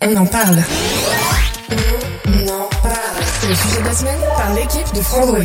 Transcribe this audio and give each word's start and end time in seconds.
On 0.00 0.14
en 0.14 0.26
parle. 0.26 0.58
On 2.26 2.48
en 2.48 2.68
parle. 2.68 3.24
C'est 3.40 3.48
le 3.48 3.54
sujet 3.56 3.80
de 3.80 3.84
la 3.84 3.92
semaine 3.92 4.20
par 4.36 4.54
l'équipe 4.54 4.94
de 4.94 5.00
Frandroid. 5.00 5.42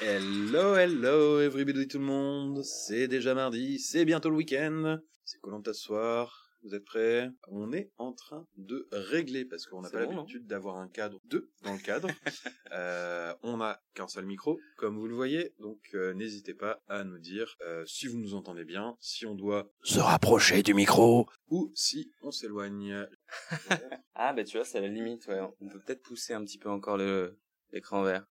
Hello, 0.00 0.74
hello, 0.74 1.40
everybody 1.40 1.86
tout 1.86 2.00
le 2.00 2.04
monde. 2.04 2.64
C'est 2.64 3.06
déjà 3.06 3.32
mardi, 3.34 3.78
c'est 3.78 4.04
bientôt 4.04 4.30
le 4.30 4.36
week-end. 4.36 4.98
C'est 5.24 5.40
Colanta 5.40 5.72
ce 5.72 5.82
soir. 5.82 6.45
Vous 6.66 6.74
êtes 6.74 6.84
prêts? 6.84 7.30
On 7.46 7.72
est 7.72 7.92
en 7.96 8.12
train 8.12 8.44
de 8.56 8.88
régler 8.90 9.44
parce 9.44 9.66
qu'on 9.66 9.82
n'a 9.82 9.88
pas 9.88 10.04
bon, 10.04 10.16
l'habitude 10.16 10.48
d'avoir 10.48 10.78
un 10.78 10.88
cadre 10.88 11.20
2 11.26 11.48
dans 11.62 11.72
le 11.72 11.78
cadre. 11.78 12.08
Euh, 12.72 13.32
on 13.42 13.58
n'a 13.58 13.80
qu'un 13.94 14.08
seul 14.08 14.26
micro, 14.26 14.58
comme 14.76 14.98
vous 14.98 15.06
le 15.06 15.14
voyez. 15.14 15.54
Donc 15.60 15.78
euh, 15.94 16.12
n'hésitez 16.14 16.52
pas 16.52 16.82
à 16.88 17.04
nous 17.04 17.18
dire 17.18 17.56
euh, 17.60 17.86
si 17.86 18.08
vous 18.08 18.18
nous 18.18 18.34
entendez 18.34 18.64
bien, 18.64 18.96
si 19.00 19.24
on 19.24 19.36
doit 19.36 19.70
se 19.82 20.00
rapprocher 20.00 20.64
du 20.64 20.74
micro 20.74 21.26
ou 21.48 21.70
si 21.74 22.10
on 22.22 22.32
s'éloigne. 22.32 23.06
Ah 24.18 24.32
bah 24.32 24.44
tu 24.44 24.56
vois, 24.56 24.64
c'est 24.64 24.80
la 24.80 24.88
limite, 24.88 25.26
ouais. 25.28 25.40
On 25.60 25.68
peut 25.68 25.78
peut-être 25.78 26.02
pousser 26.02 26.32
un 26.32 26.42
petit 26.42 26.58
peu 26.58 26.70
encore 26.70 26.96
le 26.96 27.38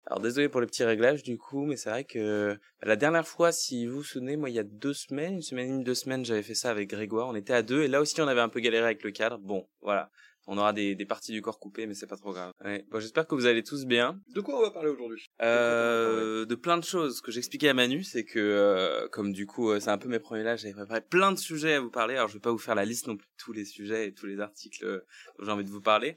Alors 0.06 0.20
désolé 0.20 0.48
pour 0.48 0.60
le 0.60 0.66
petit 0.66 0.84
réglage 0.84 1.22
du 1.22 1.38
coup, 1.38 1.64
mais 1.64 1.76
c'est 1.76 1.90
vrai 1.90 2.04
que 2.04 2.54
bah, 2.80 2.88
la 2.88 2.96
dernière 2.96 3.26
fois, 3.26 3.52
si 3.52 3.86
vous 3.86 3.96
vous 3.96 4.02
souvenez, 4.04 4.36
moi 4.36 4.50
il 4.50 4.56
y 4.56 4.58
a 4.58 4.64
deux 4.64 4.94
semaines, 4.94 5.34
une 5.34 5.42
semaine 5.42 5.68
demie, 5.68 5.84
deux 5.84 5.94
semaines, 5.94 6.24
j'avais 6.24 6.42
fait 6.42 6.54
ça 6.54 6.70
avec 6.70 6.90
Grégoire, 6.90 7.28
on 7.28 7.34
était 7.34 7.52
à 7.52 7.62
deux, 7.62 7.82
et 7.82 7.88
là 7.88 8.00
aussi 8.00 8.20
on 8.20 8.28
avait 8.28 8.40
un 8.40 8.48
peu 8.48 8.60
galéré 8.60 8.84
avec 8.84 9.02
le 9.02 9.10
cadre. 9.10 9.38
Bon, 9.38 9.68
voilà. 9.82 10.10
On 10.46 10.58
aura 10.58 10.72
des, 10.72 10.94
des 10.94 11.06
parties 11.06 11.32
du 11.32 11.40
corps 11.42 11.58
coupées, 11.58 11.86
mais 11.86 11.94
c'est 11.94 12.06
pas 12.06 12.16
trop 12.16 12.32
grave. 12.32 12.52
Ouais. 12.64 12.84
Bon, 12.90 13.00
j'espère 13.00 13.26
que 13.26 13.34
vous 13.34 13.46
allez 13.46 13.62
tous 13.62 13.86
bien. 13.86 14.20
De 14.34 14.40
quoi 14.40 14.58
on 14.58 14.62
va 14.62 14.70
parler 14.70 14.90
aujourd'hui? 14.90 15.26
Euh, 15.42 16.44
de 16.44 16.54
plein 16.54 16.76
de 16.76 16.84
choses. 16.84 17.16
Ce 17.16 17.22
que 17.22 17.32
j'expliquais 17.32 17.68
à 17.68 17.74
Manu, 17.74 18.02
c'est 18.02 18.24
que 18.24 18.38
euh, 18.38 19.08
comme 19.08 19.32
du 19.32 19.46
coup 19.46 19.70
euh, 19.70 19.80
c'est 19.80 19.90
un 19.90 19.98
peu 19.98 20.08
mes 20.08 20.18
premiers 20.18 20.42
là, 20.42 20.56
j'avais 20.56 20.74
préparé 20.74 21.00
plein 21.00 21.32
de 21.32 21.38
sujets 21.38 21.74
à 21.74 21.80
vous 21.80 21.90
parler. 21.90 22.16
Alors 22.16 22.28
je 22.28 22.34
vais 22.34 22.40
pas 22.40 22.50
vous 22.50 22.58
faire 22.58 22.74
la 22.74 22.84
liste 22.84 23.06
non 23.06 23.16
plus 23.16 23.26
de 23.26 23.42
tous 23.42 23.52
les 23.52 23.64
sujets 23.64 24.08
et 24.08 24.12
tous 24.12 24.26
les 24.26 24.40
articles 24.40 24.84
euh, 24.84 25.00
dont 25.38 25.44
j'ai 25.46 25.50
envie 25.50 25.64
de 25.64 25.70
vous 25.70 25.80
parler. 25.80 26.14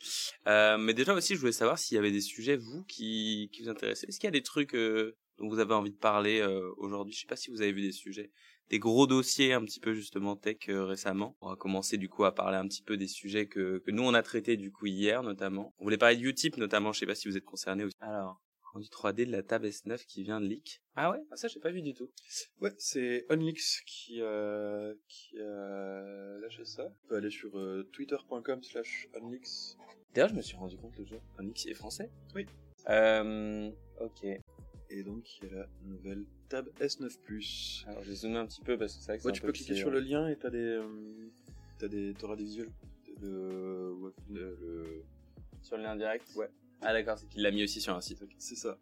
Euh, 0.47 0.77
mais 0.77 0.93
déjà 0.93 1.13
aussi, 1.13 1.35
je 1.35 1.39
voulais 1.39 1.51
savoir 1.51 1.79
s'il 1.79 1.95
y 1.95 1.97
avait 1.99 2.11
des 2.11 2.21
sujets 2.21 2.57
vous 2.57 2.83
qui 2.83 3.49
qui 3.53 3.63
vous 3.63 3.69
intéressaient. 3.69 4.07
Est-ce 4.07 4.19
qu'il 4.19 4.27
y 4.27 4.29
a 4.29 4.31
des 4.31 4.43
trucs 4.43 4.75
euh, 4.75 5.15
dont 5.39 5.47
vous 5.47 5.59
avez 5.59 5.73
envie 5.73 5.91
de 5.91 5.97
parler 5.97 6.41
euh, 6.41 6.69
aujourd'hui? 6.77 7.13
Je 7.13 7.21
sais 7.21 7.27
pas 7.27 7.35
si 7.35 7.49
vous 7.49 7.61
avez 7.61 7.71
vu 7.71 7.81
des 7.81 7.91
sujets, 7.91 8.31
des 8.69 8.79
gros 8.79 9.07
dossiers 9.07 9.53
un 9.53 9.63
petit 9.63 9.79
peu 9.79 9.93
justement 9.93 10.35
tech 10.35 10.57
euh, 10.69 10.85
récemment. 10.85 11.35
On 11.41 11.49
va 11.49 11.55
commencer 11.55 11.97
du 11.97 12.09
coup 12.09 12.25
à 12.25 12.33
parler 12.33 12.57
un 12.57 12.67
petit 12.67 12.83
peu 12.83 12.97
des 12.97 13.07
sujets 13.07 13.47
que 13.47 13.79
que 13.79 13.91
nous 13.91 14.03
on 14.03 14.13
a 14.13 14.23
traités 14.23 14.57
du 14.57 14.71
coup 14.71 14.85
hier 14.85 15.23
notamment. 15.23 15.73
On 15.79 15.83
voulait 15.83 15.97
parler 15.97 16.17
de 16.17 16.23
Utip 16.23 16.57
notamment. 16.57 16.91
Je 16.91 16.99
sais 16.99 17.05
pas 17.05 17.15
si 17.15 17.27
vous 17.27 17.37
êtes 17.37 17.45
concernés 17.45 17.83
aussi. 17.83 17.95
Alors 17.99 18.41
rendu 18.73 18.87
3D 18.87 19.25
de 19.25 19.31
la 19.31 19.43
table 19.43 19.67
S9 19.67 20.05
qui 20.05 20.23
vient 20.23 20.41
de 20.41 20.45
leak. 20.45 20.81
Ah 20.95 21.09
ouais, 21.11 21.17
ah, 21.31 21.35
ça 21.35 21.47
j'ai 21.47 21.59
pas 21.59 21.71
vu 21.71 21.81
du 21.81 21.93
tout. 21.93 22.09
Ouais, 22.61 22.73
c'est 22.77 23.25
Onlix 23.29 23.81
qui, 23.85 24.21
euh, 24.21 24.93
qui 25.07 25.39
a 25.39 26.37
lâché 26.39 26.65
ça. 26.65 26.91
On 27.05 27.07
peut 27.07 27.15
aller 27.15 27.31
sur 27.31 27.57
euh, 27.57 27.89
twitter.com 27.93 28.63
slash 28.63 29.07
Onlix. 29.15 29.77
D'ailleurs, 30.13 30.29
je 30.29 30.35
me 30.35 30.41
suis 30.41 30.57
rendu 30.57 30.77
compte 30.77 30.97
le 30.97 31.05
jeu. 31.05 31.19
Onyx 31.37 31.67
est 31.67 31.73
français? 31.75 32.09
Oui. 32.33 32.47
Euh, 32.89 33.69
ok. 34.01 34.25
Et 34.89 35.03
donc, 35.03 35.39
il 35.41 35.49
y 35.49 35.51
a 35.51 35.55
la 35.59 35.69
nouvelle 35.83 36.25
Tab 36.49 36.69
S9+. 36.79 37.85
Alors 37.87 38.03
j'ai 38.03 38.15
zoomé 38.15 38.37
un 38.37 38.45
petit 38.45 38.61
peu 38.61 38.77
parce 38.77 38.95
que 38.95 39.01
c'est 39.01 39.07
vrai 39.11 39.19
que 39.19 39.23
Ouais, 39.25 39.31
tu 39.33 39.41
peu 39.41 39.47
peux 39.47 39.53
cliquer 39.53 39.73
petit, 39.73 39.79
sur 39.79 39.89
hein. 39.89 39.91
le 39.91 39.99
lien 39.99 40.27
et 40.29 40.37
t'as 40.37 40.49
des, 40.49 40.57
euh, 40.59 41.29
t'as 41.77 41.87
des, 41.89 42.13
t'auras 42.13 42.35
des 42.37 42.43
visuels. 42.45 42.71
Ouais, 43.21 44.11
le- 44.29 45.03
sur 45.61 45.75
le 45.77 45.83
lien 45.83 45.95
direct. 45.95 46.25
Ouais. 46.35 46.49
Ah 46.81 46.93
d'accord, 46.93 47.17
c'est 47.17 47.27
qu'il 47.27 47.41
l'a 47.41 47.51
mis 47.51 47.63
aussi 47.63 47.81
sur 47.81 47.93
un 47.95 48.01
site. 48.01 48.21
Ok. 48.21 48.33
c'est 48.37 48.55
ça. 48.55 48.77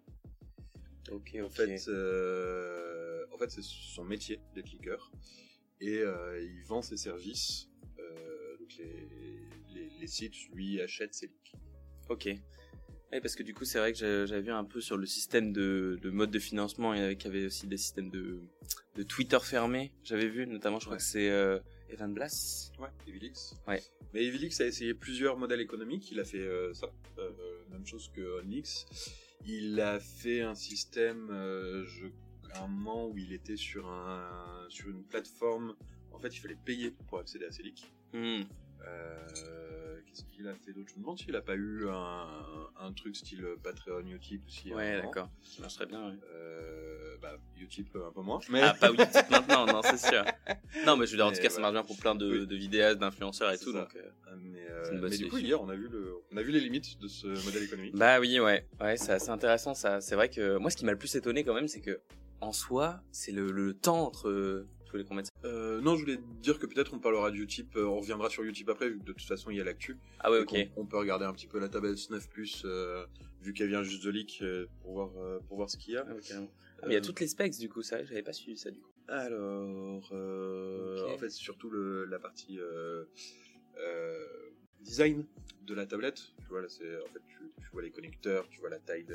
Ok. 1.11 1.37
En 1.43 1.49
fait, 1.49 1.87
euh, 1.87 3.25
en 3.31 3.37
fait, 3.37 3.49
c'est 3.49 3.63
son 3.63 4.03
métier 4.03 4.39
de 4.55 4.61
clicker 4.61 5.11
et 5.79 5.99
euh, 5.99 6.39
il 6.43 6.63
vend 6.65 6.81
ses 6.81 6.97
services. 6.97 7.69
Donc 8.59 8.77
les, 8.79 9.07
les, 9.73 9.89
les 9.99 10.07
sites 10.07 10.33
lui 10.53 10.81
achètent 10.81 11.13
ses 11.13 11.27
leaks. 11.27 11.53
Ok. 12.09 12.29
Parce 13.21 13.35
que 13.35 13.43
du 13.43 13.53
coup, 13.53 13.65
c'est 13.65 13.79
vrai 13.79 13.93
que 13.93 13.97
j'avais 14.25 14.41
vu 14.41 14.51
un 14.51 14.63
peu 14.63 14.81
sur 14.81 14.97
le 14.97 15.05
système 15.05 15.51
de, 15.53 15.97
de 16.01 16.09
mode 16.09 16.31
de 16.31 16.39
financement, 16.39 16.93
il 16.93 16.99
y 16.99 17.03
avait, 17.03 17.15
qu'il 17.15 17.33
y 17.33 17.35
avait 17.37 17.45
aussi 17.47 17.67
des 17.67 17.77
systèmes 17.77 18.09
de, 18.09 18.39
de 18.95 19.03
Twitter 19.03 19.37
fermés. 19.41 19.91
J'avais 20.03 20.27
vu, 20.27 20.45
notamment, 20.47 20.79
je 20.79 20.85
crois 20.85 20.95
Ouais. 20.95 20.99
que 20.99 21.03
c'est 21.03 21.29
euh, 21.29 21.59
Evan 21.89 22.13
Blass. 22.13 22.71
Ouais, 22.79 22.89
Evilix. 23.07 23.55
Ouais. 23.67 23.81
Mais 24.13 24.23
Evilix 24.25 24.59
a 24.61 24.65
essayé 24.65 24.93
plusieurs 24.93 25.37
modèles 25.37 25.61
économiques. 25.61 26.11
Il 26.11 26.19
a 26.19 26.23
fait 26.25 26.39
euh, 26.39 26.73
ça, 26.73 26.91
euh, 27.17 27.29
même 27.71 27.85
chose 27.85 28.09
que 28.13 28.39
Onyx. 28.41 28.85
Il 29.45 29.79
a 29.81 29.99
fait 29.99 30.41
un 30.41 30.55
système, 30.55 31.29
euh, 31.31 31.85
je, 31.85 32.07
à 32.53 32.63
un 32.63 32.67
moment 32.67 33.07
où 33.09 33.17
il 33.17 33.33
était 33.33 33.57
sur 33.57 33.87
un 33.87 34.65
sur 34.69 34.89
une 34.89 35.03
plateforme. 35.03 35.75
En 36.11 36.19
fait, 36.19 36.29
il 36.29 36.39
fallait 36.39 36.57
payer 36.65 36.91
pour 37.07 37.19
accéder 37.19 37.45
à 37.45 37.51
ses 37.51 37.61
leaks. 37.63 37.91
Euh, 38.13 38.37
Qu'est-ce 40.15 40.35
qu'il 40.35 40.47
a 40.47 40.53
fait 40.55 40.71
d'autre 40.71 40.87
Je 40.89 40.95
me 40.95 41.01
demande 41.01 41.19
s'il 41.19 41.35
a 41.35 41.41
pas 41.41 41.55
eu 41.55 41.87
un, 41.89 42.27
un 42.79 42.93
truc 42.93 43.15
style 43.17 43.45
Patreon, 43.61 44.07
Utip 44.07 44.41
aussi. 44.47 44.73
Ouais, 44.73 45.01
d'accord. 45.01 45.29
Ça 45.43 45.61
marcherait 45.61 45.85
bien. 45.87 46.07
Ouais. 46.09 46.15
Euh, 46.33 47.17
bah, 47.21 47.37
Utip 47.59 47.93
un 47.97 48.11
peu 48.13 48.21
moins. 48.21 48.39
Mais 48.49 48.61
Ah, 48.61 48.73
pas 48.79 48.91
Utip 48.91 49.05
maintenant, 49.29 49.65
non, 49.65 49.81
c'est 49.83 49.97
sûr. 49.97 50.23
Non, 50.85 50.95
mais 50.95 51.05
je 51.05 51.11
veux 51.11 51.17
dire, 51.17 51.25
en 51.27 51.31
tout 51.33 51.41
cas, 51.41 51.49
ça 51.49 51.59
marche 51.59 51.73
bien 51.73 51.83
pour 51.83 51.97
plein 51.97 52.15
de, 52.15 52.25
Oui. 52.41 52.47
de 52.47 52.55
vidéastes, 52.55 52.99
d'influenceurs 52.99 53.51
et 53.51 53.57
tout, 53.57 53.73
ça. 53.73 53.81
donc. 53.81 53.95
euh, 53.97 54.35
mais, 54.41 54.65
C'est 54.83 54.91
une 54.91 54.97
euh, 54.97 55.01
bonne 55.01 55.09
mais 55.09 55.17
du 55.17 55.27
coup, 55.27 55.37
hier, 55.37 55.61
on 55.61 55.67
a 55.69 55.75
vu 55.75 55.89
le, 55.89 56.13
on 56.31 56.37
a 56.37 56.41
vu 56.41 56.51
les 56.51 56.61
limites 56.61 56.97
de 57.01 57.07
ce 57.09 57.27
modèle 57.45 57.63
économique. 57.63 57.95
Bah 57.95 58.19
oui, 58.21 58.39
ouais, 58.39 58.65
ouais, 58.79 58.95
c'est 58.95 59.11
assez 59.11 59.29
intéressant 59.29 59.73
ça. 59.73 59.99
C'est 59.99 60.15
vrai 60.15 60.29
que 60.29 60.57
moi, 60.57 60.69
ce 60.71 60.77
qui 60.77 60.85
m'a 60.85 60.91
le 60.93 60.97
plus 60.97 61.13
étonné 61.15 61.43
quand 61.43 61.53
même, 61.53 61.67
c'est 61.67 61.81
que 61.81 61.99
en 62.39 62.51
soi, 62.53 63.01
c'est 63.11 63.31
le, 63.33 63.51
le 63.51 63.73
temps 63.73 64.05
entre. 64.07 64.65
Euh, 64.95 65.03
Je 65.03 65.03
voulais 65.03 65.03
qu'on 65.03 65.15
mette 65.15 65.27
ça. 65.27 65.31
Euh, 65.45 65.81
non, 65.81 65.95
je 65.95 66.01
voulais 66.01 66.19
dire 66.41 66.59
que 66.59 66.65
peut-être 66.65 66.93
on 66.93 66.99
parlera 66.99 67.31
de 67.31 67.37
Utip, 67.37 67.75
euh, 67.75 67.85
on 67.85 67.99
reviendra 67.99 68.29
sur 68.29 68.43
Utip 68.43 68.69
après, 68.69 68.89
vu 68.89 68.99
que 68.99 69.05
de 69.05 69.13
toute 69.13 69.27
façon 69.27 69.51
il 69.51 69.57
y 69.57 69.61
a 69.61 69.63
l'actu. 69.63 69.97
Ah 70.19 70.31
ouais, 70.31 70.39
ok. 70.39 70.55
On, 70.75 70.85
peut 70.85 70.97
regarder 70.97 71.25
un 71.25 71.33
petit 71.33 71.47
peu 71.47 71.59
la 71.59 71.69
table 71.69 71.93
S9 71.93 72.27
Plus, 72.29 72.63
euh, 72.65 73.05
vu 73.41 73.53
qu'elle 73.53 73.69
vient 73.69 73.83
juste 73.83 74.03
de 74.03 74.09
leak, 74.09 74.39
euh, 74.41 74.67
pour 74.81 74.93
voir, 74.93 75.11
euh, 75.17 75.39
pour 75.47 75.57
voir 75.57 75.69
ce 75.69 75.77
qu'il 75.77 75.93
y 75.93 75.97
a. 75.97 76.05
Ah, 76.07 76.13
carrément. 76.27 76.51
Ah, 76.81 76.87
mais 76.87 76.93
il 76.93 76.95
y 76.95 76.97
a 76.97 77.01
toutes 77.01 77.19
les 77.19 77.27
specs 77.27 77.57
du 77.57 77.69
coup, 77.69 77.81
ça, 77.81 78.03
j'avais 78.03 78.23
pas 78.23 78.33
suivi 78.33 78.57
ça 78.57 78.71
du 78.71 78.79
coup. 78.79 78.91
Alors, 79.07 80.09
euh, 80.11 81.13
en 81.13 81.17
fait, 81.17 81.29
c'est 81.29 81.41
surtout 81.41 81.69
le, 81.69 82.05
la 82.05 82.19
partie 82.19 82.59
euh, 82.59 83.05
euh, 83.77 84.25
design 84.81 85.25
de 85.63 85.73
la 85.73 85.85
tablette. 85.85 86.33
Tu 86.39 86.47
vois, 86.47 86.61
là, 86.61 86.69
c'est 86.69 87.01
en 87.01 87.07
fait, 87.07 87.21
tu, 87.27 87.37
tu 87.61 87.69
vois 87.71 87.81
les 87.81 87.91
connecteurs, 87.91 88.47
tu 88.49 88.59
vois 88.59 88.69
la 88.69 88.79
taille 88.79 89.03
de, 89.03 89.13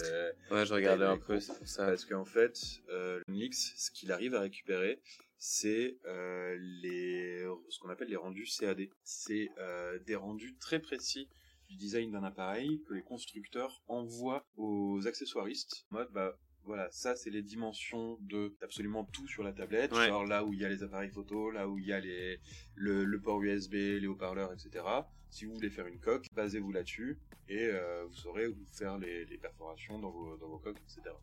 Ouais, 0.50 0.64
je 0.64 0.74
regardais 0.74 1.04
un 1.04 1.18
peu, 1.18 1.40
c'est 1.40 1.56
pour 1.56 1.66
ça. 1.66 1.86
Parce 1.86 2.04
qu'en 2.04 2.24
fait, 2.24 2.60
euh, 2.88 3.20
Nix, 3.28 3.74
ce 3.76 3.90
qu'il 3.90 4.12
arrive 4.12 4.34
à 4.34 4.40
récupérer, 4.40 5.00
c'est 5.42 5.96
euh, 6.04 6.56
les, 6.60 7.44
ce 7.70 7.78
qu'on 7.80 7.88
appelle 7.88 8.08
les 8.08 8.16
rendus 8.16 8.46
CAD. 8.58 8.82
C'est 9.02 9.50
euh, 9.58 9.98
des 10.00 10.14
rendus 10.14 10.54
très 10.60 10.78
précis 10.80 11.28
du 11.68 11.76
design 11.76 12.10
d'un 12.12 12.22
appareil 12.24 12.82
que 12.86 12.92
les 12.94 13.02
constructeurs 13.02 13.82
envoient 13.88 14.44
aux 14.56 15.06
accessoiristes. 15.06 15.86
En 15.90 15.96
mode, 15.96 16.10
bah, 16.12 16.36
voilà, 16.64 16.90
ça 16.90 17.16
c'est 17.16 17.30
les 17.30 17.42
dimensions 17.42 18.18
de 18.20 18.54
absolument 18.60 19.04
tout 19.04 19.26
sur 19.28 19.42
la 19.42 19.52
tablette, 19.52 19.92
Ouais. 19.92 20.08
genre 20.08 20.26
là 20.26 20.44
où 20.44 20.52
il 20.52 20.60
y 20.60 20.64
a 20.64 20.68
les 20.68 20.82
appareils 20.82 21.08
photo, 21.10 21.50
là 21.50 21.66
où 21.68 21.78
il 21.78 21.86
y 21.86 21.92
a 21.92 22.00
les, 22.00 22.38
le, 22.74 23.04
le 23.04 23.20
port 23.20 23.40
USB, 23.42 23.72
les 23.72 24.06
haut-parleurs, 24.06 24.52
etc. 24.52 24.84
Si 25.30 25.46
vous 25.46 25.54
voulez 25.54 25.70
faire 25.70 25.86
une 25.86 26.00
coque, 26.00 26.26
basez-vous 26.34 26.70
là-dessus 26.72 27.18
et 27.48 27.64
euh, 27.64 28.04
vous 28.04 28.14
saurez 28.14 28.46
où 28.46 28.56
faire 28.72 28.98
les, 28.98 29.24
les 29.24 29.38
perforations 29.38 29.98
dans 29.98 30.10
vos, 30.10 30.36
dans 30.36 30.48
vos 30.48 30.58
coques, 30.58 30.80
etc. 30.80 31.14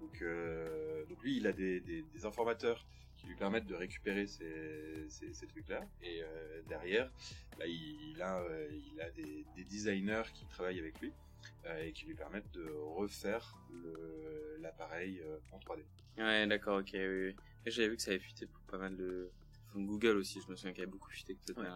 Donc, 0.00 0.22
euh, 0.22 1.04
donc 1.06 1.22
lui, 1.22 1.36
il 1.36 1.46
a 1.46 1.52
des, 1.52 1.80
des, 1.80 2.02
des 2.02 2.24
informateurs 2.24 2.86
qui 3.20 3.26
lui 3.26 3.36
permettent 3.36 3.66
de 3.66 3.74
récupérer 3.74 4.26
ces, 4.26 5.06
ces, 5.10 5.32
ces 5.34 5.46
trucs-là. 5.46 5.86
Et 6.02 6.22
euh, 6.22 6.62
derrière, 6.68 7.10
bah, 7.58 7.66
il, 7.66 8.12
il 8.12 8.22
a, 8.22 8.40
euh, 8.40 8.68
il 8.92 9.00
a 9.00 9.10
des, 9.10 9.44
des 9.54 9.64
designers 9.64 10.22
qui 10.32 10.46
travaillent 10.46 10.78
avec 10.78 10.98
lui 11.00 11.12
euh, 11.66 11.82
et 11.84 11.92
qui 11.92 12.06
lui 12.06 12.14
permettent 12.14 12.50
de 12.52 12.66
refaire 12.96 13.58
l'appareil 14.60 15.20
euh, 15.20 15.38
en 15.52 15.58
3D. 15.58 15.82
Ouais, 16.18 16.46
d'accord, 16.46 16.78
ok, 16.80 16.90
oui, 16.94 17.26
oui. 17.28 17.36
Et 17.66 17.70
j'avais 17.70 17.88
vu 17.90 17.96
que 17.96 18.02
ça 18.02 18.10
avait 18.10 18.20
fuité 18.20 18.46
pour 18.46 18.62
pas 18.62 18.78
mal 18.78 18.96
de. 18.96 19.30
Enfin, 19.68 19.80
Google 19.80 20.16
aussi, 20.16 20.40
je 20.40 20.50
me 20.50 20.56
souviens 20.56 20.72
qu'il 20.72 20.80
y 20.80 20.82
avait 20.82 20.90
beaucoup 20.92 21.10
fuité. 21.10 21.36
Ouais. 21.56 21.66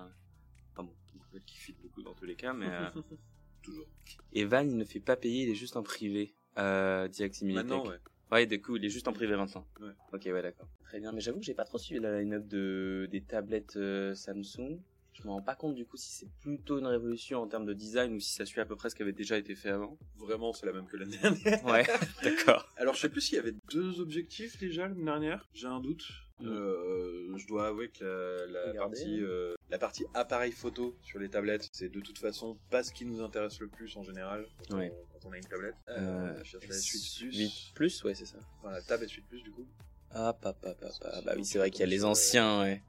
Enfin 0.72 0.82
bon, 0.84 0.94
Google 1.14 1.44
qui 1.44 1.56
fuite 1.58 1.80
beaucoup 1.80 2.02
dans 2.02 2.14
tous 2.14 2.24
les 2.24 2.36
cas, 2.36 2.52
mais. 2.52 2.66
euh, 2.68 2.90
Toujours. 3.62 3.86
Evan, 4.32 4.68
il 4.70 4.76
ne 4.76 4.84
fait 4.84 5.00
pas 5.00 5.16
payer, 5.16 5.44
il 5.44 5.48
est 5.50 5.54
juste 5.54 5.76
en 5.76 5.82
privé, 5.82 6.34
euh. 6.58 7.08
Maintenant, 7.42 7.86
ouais. 7.86 7.96
Ouais, 8.32 8.46
du 8.46 8.60
coup, 8.60 8.76
il 8.76 8.84
est 8.84 8.88
juste 8.88 9.06
en 9.08 9.12
privé 9.12 9.36
maintenant. 9.36 9.66
Ouais. 9.80 9.92
Ok, 10.12 10.22
ouais, 10.26 10.42
d'accord. 10.42 10.68
Très 10.84 10.98
bien, 11.00 11.12
mais 11.12 11.20
j'avoue 11.20 11.38
que 11.40 11.44
j'ai 11.44 11.54
pas 11.54 11.64
trop 11.64 11.78
suivi 11.78 12.00
la 12.00 12.20
line-up 12.20 12.46
de, 12.48 13.08
des 13.10 13.20
tablettes 13.20 13.76
euh, 13.76 14.14
Samsung. 14.14 14.80
Je 15.12 15.22
me 15.22 15.28
rends 15.28 15.42
pas 15.42 15.54
compte 15.54 15.76
du 15.76 15.86
coup 15.86 15.96
si 15.96 16.10
c'est 16.10 16.28
plutôt 16.40 16.80
une 16.80 16.86
révolution 16.88 17.40
en 17.40 17.46
termes 17.46 17.66
de 17.66 17.72
design 17.72 18.14
ou 18.14 18.18
si 18.18 18.32
ça 18.34 18.44
suit 18.44 18.60
à 18.60 18.64
peu 18.66 18.74
près 18.74 18.90
ce 18.90 18.96
qui 18.96 19.02
avait 19.02 19.12
déjà 19.12 19.38
été 19.38 19.54
fait 19.54 19.68
avant. 19.70 19.96
Vraiment, 20.16 20.52
c'est 20.52 20.66
la 20.66 20.72
même 20.72 20.86
que 20.86 20.96
l'année 20.96 21.18
dernière. 21.18 21.64
Ouais, 21.64 21.86
d'accord. 22.24 22.68
Alors, 22.76 22.94
je 22.94 23.00
sais 23.02 23.08
plus 23.08 23.20
s'il 23.20 23.36
y 23.36 23.38
avait 23.38 23.54
deux 23.72 24.00
objectifs 24.00 24.58
déjà 24.58 24.88
l'année 24.88 25.04
dernière. 25.04 25.48
J'ai 25.54 25.68
un 25.68 25.78
doute. 25.78 26.04
Mm. 26.40 26.48
Euh, 26.48 27.36
je 27.36 27.46
dois 27.46 27.68
avouer 27.68 27.90
que 27.90 28.02
la, 28.04 28.46
la 28.46 28.70
Regardez. 28.72 28.96
partie, 28.96 29.22
euh, 29.22 29.54
la 29.70 29.78
partie 29.78 30.04
appareil 30.14 30.50
photo 30.50 30.96
sur 31.02 31.20
les 31.20 31.28
tablettes, 31.28 31.68
c'est 31.72 31.90
de 31.90 32.00
toute 32.00 32.18
façon 32.18 32.58
pas 32.70 32.82
ce 32.82 32.92
qui 32.92 33.04
nous 33.04 33.22
intéresse 33.22 33.60
le 33.60 33.68
plus 33.68 33.96
en 33.96 34.02
général 34.02 34.44
Ouais. 34.70 34.92
on, 35.13 35.13
on 35.24 35.32
a 35.32 35.36
une 35.36 35.44
tablette. 35.44 35.74
Euh, 35.88 36.34
je 36.42 36.50
cherche 36.50 36.68
la 36.68 36.74
S8 36.76 37.18
Plus. 37.18 37.36
8 37.38 37.52
plus, 37.74 38.04
ouais, 38.04 38.14
c'est 38.14 38.26
ça. 38.26 38.38
Enfin, 38.58 38.72
la 38.72 38.82
tab 38.82 39.02
S8 39.02 39.22
Plus 39.28 39.42
du 39.42 39.50
coup. 39.50 39.66
Ah, 40.10 40.32
papa, 40.40 40.74
papa. 40.74 41.20
Bah 41.24 41.32
oui, 41.36 41.44
c'est 41.44 41.58
vrai 41.58 41.70
qu'il 41.70 41.80
y 41.80 41.84
a 41.84 41.86
les 41.86 42.04
euh, 42.04 42.08
anciens, 42.08 42.60
ouais. 42.60 42.82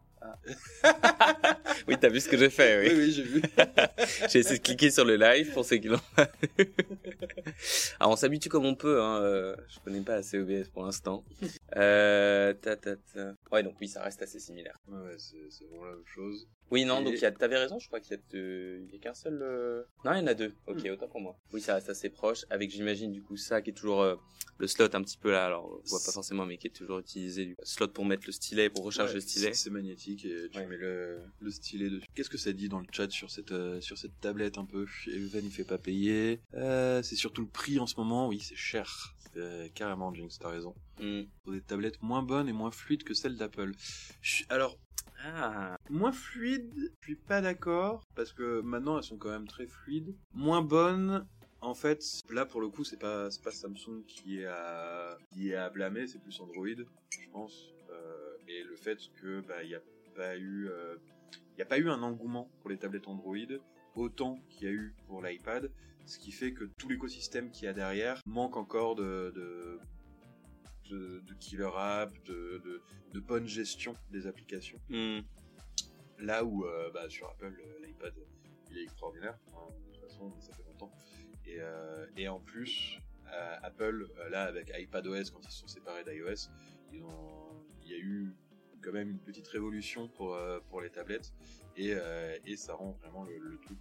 oui, 1.88 1.96
t'as 2.00 2.10
vu 2.10 2.20
ce 2.20 2.30
que 2.30 2.38
j'ai 2.38 2.50
fait, 2.50 2.80
oui. 2.82 2.94
oui, 2.96 3.06
oui 3.06 3.12
j'ai 3.12 3.24
vu. 3.24 3.42
J'ai 4.30 4.40
essayé 4.40 4.58
de 4.60 4.64
cliquer 4.64 4.92
sur 4.92 5.06
le 5.06 5.16
live 5.16 5.52
pour 5.54 5.66
ceux 5.66 5.78
qui 5.78 5.88
l'ont 5.88 6.00
pas 6.16 6.30
vu. 6.58 6.74
Alors 8.00 8.12
on 8.14 8.16
s'habitue 8.16 8.50
comme 8.50 8.66
on 8.66 8.76
peut, 8.76 9.02
hein. 9.02 9.22
euh, 9.22 9.56
je 9.68 9.80
connais 9.80 10.02
pas 10.02 10.16
assez 10.16 10.40
OBS 10.40 10.70
pour 10.70 10.84
l'instant. 10.84 11.24
Euh, 11.76 12.54
ta, 12.54 12.76
ta, 12.76 12.96
ta. 12.96 13.34
Ouais, 13.52 13.64
donc 13.64 13.76
oui, 13.82 13.88
ça 13.88 14.04
reste 14.04 14.22
assez 14.22 14.40
similaire. 14.40 14.78
ouais, 14.88 15.16
c'est 15.18 15.66
vraiment 15.66 15.86
la 15.86 15.92
même 15.96 16.06
chose. 16.06 16.48
Oui, 16.72 16.84
non, 16.86 17.02
Et- 17.02 17.04
donc 17.06 17.14
il 17.14 17.22
y 17.22 17.26
a, 17.26 17.32
t'avais 17.32 17.58
raison, 17.58 17.78
je 17.80 17.88
crois 17.88 18.00
qu'il 18.00 18.12
y 18.16 18.20
a, 18.20 18.22
deux- 18.32 18.80
il 18.88 18.94
y 18.94 18.98
a 18.98 19.00
qu'un 19.00 19.14
seul. 19.14 19.40
euh, 19.42 19.84
Non, 20.04 20.14
il 20.14 20.20
y 20.20 20.22
en 20.22 20.28
a 20.28 20.34
deux. 20.34 20.54
Ok, 20.68 20.80
autant 20.92 21.08
pour 21.08 21.22
moi. 21.22 21.38
Oui, 21.54 21.62
ça 21.62 21.76
reste 21.76 21.90
assez 21.90 22.10
proche, 22.10 22.46
avec 22.50 22.72
j'imagine 22.72 23.12
du 23.12 23.22
coup 23.22 23.38
ça 23.38 23.62
qui 23.62 23.70
est 23.70 23.74
toujours 23.74 24.02
euh, 24.02 24.16
le 24.58 24.68
slot 24.68 24.90
un 24.94 25.02
petit 25.04 25.18
peu 25.18 25.32
là. 25.32 25.46
Alors 25.46 25.66
on 25.66 25.90
voit 25.90 26.00
pas 26.06 26.12
forcément, 26.12 26.46
mais 26.46 26.58
qui 26.58 26.68
est 26.68 26.72
toujours 26.76 27.00
utilisé 27.00 27.46
du 27.46 27.56
slot 27.64 27.90
pour 27.90 28.06
mettre 28.06 28.24
le 28.26 28.32
stylet, 28.32 28.70
pour 28.70 28.84
recharger 28.84 29.12
Ouais, 29.12 29.16
le 29.16 29.22
stylet. 29.22 29.54
C'est 29.54 29.66
c'est 29.66 29.70
et 30.24 30.50
tu 30.50 30.58
Ouais. 30.60 30.68
mets 30.68 30.78
le, 30.78 31.20
le 31.42 31.52
stylet 31.52 31.90
dessus. 31.90 32.06
Qu'est-ce 32.14 32.30
que 32.30 32.38
ça 32.38 32.54
dit 32.54 32.70
dans 32.70 32.80
le 32.80 32.86
chat 32.92 33.10
sur 33.12 33.30
cette, 33.32 33.52
euh, 33.52 33.82
sur 33.82 33.98
cette 33.98 34.18
tablette 34.22 34.58
un 34.58 34.66
peu? 34.66 34.86
Evan 35.08 35.44
il 35.44 35.52
fait 35.52 35.64
pas 35.66 35.78
payer. 35.78 36.40
Euh, 36.54 37.02
c'est 37.02 37.16
surtout 37.16 37.42
le 37.42 37.48
prix 37.48 37.80
en 37.80 37.88
ce 37.88 37.96
moment, 37.98 38.28
oui 38.28 38.40
c'est 38.40 38.56
cher. 38.56 39.16
Euh, 39.38 39.68
carrément 39.74 40.14
Jinx, 40.14 40.40
t'as 40.40 40.50
raison. 40.50 40.74
Hmm. 41.02 41.24
Pour 41.44 41.52
des 41.52 41.62
tablettes 41.62 42.02
moins 42.02 42.24
bonnes 42.24 42.48
et 42.48 42.54
moins 42.54 42.72
fluides 42.72 43.04
que 43.04 43.14
celles 43.14 43.36
d'Apple. 43.36 43.72
Alors, 44.48 44.78
Ah, 45.24 45.78
moins 45.90 46.12
fluides, 46.12 46.72
je 47.02 47.06
suis 47.08 47.16
pas 47.16 47.42
d'accord, 47.42 48.04
parce 48.16 48.32
que 48.32 48.62
maintenant 48.62 48.98
elles 48.98 49.04
sont 49.04 49.18
quand 49.18 49.30
même 49.32 49.48
très 49.48 49.66
fluides. 49.68 50.16
Moins 50.34 50.62
bonnes, 50.62 51.26
en 51.62 51.74
fait, 51.74 52.02
là 52.30 52.46
pour 52.46 52.62
le 52.62 52.70
coup 52.70 52.84
c'est 52.84 53.00
pas, 53.00 53.30
c'est 53.32 53.42
pas 53.44 53.52
Samsung 53.52 54.04
qui 54.08 54.40
est 54.40 54.46
à, 54.46 55.18
qui 55.34 55.50
est 55.50 55.56
à 55.56 55.70
blâmer, 55.70 56.08
c'est 56.08 56.20
plus 56.22 56.40
Android, 56.40 56.68
je 56.68 57.30
pense. 57.32 57.72
Euh, 57.90 58.38
et 58.48 58.64
le 58.64 58.76
fait 58.76 59.00
que 59.22 59.42
bah 59.42 59.64
il 59.64 59.70
y 59.72 59.76
a 59.76 59.82
pas 60.16 60.38
eu, 60.38 60.68
euh, 60.70 60.98
il 61.54 61.60
y 61.60 61.62
a 61.62 61.66
pas 61.66 61.78
eu 61.78 61.90
un 61.90 62.02
engouement 62.02 62.50
pour 62.62 62.70
les 62.70 62.78
tablettes 62.78 63.08
Android 63.08 63.36
autant 63.96 64.40
qu'il 64.50 64.68
y 64.68 64.72
a 64.72 64.74
eu 64.74 64.96
pour 65.08 65.22
l'iPad, 65.22 65.72
ce 66.06 66.20
qui 66.20 66.32
fait 66.32 66.54
que 66.54 66.66
tout 66.78 66.90
l'écosystème 66.90 67.50
qu'il 67.52 67.66
y 67.66 67.68
a 67.68 67.74
derrière 67.74 68.22
manque 68.26 68.58
encore 68.58 68.96
de, 68.96 69.32
de 69.36 69.80
de, 70.90 71.20
de 71.22 71.34
killer 71.36 71.72
app, 71.76 72.14
de, 72.26 72.62
de, 72.64 72.82
de 73.12 73.20
bonne 73.20 73.48
gestion 73.48 73.96
des 74.12 74.28
applications. 74.28 74.80
hmm. 74.90 75.22
Là 76.20 76.46
où 76.46 76.66
euh, 76.66 76.92
bah, 76.92 77.10
sur 77.10 77.28
Apple, 77.30 77.60
euh, 77.60 77.86
l'iPad, 77.86 78.14
il 78.70 78.78
est 78.78 78.84
extraordinaire. 78.84 79.38
hein, 79.54 79.68
de 79.88 79.94
toute 79.94 80.02
façon, 80.04 80.32
ça 80.40 80.54
fait 80.54 80.64
longtemps. 80.64 80.92
Et, 81.46 81.58
euh, 81.60 82.06
et 82.18 82.28
en 82.28 82.40
plus, 82.40 83.00
euh, 83.34 83.58
Apple, 83.64 84.08
là, 84.30 84.44
avec 84.44 84.72
iPadOS, 84.78 85.32
quand 85.34 85.42
ils 85.44 85.52
se 85.52 85.60
sont 85.62 85.68
séparés 85.68 86.04
d'iOS, 86.04 86.50
il 86.92 87.00
y 87.90 87.94
a 87.94 87.98
eu 87.98 88.34
quand 88.86 88.94
même 88.94 89.10
une 89.10 89.20
petite 89.20 89.48
révolution 89.48 90.08
pour, 90.08 90.36
euh, 90.36 90.60
pour 90.70 90.80
les 90.82 90.92
tablettes. 90.92 91.34
Et, 91.76 91.94
euh, 91.94 92.38
et 92.46 92.56
ça 92.56 92.76
rend 92.76 92.92
vraiment 93.02 93.24
le, 93.26 93.38
le 93.38 93.58
truc 93.58 93.80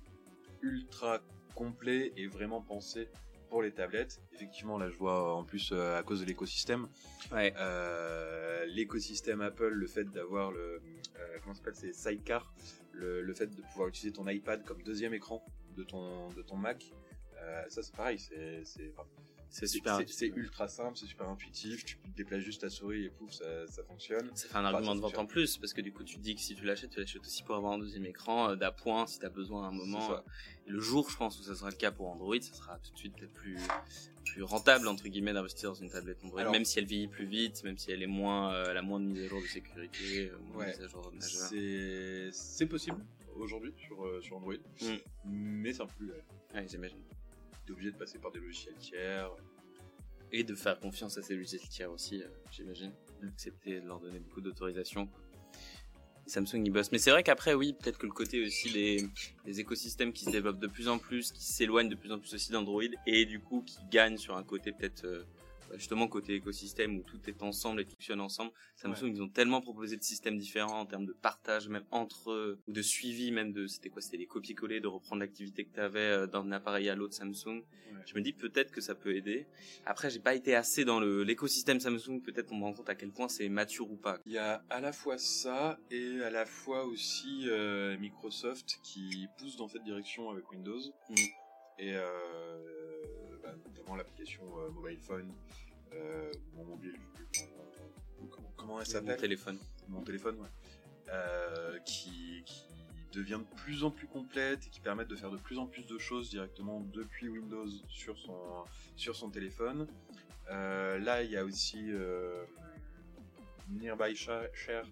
ultra 0.63 1.21
complet 1.55 2.13
et 2.17 2.27
vraiment 2.27 2.63
pensé 2.63 3.09
pour 3.51 3.63
les 3.63 3.71
tablettes. 3.71 4.21
Effectivement, 4.33 4.79
là, 4.79 4.89
je 4.91 4.97
vois 4.97 5.35
en 5.35 5.45
plus 5.45 5.71
euh, 5.73 5.99
à 5.99 6.03
cause 6.03 6.21
de 6.21 6.25
l'écosystème, 6.25 6.89
ouais. 7.31 7.55
euh, 7.59 8.65
l'écosystème 8.67 9.43
Apple, 9.43 9.69
le 9.69 9.87
fait 9.87 10.05
d'avoir 10.11 10.51
le 10.51 10.81
euh, 11.17 11.39
comment 11.43 11.55
s'appelle, 11.55 11.77
c'est 11.77 11.93
Sidecar, 11.93 12.53
le, 12.93 13.23
le 13.23 13.35
fait 13.35 13.47
de 13.47 13.63
pouvoir 13.63 13.89
utiliser 13.89 14.13
ton 14.13 14.27
iPad 14.27 14.65
comme 14.65 14.83
deuxième 14.83 15.15
écran 15.15 15.45
de 15.77 15.85
ton 15.85 16.31
de 16.31 16.43
ton 16.43 16.57
Mac, 16.57 16.93
euh, 17.43 17.63
ça 17.69 17.83
c'est 17.83 17.95
pareil, 17.95 18.19
c'est 18.19 18.65
c'est 18.65 18.91
enfin, 18.97 19.07
C'est 19.57 19.69
super. 19.69 20.01
c'est- 20.09 20.27
ultra 20.35 20.67
simple, 20.67 20.97
c'est 20.99 21.07
super 21.07 21.29
intuitif, 21.29 21.85
tu 21.85 21.97
déplaces 22.17 22.43
juste 22.43 22.63
ta 22.63 22.71
souris 22.71 23.05
et 23.05 23.11
pouf 23.11 23.31
ça, 23.33 23.67
ça 23.69 23.85
fonctionne. 23.85 24.29
Ça 24.35 24.49
fait 24.49 24.57
un 24.57 24.65
argument 24.65 24.97
de 24.97 25.01
vente 25.01 25.17
en 25.17 25.27
plus, 25.27 25.59
parce 25.59 25.73
que 25.73 25.81
du 25.81 25.93
coup, 25.93 26.03
tu 26.03 26.17
te 26.17 26.21
dis 26.21 26.35
que 26.35 26.41
si 26.41 26.57
tu 26.57 26.65
l'achètes, 26.65 26.91
tu 26.91 26.99
l'achètes 26.99 27.23
aussi 27.23 27.45
pour 27.45 27.55
avoir 27.55 27.75
un 27.75 27.79
deuxième 27.79 28.05
écran 28.05 28.51
euh, 28.51 28.57
d'appoint 28.57 29.07
si 29.07 29.21
tu 29.21 29.27
as 29.27 29.29
besoin 29.29 29.65
à 29.65 29.69
un 29.69 29.73
moment. 29.73 30.09
Ça. 30.09 30.25
Le 30.67 30.81
jour, 30.81 31.09
je 31.09 31.17
pense, 31.17 31.39
où 31.39 31.45
ça 31.45 31.55
sera 31.55 31.71
le 31.71 31.77
cas 31.77 31.93
pour 31.93 32.09
Android, 32.09 32.41
ça 32.41 32.53
sera 32.53 32.79
tout 32.81 32.93
de 32.93 32.99
suite 32.99 33.15
peut-être 33.17 33.33
plus, 33.33 33.57
plus 34.25 34.43
rentable, 34.43 34.89
entre 34.89 35.07
guillemets, 35.07 35.33
d'investir 35.35 35.69
dans 35.71 35.75
une 35.77 35.91
tablette 35.91 36.19
Android, 36.25 36.41
Alors- 36.41 36.53
même 36.53 36.65
si 36.65 36.81
elle 36.81 36.87
vieillit 36.87 37.07
plus 37.09 37.27
vite, 37.27 37.63
même 37.63 37.79
si 37.79 37.93
elle 37.93 38.03
est 38.03 38.09
moins, 38.09 38.53
euh, 38.53 38.67
elle 38.71 38.77
a 38.77 38.83
moins 38.83 38.99
de 38.99 39.05
mise 39.07 39.23
à 39.25 39.29
jour 39.29 39.41
de 39.41 39.47
sécurité, 39.47 40.31
euh, 40.31 40.39
moins 40.53 40.65
Ouais. 40.65 40.73
de 40.73 40.79
mise 40.79 40.85
à 40.85 40.89
jour. 40.89 41.13
C'est 41.21 42.29
c'est 42.33 42.67
possible 42.67 43.05
aujourd'hui 43.37 43.73
sur 43.77 44.05
euh, 44.05 44.21
sur 44.21 44.37
Android, 44.37 44.55
Mm. 44.83 44.97
mais 45.27 45.73
c'est 45.73 45.83
un 45.83 45.87
plus 45.87 46.11
Ouais, 46.55 46.67
j'imagine. 46.69 46.99
Obligé 47.73 47.91
de 47.91 47.97
passer 47.97 48.19
par 48.19 48.31
des 48.33 48.41
logiciels 48.41 48.77
tiers. 48.77 49.31
Et 50.33 50.43
de 50.43 50.55
faire 50.55 50.81
confiance 50.81 51.17
à 51.17 51.23
ces 51.23 51.35
logiciels 51.35 51.69
tiers 51.69 51.91
aussi, 51.93 52.23
euh, 52.23 52.29
j'imagine. 52.51 52.93
D'accepter 53.23 53.81
de 53.81 53.87
leur 53.87 54.01
donner 54.01 54.19
beaucoup 54.19 54.41
d'autorisation. 54.41 55.09
Samsung 56.27 56.65
y 56.65 56.71
bosse. 56.71 56.91
Mais 56.91 56.99
c'est 56.99 57.11
vrai 57.11 57.23
qu'après, 57.23 57.55
oui, 57.55 57.75
peut-être 57.75 57.99
que 57.99 58.07
le 58.07 58.13
côté 58.13 58.45
aussi 58.45 58.73
des, 58.73 59.61
écosystèmes 59.61 60.13
qui 60.13 60.25
se 60.25 60.31
développent 60.31 60.59
de 60.59 60.67
plus 60.67 60.89
en 60.89 60.99
plus, 60.99 61.31
qui 61.31 61.45
s'éloignent 61.45 61.89
de 61.89 61.95
plus 61.95 62.11
en 62.13 62.19
plus 62.19 62.33
aussi 62.35 62.51
d'Android, 62.51 62.83
et 63.07 63.27
du 63.27 63.41
coup 63.41 63.63
qui 63.63 63.79
gagnent 63.91 64.17
sur 64.17 64.37
un 64.37 64.43
côté 64.43 64.73
peut-être 64.73 65.05
euh, 65.05 65.25
justement 65.77 66.09
côté 66.09 66.35
écosystème 66.35 66.99
où 66.99 67.03
tout 67.03 67.21
est 67.29 67.43
ensemble 67.43 67.81
et 67.81 67.85
tout 67.85 67.93
fonctionne 67.93 68.21
ensemble. 68.21 68.53
Samsung, 68.77 69.07
ils 69.15 69.23
ont 69.23 69.29
tellement 69.29 69.61
proposé 69.61 69.97
de 69.97 70.03
systèmes 70.03 70.39
différents 70.39 70.81
en 70.81 70.87
termes 70.87 71.07
de 71.07 71.13
partage 71.13 71.69
même 71.69 71.85
entre 71.91 72.33
eux, 72.33 72.59
ou 72.67 72.73
de 72.73 72.83
suivi 72.83 73.31
même 73.33 73.53
de, 73.53 73.67
c'était 73.67 73.89
quoi, 73.89 74.03
c'était 74.03 74.17
les 74.17 74.27
copier-coller, 74.27 74.81
de 74.81 74.87
reprendre 74.87 75.21
l'activité 75.21 75.65
que 75.65 75.75
tu 75.75 75.81
avais 75.81 76.27
d'un 76.27 76.51
appareil 76.53 76.89
à 76.89 76.95
l'autre 76.95 77.15
Samsung. 77.15 77.63
Je 78.07 78.15
me 78.15 78.21
dis 78.21 78.33
peut-être 78.33 78.71
que 78.71 78.81
ça 78.81 78.95
peut 78.95 79.15
aider. 79.15 79.47
Après, 79.87 80.11
j'ai 80.11 80.19
pas 80.19 80.35
été 80.35 80.55
assez 80.55 80.85
dans 80.85 81.01
le 81.01 81.23
l'écosystème 81.23 81.81
Samsung. 81.81 82.21
Peut-être 82.23 82.53
on 82.53 82.57
me 82.57 82.65
rend 82.65 82.75
compte 82.75 82.91
à 82.91 82.95
quel 82.95 83.11
point 83.11 83.29
c'est 83.29 83.49
mature 83.49 83.91
ou 83.91 83.97
pas. 83.97 84.19
Il 84.27 84.33
y 84.33 84.39
a 84.39 84.63
à 84.69 84.81
la 84.81 84.93
fois 84.93 85.17
ça 85.17 85.79
et 85.91 86.21
à 86.23 86.31
la 86.31 86.45
fois 86.45 86.85
aussi 86.85 87.45
euh, 87.49 87.97
Microsoft 87.99 88.79
qui 88.83 89.27
pousse 89.39 89.57
dans 89.57 89.69
cette 89.69 89.85
direction 89.85 90.29
avec 90.31 90.51
Windows 90.51 90.81
Mm. 91.09 91.15
et 91.79 91.95
euh, 91.95 92.59
bah, 93.45 93.55
notamment 93.67 93.97
l'application 93.97 94.43
euh, 94.59 94.71
mobile 94.71 94.99
phone 94.99 95.33
euh, 95.93 96.33
ou 96.53 96.57
mon 96.59 96.65
mobile 96.65 96.99
comment, 98.57 98.81
elle 98.81 98.87
Mon 98.87 98.93
s'appelle 98.93 99.17
téléphone. 99.21 99.59
mon 99.89 100.03
téléphone 100.03 100.41
ouais. 100.41 100.49
Euh, 101.11 101.79
qui, 101.81 102.43
qui 102.47 102.65
devient 103.13 103.39
de 103.39 103.57
plus 103.63 103.85
en 103.85 103.91
plus 103.91 104.07
complète 104.07 104.67
et 104.67 104.71
qui 104.71 104.81
permet 104.81 105.05
de 105.05 105.15
faire 105.15 105.31
de 105.31 105.37
plus 105.37 105.59
en 105.59 105.67
plus 105.67 105.87
de 105.87 105.99
choses 105.99 106.31
directement 106.31 106.81
depuis 106.81 107.29
Windows 107.29 107.69
sur 107.89 108.19
son 108.19 108.65
sur 108.97 109.15
son 109.15 109.31
téléphone. 109.31 109.87
Euh, 110.51 110.99
là, 110.99 111.23
il 111.23 111.31
y 111.31 111.37
a 111.37 111.45
aussi 111.45 111.91
euh, 111.93 112.45
Nearby 113.71 114.17
Sha- 114.17 114.53
Share 114.53 114.87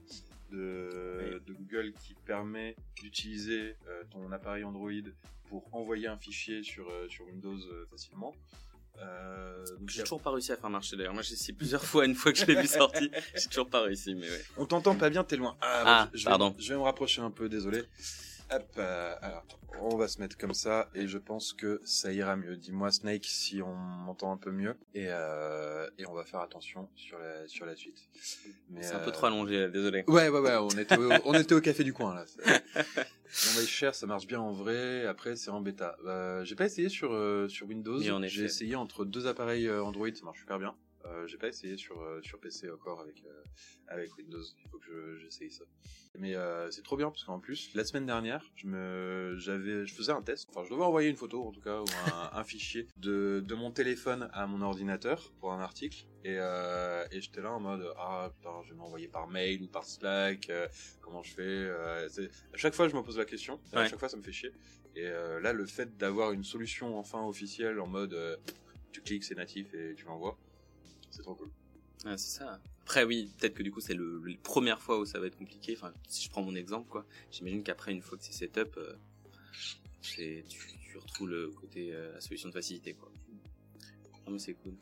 de, 0.50 1.42
de 1.46 1.52
Google 1.54 1.92
qui 1.94 2.14
permet 2.14 2.76
d'utiliser 3.00 3.76
euh, 3.88 4.04
ton 4.10 4.30
appareil 4.32 4.64
Android 4.64 4.90
pour 5.60 5.74
envoyer 5.74 6.06
un 6.08 6.16
fichier 6.16 6.62
sur, 6.62 6.88
euh, 6.88 7.06
sur 7.10 7.26
Windows 7.26 7.58
euh, 7.58 7.86
facilement. 7.90 8.34
Euh, 8.98 9.64
donc 9.78 9.90
J'ai 9.90 10.00
a- 10.00 10.04
toujours 10.04 10.22
pas 10.22 10.30
réussi 10.30 10.50
à 10.52 10.56
faire 10.56 10.70
marcher 10.70 10.96
d'ailleurs. 10.96 11.12
Moi, 11.12 11.22
j'ai 11.22 11.34
essayé 11.34 11.52
plusieurs 11.52 11.84
fois. 11.90 12.06
Une 12.06 12.14
fois 12.14 12.32
que 12.32 12.38
je 12.38 12.46
l'ai 12.46 12.54
vu 12.54 12.66
sorti, 12.66 13.10
j'ai 13.34 13.48
toujours 13.48 13.68
pas 13.68 13.82
réussi. 13.82 14.14
Mais 14.14 14.28
ouais. 14.30 14.44
On 14.56 14.64
t'entend 14.64 14.94
pas 14.96 15.10
bien, 15.10 15.24
t'es 15.24 15.36
loin. 15.36 15.56
Ah, 15.60 15.82
Ah, 15.86 16.10
je, 16.14 16.24
pardon. 16.24 16.54
Je 16.58 16.68
vais 16.72 16.78
me 16.78 16.82
rapprocher 16.84 17.20
un 17.20 17.30
peu, 17.30 17.48
désolé. 17.50 17.82
Hop, 18.54 18.72
euh, 18.78 19.14
alors, 19.22 19.44
on 19.80 19.96
va 19.96 20.08
se 20.08 20.20
mettre 20.20 20.36
comme 20.36 20.52
ça 20.52 20.90
et 20.94 21.06
je 21.06 21.16
pense 21.18 21.52
que 21.52 21.80
ça 21.84 22.12
ira 22.12 22.36
mieux. 22.36 22.56
Dis-moi 22.56 22.90
Snake 22.90 23.24
si 23.24 23.62
on 23.62 23.74
m'entend 23.74 24.32
un 24.32 24.36
peu 24.36 24.50
mieux 24.50 24.76
et, 24.94 25.06
euh, 25.08 25.88
et 25.98 26.06
on 26.06 26.12
va 26.12 26.24
faire 26.24 26.40
attention 26.40 26.88
sur 26.94 27.18
la, 27.18 27.48
sur 27.48 27.64
la 27.66 27.74
suite. 27.74 28.08
C'est 28.80 28.94
un 28.94 28.98
peu 28.98 29.08
euh, 29.08 29.12
trop 29.12 29.26
allongé. 29.26 29.58
là, 29.60 29.68
Désolé. 29.68 30.04
Ouais, 30.06 30.28
ouais, 30.28 30.40
ouais, 30.40 30.56
on 30.56 30.68
était 30.70 30.98
au, 30.98 31.10
on 31.24 31.34
était 31.34 31.54
au 31.54 31.60
café 31.60 31.82
du 31.84 31.92
coin 31.92 32.14
là. 32.14 32.24
On 33.54 33.58
va 33.58 33.64
cher, 33.66 33.94
ça 33.94 34.06
marche 34.06 34.26
bien 34.26 34.40
en 34.40 34.52
vrai. 34.52 35.06
Après, 35.06 35.36
c'est 35.36 35.48
en 35.48 35.62
bêta. 35.62 35.96
Euh, 36.04 36.44
j'ai 36.44 36.54
pas 36.54 36.66
essayé 36.66 36.90
sur 36.90 37.14
euh, 37.14 37.48
sur 37.48 37.66
Windows. 37.66 37.98
J'ai 38.24 38.44
essayé 38.44 38.76
entre 38.76 39.06
deux 39.06 39.26
appareils 39.26 39.70
Android, 39.70 40.08
ça 40.14 40.24
marche 40.24 40.40
super 40.40 40.58
bien. 40.58 40.74
Euh, 41.04 41.26
j'ai 41.26 41.36
pas 41.38 41.48
essayé 41.48 41.76
sur 41.76 42.00
euh, 42.00 42.20
sur 42.22 42.38
PC 42.40 42.70
encore 42.70 43.00
avec 43.00 43.22
euh, 43.26 43.42
avec 43.88 44.16
Windows. 44.16 44.42
Il 44.64 44.68
faut 44.68 44.78
que 44.78 44.84
je- 44.84 45.16
j'essaye 45.18 45.50
ça. 45.50 45.64
Mais 46.18 46.36
euh, 46.36 46.70
c'est 46.70 46.82
trop 46.82 46.96
bien 46.96 47.10
parce 47.10 47.24
qu'en 47.24 47.40
plus 47.40 47.74
la 47.74 47.84
semaine 47.84 48.06
dernière, 48.06 48.44
je 48.54 48.66
me 48.66 49.34
j'avais 49.36 49.84
je 49.86 49.94
faisais 49.94 50.12
un 50.12 50.22
test. 50.22 50.48
Enfin, 50.50 50.62
je 50.64 50.70
devais 50.70 50.84
envoyer 50.84 51.08
une 51.10 51.16
photo 51.16 51.44
en 51.46 51.50
tout 51.52 51.60
cas 51.60 51.80
ou 51.80 51.84
un, 52.12 52.30
un 52.38 52.44
fichier 52.44 52.86
de 52.98 53.42
de 53.46 53.54
mon 53.54 53.70
téléphone 53.72 54.28
à 54.32 54.46
mon 54.46 54.62
ordinateur 54.62 55.32
pour 55.40 55.52
un 55.52 55.60
article. 55.60 56.06
Et, 56.24 56.36
euh, 56.38 57.04
et 57.10 57.20
j'étais 57.20 57.40
là 57.42 57.50
en 57.50 57.58
mode 57.58 57.84
ah 57.98 58.30
putain 58.36 58.62
je 58.64 58.70
vais 58.70 58.76
m'envoyer 58.76 59.08
par 59.08 59.26
mail 59.26 59.60
ou 59.62 59.66
par 59.66 59.84
Slack 59.84 60.50
euh, 60.50 60.68
comment 61.00 61.20
je 61.24 61.34
fais 61.34 61.42
euh, 61.42 62.06
à 62.54 62.56
chaque 62.56 62.74
fois 62.74 62.86
je 62.88 62.94
me 62.94 63.02
pose 63.02 63.18
la 63.18 63.24
question 63.24 63.58
à 63.72 63.88
chaque 63.88 63.98
fois 63.98 64.08
ça 64.08 64.16
me 64.16 64.22
fait 64.22 64.30
chier 64.30 64.52
et 64.94 65.02
là 65.02 65.52
le 65.52 65.66
fait 65.66 65.96
d'avoir 65.96 66.30
une 66.30 66.44
solution 66.44 66.96
enfin 66.96 67.26
officielle 67.26 67.80
en 67.80 67.88
mode 67.88 68.16
tu 68.92 69.00
cliques 69.02 69.24
c'est 69.24 69.34
natif 69.34 69.74
et 69.74 69.94
tu 69.96 70.04
l'envoies 70.04 70.38
c'est 71.12 71.22
trop 71.22 71.34
cool 71.36 71.50
Ah, 72.04 72.16
c'est 72.18 72.38
ça. 72.38 72.60
Après, 72.82 73.04
oui, 73.04 73.30
peut-être 73.38 73.54
que 73.54 73.62
du 73.62 73.70
coup, 73.70 73.80
c'est 73.80 73.94
le, 73.94 74.20
la 74.26 74.36
première 74.42 74.80
fois 74.82 74.98
où 74.98 75.06
ça 75.06 75.20
va 75.20 75.28
être 75.28 75.36
compliqué. 75.36 75.74
Enfin, 75.76 75.92
si 76.08 76.24
je 76.24 76.30
prends 76.30 76.42
mon 76.42 76.54
exemple, 76.56 76.88
quoi. 76.88 77.06
J'imagine 77.30 77.62
qu'après, 77.62 77.92
une 77.92 78.02
fois 78.02 78.18
que 78.18 78.24
c'est 78.24 78.32
setup, 78.32 78.76
euh, 78.76 78.96
c'est, 80.00 80.44
tu, 80.48 80.58
tu 80.90 80.98
retrouves 80.98 81.28
le 81.28 81.48
côté, 81.50 81.92
euh, 81.94 82.12
la 82.14 82.20
solution 82.20 82.48
de 82.48 82.54
facilité, 82.54 82.94
quoi. 82.94 83.12
Non, 84.26 84.32
mais 84.32 84.38
c'est 84.40 84.54
cool. 84.54 84.74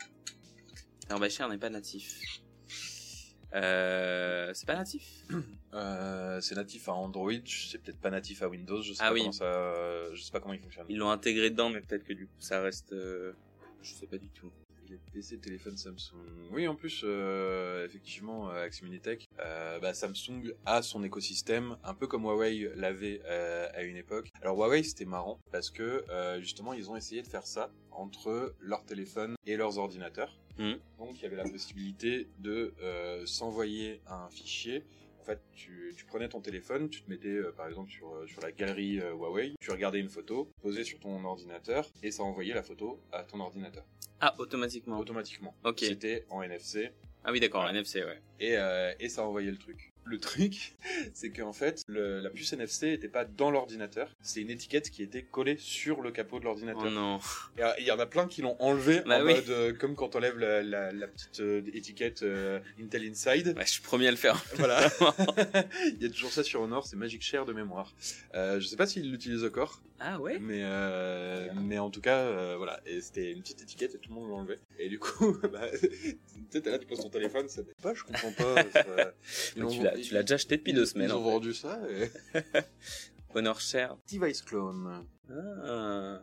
Alors, 1.09 1.21
Bachir 1.21 1.47
n'est 1.49 1.59
pas 1.59 1.69
natif. 1.71 2.41
Euh, 3.53 4.53
c'est 4.55 4.67
pas 4.67 4.77
natif? 4.77 5.25
euh, 5.75 6.41
c'est 6.41 6.55
natif 6.55 6.89
à 6.89 6.93
Android 6.93 7.33
c'est 7.45 7.79
peut-être 7.83 7.99
pas 7.99 8.11
natif 8.11 8.43
à 8.43 8.49
Windows 8.49 8.81
je 8.81 8.93
sais 8.93 9.01
Ah 9.03 9.09
pas 9.09 9.15
oui. 9.15 9.21
comment 9.23 9.33
ça 9.33 10.15
je 10.15 10.23
sais 10.23 10.31
pas 10.31 10.39
comment 10.39 10.55
il 10.55 10.61
fonctionne 10.61 10.87
Ils 10.89 10.99
l'ont 10.99 11.11
intégré 11.11 11.51
dedans, 11.51 11.69
mais 11.69 11.81
peut-être 11.81 12.05
que 12.05 12.13
du 12.13 12.27
coup, 12.29 12.41
ça 12.41 12.61
reste, 12.63 12.93
euh, 12.93 13.33
je 13.83 13.93
sais 13.93 14.07
pas 14.07 14.19
du 14.19 14.29
tout. 14.29 14.53
Les 14.90 14.99
PC, 15.12 15.38
téléphones 15.38 15.76
Samsung. 15.76 16.16
Oui, 16.50 16.66
en 16.66 16.75
plus, 16.75 17.02
euh, 17.04 17.87
effectivement, 17.87 18.50
euh, 18.50 18.61
avec 18.62 18.82
Minitech, 18.82 19.28
euh, 19.38 19.78
bah, 19.78 19.94
Samsung 19.94 20.52
a 20.66 20.82
son 20.82 21.04
écosystème, 21.04 21.76
un 21.85 21.94
peu 21.94 22.09
comme 22.09 22.25
Huawei 22.25 22.73
l'avait 22.75 23.23
euh, 23.25 23.68
à 23.73 23.85
une 23.85 23.97
époque. 23.97 24.32
Alors 24.42 24.56
Huawei, 24.56 24.82
c'était 24.82 25.04
marrant 25.04 25.38
parce 25.52 25.70
que 25.70 26.04
justement, 26.40 26.73
ils 26.73 26.90
ont 26.90 26.97
essayé 26.97 27.23
de 27.23 27.28
faire 27.28 27.47
ça 27.47 27.70
entre 27.92 28.56
leurs 28.59 28.85
téléphones 28.85 29.37
et 29.47 29.56
leurs 29.56 29.78
ordinateurs. 29.78 30.37
Mhm. 30.59 30.78
Donc, 30.99 31.11
il 31.14 31.23
y 31.23 31.26
avait 31.26 31.37
la 31.37 31.49
possibilité 31.49 32.28
de 32.40 32.75
s'envoyer 33.26 34.00
un 34.09 34.28
fichier. 34.28 34.85
En 35.21 35.23
fait, 35.23 35.39
tu, 35.53 35.93
tu 35.97 36.07
prenais 36.07 36.31
ton 36.31 36.41
téléphone, 36.41 36.89
tu 36.89 37.03
te 37.03 37.11
mettais 37.11 37.29
euh, 37.29 37.53
par 37.53 37.69
exemple 37.69 37.91
sur, 37.91 38.15
euh, 38.15 38.27
sur 38.27 38.41
la 38.41 38.53
galerie 38.53 39.00
euh, 39.00 39.12
Huawei, 39.12 39.53
tu 39.61 39.71
regardais 39.71 40.00
une 40.00 40.09
photo, 40.09 40.50
posée 40.62 40.83
sur 40.83 40.99
ton 40.99 41.23
ordinateur, 41.27 41.87
et 42.03 42.11
ça 42.11 42.23
envoyait 42.23 42.55
la 42.55 42.62
photo 42.62 42.99
à 43.12 43.23
ton 43.23 43.39
ordinateur 43.41 43.85
Ah, 44.21 44.35
automatiquement. 44.39 44.99
automatiquement. 44.99 45.55
Ok. 45.62 45.81
C'était 45.81 46.25
en 46.31 46.43
NFC 46.43 46.91
Ah 47.23 47.33
oui, 47.33 47.41
d'accord, 47.41 47.65
Ouais. 47.65 47.71
NFC, 47.71 48.03
ouais. 48.03 48.19
et, 48.41 48.57
euh, 48.57 48.95
et 48.99 49.11
ça 49.11 49.23
envoyait 49.27 49.50
le 49.50 49.59
truc. 49.59 49.93
Le 50.11 50.19
truc, 50.19 50.73
c'est 51.14 51.31
qu'en 51.31 51.52
fait, 51.52 51.83
le- 51.87 52.21
la 52.21 52.31
puce 52.31 52.52
NFC 52.52 52.88
était 52.93 53.09
pas 53.09 53.25
dans 53.25 53.50
l'ordinateur, 53.50 54.11
c'est 54.23 54.40
une 54.40 54.50
étiquette 54.50 54.90
qui 54.90 55.02
était 55.05 55.23
collée 55.23 55.57
sur 55.59 56.00
le 56.02 56.11
capot 56.11 56.40
de 56.40 56.45
l'ordinateur. 56.45 56.83
Oh 56.87 56.90
non. 56.90 57.19
Et 57.59 57.62
il 57.79 57.87
y 57.87 57.90
en 57.93 57.99
a 58.00 58.07
plein 58.07 58.26
qui 58.26 58.43
l'ont 58.43 58.57
enlevé 58.61 59.02
Bah 59.07 59.21
en 59.23 59.25
oui. 59.26 59.35
mode 59.35 59.49
euh, 59.50 59.73
comme 59.73 59.95
quand 59.95 60.17
on 60.17 60.19
lève 60.19 60.37
la, 60.38 60.62
la, 60.62 60.90
la 60.93 61.07
petite 61.07 61.40
euh, 61.40 61.62
étiquette 61.73 62.23
euh, 62.23 62.59
Intel 62.83 63.05
Inside. 63.09 63.55
Bah, 63.55 63.62
je 63.64 63.71
suis 63.71 63.83
premier 63.83 64.09
à 64.09 64.11
le 64.11 64.17
faire. 64.17 64.45
Voilà. 64.57 64.81
il 65.87 66.02
y 66.02 66.07
a 66.07 66.11
toujours 66.11 66.33
ça 66.33 66.43
sur 66.43 66.61
Honor, 66.62 66.87
c'est 66.87 66.97
Magic 66.97 67.23
Share 67.23 67.45
de 67.45 67.52
mémoire. 67.52 67.95
Euh, 68.35 68.59
je 68.61 68.67
sais 68.67 68.76
pas 68.76 68.87
s'ils 68.87 69.11
l'utilisent 69.11 69.45
encore, 69.45 69.81
Ah 70.00 70.19
ouais? 70.21 70.38
mais 70.40 70.64
mais 71.62 71.79
en 71.79 71.90
tout 71.90 72.00
cas 72.00 72.57
voilà 72.57 72.81
et 72.87 73.00
c'était 73.00 73.31
une 73.33 73.40
petite 73.43 73.62
étiquette 73.62 73.95
et 73.95 73.99
tout 73.99 74.09
le 74.11 74.14
monde 74.14 74.29
l'enlevait 74.31 74.59
et 74.79 74.88
du 74.88 74.99
coup 74.99 75.37
bah, 75.52 75.69
tu 75.81 75.88
sais 76.50 76.61
t'es 76.61 76.71
là 76.71 76.79
tu 76.79 76.87
poses 76.87 77.00
ton 77.00 77.11
téléphone 77.11 77.49
ça 77.49 77.62
pas 77.83 77.93
je 77.95 78.02
comprends 78.05 78.33
pas 78.33 78.55
ça- 78.73 79.12
ils 79.57 79.83
Bah, 79.83 79.93
tu 80.00 80.14
l'as, 80.14 80.23
déjà 80.23 80.35
acheté 80.37 80.57
depuis 80.57 80.73
deux 80.73 80.87
semaines. 80.87 81.09
ils 81.11 81.14
ont 81.14 81.21
en 81.21 81.25
fait. 81.25 81.30
vendu 81.30 81.54
ça 81.54 81.80
et... 81.90 82.11
Honor 83.35 83.61
Share. 83.61 83.97
Device 84.11 84.42
Clone 84.42 85.07
Ah. 85.30 86.23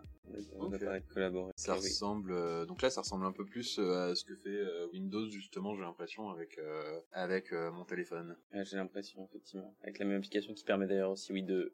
On 0.60 0.68
va 0.68 0.76
Ok. 0.76 0.84
pas 0.84 1.00
collaborer. 1.00 1.54
ça 1.56 1.76
oui. 1.76 1.80
ressemble 1.88 2.34
euh, 2.34 2.66
donc 2.66 2.82
là 2.82 2.90
ça 2.90 3.00
ressemble 3.00 3.26
un 3.26 3.32
peu 3.32 3.46
plus 3.46 3.80
euh, 3.80 4.12
à 4.12 4.16
ce 4.16 4.26
que 4.26 4.36
fait 4.36 4.50
euh, 4.50 4.86
Windows 4.92 5.30
justement 5.30 5.74
j'ai 5.74 5.84
l'impression 5.84 6.30
avec 6.30 6.58
euh, 6.58 7.00
avec 7.14 7.54
euh, 7.54 7.72
mon 7.72 7.86
téléphone 7.86 8.36
Ouais, 8.54 8.66
j'ai 8.66 8.76
l'impression, 8.76 9.26
effectivement. 9.30 9.74
Avec 9.84 10.00
la 10.00 10.06
même 10.06 10.18
application 10.18 10.54
qui 10.54 10.66
permet 10.66 10.86
d'ailleurs 10.86 11.12
aussi, 11.12 11.32
oui, 11.32 11.44
de 11.44 11.74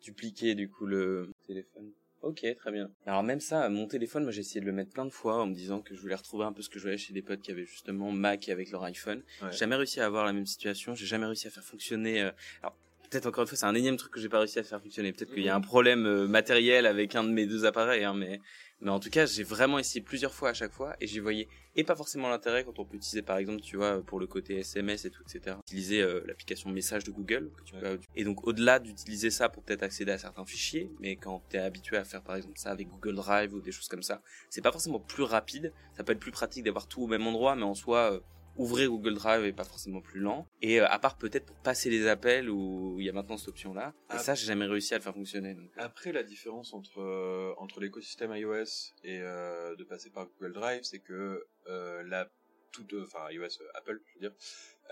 dupliquer, 0.00 0.54
du 0.54 0.70
coup, 0.70 0.86
le 0.86 1.32
téléphone. 1.46 1.90
Ok, 2.22 2.44
très 2.56 2.72
bien. 2.72 2.90
Alors 3.06 3.22
même 3.22 3.40
ça, 3.40 3.68
mon 3.68 3.86
téléphone, 3.86 4.24
moi 4.24 4.32
j'ai 4.32 4.40
essayé 4.40 4.60
de 4.60 4.66
le 4.66 4.72
mettre 4.72 4.90
plein 4.92 5.04
de 5.04 5.10
fois 5.10 5.40
en 5.42 5.46
me 5.46 5.54
disant 5.54 5.80
que 5.80 5.94
je 5.94 6.00
voulais 6.00 6.16
retrouver 6.16 6.44
un 6.44 6.52
peu 6.52 6.62
ce 6.62 6.68
que 6.68 6.78
je 6.78 6.84
voyais 6.84 6.98
chez 6.98 7.12
des 7.12 7.22
potes 7.22 7.40
qui 7.40 7.52
avaient 7.52 7.64
justement 7.64 8.10
Mac 8.10 8.48
avec 8.48 8.70
leur 8.70 8.82
iPhone. 8.84 9.22
Ouais. 9.40 9.48
J'ai 9.52 9.58
jamais 9.58 9.76
réussi 9.76 10.00
à 10.00 10.06
avoir 10.06 10.24
la 10.24 10.32
même 10.32 10.46
situation, 10.46 10.94
j'ai 10.94 11.06
jamais 11.06 11.26
réussi 11.26 11.46
à 11.46 11.50
faire 11.50 11.62
fonctionner... 11.62 12.22
euh, 12.22 12.30
Alors 12.62 12.76
peut-être 13.08 13.26
encore 13.26 13.42
une 13.42 13.48
fois, 13.48 13.56
c'est 13.56 13.66
un 13.66 13.74
énième 13.74 13.96
truc 13.96 14.12
que 14.12 14.20
j'ai 14.20 14.28
pas 14.28 14.40
réussi 14.40 14.58
à 14.58 14.64
faire 14.64 14.82
fonctionner. 14.82 15.12
Peut-être 15.12 15.32
qu'il 15.32 15.44
y 15.44 15.48
a 15.48 15.54
un 15.54 15.60
problème 15.60 16.06
euh, 16.06 16.26
matériel 16.26 16.86
avec 16.86 17.14
un 17.14 17.22
de 17.24 17.30
mes 17.30 17.46
deux 17.46 17.64
appareils, 17.64 18.04
hein, 18.04 18.14
mais... 18.14 18.40
Mais 18.80 18.90
en 18.90 19.00
tout 19.00 19.10
cas, 19.10 19.26
j'ai 19.26 19.42
vraiment 19.42 19.78
essayé 19.78 20.00
plusieurs 20.00 20.32
fois 20.32 20.50
à 20.50 20.54
chaque 20.54 20.72
fois 20.72 20.96
et 21.00 21.06
j'y 21.06 21.18
voyais 21.18 21.48
et 21.74 21.84
pas 21.84 21.96
forcément 21.96 22.28
l'intérêt 22.28 22.64
quand 22.64 22.78
on 22.78 22.84
peut 22.84 22.96
utiliser 22.96 23.22
par 23.22 23.36
exemple, 23.38 23.60
tu 23.60 23.76
vois, 23.76 24.02
pour 24.02 24.20
le 24.20 24.26
côté 24.26 24.58
SMS 24.58 25.04
et 25.04 25.10
tout, 25.10 25.22
etc. 25.22 25.56
Utiliser 25.66 26.00
euh, 26.00 26.22
l'application 26.26 26.70
message 26.70 27.04
de 27.04 27.10
Google. 27.10 27.50
Que 27.56 27.64
tu 27.64 27.74
et 28.14 28.24
donc 28.24 28.46
au-delà 28.46 28.78
d'utiliser 28.78 29.30
ça 29.30 29.48
pour 29.48 29.62
peut-être 29.64 29.82
accéder 29.82 30.12
à 30.12 30.18
certains 30.18 30.44
fichiers, 30.44 30.92
mais 31.00 31.16
quand 31.16 31.42
t'es 31.48 31.58
habitué 31.58 31.96
à 31.96 32.04
faire 32.04 32.22
par 32.22 32.36
exemple 32.36 32.58
ça 32.58 32.70
avec 32.70 32.88
Google 32.88 33.16
Drive 33.16 33.54
ou 33.54 33.60
des 33.60 33.72
choses 33.72 33.88
comme 33.88 34.02
ça, 34.02 34.22
c'est 34.48 34.62
pas 34.62 34.72
forcément 34.72 35.00
plus 35.00 35.24
rapide. 35.24 35.72
Ça 35.96 36.04
peut 36.04 36.12
être 36.12 36.20
plus 36.20 36.32
pratique 36.32 36.64
d'avoir 36.64 36.86
tout 36.86 37.02
au 37.02 37.06
même 37.06 37.26
endroit, 37.26 37.56
mais 37.56 37.64
en 37.64 37.74
soi, 37.74 38.12
euh, 38.12 38.20
ouvrir 38.58 38.90
Google 38.90 39.14
Drive 39.14 39.44
est 39.44 39.52
pas 39.52 39.64
forcément 39.64 40.00
plus 40.00 40.20
lent. 40.20 40.46
Et 40.60 40.80
euh, 40.80 40.86
à 40.88 40.98
part 40.98 41.16
peut-être 41.16 41.46
pour 41.46 41.56
passer 41.56 41.88
les 41.90 42.06
appels 42.06 42.50
où 42.50 42.96
il 43.00 43.06
y 43.06 43.08
a 43.08 43.12
maintenant 43.12 43.36
cette 43.38 43.48
option-là. 43.48 43.94
Et 44.14 44.18
ça, 44.18 44.34
j'ai 44.34 44.46
jamais 44.46 44.66
réussi 44.66 44.94
à 44.94 44.98
le 44.98 45.02
faire 45.02 45.14
fonctionner. 45.14 45.54
donc. 45.54 45.70
Après, 45.76 46.12
la 46.12 46.22
différence 46.22 46.74
entre 46.74 47.00
euh, 47.00 47.54
entre 47.58 47.80
l'écosystème 47.80 48.32
iOS 48.34 48.92
et 49.04 49.20
euh, 49.20 49.74
de 49.76 49.84
passer 49.84 50.10
par 50.10 50.26
Google 50.26 50.52
Drive, 50.52 50.82
c'est 50.82 50.98
que 50.98 51.46
euh, 51.68 52.02
la 52.04 52.28
toute, 52.72 52.92
enfin 53.02 53.30
iOS, 53.30 53.44
euh, 53.44 53.68
Apple, 53.74 53.98
je 54.06 54.14
veux 54.14 54.20
dire, 54.20 54.32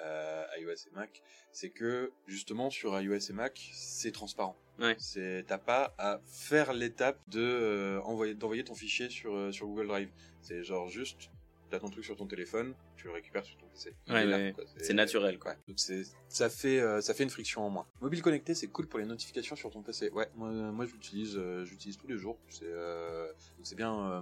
euh, 0.03 0.45
iOS 0.61 0.71
et 0.73 0.95
Mac, 0.95 1.23
c'est 1.53 1.71
que 1.71 2.11
justement 2.27 2.71
sur 2.71 2.99
iOS 2.99 3.19
et 3.31 3.33
Mac, 3.35 3.69
c'est 3.75 4.13
transparent. 4.13 4.57
Ouais. 4.79 4.97
C'est 4.99 5.45
t'as 5.47 5.59
pas 5.59 5.95
à 5.99 6.21
faire 6.27 6.73
l'étape 6.73 7.19
de 7.29 7.41
euh, 7.43 8.01
envoyer 8.03 8.35
d'envoyer 8.35 8.65
ton 8.65 8.75
fichier 8.75 9.09
sur 9.11 9.35
euh, 9.35 9.53
sur 9.53 9.67
Google 9.67 9.89
Drive. 9.89 10.11
C'est 10.43 10.63
genre 10.65 10.89
juste 10.89 11.31
t'as 11.71 11.79
ton 11.79 11.91
truc 11.91 12.05
sur 12.05 12.17
ton 12.17 12.27
téléphone, 12.27 12.75
tu 12.97 13.07
le 13.07 13.13
récupères 13.13 13.45
sur 13.45 13.57
ton 13.57 13.67
PC. 13.67 13.95
Ouais, 14.09 14.25
ouais. 14.27 14.55
C'est 14.79 14.95
naturel, 14.95 15.39
quoi. 15.39 15.55
Donc 15.69 15.79
c'est 15.79 16.03
ça 16.29 16.49
fait 16.51 16.81
euh, 16.81 17.01
ça 17.01 17.15
fait 17.15 17.25
une 17.25 17.31
friction 17.31 17.63
en 17.67 17.71
moins. 17.71 17.87
Mobile 18.01 18.23
connecté, 18.23 18.55
c'est 18.55 18.69
cool 18.69 18.87
pour 18.87 18.99
les 18.99 19.07
notifications 19.07 19.57
sur 19.57 19.71
ton 19.71 19.83
PC. 19.83 20.11
Ouais, 20.11 20.29
moi 20.37 20.51
moi 20.51 20.87
je 20.87 20.93
l'utilise 20.93 21.37
euh, 21.37 21.65
j'utilise 21.65 21.97
tous 21.97 22.07
les 22.09 22.17
jours. 22.19 22.39
C'est 22.49 22.65
euh, 22.65 23.27
c'est 23.63 23.77
bien 23.77 23.95
euh, 24.13 24.21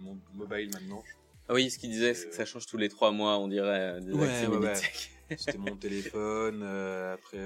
mon 0.00 0.18
mobile 0.34 0.70
maintenant. 0.72 1.02
Ah 1.48 1.54
oui, 1.54 1.68
ce 1.70 1.78
qu'il 1.78 1.90
disait, 1.90 2.14
c'est 2.14 2.28
que 2.28 2.34
ça 2.34 2.44
change 2.44 2.66
tous 2.66 2.76
les 2.76 2.88
trois 2.88 3.10
mois, 3.10 3.36
on 3.38 3.48
dirait. 3.48 3.96
euh, 3.96 4.00
des 4.00 4.12
Ouais. 4.12 4.74
C'était 5.36 5.58
mon 5.58 5.76
téléphone 5.76 6.60
euh, 6.62 7.14
après 7.14 7.38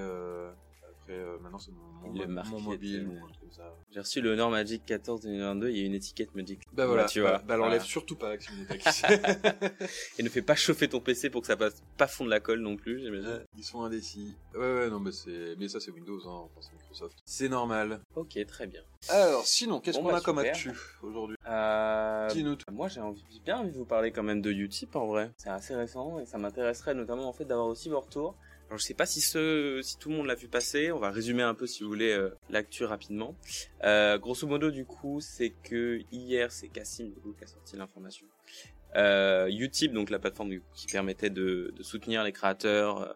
euh, 1.08 1.36
euh, 1.36 1.38
maintenant 1.40 1.58
c'est 1.58 1.72
mon, 1.72 2.12
mon, 2.12 2.20
Le 2.20 2.26
mon 2.26 2.60
mobile 2.60 3.06
ou 3.08 3.24
un 3.24 3.28
truc 3.28 3.40
comme 3.40 3.52
ça. 3.52 3.74
J'ai 3.90 4.00
reçu 4.00 4.20
le 4.20 4.32
Honor 4.32 4.50
Magic 4.50 4.84
14 4.84 5.22
2022, 5.22 5.70
il 5.70 5.78
y 5.78 5.82
a 5.82 5.86
une 5.86 5.94
étiquette 5.94 6.34
Magic. 6.34 6.60
Bah 6.72 6.86
voilà, 6.86 7.04
tu 7.06 7.20
vois. 7.20 7.32
Bah, 7.32 7.44
bah, 7.48 7.56
l'enlève 7.56 7.78
Voilà. 7.78 7.84
surtout 7.84 8.16
pas 8.16 8.28
avec. 8.28 8.42
Et 10.18 10.22
ne 10.22 10.28
fais 10.28 10.42
pas 10.42 10.54
chauffer 10.54 10.88
ton 10.88 11.00
PC 11.00 11.30
pour 11.30 11.40
que 11.42 11.46
ça 11.46 11.56
passe 11.56 11.82
pas 11.96 12.06
fond 12.06 12.24
de 12.24 12.30
la 12.30 12.40
colle 12.40 12.60
non 12.60 12.76
plus, 12.76 13.00
j'imagine. 13.00 13.44
Ils 13.56 13.64
sont 13.64 13.82
indécis. 13.82 14.34
Ouais 14.54 14.60
ouais 14.60 14.90
non 14.90 15.00
mais 15.00 15.12
c'est 15.12 15.56
mais 15.58 15.68
ça 15.68 15.80
c'est 15.80 15.90
Windows 15.90 16.20
hein, 16.26 16.44
enfin, 16.44 16.60
c'est 16.60 16.72
Microsoft. 16.72 17.18
C'est 17.24 17.48
normal. 17.48 18.00
Ok, 18.14 18.38
très 18.46 18.66
bien. 18.66 18.82
Alors 19.08 19.46
sinon 19.46 19.80
qu'est-ce 19.80 19.98
qu'on 19.98 20.04
bah, 20.04 20.16
a 20.16 20.20
comme 20.20 20.38
actu 20.38 20.72
aujourd'hui? 21.02 21.36
Euh, 21.46 22.28
moi, 22.72 22.88
j'ai 22.88 23.00
envie, 23.00 23.22
j'ai 23.30 23.40
bien 23.40 23.58
envie 23.58 23.70
de 23.70 23.76
vous 23.76 23.84
parler 23.84 24.10
quand 24.12 24.22
même 24.22 24.40
de 24.40 24.50
Utip 24.50 24.96
en 24.96 25.06
vrai. 25.06 25.30
C'est 25.36 25.50
assez 25.50 25.74
récent 25.74 26.18
et 26.20 26.26
ça 26.26 26.38
m'intéresserait 26.38 26.94
notamment 26.94 27.28
en 27.28 27.32
fait 27.32 27.44
d'avoir 27.44 27.66
aussi 27.66 27.88
vos 27.88 28.00
retours. 28.00 28.36
Alors, 28.74 28.80
je 28.80 28.86
sais 28.86 28.94
pas 28.94 29.06
si 29.06 29.20
ce, 29.20 29.78
si 29.84 29.96
tout 29.98 30.08
le 30.08 30.16
monde 30.16 30.26
l'a 30.26 30.34
vu 30.34 30.48
passer. 30.48 30.90
On 30.90 30.98
va 30.98 31.12
résumer 31.12 31.44
un 31.44 31.54
peu 31.54 31.64
si 31.64 31.84
vous 31.84 31.88
voulez 31.88 32.10
euh, 32.10 32.30
l'actu 32.50 32.84
rapidement. 32.84 33.36
Euh, 33.84 34.18
grosso 34.18 34.48
modo, 34.48 34.72
du 34.72 34.84
coup, 34.84 35.20
c'est 35.20 35.50
que 35.50 36.00
hier, 36.10 36.50
c'est 36.50 36.66
Cassim 36.66 37.08
du 37.08 37.20
coup, 37.20 37.34
qui 37.38 37.44
a 37.44 37.46
sorti 37.46 37.76
l'information. 37.76 38.26
Euh, 38.96 39.46
Utip, 39.46 39.92
donc 39.92 40.10
la 40.10 40.18
plateforme 40.18 40.58
qui 40.74 40.88
permettait 40.88 41.30
de, 41.30 41.72
de 41.76 41.82
soutenir 41.84 42.24
les 42.24 42.32
créateurs 42.32 43.02
euh, 43.02 43.12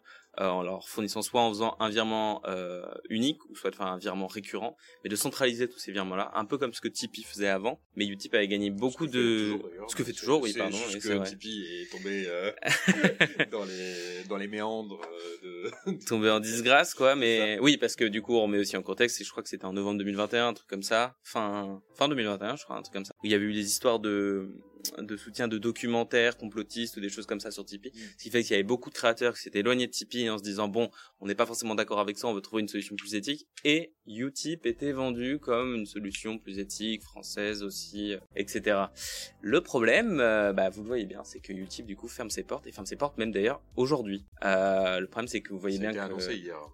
en 0.47 0.63
leur 0.63 0.89
fournissant 0.89 1.23
soit 1.23 1.41
en 1.41 1.49
faisant 1.51 1.77
un 1.81 1.89
virement 1.89 2.43
euh, 2.47 2.83
unique 3.11 3.45
ou 3.49 3.57
soit 3.57 3.71
de 3.71 3.77
faire 3.77 3.87
un 3.87 3.99
virement 3.99 4.27
récurrent, 4.27 4.77
mais 5.03 5.11
de 5.11 5.17
centraliser 5.17 5.69
tous 5.69 5.79
ces 5.79 5.93
virements-là, 5.93 6.31
un 6.35 6.45
peu 6.45 6.59
comme 6.59 6.73
ce 6.73 6.81
que 6.81 6.89
Tipeee 6.89 7.25
faisait 7.25 7.49
avant. 7.49 7.81
Mais 7.97 8.07
Utip 8.07 8.35
avait 8.35 8.49
gagné 8.49 8.71
beaucoup 8.71 9.07
Ce 9.07 9.13
de, 9.13 9.53
toujours, 9.53 9.91
ce 9.91 9.97
que 9.97 10.05
fait 10.05 10.13
toujours, 10.13 10.43
oui, 10.43 10.53
pardon, 10.57 10.77
juste 10.77 11.09
que 11.09 11.15
vrai. 11.15 11.29
Tipeee 11.29 11.83
est 11.83 11.91
tombé 11.91 12.27
euh, 12.29 12.53
dans 13.51 13.65
les 13.65 14.25
dans 14.29 14.37
les 14.37 14.49
méandres 14.49 15.01
euh, 15.45 15.71
de. 15.87 16.05
tombé 16.07 16.31
en 16.31 16.41
disgrâce 16.41 16.95
quoi 16.95 17.15
mais 17.15 17.59
oui 17.61 17.77
parce 17.77 17.97
que 17.97 18.05
du 18.05 18.23
coup 18.23 18.35
on 18.37 18.43
remet 18.43 18.59
aussi 18.59 18.77
en 18.77 18.83
contexte 18.83 19.21
et 19.21 19.25
je 19.25 19.31
crois 19.31 19.43
que 19.43 19.49
c'était 19.49 19.65
en 19.65 19.73
novembre 19.73 19.99
2021 19.99 20.49
un 20.49 20.55
truc 20.55 20.69
comme 20.69 20.83
ça 20.83 21.17
fin 21.23 21.81
fin 21.95 22.09
2021 22.09 22.57
je 22.57 22.65
crois 22.65 22.77
un 22.77 22.83
truc 22.83 22.93
comme 22.93 23.05
ça 23.05 23.15
où 23.23 23.27
il 23.27 23.33
y 23.33 23.35
avait 23.35 23.45
eu 23.45 23.55
des 23.55 23.67
histoires 23.67 23.99
de 23.99 24.51
de 24.99 25.17
soutien 25.17 25.49
de 25.49 25.59
documentaires 25.59 26.37
complotistes 26.37 26.97
ou 26.97 27.01
des 27.01 27.09
choses 27.09 27.27
comme 27.27 27.41
ça 27.41 27.51
sur 27.51 27.65
Tipeee. 27.65 27.93
Ce 28.17 28.23
qui 28.23 28.31
fait 28.31 28.43
qu'il 28.43 28.53
y 28.53 28.55
avait 28.55 28.63
beaucoup 28.63 28.91
de 28.91 28.95
créateurs 28.95 29.35
qui 29.35 29.43
s'étaient 29.43 29.61
éloignés 29.61 29.87
de 29.87 29.93
Tipeee 29.93 30.31
en 30.31 30.39
se 30.39 30.43
disant 30.43 30.69
bon, 30.69 30.91
on 31.21 31.27
n'est 31.27 31.35
pas 31.35 31.47
forcément 31.47 31.75
d'accord 31.75 32.01
avec 32.01 32.19
ça, 32.19 32.29
on 32.29 32.35
veut 32.35 32.41
trouver 32.41 32.63
une 32.63 32.69
solution 32.69 32.97
plus 32.97 33.15
éthique. 33.15 33.47
Et 33.65 33.93
Utip 34.07 34.67
était 34.67 34.93
vendu 34.93 35.39
comme 35.39 35.75
une 35.75 35.87
solution 35.87 36.39
plus 36.39 36.59
éthique, 36.59 37.03
française 37.03 37.63
aussi, 37.63 38.15
euh, 38.15 38.19
etc. 38.37 38.79
Le 39.41 39.61
problème, 39.61 40.19
euh, 40.21 40.53
bah, 40.53 40.71
vous 40.71 40.83
le 40.83 40.89
voyez 40.89 41.07
bien, 41.07 41.23
c'est 41.25 41.41
que 41.41 41.53
Utip 41.53 41.87
du 41.87 41.97
coup 41.97 42.09
ferme 42.09 42.31
ses 42.31 42.43
portes 42.43 42.67
et 42.67 42.73
ferme 42.73 42.87
ses 42.87 42.97
portes 42.97 43.19
même 43.19 43.33
d'ailleurs 43.33 43.61
aujourd'hui. 43.77 44.25
Euh, 44.45 45.01
le 45.01 45.07
problème 45.07 45.29
c'est 45.29 45.41
que 45.41 45.53
vous 45.53 45.59
voyez 45.59 45.79
bien 45.79 45.93
que 45.93 45.99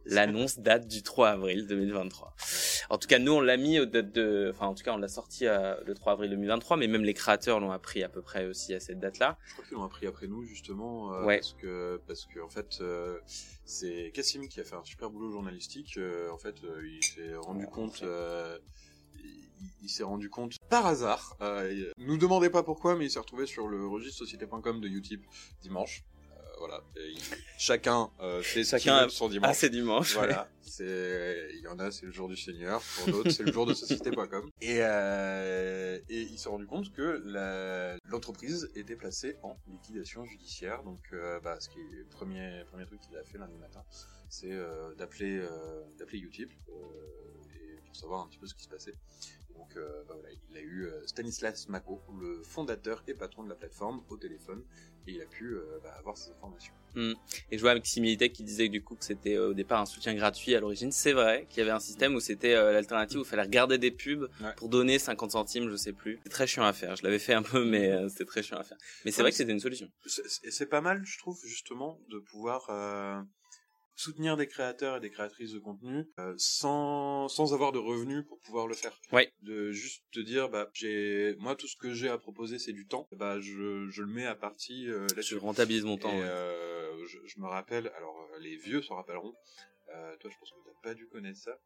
l'annonce 0.06 0.58
date 0.58 0.86
du 0.86 1.02
3 1.02 1.30
avril 1.30 1.66
2023. 1.66 2.34
En 2.90 2.98
tout 2.98 3.08
cas, 3.08 3.18
nous 3.18 3.32
on 3.32 3.40
l'a 3.40 3.56
mis 3.56 3.80
au 3.80 3.86
date 3.86 4.12
de, 4.12 4.50
enfin 4.54 4.66
en 4.66 4.74
tout 4.74 4.84
cas 4.84 4.92
on 4.92 4.98
l'a 4.98 5.08
sorti 5.08 5.46
euh, 5.46 5.74
le 5.86 5.94
3 5.94 6.12
avril 6.12 6.30
2023, 6.30 6.76
mais 6.76 6.86
même 6.86 7.04
les 7.04 7.14
créateurs 7.14 7.60
l'ont 7.60 7.72
appris 7.72 8.02
à 8.04 8.08
peu 8.08 8.22
près 8.22 8.46
aussi 8.46 8.74
à 8.74 8.80
cette 8.80 9.00
date-là. 9.00 9.38
Je 9.46 9.52
crois 9.54 9.64
qu'ils 9.64 9.74
l'ont 9.76 9.82
appris 9.84 10.06
après 10.06 10.26
nous 10.28 10.44
justement 10.44 11.12
euh, 11.14 11.24
Ouais. 11.24 11.36
parce 11.38 11.54
que 11.54 12.00
parce 12.06 12.26
que 12.26 12.40
en 12.40 12.48
fait 12.48 12.78
euh, 12.80 13.18
c'est 13.64 14.10
Cassim 14.14 14.46
qui 14.48 14.60
a 14.60 14.64
fait 14.64 14.76
un 14.76 14.84
super 14.84 15.10
boulot 15.10 15.30
journalistique. 15.32 15.96
euh, 15.96 16.30
en 16.30 16.38
fait, 16.38 16.56
il 16.84 17.02
s'est 17.02 17.34
rendu 17.36 17.64
Ouais, 17.64 17.70
compte. 17.70 18.02
il, 18.02 18.60
il 19.82 19.88
s'est 19.88 20.02
rendu 20.02 20.28
compte 20.30 20.56
par 20.68 20.86
hasard. 20.86 21.36
Il- 21.40 21.92
nous 21.98 22.16
demandez 22.18 22.50
pas 22.50 22.62
pourquoi, 22.62 22.96
mais 22.96 23.06
il 23.06 23.10
s'est 23.10 23.18
retrouvé 23.18 23.46
sur 23.46 23.68
le 23.68 23.86
registre 23.86 24.18
société.com 24.18 24.80
de 24.80 24.88
Utip 24.88 25.24
dimanche. 25.62 26.04
Voilà. 26.66 26.82
Et 26.96 27.14
chacun 27.58 28.10
euh, 28.20 28.40
fait 28.42 28.64
Chacun 28.64 29.08
son 29.10 29.28
dimanche. 29.28 29.48
Ah, 29.50 29.54
c'est 29.54 29.68
dimanche. 29.70 30.14
Voilà, 30.14 30.48
c'est 30.62 31.48
il 31.54 31.60
y 31.60 31.68
en 31.68 31.78
a 31.78 31.90
c'est 31.90 32.06
le 32.06 32.12
jour 32.12 32.26
du 32.28 32.36
Seigneur, 32.36 32.80
pour 32.96 33.12
d'autres 33.12 33.30
c'est 33.30 33.42
le 33.42 33.52
jour 33.52 33.66
de 33.66 33.74
société.com. 33.74 34.48
Et 34.62 34.78
euh, 34.80 35.98
et 36.08 36.22
il 36.22 36.38
s'est 36.38 36.48
rendu 36.48 36.66
compte 36.66 36.90
que 36.92 37.22
la- 37.26 37.96
l'entreprise 38.08 38.70
était 38.74 38.96
placée 38.96 39.36
en 39.42 39.56
liquidation 39.68 40.24
judiciaire. 40.24 40.82
Donc 40.84 41.00
euh, 41.12 41.38
bah 41.40 41.58
ce 41.60 41.68
qui 41.68 41.78
est 41.80 41.98
le 41.98 42.06
premier 42.06 42.64
premier 42.70 42.86
truc 42.86 43.00
qu'il 43.00 43.16
a 43.18 43.24
fait 43.24 43.36
lundi 43.38 43.56
matin, 43.58 43.84
c'est 44.30 44.52
euh, 44.52 44.94
d'appeler 44.94 45.36
euh, 45.38 45.82
d'appeler 45.98 46.18
Utip 46.18 46.50
et 46.50 47.76
pour 47.86 47.94
savoir 47.96 48.22
un 48.24 48.28
petit 48.28 48.38
peu 48.38 48.46
ce 48.46 48.54
qui 48.54 48.64
se 48.64 48.68
passait. 48.70 48.94
Donc 49.54 49.76
euh, 49.76 50.02
bah, 50.08 50.14
voilà, 50.18 50.30
il 50.50 50.56
a 50.56 50.60
eu 50.60 50.88
Stanislas 51.06 51.68
Mako, 51.68 52.00
le 52.20 52.42
fondateur 52.42 53.04
et 53.06 53.14
patron 53.14 53.44
de 53.44 53.48
la 53.50 53.54
plateforme, 53.54 54.02
au 54.08 54.16
téléphone 54.16 54.64
et 55.06 55.12
il 55.12 55.20
a 55.22 55.26
pu 55.26 55.54
euh, 55.54 55.78
bah, 55.82 55.94
avoir 55.98 56.16
ces 56.16 56.30
informations. 56.30 56.72
Et 57.50 57.56
je 57.58 57.60
vois 57.60 57.72
avec 57.72 57.84
Similitech 57.86 58.32
qui 58.32 58.44
disait 58.44 58.68
que 58.68 58.72
du 58.72 58.80
coup 58.84 58.94
que 58.94 59.04
c'était 59.04 59.34
euh, 59.34 59.48
au 59.48 59.52
départ 59.54 59.80
un 59.80 59.84
soutien 59.86 60.14
gratuit 60.14 60.54
à 60.54 60.60
l'origine. 60.60 60.92
C'est 60.92 61.12
vrai 61.12 61.44
qu'il 61.50 61.58
y 61.58 61.62
avait 61.62 61.72
un 61.72 61.80
système 61.80 62.14
où 62.14 62.20
c'était 62.20 62.54
euh, 62.54 62.70
l'alternative 62.72 63.18
où 63.18 63.22
il 63.22 63.26
fallait 63.26 63.42
regarder 63.42 63.78
des 63.78 63.90
pubs 63.90 64.30
Ouais. 64.40 64.54
pour 64.56 64.68
donner 64.68 65.00
50 65.00 65.32
centimes, 65.32 65.68
je 65.70 65.74
sais 65.76 65.92
plus. 65.92 66.20
C'est 66.22 66.28
très 66.30 66.46
chiant 66.46 66.64
à 66.64 66.72
faire. 66.72 66.94
Je 66.94 67.02
l'avais 67.02 67.18
fait 67.18 67.34
un 67.34 67.42
peu, 67.42 67.64
mais 67.64 68.08
c'était 68.08 68.24
très 68.24 68.44
chiant 68.44 68.58
à 68.58 68.62
faire. 68.62 68.78
Mais 69.04 69.10
c'est 69.10 69.18
Ouais, 69.18 69.22
vrai 69.24 69.30
que 69.32 69.36
c'était 69.36 69.50
une 69.52 69.58
solution. 69.60 69.88
C'est- 70.06 70.66
pas 70.66 70.80
mal, 70.80 71.02
je 71.04 71.18
trouve, 71.18 71.38
justement, 71.44 71.98
de 72.10 72.18
pouvoir 72.20 72.66
euh, 72.70 73.20
soutenir 73.96 74.36
des 74.36 74.46
créateurs 74.46 74.96
et 74.96 75.00
des 75.00 75.10
créatrices 75.10 75.52
de 75.52 75.58
contenu 75.58 76.04
euh, 76.18 76.34
sans, 76.36 77.28
sans 77.28 77.54
avoir 77.54 77.72
de 77.72 77.78
revenus 77.78 78.24
pour 78.26 78.38
pouvoir 78.40 78.66
le 78.66 78.74
faire. 78.74 78.98
Ouais. 79.12 79.32
De 79.42 79.70
juste 79.72 80.02
te 80.12 80.20
dire, 80.20 80.48
bah, 80.48 80.68
j'ai, 80.74 81.36
moi, 81.38 81.54
tout 81.56 81.68
ce 81.68 81.76
que 81.76 81.92
j'ai 81.92 82.08
à 82.08 82.18
proposer, 82.18 82.58
c'est 82.58 82.72
du 82.72 82.86
temps. 82.86 83.06
Bah, 83.12 83.40
je, 83.40 83.88
je 83.88 84.02
le 84.02 84.08
mets 84.08 84.26
à 84.26 84.34
partie 84.34 84.88
euh, 84.88 85.06
Je 85.10 85.14
là-dessus. 85.14 85.36
rentabilise 85.38 85.84
mon 85.84 85.96
temps. 85.96 86.12
Et 86.12 86.20
ouais. 86.20 86.26
euh, 86.26 87.06
je, 87.06 87.18
je 87.26 87.40
me 87.40 87.46
rappelle, 87.46 87.88
alors 87.96 88.16
euh, 88.34 88.38
les 88.40 88.56
vieux 88.56 88.82
s'en 88.82 88.96
rappelleront, 88.96 89.34
euh, 89.94 90.16
toi 90.16 90.30
je 90.30 90.38
pense 90.38 90.50
que 90.50 90.56
t'as 90.64 90.88
pas 90.90 90.94
dû 90.94 91.06
connaître 91.08 91.38
ça. 91.38 91.58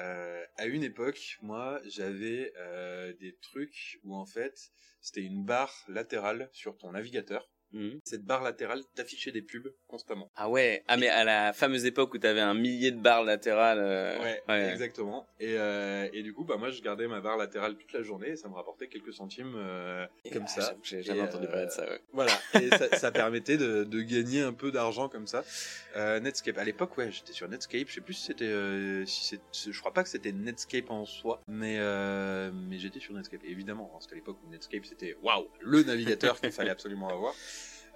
Euh, 0.00 0.44
à 0.56 0.66
une 0.66 0.82
époque, 0.82 1.38
moi 1.42 1.80
j'avais 1.86 2.52
euh, 2.58 3.12
des 3.20 3.36
trucs 3.40 4.00
où 4.02 4.16
en 4.16 4.26
fait 4.26 4.54
c'était 5.00 5.22
une 5.22 5.44
barre 5.44 5.72
latérale 5.88 6.50
sur 6.52 6.76
ton 6.76 6.92
navigateur. 6.92 7.48
Mhm. 7.74 8.00
Cette 8.04 8.22
barre 8.24 8.42
latérale 8.42 8.82
t'affichait 8.94 9.32
des 9.32 9.42
pubs 9.42 9.72
constamment. 9.88 10.30
Ah 10.36 10.48
ouais. 10.48 10.82
Ah 10.88 10.96
mais 10.96 11.08
à 11.08 11.24
la 11.24 11.52
fameuse 11.52 11.84
époque 11.86 12.14
où 12.14 12.18
t'avais 12.18 12.40
un 12.40 12.54
millier 12.54 12.90
de 12.92 12.98
barres 13.00 13.24
latérales. 13.24 13.78
euh, 13.80 14.70
exactement. 14.70 15.26
Et, 15.40 15.54
euh, 15.58 16.08
et 16.12 16.22
du 16.22 16.32
coup, 16.32 16.44
bah 16.44 16.56
moi 16.56 16.70
je 16.70 16.80
gardais 16.82 17.06
ma 17.08 17.20
barre 17.20 17.36
latérale 17.36 17.76
toute 17.76 17.92
la 17.92 18.02
journée 18.02 18.30
et 18.30 18.36
ça 18.36 18.48
me 18.48 18.54
rapportait 18.54 18.86
quelques 18.86 19.12
centimes 19.12 19.54
euh, 19.56 20.06
comme 20.32 20.44
Ah, 20.44 20.60
ça. 20.60 20.74
J'ai 20.82 21.02
jamais 21.02 21.18
Et, 21.18 21.22
entendu 21.22 21.46
parler 21.48 21.66
de 21.66 21.70
ça. 21.70 21.82
Ouais. 21.84 22.00
Voilà, 22.12 22.32
et 22.60 22.68
ça, 22.70 22.96
ça 22.96 23.10
permettait 23.12 23.56
de, 23.56 23.84
de 23.84 24.00
gagner 24.02 24.40
un 24.42 24.52
peu 24.52 24.70
d'argent 24.70 25.08
comme 25.08 25.26
ça. 25.26 25.44
Euh, 25.96 26.20
Netscape, 26.20 26.58
à 26.58 26.64
l'époque, 26.64 26.96
ouais, 26.96 27.10
j'étais 27.10 27.32
sur 27.32 27.48
Netscape. 27.48 27.88
Je 27.88 27.94
sais 27.94 28.00
plus 28.00 28.14
si 28.14 28.26
c'était, 28.26 28.44
euh, 28.44 29.04
si 29.06 29.24
c'est, 29.52 29.70
je 29.72 29.78
crois 29.80 29.92
pas 29.92 30.02
que 30.02 30.08
c'était 30.08 30.32
Netscape 30.32 30.90
en 30.90 31.04
soi, 31.06 31.40
mais 31.48 31.76
euh, 31.78 32.50
mais 32.52 32.78
j'étais 32.78 33.00
sur 33.00 33.14
Netscape. 33.14 33.42
Et 33.44 33.50
évidemment, 33.50 33.90
hein, 33.94 33.98
c'était 34.00 34.12
à 34.14 34.16
l'époque 34.16 34.38
où 34.46 34.50
Netscape 34.50 34.84
c'était 34.84 35.16
waouh, 35.22 35.48
le 35.60 35.82
navigateur 35.82 36.40
qu'il 36.40 36.52
fallait 36.52 36.70
absolument 36.70 37.08
avoir. 37.08 37.34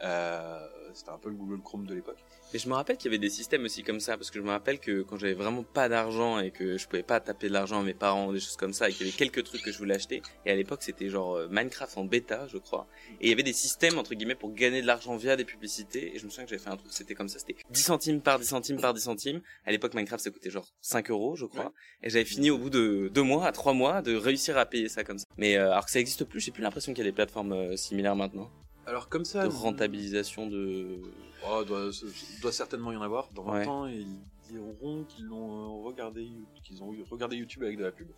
Euh, 0.02 0.58
c'était 0.94 1.10
un 1.10 1.18
peu 1.18 1.28
le 1.28 1.34
Google 1.36 1.60
Chrome 1.62 1.86
de 1.86 1.94
l'époque. 1.94 2.18
Mais 2.52 2.58
je 2.58 2.66
me 2.68 2.74
rappelle 2.74 2.96
qu'il 2.96 3.06
y 3.10 3.14
avait 3.14 3.18
des 3.18 3.28
systèmes 3.28 3.64
aussi 3.64 3.82
comme 3.82 4.00
ça, 4.00 4.16
parce 4.16 4.30
que 4.30 4.38
je 4.38 4.42
me 4.44 4.48
rappelle 4.50 4.78
que 4.80 5.02
quand 5.02 5.16
j'avais 5.18 5.34
vraiment 5.34 5.62
pas 5.62 5.88
d'argent 5.90 6.38
et 6.38 6.50
que 6.50 6.78
je 6.78 6.86
pouvais 6.88 7.02
pas 7.02 7.20
taper 7.20 7.48
de 7.48 7.52
l'argent 7.52 7.80
à 7.80 7.82
mes 7.82 7.92
parents, 7.92 8.32
des 8.32 8.40
choses 8.40 8.56
comme 8.56 8.72
ça, 8.72 8.88
et 8.88 8.92
qu'il 8.92 9.06
y 9.06 9.08
avait 9.10 9.16
quelques 9.18 9.44
trucs 9.44 9.60
que 9.62 9.70
je 9.70 9.76
voulais 9.76 9.96
acheter, 9.96 10.22
et 10.46 10.50
à 10.50 10.54
l'époque 10.54 10.82
c'était 10.82 11.10
genre 11.10 11.36
euh, 11.36 11.48
Minecraft 11.50 11.98
en 11.98 12.04
bêta, 12.04 12.46
je 12.48 12.56
crois, 12.56 12.86
et 13.20 13.26
il 13.26 13.28
y 13.28 13.32
avait 13.32 13.42
des 13.42 13.52
systèmes, 13.52 13.98
entre 13.98 14.14
guillemets, 14.14 14.34
pour 14.34 14.54
gagner 14.54 14.80
de 14.80 14.86
l'argent 14.86 15.14
via 15.16 15.36
des 15.36 15.44
publicités, 15.44 16.14
et 16.14 16.18
je 16.18 16.24
me 16.24 16.30
souviens 16.30 16.44
que 16.44 16.50
j'avais 16.50 16.62
fait 16.62 16.70
un 16.70 16.76
truc, 16.78 16.90
c'était 16.90 17.14
comme 17.14 17.28
ça, 17.28 17.38
c'était 17.38 17.56
10 17.70 17.82
centimes 17.82 18.20
par 18.22 18.38
10 18.38 18.46
centimes 18.46 18.80
par 18.80 18.94
10 18.94 19.02
centimes, 19.02 19.42
à 19.66 19.70
l'époque 19.70 19.92
Minecraft 19.92 20.24
ça 20.24 20.30
coûtait 20.30 20.50
genre 20.50 20.72
5 20.80 21.10
euros, 21.10 21.36
je 21.36 21.44
crois, 21.44 21.64
Ouais. 21.66 21.70
et 22.04 22.10
j'avais 22.10 22.24
fini 22.24 22.50
au 22.50 22.56
bout 22.56 22.70
de 22.70 23.10
deux 23.12 23.22
mois, 23.22 23.46
à 23.46 23.52
trois 23.52 23.74
mois, 23.74 24.00
de 24.00 24.14
réussir 24.16 24.56
à 24.56 24.64
payer 24.64 24.88
ça 24.88 25.04
comme 25.04 25.18
ça. 25.18 25.26
Mais 25.36 25.56
euh, 25.58 25.70
alors 25.72 25.84
que 25.84 25.90
ça 25.90 26.00
existe 26.00 26.24
plus, 26.24 26.40
j'ai 26.40 26.50
plus 26.52 26.62
l'impression 26.62 26.94
qu'il 26.94 27.04
y 27.04 27.06
a 27.06 27.10
des 27.10 27.14
plateformes 27.14 27.52
euh, 27.52 27.76
similaires 27.76 28.16
maintenant, 28.16 28.50
Alors 28.88 29.08
comme 29.08 29.24
ça, 29.24 29.46
de 29.46 29.52
rentabilisation 29.52 30.46
de... 30.46 31.00
Oh, 31.48 31.62
doit, 31.64 31.90
doit 32.42 32.52
certainement 32.52 32.90
y 32.92 32.96
en 32.96 33.02
avoir. 33.02 33.28
Dans 33.34 33.44
20 33.44 33.52
Ouais. 33.52 33.66
ans, 33.66 33.86
diront 34.48 35.04
qu'ils 35.04 35.26
l'ont 35.26 35.82
euh, 35.82 35.84
regardé, 35.84 36.28
qu'ils 36.64 36.82
ont 36.82 36.94
regardé 37.10 37.36
YouTube 37.36 37.62
avec 37.62 37.78
de 37.78 37.84
la 37.84 37.92
pub. 37.92 38.08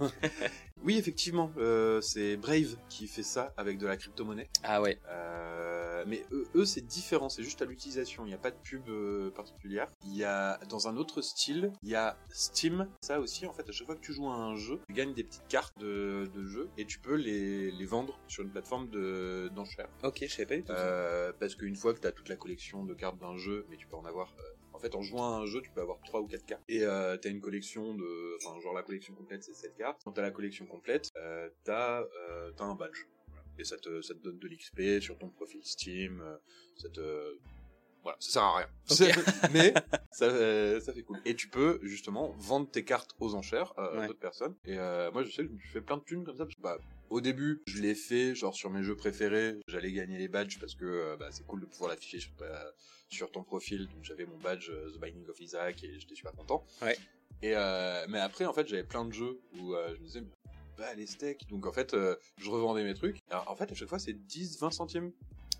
Oui, 0.82 0.98
effectivement, 0.98 1.50
euh, 1.56 2.02
c'est 2.02 2.36
Brave 2.36 2.76
qui 2.90 3.06
fait 3.06 3.22
ça 3.22 3.54
avec 3.56 3.78
de 3.78 3.86
la 3.86 3.96
crypto-monnaie. 3.96 4.50
Ah 4.62 4.82
ouais. 4.82 4.98
Euh, 5.08 6.04
mais 6.06 6.26
eux, 6.30 6.46
eux, 6.56 6.64
c'est 6.66 6.82
différent, 6.82 7.30
c'est 7.30 7.42
juste 7.42 7.62
à 7.62 7.64
l'utilisation. 7.64 8.26
Il 8.26 8.28
n'y 8.28 8.34
a 8.34 8.38
pas 8.38 8.50
de 8.50 8.56
pub 8.62 8.86
euh, 8.90 9.30
particulière. 9.30 9.90
Il 10.04 10.14
y 10.14 10.24
a, 10.24 10.58
dans 10.68 10.86
un 10.86 10.98
autre 10.98 11.22
style, 11.22 11.72
il 11.82 11.88
y 11.88 11.94
a 11.94 12.18
Steam. 12.30 12.86
Ça 13.00 13.18
aussi, 13.18 13.46
en 13.46 13.54
fait, 13.54 13.66
à 13.66 13.72
chaque 13.72 13.86
fois 13.86 13.96
que 13.96 14.02
tu 14.02 14.12
joues 14.12 14.28
à 14.28 14.34
un 14.34 14.56
jeu, 14.56 14.78
tu 14.86 14.92
gagnes 14.92 15.14
des 15.14 15.24
petites 15.24 15.48
cartes 15.48 15.78
de, 15.78 16.28
de 16.34 16.44
jeu 16.44 16.68
et 16.76 16.84
tu 16.84 16.98
peux 16.98 17.14
les, 17.14 17.70
les 17.70 17.86
vendre 17.86 18.18
sur 18.28 18.42
une 18.42 18.50
plateforme 18.50 18.90
de, 18.90 19.50
d'enchères. 19.54 19.88
Ok, 20.02 20.18
je 20.20 20.28
savais 20.28 20.46
pas 20.46 20.56
du 20.56 20.64
tout. 20.64 20.72
ça. 20.72 20.78
Euh, 20.78 21.32
parce 21.40 21.54
qu'une 21.54 21.76
fois 21.76 21.94
que 21.94 22.00
tu 22.00 22.06
as 22.06 22.12
toute 22.12 22.28
la 22.28 22.36
collection 22.36 22.84
de 22.84 22.92
cartes 22.92 23.18
d'un 23.18 23.38
jeu, 23.38 23.64
mais 23.70 23.76
tu 23.78 23.86
peux 23.86 23.96
en 23.96 24.04
avoir. 24.04 24.34
Euh, 24.74 24.76
en 24.76 24.78
fait, 24.80 24.94
en 24.94 25.02
jouant 25.02 25.34
à 25.34 25.38
un 25.38 25.46
jeu, 25.46 25.60
tu 25.62 25.70
peux 25.70 25.80
avoir 25.80 26.00
3 26.00 26.20
ou 26.20 26.26
4 26.26 26.44
cartes. 26.44 26.62
Et 26.68 26.82
euh, 26.82 27.16
tu 27.16 27.28
as 27.28 27.30
une 27.30 27.40
collection 27.40 27.94
de. 27.94 28.36
Enfin, 28.36 28.58
genre 28.60 28.74
la 28.74 28.82
collection 28.82 29.14
complète, 29.14 29.44
c'est 29.44 29.54
7 29.54 29.76
cartes. 29.76 30.00
Quand 30.04 30.12
tu 30.12 30.20
as 30.20 30.22
la 30.22 30.30
collection 30.30 30.66
complète, 30.66 31.10
euh, 31.16 31.48
tu 31.64 31.70
as, 31.70 32.06
un 32.58 32.74
badge. 32.74 33.06
Et 33.58 33.64
ça 33.64 33.76
te, 33.76 34.02
ça 34.02 34.14
te 34.14 34.18
donne 34.18 34.38
de 34.38 34.48
l'XP 34.48 35.00
sur 35.00 35.16
ton 35.16 35.28
profil 35.28 35.64
Steam. 35.64 36.20
euh, 36.20 36.36
ça 36.76 36.88
te. 36.88 37.38
Voilà, 38.04 38.16
ça 38.20 38.30
sert 38.30 38.42
à 38.42 38.56
rien. 38.58 38.66
mais 39.52 39.74
ça, 40.12 40.26
euh, 40.26 40.78
ça 40.80 40.92
fait 40.92 41.02
cool. 41.02 41.18
Et 41.24 41.34
tu 41.34 41.48
peux 41.48 41.80
justement 41.82 42.34
vendre 42.38 42.70
tes 42.70 42.84
cartes 42.84 43.16
aux 43.18 43.34
enchères 43.34 43.72
euh, 43.78 44.02
à 44.02 44.06
d'autres 44.06 44.18
personnes. 44.20 44.54
Et 44.66 44.78
euh, 44.78 45.10
moi, 45.10 45.24
je 45.24 45.30
sais 45.30 45.44
que 45.46 45.50
je 45.58 45.68
fait 45.70 45.80
plein 45.80 45.96
de 45.96 46.02
thunes 46.04 46.22
comme 46.22 46.36
ça. 46.36 46.44
Parce 46.44 46.54
que, 46.54 46.60
bah, 46.60 46.78
au 47.10 47.20
début, 47.22 47.62
je 47.66 47.80
l'ai 47.80 47.94
fait, 47.94 48.34
genre 48.34 48.54
sur 48.54 48.68
mes 48.70 48.82
jeux 48.82 48.94
préférés, 48.94 49.58
j'allais 49.68 49.90
gagner 49.90 50.18
les 50.18 50.28
badges 50.28 50.58
parce 50.60 50.74
que 50.74 51.16
bah, 51.16 51.28
c'est 51.30 51.46
cool 51.46 51.62
de 51.62 51.66
pouvoir 51.66 51.90
l'afficher 51.90 52.20
sur, 52.20 52.34
ta- 52.36 52.72
sur 53.08 53.32
ton 53.32 53.42
profil. 53.42 53.86
Donc 53.88 54.04
j'avais 54.04 54.26
mon 54.26 54.36
badge 54.38 54.70
The 54.70 54.98
Binding 54.98 55.26
of 55.28 55.40
Isaac 55.40 55.82
et 55.82 55.98
j'étais 55.98 56.14
super 56.14 56.32
content. 56.32 56.62
Ouais. 56.82 56.98
Et 57.42 57.52
mais 58.08 58.20
après, 58.20 58.44
en 58.44 58.52
fait, 58.52 58.68
j'avais 58.68 58.84
plein 58.84 59.04
de 59.06 59.12
jeux 59.14 59.40
où 59.58 59.74
je 59.74 59.98
me 60.00 60.04
disais, 60.04 60.22
bah 60.76 60.92
les 60.94 61.06
steaks. 61.06 61.48
Donc 61.48 61.66
en 61.66 61.72
fait, 61.72 61.96
je 62.36 62.50
revendais 62.50 62.84
mes 62.84 62.94
trucs. 62.94 63.18
Alors, 63.30 63.50
en 63.50 63.56
fait, 63.56 63.70
à 63.72 63.74
chaque 63.74 63.88
fois, 63.88 63.98
c'est 63.98 64.12
10-20 64.12 64.70
centimes. 64.72 65.12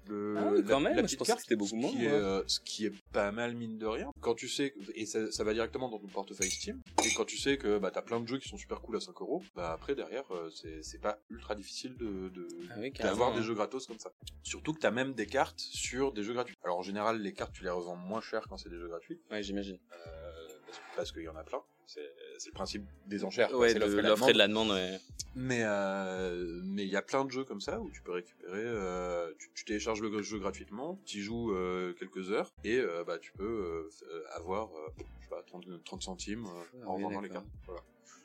Le, 0.08 0.34
Ah 0.38 0.44
oui, 0.52 0.64
quand 0.66 0.80
même, 0.80 0.96
petite 0.96 1.10
je 1.12 1.16
pensais 1.16 1.34
que 1.34 1.40
c'était 1.40 1.56
beaucoup 1.56 1.70
ce 1.70 1.76
moins, 1.76 1.90
qui 1.90 1.96
moi. 1.98 2.06
est, 2.12 2.12
euh, 2.14 2.42
ce 2.46 2.60
qui 2.60 2.86
est 2.86 2.92
pas 3.12 3.30
mal 3.32 3.54
mine 3.54 3.78
de 3.78 3.86
rien. 3.86 4.10
Quand 4.20 4.34
tu 4.34 4.48
sais, 4.48 4.74
et 4.94 5.06
ça, 5.06 5.30
ça 5.32 5.44
va 5.44 5.52
directement 5.54 5.88
dans 5.88 5.98
ton 5.98 6.08
portefeuille 6.08 6.50
Steam, 6.50 6.80
et 7.04 7.14
quand 7.14 7.24
tu 7.24 7.38
sais 7.38 7.56
que 7.58 7.78
bah, 7.78 7.90
t'as 7.90 8.02
plein 8.02 8.20
de 8.20 8.26
jeux 8.28 8.38
qui 8.38 8.48
sont 8.48 8.56
super 8.58 8.80
cool 8.80 8.96
à 8.96 9.00
5 9.00 9.20
euros, 9.20 9.42
bah 9.54 9.72
après 9.72 9.94
derrière, 9.94 10.24
euh, 10.34 10.50
c'est 10.82 11.00
pas 11.00 11.18
ultra 11.30 11.54
difficile 11.54 11.96
de, 11.96 12.28
de- 12.28 12.48
Ah 12.70 12.74
oui, 12.78 12.92
d'avoir 12.92 13.34
des 13.34 13.42
jeux 13.42 13.54
gratos 13.54 13.86
comme 13.86 13.98
ça. 13.98 14.12
Surtout 14.42 14.72
que 14.74 14.80
t'as 14.80 14.90
même 14.90 15.14
des 15.14 15.26
cartes 15.26 15.60
sur 15.60 16.12
des 16.12 16.22
jeux 16.22 16.34
gratuits. 16.34 16.56
Alors 16.64 16.78
en 16.78 16.82
général, 16.82 17.20
les 17.20 17.32
cartes 17.32 17.52
tu 17.54 17.64
les 17.64 17.70
revends 17.70 17.96
moins 17.96 18.20
cher 18.20 18.42
quand 18.48 18.56
c'est 18.56 18.68
des 18.70 18.78
jeux 18.78 18.88
gratuits, 18.88 19.20
Ouais, 19.30 19.42
j'imagine. 19.42 19.78
euh, 19.92 20.48
parce, 20.66 20.80
parce 20.96 21.12
qu'il 21.12 21.22
y 21.22 21.28
en 21.28 21.36
a 21.36 21.44
plein. 21.44 21.62
C'est 21.86 22.48
le 22.48 22.52
principe 22.52 22.84
des 23.06 23.24
enchères. 23.24 23.52
Ouais, 23.54 23.74
de 23.74 23.78
l'offre 23.78 23.98
et 23.98 24.02
de 24.02 24.08
demande. 24.08 24.36
la 24.36 24.48
demande, 24.48 24.70
ouais. 24.70 24.98
Mais 25.36 25.62
euh, 25.62 26.60
mais 26.64 26.84
il 26.84 26.90
y 26.90 26.96
a 26.96 27.02
plein 27.02 27.24
de 27.24 27.30
jeux 27.30 27.44
comme 27.44 27.60
ça 27.60 27.80
où 27.80 27.90
tu 27.90 28.02
peux 28.02 28.12
récupérer, 28.12 28.62
euh, 28.62 29.32
tu, 29.38 29.50
tu 29.54 29.64
télécharges 29.64 30.00
le 30.00 30.22
jeu 30.22 30.38
gratuitement, 30.38 31.00
tu 31.04 31.18
y 31.18 31.20
joues 31.22 31.52
euh, 31.52 31.92
quelques 31.98 32.30
heures 32.30 32.52
et 32.62 32.80
bah 33.06 33.18
tu 33.18 33.32
peux 33.32 33.88
avoir 34.34 34.70
je 34.96 35.24
sais 35.24 35.30
pas 35.30 35.42
30, 35.42 35.66
30 35.84 36.02
centimes 36.02 36.46
Ah 36.82 36.88
en 36.88 36.96
oui, 36.96 37.02
vendant 37.02 37.20
les 37.20 37.28
cartes. 37.28 37.46
Voilà. 37.66 37.82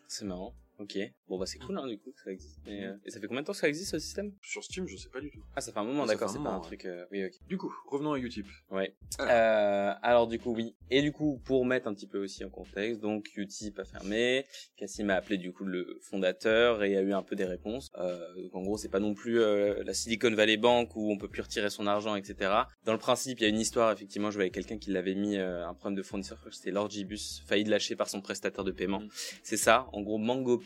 C'est 0.08 0.26
marrant. 0.26 0.54
Ok. 0.80 0.98
Bon 1.28 1.38
bah 1.38 1.46
c'est 1.46 1.60
cool 1.60 1.78
hein, 1.78 1.86
du 1.88 1.98
coup 2.00 2.12
que 2.12 2.22
ça 2.22 2.32
existe. 2.32 2.60
Euh, 2.68 2.96
Et 3.06 3.12
ça 3.12 3.20
fait 3.20 3.28
combien 3.28 3.42
de 3.42 3.46
temps 3.48 3.52
que 3.54 3.60
ça 3.60 3.68
existe 3.68 3.92
ce 3.92 4.00
système? 4.00 4.32
Sur 4.42 4.64
Steam, 4.64 4.88
je 4.88 4.96
sais 4.96 5.10
pas 5.10 5.20
du 5.20 5.30
tout. 5.30 5.44
Ah 5.56 5.62
ça 5.62 5.72
fait 5.74 5.80
un 5.80 5.84
moment 5.84 6.06
d'accord, 6.06 6.30
c'est 6.30 6.42
pas 6.42 6.50
un 6.52 6.60
truc. 6.62 6.86
euh, 6.86 7.06
Oui 7.12 7.26
ok. 7.26 7.34
Du 7.48 7.58
coup, 7.58 7.72
revenons 7.90 8.14
à 8.14 8.18
Utip. 8.20 8.48
Ouais. 8.72 8.96
Alors. 9.18 9.32
Euh, 9.32 9.94
alors 10.02 10.28
du 10.28 10.40
coup 10.40 10.54
oui. 10.56 10.76
Et 10.90 11.02
du 11.02 11.12
coup 11.12 11.42
pour 11.44 11.66
mettre 11.66 11.88
un 11.88 11.94
petit 11.94 12.08
peu 12.08 12.20
aussi 12.24 12.44
en 12.46 12.50
contexte, 12.50 13.02
donc 13.02 13.30
Utip 13.36 13.78
a 13.80 13.84
fermé. 13.84 14.46
Cassim 14.78 15.10
a 15.10 15.16
appelé 15.16 15.38
du 15.38 15.52
coup 15.52 15.66
le 15.66 16.00
fondateur 16.02 16.84
et 16.84 16.90
il 16.92 16.94
y 16.94 16.98
a 16.98 17.02
eu 17.02 17.12
un 17.14 17.24
peu 17.24 17.36
des 17.36 17.46
réponses. 17.46 17.92
Euh, 17.98 18.18
donc 18.42 18.56
en 18.56 18.62
gros 18.62 18.78
c'est 18.78 18.90
pas 18.90 19.00
non 19.02 19.14
plus 19.14 19.40
euh, 19.42 19.84
la 19.84 19.94
Silicon 19.94 20.32
Valley 20.34 20.58
Bank 20.58 20.96
où 20.96 21.12
on 21.12 21.18
peut 21.18 21.28
plus 21.28 21.42
retirer 21.42 21.70
son 21.70 21.88
argent 21.88 22.16
etc. 22.16 22.52
Dans 22.86 22.94
le 22.94 23.00
principe 23.00 23.40
il 23.40 23.44
y 23.44 23.46
a 23.46 23.50
une 23.50 23.60
histoire 23.60 23.92
effectivement. 23.92 24.32
Je 24.32 24.36
voyais 24.38 24.52
quelqu'un 24.52 24.78
qui 24.78 24.92
l'avait 24.92 25.16
mis 25.16 25.36
euh, 25.38 25.68
un 25.68 25.74
problème 25.74 25.98
de 25.98 26.04
fournisseur. 26.04 26.40
C'était 26.52 26.72
Lord 26.72 26.90
Gibus 26.90 27.44
failli 27.46 27.64
de 27.66 27.70
lâcher 27.70 27.96
par 27.98 28.10
son 28.10 28.22
prestataire 28.22 28.64
de 28.64 28.72
paiement. 28.72 29.04
C'est 29.44 29.58
ça. 29.58 29.88
En 29.92 30.02
gros 30.02 30.18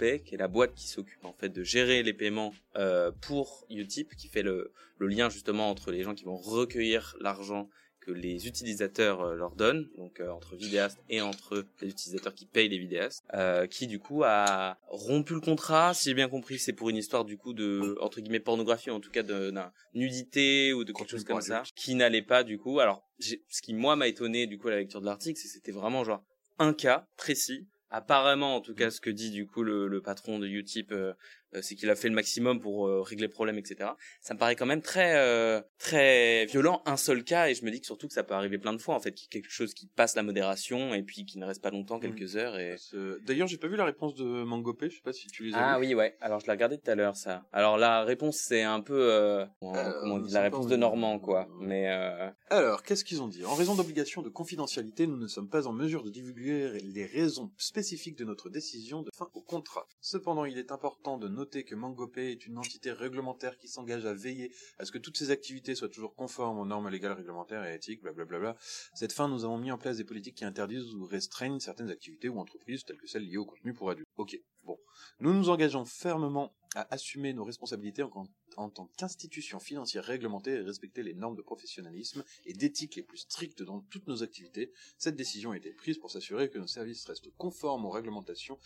Qui 0.04 0.36
est 0.36 0.38
la 0.38 0.50
boîte 0.50 0.74
qui 0.76 0.88
s'occupe 0.88 1.24
en 1.24 1.34
fait 1.34 1.50
de 1.50 1.64
gérer 1.64 2.04
les 2.04 2.14
paiements 2.14 2.54
euh, 2.76 3.12
pour 3.22 3.66
Utip 3.70 4.16
qui 4.16 4.28
fait 4.28 4.44
le, 4.44 4.74
le 4.98 5.08
lien 5.08 5.30
justement 5.30 5.70
entre 5.70 5.92
les 5.92 6.04
gens 6.04 6.14
qui 6.14 6.26
vont 6.26 6.36
recueillir 6.36 7.16
l'argent 7.22 7.70
que 8.02 8.12
les 8.12 8.48
utilisateurs 8.48 9.22
euh, 9.22 9.36
leur 9.36 9.56
donnent, 9.56 9.88
donc 9.96 10.20
euh, 10.20 10.30
entre 10.30 10.58
vidéastes 10.58 11.00
et 11.10 11.22
entre 11.22 11.66
les 11.80 11.88
utilisateurs 11.88 12.34
qui 12.34 12.46
payent 12.46 12.68
les 12.68 12.78
vidéastes, 12.78 13.24
qui 13.70 13.88
du 13.88 14.00
coup 14.00 14.24
a 14.26 14.78
rompu 14.88 15.36
le 15.36 15.40
contrat, 15.40 15.94
si 15.94 16.10
j'ai 16.10 16.16
bien 16.16 16.28
compris, 16.28 16.60
c'est 16.60 16.74
pour 16.74 16.90
une 16.90 16.98
histoire 16.98 17.24
du 17.24 17.38
coup 17.38 17.54
de 17.54 17.96
entre 18.02 18.20
guillemets 18.20 18.42
pornographie, 18.42 18.92
en 18.92 19.00
tout 19.00 19.10
cas 19.10 19.24
de 19.24 19.54
nudité 19.94 20.74
ou 20.74 20.84
de 20.84 20.92
quelque 20.92 21.12
chose 21.12 21.24
comme 21.24 21.40
ça, 21.40 21.64
qui 21.76 21.96
n'allait 21.96 22.22
pas 22.22 22.44
du 22.44 22.58
coup. 22.58 22.82
Alors, 22.82 23.08
ce 23.20 23.62
qui 23.62 23.74
moi 23.74 23.96
m'a 23.96 24.10
étonné 24.10 24.48
du 24.48 24.58
coup 24.58 24.68
à 24.68 24.72
la 24.72 24.78
lecture 24.80 25.00
de 25.00 25.06
l'article, 25.06 25.40
c'est 25.40 25.48
que 25.48 25.54
c'était 25.54 25.72
vraiment 25.72 26.04
genre 26.04 26.26
un 26.60 26.74
cas 26.74 27.08
précis. 27.16 27.68
Apparemment, 27.96 28.56
en 28.56 28.62
tout 28.62 28.74
cas, 28.74 28.90
ce 28.90 29.00
que 29.00 29.12
dit 29.12 29.30
du 29.30 29.46
coup 29.46 29.62
le, 29.62 30.02
patron 30.02 30.40
de 30.40 30.48
Utip, 30.48 30.92
euh, 30.92 31.14
c'est 31.62 31.76
qu'il 31.76 31.90
a 31.90 31.96
fait 31.96 32.10
le 32.10 32.16
maximum 32.16 32.60
pour 32.60 32.88
euh, 32.88 33.02
régler 33.02 33.28
le 33.28 33.32
problème, 33.34 33.58
etc. 33.58 33.92
Ça 34.22 34.34
me 34.34 34.40
paraît 34.40 34.56
quand 34.56 34.66
même 34.66 34.82
très 34.82 35.16
euh, 35.18 35.62
très 35.78 36.46
violent, 36.46 36.82
un 36.86 36.98
seul 36.98 37.24
cas, 37.24 37.50
et 37.50 37.56
je 37.56 37.64
me 37.66 37.72
dis 37.72 37.80
que 37.80 37.86
surtout 37.86 38.08
que 38.08 38.14
ça 38.14 38.24
peut 38.24 38.34
arriver 38.34 38.58
plein 38.58 38.74
de 38.74 38.78
fois, 38.78 38.96
en 38.96 39.00
fait, 39.00 39.14
quelque 39.30 39.50
chose 39.50 39.74
qui 39.74 39.88
passe 39.88 40.16
la 40.16 40.24
modération 40.24 40.94
et 40.94 41.04
puis 41.04 41.26
qui 41.26 41.38
ne 41.40 41.46
reste 41.46 41.62
pas 41.62 41.72
longtemps, 41.72 42.00
quelques 42.00 42.36
heures. 42.36 42.58
Et... 42.58 42.76
Euh, 42.94 43.20
D'ailleurs, 43.26 43.48
j'ai 43.48 43.58
pas 43.58 43.68
vu 43.68 43.76
la 43.76 43.86
réponse 43.86 44.16
de 44.16 44.24
MangoPay, 44.24 44.90
je 44.90 44.96
sais 44.96 45.02
pas 45.02 45.14
si 45.14 45.28
tu 45.28 45.44
les 45.44 45.54
as 45.54 45.74
Ah 45.74 45.80
oui, 45.80 45.94
ouais. 45.94 46.16
Alors 46.22 46.40
je 46.40 46.46
l'ai 46.46 46.52
regardé 46.52 46.78
tout 46.78 46.90
à 46.90 46.96
l'heure, 46.96 47.16
ça. 47.16 47.44
Alors 47.52 47.78
la 47.78 48.04
réponse, 48.04 48.38
c'est 48.38 48.64
un 48.64 48.82
peu, 48.82 49.12
euh, 49.12 49.46
bon, 49.62 49.76
Euh, 49.76 49.92
comment 50.00 50.16
on 50.16 50.20
dit, 50.20 50.30
c'est 50.30 50.36
la 50.36 50.42
réponse 50.42 50.68
de 50.68 50.76
Normand, 50.76 51.20
quoi. 51.20 51.48
Mais 51.60 51.90
euh, 51.90 52.30
Alors, 52.50 52.84
qu'est-ce 52.84 53.04
qu'ils 53.06 53.22
ont 53.22 53.28
dit? 53.28 53.46
En 53.46 53.56
raison 53.56 53.76
d'obligations 53.76 54.22
de 54.22 54.30
confidentialité, 54.30 55.08
nous 55.08 55.18
ne 55.18 55.28
sommes 55.28 55.50
pas 55.50 55.68
en 55.68 55.74
mesure 55.74 56.04
de 56.04 56.10
divulguer 56.10 56.80
les 56.84 57.06
raisons 57.06 57.52
spécifiques 57.58 58.18
de 58.18 58.26
notre 58.26 58.50
décision 58.50 59.02
de 59.02 59.10
fin 59.14 59.28
au 59.34 59.42
contrat. 59.42 59.86
Cependant, 60.02 60.46
il 60.46 60.58
est 60.58 60.72
important 60.72 61.18
de 61.18 61.28
noter 61.28 61.43
que 61.46 61.76
MangoPay 61.76 62.32
est 62.32 62.46
une 62.46 62.58
entité 62.58 62.92
réglementaire 62.92 63.58
qui 63.58 63.68
s'engage 63.68 64.06
à 64.06 64.14
veiller 64.14 64.52
à 64.80 64.86
ce 64.86 64.92
que 64.92 64.98
toutes 64.98 65.18
ses 65.18 65.32
activités 65.32 65.76
soient 65.76 65.90
toujours 65.90 66.16
conformes 66.16 66.60
aux 66.60 66.66
normes 66.66 66.90
légales, 66.90 67.14
réglementaires 67.14 67.66
et 67.66 67.76
éthiques, 67.76 68.02
blablabla. 68.02 68.56
Cette 68.94 69.14
fin, 69.14 69.28
nous 69.28 69.44
avons 69.44 69.58
mis 69.58 69.72
en 69.72 69.78
place 69.78 69.98
des 69.98 70.04
politiques 70.04 70.36
qui 70.36 70.46
interdisent 70.46 70.94
ou 70.96 71.06
restreignent 71.06 71.60
certaines 71.60 71.90
activités 71.90 72.30
ou 72.30 72.40
entreprises 72.40 72.84
telles 72.86 72.98
que 72.98 73.08
celles 73.08 73.28
liées 73.28 73.38
au 73.38 73.46
contenu 73.46 73.74
pour 73.74 73.90
adultes. 73.90 74.08
Ok, 74.18 74.40
bon. 74.64 74.78
Nous 75.20 75.34
nous 75.34 75.50
engageons 75.50 75.86
fermement 75.86 76.56
à 76.76 76.92
assumer 76.94 77.34
nos 77.34 77.44
responsabilités 77.44 78.04
en, 78.04 78.26
en 78.60 78.70
tant 78.70 78.90
qu'institution 78.98 79.60
financière 79.60 80.04
réglementée 80.04 80.52
et 80.52 80.62
respecter 80.62 81.04
les 81.04 81.14
normes 81.14 81.36
de 81.36 81.42
professionnalisme 81.42 82.24
et 82.46 82.54
d'éthique 82.54 82.96
les 82.96 83.04
plus 83.04 83.18
strictes 83.20 83.64
dans 83.64 83.82
toutes 83.90 84.08
nos 84.08 84.24
activités. 84.24 84.72
Cette 84.98 85.16
décision 85.16 85.52
a 85.52 85.58
été 85.58 85.72
prise 85.72 85.98
pour 85.98 86.12
s'assurer 86.12 86.50
que 86.50 86.58
nos 86.60 86.68
services 86.68 87.06
restent 87.06 87.30
conformes 87.38 87.86
aux 87.86 87.90
réglementations. 87.90 88.58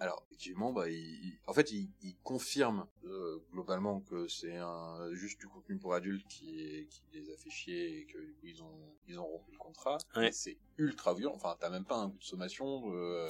Alors, 0.00 0.24
effectivement, 0.30 0.72
bah, 0.72 0.88
il, 0.90 1.38
en 1.46 1.52
fait, 1.52 1.70
il, 1.72 1.88
il 2.02 2.16
confirme 2.22 2.86
euh, 3.04 3.38
globalement 3.52 4.00
que 4.00 4.28
c'est 4.28 4.56
un, 4.56 5.12
juste 5.14 5.38
du 5.40 5.48
contenu 5.48 5.78
pour 5.78 5.94
adultes 5.94 6.26
qui, 6.28 6.60
est- 6.60 6.86
qui 6.88 7.02
les 7.12 7.30
a 7.30 7.36
fait 7.36 7.50
chier 7.50 7.98
et 8.00 8.04
que 8.06 8.18
du 8.18 8.32
coup, 8.34 8.46
ils 8.46 8.62
ont, 8.62 8.94
ils 9.08 9.18
ont 9.18 9.26
rompu 9.26 9.52
le 9.52 9.58
contrat. 9.58 9.98
Ouais. 10.16 10.30
C'est 10.32 10.56
ultra 10.78 11.14
violent. 11.14 11.34
Enfin, 11.34 11.56
t'as 11.60 11.70
même 11.70 11.84
pas 11.84 11.96
un 11.96 12.10
coup 12.10 12.18
de 12.18 12.24
sommation. 12.24 12.92
euh, 12.94 13.26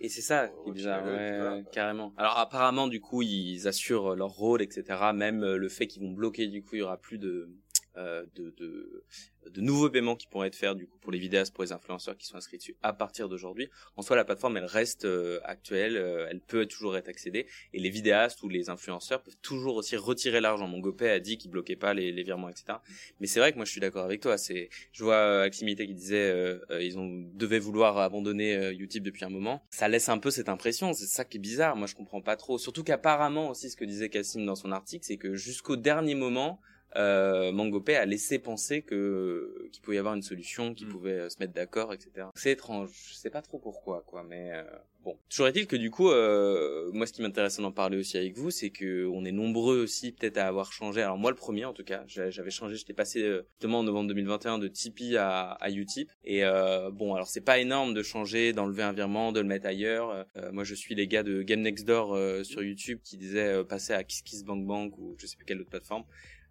et 0.00 0.08
c'est 0.08 0.22
ça 0.22 0.50
bizarre, 0.72 1.04
ouais, 1.04 1.38
voilà. 1.38 1.62
carrément. 1.72 2.12
Alors 2.16 2.38
apparemment, 2.38 2.88
du 2.88 3.00
coup, 3.00 3.22
ils 3.22 3.68
assurent 3.68 4.14
leur 4.16 4.30
rôle, 4.30 4.62
etc. 4.62 4.84
Même 5.14 5.42
le 5.54 5.68
fait 5.68 5.86
qu'ils 5.86 6.02
vont 6.02 6.12
bloquer, 6.12 6.48
du 6.48 6.62
coup, 6.62 6.74
il 6.74 6.78
y 6.80 6.82
aura 6.82 6.96
plus 6.96 7.18
de 7.18 7.28
euh, 7.28 7.48
de, 7.96 8.54
de, 8.56 9.60
nouveaux 9.60 9.88
paiements 9.88 10.16
qui 10.16 10.26
pourront 10.26 10.44
être 10.44 10.54
faits 10.54 10.76
du 10.76 10.86
coup 10.86 10.98
pour 10.98 11.12
les 11.12 11.18
vidéastes, 11.18 11.54
pour 11.54 11.64
les 11.64 11.72
influenceurs 11.72 12.16
qui 12.16 12.26
sont 12.26 12.36
inscrits 12.36 12.58
dessus 12.58 12.76
à 12.82 12.92
partir 12.92 13.28
d'aujourd'hui. 13.28 13.68
En 13.96 14.02
soi, 14.02 14.16
la 14.16 14.24
plateforme 14.24 14.56
elle 14.56 14.64
reste 14.64 15.04
euh, 15.04 15.40
actuelle, 15.44 15.96
euh, 15.96 16.26
elle 16.30 16.40
peut 16.40 16.66
toujours 16.66 16.96
être 16.96 17.08
accédée 17.08 17.46
et 17.72 17.78
les 17.78 17.90
vidéastes 17.90 18.42
ou 18.42 18.48
les 18.48 18.70
influenceurs 18.70 19.22
peuvent 19.22 19.38
toujours 19.42 19.76
aussi 19.76 19.96
retirer 19.96 20.40
l'argent. 20.40 20.66
Mon 20.68 20.80
GoPay 20.80 21.10
a 21.10 21.20
dit 21.20 21.38
qu'il 21.38 21.50
bloquait 21.50 21.76
pas 21.76 21.94
les, 21.94 22.22
virements, 22.22 22.48
etc. 22.48 22.78
Mais 23.20 23.26
c'est 23.26 23.40
vrai 23.40 23.52
que 23.52 23.56
moi 23.56 23.64
je 23.64 23.70
suis 23.70 23.80
d'accord 23.80 24.04
avec 24.04 24.20
toi. 24.20 24.38
C'est, 24.38 24.68
je 24.92 25.04
vois 25.04 25.14
euh, 25.14 25.42
Aximité 25.42 25.86
qui 25.86 25.94
disait 25.94 26.30
euh, 26.30 26.58
euh, 26.70 26.82
ils 26.82 26.98
ont 26.98 27.06
devaient 27.34 27.58
vouloir 27.58 27.98
abandonner 27.98 28.56
euh, 28.56 28.72
Utip 28.78 29.02
depuis 29.02 29.24
un 29.24 29.28
moment. 29.28 29.62
Ça 29.70 29.88
laisse 29.88 30.08
un 30.08 30.18
peu 30.18 30.30
cette 30.30 30.48
impression. 30.48 30.92
C'est 30.92 31.06
ça 31.06 31.24
qui 31.24 31.38
est 31.38 31.40
bizarre. 31.40 31.76
Moi 31.76 31.86
je 31.86 31.94
comprends 31.94 32.20
pas 32.20 32.36
trop. 32.36 32.58
Surtout 32.58 32.84
qu'apparemment 32.84 33.50
aussi 33.50 33.70
ce 33.70 33.76
que 33.76 33.84
disait 33.84 34.08
Cassim 34.08 34.44
dans 34.44 34.56
son 34.56 34.72
article, 34.72 35.04
c'est 35.04 35.16
que 35.16 35.34
jusqu'au 35.34 35.76
dernier 35.76 36.14
moment 36.14 36.60
euh, 36.96 37.52
MangoPay 37.52 37.96
a 37.96 38.06
laissé 38.06 38.38
penser 38.38 38.82
que 38.82 39.68
qu'il 39.72 39.82
pouvait 39.82 39.96
y 39.96 39.98
avoir 39.98 40.14
une 40.14 40.22
solution, 40.22 40.74
qu'ils 40.74 40.86
Mm. 40.86 40.90
pouvaient 40.90 41.10
euh, 41.20 41.28
se 41.28 41.36
mettre 41.38 41.52
d'accord, 41.52 41.92
etc. 41.92 42.28
C'est 42.34 42.52
étrange, 42.52 42.90
je 43.10 43.14
sais 43.14 43.30
pas 43.30 43.42
trop 43.42 43.58
pourquoi, 43.58 44.02
quoi, 44.06 44.22
mais 44.22 44.50
euh, 44.52 44.62
bon. 45.04 45.16
Toujours 45.28 45.48
est-il 45.48 45.66
que 45.66 45.76
du 45.76 45.90
coup, 45.90 46.08
euh, 46.10 46.90
moi, 46.92 47.06
ce 47.06 47.12
qui 47.12 47.22
m'intéresse 47.22 47.58
d'en 47.58 47.72
parler 47.72 47.98
aussi 47.98 48.16
avec 48.16 48.36
vous, 48.36 48.50
c'est 48.50 48.70
que 48.70 49.06
on 49.06 49.24
est 49.24 49.32
nombreux 49.32 49.78
aussi 49.82 50.12
peut-être 50.12 50.38
à 50.38 50.46
avoir 50.46 50.72
changé. 50.72 51.02
Alors 51.02 51.18
moi, 51.18 51.30
le 51.30 51.36
premier, 51.36 51.64
en 51.64 51.72
tout 51.72 51.84
cas, 51.84 52.04
j'a- 52.06 52.30
j'avais 52.30 52.50
changé, 52.50 52.76
j'étais 52.76 52.92
passé 52.94 53.22
euh, 53.22 53.42
justement 53.54 53.80
en 53.80 53.82
novembre 53.82 54.08
2021 54.08 54.58
de 54.58 54.68
Tipeee 54.68 55.16
à, 55.16 55.50
à 55.52 55.70
Utip. 55.70 56.10
Et 56.24 56.44
euh, 56.44 56.90
bon, 56.90 57.14
alors 57.14 57.28
c'est 57.28 57.40
pas 57.40 57.58
énorme 57.58 57.92
de 57.94 58.02
changer, 58.02 58.52
d'enlever 58.52 58.82
un 58.82 58.92
virement, 58.92 59.32
de 59.32 59.40
le 59.40 59.46
mettre 59.46 59.66
ailleurs. 59.66 60.26
Euh, 60.36 60.50
moi, 60.52 60.64
je 60.64 60.74
suis 60.74 60.94
les 60.94 61.06
gars 61.08 61.22
de 61.22 61.42
Game 61.42 61.60
Next 61.60 61.86
Door 61.86 62.14
euh, 62.14 62.42
sur 62.44 62.62
YouTube 62.62 63.00
qui 63.04 63.16
disaient 63.16 63.54
euh, 63.58 63.64
passer 63.64 63.92
à 63.92 64.02
KissKissBankBank 64.04 64.96
ou 64.98 65.14
je 65.18 65.26
sais 65.26 65.36
plus 65.36 65.44
quelle 65.44 65.60
autre 65.60 65.70
plateforme. 65.70 66.04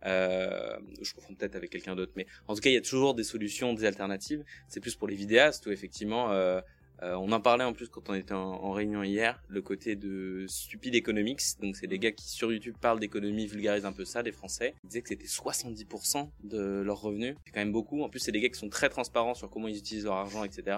Euh, 0.06 0.78
je 1.02 1.14
confonds 1.14 1.34
peut-être 1.34 1.56
avec 1.56 1.70
quelqu'un 1.70 1.96
d'autre, 1.96 2.14
mais 2.16 2.28
en 2.48 2.56
tout 2.56 2.62
cas, 2.62 2.70
il 2.70 2.74
y 2.74 2.78
a 2.78 2.82
toujours 2.82 3.16
des 3.16 3.24
solutions, 3.24 3.74
des 3.74 3.86
alternatives. 3.86 4.44
C'est 4.68 4.80
plus 4.80 4.96
pour 4.96 5.08
les 5.08 5.16
vidéastes 5.16 5.66
où 5.66 5.72
effectivement, 5.72 6.32
euh, 6.32 6.62
euh, 7.04 7.16
on 7.16 7.32
en 7.32 7.42
parlait 7.42 7.64
en 7.64 7.74
plus 7.74 7.90
quand 7.90 8.10
on 8.10 8.14
était 8.14 8.34
en, 8.34 8.40
en 8.40 8.72
réunion 8.72 9.04
hier, 9.04 9.44
le 9.48 9.62
côté 9.62 9.96
de 9.96 10.46
Stupid 10.48 10.96
Economics. 10.96 11.42
Donc 11.62 11.76
c'est 11.76 11.88
des 11.88 12.00
gars 12.00 12.12
qui 12.12 12.30
sur 12.30 12.52
YouTube 12.52 12.76
parlent 12.80 13.00
d'économie, 13.00 13.48
vulgarisent 13.48 13.86
un 13.86 13.92
peu 13.92 14.06
ça, 14.06 14.24
des 14.24 14.32
Français. 14.32 14.76
Ils 14.84 14.88
disaient 14.88 15.02
que 15.02 15.10
c'était 15.10 15.26
70% 15.26 16.30
de 16.44 16.82
leurs 16.82 17.02
revenus. 17.02 17.36
C'est 17.46 17.52
quand 17.52 17.60
même 17.60 17.74
beaucoup. 17.74 18.04
En 18.04 18.10
plus, 18.10 18.20
c'est 18.20 18.32
des 18.32 18.40
gars 18.40 18.50
qui 18.50 18.60
sont 18.60 18.70
très 18.70 18.90
transparents 18.90 19.34
sur 19.34 19.50
comment 19.50 19.68
ils 19.68 19.78
utilisent 19.78 20.06
leur 20.06 20.16
argent, 20.16 20.44
etc. 20.44 20.78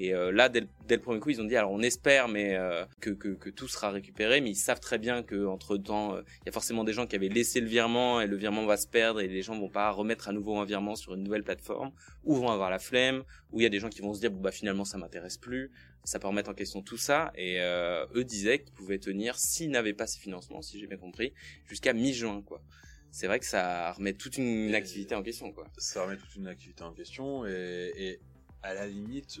Et 0.00 0.14
euh, 0.14 0.30
là, 0.30 0.48
dès 0.48 0.60
le, 0.60 0.68
dès 0.86 0.94
le 0.94 1.02
premier 1.02 1.18
coup, 1.18 1.30
ils 1.30 1.40
ont 1.40 1.44
dit 1.44 1.56
alors 1.56 1.72
on 1.72 1.82
espère, 1.82 2.28
mais 2.28 2.54
euh, 2.54 2.84
que, 3.00 3.10
que, 3.10 3.30
que 3.30 3.50
tout 3.50 3.66
sera 3.66 3.90
récupéré, 3.90 4.40
mais 4.40 4.50
ils 4.50 4.54
savent 4.54 4.78
très 4.78 4.96
bien 4.96 5.24
que 5.24 5.44
entre 5.46 5.76
temps, 5.76 6.16
il 6.16 6.46
y 6.46 6.48
a 6.48 6.52
forcément 6.52 6.84
des 6.84 6.92
gens 6.92 7.08
qui 7.08 7.16
avaient 7.16 7.28
laissé 7.28 7.60
le 7.60 7.66
virement 7.66 8.20
et 8.20 8.28
le 8.28 8.36
virement 8.36 8.64
va 8.64 8.76
se 8.76 8.86
perdre 8.86 9.20
et 9.20 9.26
les 9.26 9.42
gens 9.42 9.58
vont 9.58 9.68
pas 9.68 9.90
remettre 9.90 10.28
à 10.28 10.32
nouveau 10.32 10.56
un 10.58 10.64
virement 10.64 10.94
sur 10.94 11.14
une 11.14 11.24
nouvelle 11.24 11.42
plateforme 11.42 11.90
ou 12.22 12.36
vont 12.36 12.48
avoir 12.48 12.70
la 12.70 12.78
flemme 12.78 13.24
ou 13.50 13.60
il 13.60 13.64
y 13.64 13.66
a 13.66 13.70
des 13.70 13.80
gens 13.80 13.88
qui 13.88 14.00
vont 14.00 14.14
se 14.14 14.20
dire 14.20 14.30
bon 14.30 14.40
bah 14.40 14.52
finalement 14.52 14.84
ça 14.84 14.98
m'intéresse 14.98 15.36
plus. 15.36 15.72
Ça 16.04 16.20
peut 16.20 16.28
remettre 16.28 16.50
en 16.50 16.54
question 16.54 16.80
tout 16.80 16.96
ça 16.96 17.32
et 17.34 17.60
euh, 17.60 18.06
eux 18.14 18.24
disaient 18.24 18.60
qu'ils 18.60 18.72
pouvaient 18.72 19.00
tenir 19.00 19.36
s'ils 19.36 19.70
n'avaient 19.70 19.94
pas 19.94 20.06
ces 20.06 20.20
financements, 20.20 20.62
si 20.62 20.78
j'ai 20.78 20.86
bien 20.86 20.96
compris, 20.96 21.32
jusqu'à 21.66 21.92
mi-juin 21.92 22.42
quoi. 22.42 22.62
C'est 23.10 23.26
vrai 23.26 23.40
que 23.40 23.46
ça 23.46 23.90
remet 23.92 24.12
toute 24.12 24.38
une 24.38 24.74
activité 24.74 25.16
en 25.16 25.22
question 25.24 25.50
quoi. 25.52 25.66
ça 25.76 26.04
remet 26.04 26.16
toute 26.16 26.36
une 26.36 26.46
activité 26.46 26.84
en 26.84 26.92
question 26.92 27.46
et, 27.46 27.92
et 27.96 28.20
à 28.62 28.74
la 28.74 28.86
limite 28.86 29.40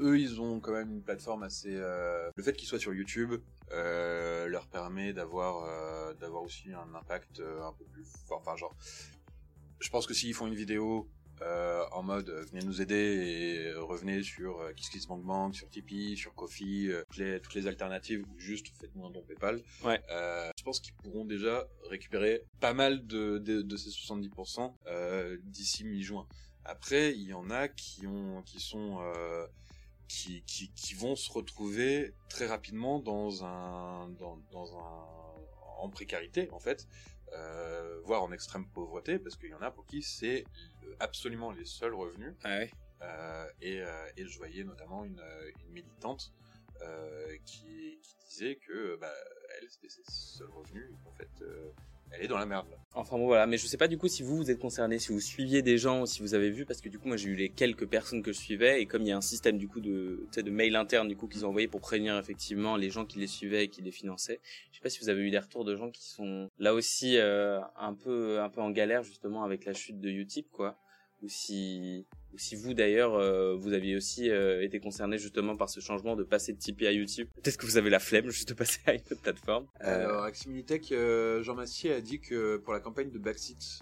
eux 0.00 0.18
ils 0.18 0.40
ont 0.40 0.60
quand 0.60 0.72
même 0.72 0.90
une 0.90 1.02
plateforme 1.02 1.42
assez 1.42 1.74
euh, 1.74 2.30
le 2.34 2.42
fait 2.42 2.52
qu'ils 2.54 2.68
soient 2.68 2.78
sur 2.78 2.94
YouTube 2.94 3.34
euh, 3.72 4.46
leur 4.48 4.66
permet 4.66 5.12
d'avoir 5.12 5.64
euh, 5.64 6.14
d'avoir 6.14 6.42
aussi 6.42 6.72
un 6.72 6.94
impact 6.94 7.40
euh, 7.40 7.62
un 7.62 7.72
peu 7.72 7.84
plus 7.86 8.04
fort 8.26 8.38
enfin 8.40 8.56
genre 8.56 8.74
je 9.80 9.88
pense 9.90 10.06
que 10.06 10.14
s'ils 10.14 10.34
font 10.34 10.46
une 10.46 10.54
vidéo 10.54 11.08
euh, 11.42 11.84
en 11.92 12.02
mode 12.02 12.30
euh, 12.30 12.44
venez 12.50 12.64
nous 12.64 12.80
aider 12.80 12.94
et 12.94 13.74
revenez 13.74 14.22
sur 14.22 14.58
euh, 14.58 14.72
KissKissBankBank, 14.72 15.54
sur 15.54 15.68
Tipeee, 15.68 16.16
sur 16.16 16.34
Kofi, 16.34 16.90
toutes, 17.10 17.18
les, 17.18 17.40
toutes 17.40 17.54
les 17.54 17.66
alternatives 17.66 18.24
ou 18.26 18.38
juste 18.38 18.68
faites-nous 18.80 19.04
un 19.04 19.10
don 19.10 19.22
PayPal. 19.22 19.60
Ouais. 19.84 20.00
Euh, 20.10 20.50
je 20.56 20.64
pense 20.64 20.80
qu'ils 20.80 20.94
pourront 20.94 21.26
déjà 21.26 21.68
récupérer 21.90 22.42
pas 22.60 22.72
mal 22.72 23.06
de, 23.06 23.36
de, 23.36 23.60
de 23.60 23.76
ces 23.76 23.90
70% 23.90 24.72
euh, 24.86 25.36
d'ici 25.42 25.84
mi-juin. 25.84 26.26
Après, 26.64 27.12
il 27.12 27.28
y 27.28 27.34
en 27.34 27.50
a 27.50 27.68
qui 27.68 28.06
ont, 28.06 28.42
qui 28.42 28.58
sont, 28.58 28.98
euh, 29.00 29.46
qui, 30.08 30.42
qui, 30.42 30.72
qui 30.72 30.94
vont 30.94 31.16
se 31.16 31.30
retrouver 31.32 32.14
très 32.28 32.46
rapidement 32.46 32.98
dans 33.00 33.44
un, 33.44 34.08
dans, 34.18 34.36
dans 34.50 34.78
un, 34.78 35.06
en 35.78 35.88
précarité 35.90 36.48
en 36.52 36.58
fait, 36.58 36.86
euh, 37.32 38.00
voire 38.04 38.22
en 38.22 38.32
extrême 38.32 38.66
pauvreté, 38.68 39.18
parce 39.18 39.36
qu'il 39.36 39.50
y 39.50 39.54
en 39.54 39.62
a 39.62 39.70
pour 39.70 39.86
qui 39.86 40.02
c'est 40.02 40.44
absolument 41.00 41.50
les 41.52 41.64
seuls 41.64 41.94
revenus. 41.94 42.34
Ah 42.44 42.58
ouais. 42.58 42.70
Euh, 43.02 43.46
et, 43.60 43.80
euh, 43.82 44.10
et 44.16 44.24
je 44.26 44.38
voyais 44.38 44.64
notamment 44.64 45.04
une, 45.04 45.22
une 45.60 45.70
militante 45.72 46.32
euh, 46.80 47.36
qui, 47.44 48.00
qui 48.02 48.16
disait 48.28 48.56
que 48.56 48.96
bah, 48.96 49.12
elle, 49.58 49.68
c'était 49.70 49.90
ses 49.90 50.04
seuls 50.08 50.50
revenus. 50.50 50.90
En 51.04 51.12
fait, 51.12 51.44
elle 52.12 52.24
est 52.24 52.28
dans 52.28 52.38
la 52.38 52.46
merde. 52.46 52.66
Enfin 52.94 53.18
bon 53.18 53.26
voilà, 53.26 53.46
mais 53.46 53.58
je 53.58 53.66
sais 53.66 53.76
pas 53.76 53.88
du 53.88 53.98
coup 53.98 54.08
si 54.08 54.22
vous 54.22 54.36
vous 54.36 54.50
êtes 54.50 54.58
concerné, 54.58 54.98
si 54.98 55.12
vous 55.12 55.20
suiviez 55.20 55.60
des 55.60 55.76
gens, 55.76 56.06
si 56.06 56.22
vous 56.22 56.32
avez 56.32 56.50
vu, 56.50 56.64
parce 56.64 56.80
que 56.80 56.88
du 56.88 56.98
coup 56.98 57.08
moi 57.08 57.18
j'ai 57.18 57.28
eu 57.28 57.34
les 57.34 57.50
quelques 57.50 57.86
personnes 57.86 58.22
que 58.22 58.32
je 58.32 58.38
suivais 58.38 58.80
et 58.80 58.86
comme 58.86 59.02
il 59.02 59.08
y 59.08 59.12
a 59.12 59.16
un 59.16 59.20
système 59.20 59.58
du 59.58 59.68
coup 59.68 59.80
de, 59.80 60.26
de 60.34 60.50
mail 60.50 60.76
interne 60.76 61.06
du 61.08 61.16
coup 61.16 61.28
qu'ils 61.28 61.44
ont 61.44 61.50
envoyé 61.50 61.68
pour 61.68 61.80
prévenir 61.82 62.16
effectivement 62.16 62.76
les 62.76 62.88
gens 62.88 63.04
qui 63.04 63.18
les 63.18 63.26
suivaient 63.26 63.64
et 63.64 63.68
qui 63.68 63.82
les 63.82 63.90
finançaient. 63.90 64.40
Je 64.70 64.76
sais 64.76 64.82
pas 64.82 64.88
si 64.88 65.00
vous 65.00 65.10
avez 65.10 65.20
eu 65.20 65.30
des 65.30 65.38
retours 65.38 65.66
de 65.66 65.76
gens 65.76 65.90
qui 65.90 66.04
sont 66.04 66.48
là 66.58 66.72
aussi 66.72 67.18
euh, 67.18 67.60
un 67.76 67.92
peu 67.92 68.40
un 68.40 68.48
peu 68.48 68.62
en 68.62 68.70
galère 68.70 69.02
justement 69.02 69.44
avec 69.44 69.66
la 69.66 69.74
chute 69.74 70.00
de 70.00 70.08
Utip 70.08 70.50
quoi, 70.50 70.78
ou 71.22 71.28
si 71.28 72.06
ou 72.32 72.38
si 72.38 72.54
vous 72.54 72.74
d'ailleurs 72.74 73.14
euh, 73.14 73.54
vous 73.56 73.72
aviez 73.72 73.96
aussi 73.96 74.28
euh, 74.30 74.62
été 74.62 74.80
concerné 74.80 75.18
justement 75.18 75.56
par 75.56 75.70
ce 75.70 75.80
changement 75.80 76.16
de 76.16 76.24
passer 76.24 76.52
de 76.52 76.58
Tipeee 76.58 76.86
à 76.86 76.92
YouTube. 76.92 77.28
Peut-être 77.34 77.56
que 77.56 77.64
vous 77.64 77.78
avez 77.78 77.88
la 77.88 77.98
flemme 77.98 78.28
juste 78.28 78.50
de 78.50 78.54
passer 78.54 78.80
à 78.86 78.92
une 78.92 79.00
autre 79.10 79.22
plateforme. 79.22 79.66
Euh... 79.82 80.04
Alors 80.04 80.24
Aximilitech, 80.24 80.92
Jean 81.42 81.54
Massier 81.54 81.92
a 81.94 82.00
dit 82.00 82.20
que 82.20 82.58
pour 82.58 82.72
la 82.72 82.80
campagne 82.80 83.10
de 83.10 83.18
Backseat, 83.18 83.80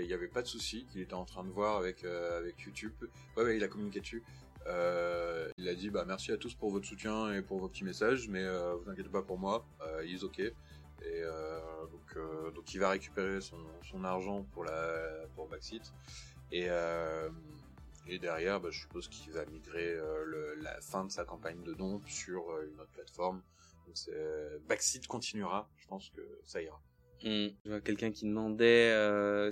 il 0.00 0.06
n'y 0.06 0.12
avait 0.12 0.28
pas 0.28 0.42
de 0.42 0.48
souci, 0.48 0.86
qu'il 0.86 1.00
était 1.00 1.14
en 1.14 1.24
train 1.24 1.44
de 1.44 1.50
voir 1.50 1.76
avec 1.76 2.04
avec 2.04 2.60
YouTube. 2.62 2.92
Ouais, 3.36 3.44
ouais, 3.44 3.56
il 3.56 3.64
a 3.64 3.68
communiqué 3.68 4.00
dessus. 4.00 4.22
il 4.66 5.68
a 5.68 5.74
dit 5.74 5.90
bah 5.90 6.04
merci 6.06 6.32
à 6.32 6.36
tous 6.36 6.54
pour 6.54 6.70
votre 6.70 6.86
soutien 6.86 7.32
et 7.32 7.42
pour 7.42 7.58
vos 7.58 7.68
petits 7.68 7.84
messages, 7.84 8.28
mais 8.28 8.44
vous 8.44 8.90
inquiétez 8.90 9.10
pas 9.10 9.22
pour 9.22 9.38
moi, 9.38 9.64
il 10.04 10.14
est 10.14 10.24
ok. 10.24 10.40
Et 10.40 11.22
donc, 11.92 12.54
donc 12.54 12.74
il 12.74 12.80
va 12.80 12.90
récupérer 12.90 13.40
son, 13.40 13.58
son 13.88 14.02
argent 14.04 14.44
pour 14.52 14.64
la 14.64 15.26
pour 15.36 15.46
Backseat. 15.46 15.92
Et, 16.52 16.66
euh, 16.68 17.30
et 18.06 18.18
derrière, 18.18 18.60
bah, 18.60 18.68
je 18.70 18.80
suppose 18.80 19.08
qu'il 19.08 19.32
va 19.32 19.44
migrer 19.46 19.94
euh, 19.94 20.54
la 20.60 20.78
fin 20.82 21.04
de 21.04 21.10
sa 21.10 21.24
campagne 21.24 21.62
de 21.64 21.72
dons 21.72 22.00
sur 22.06 22.50
euh, 22.50 22.68
une 22.70 22.78
autre 22.78 22.92
plateforme. 22.92 23.42
Donc 23.86 23.96
Backseat 24.68 25.06
continuera, 25.06 25.68
je 25.76 25.86
pense 25.86 26.10
que 26.10 26.20
ça 26.44 26.62
ira. 26.62 26.80
Hmm. 27.24 27.48
Je 27.64 27.78
quelqu'un 27.78 28.10
qui 28.10 28.26
demandait 28.26 28.92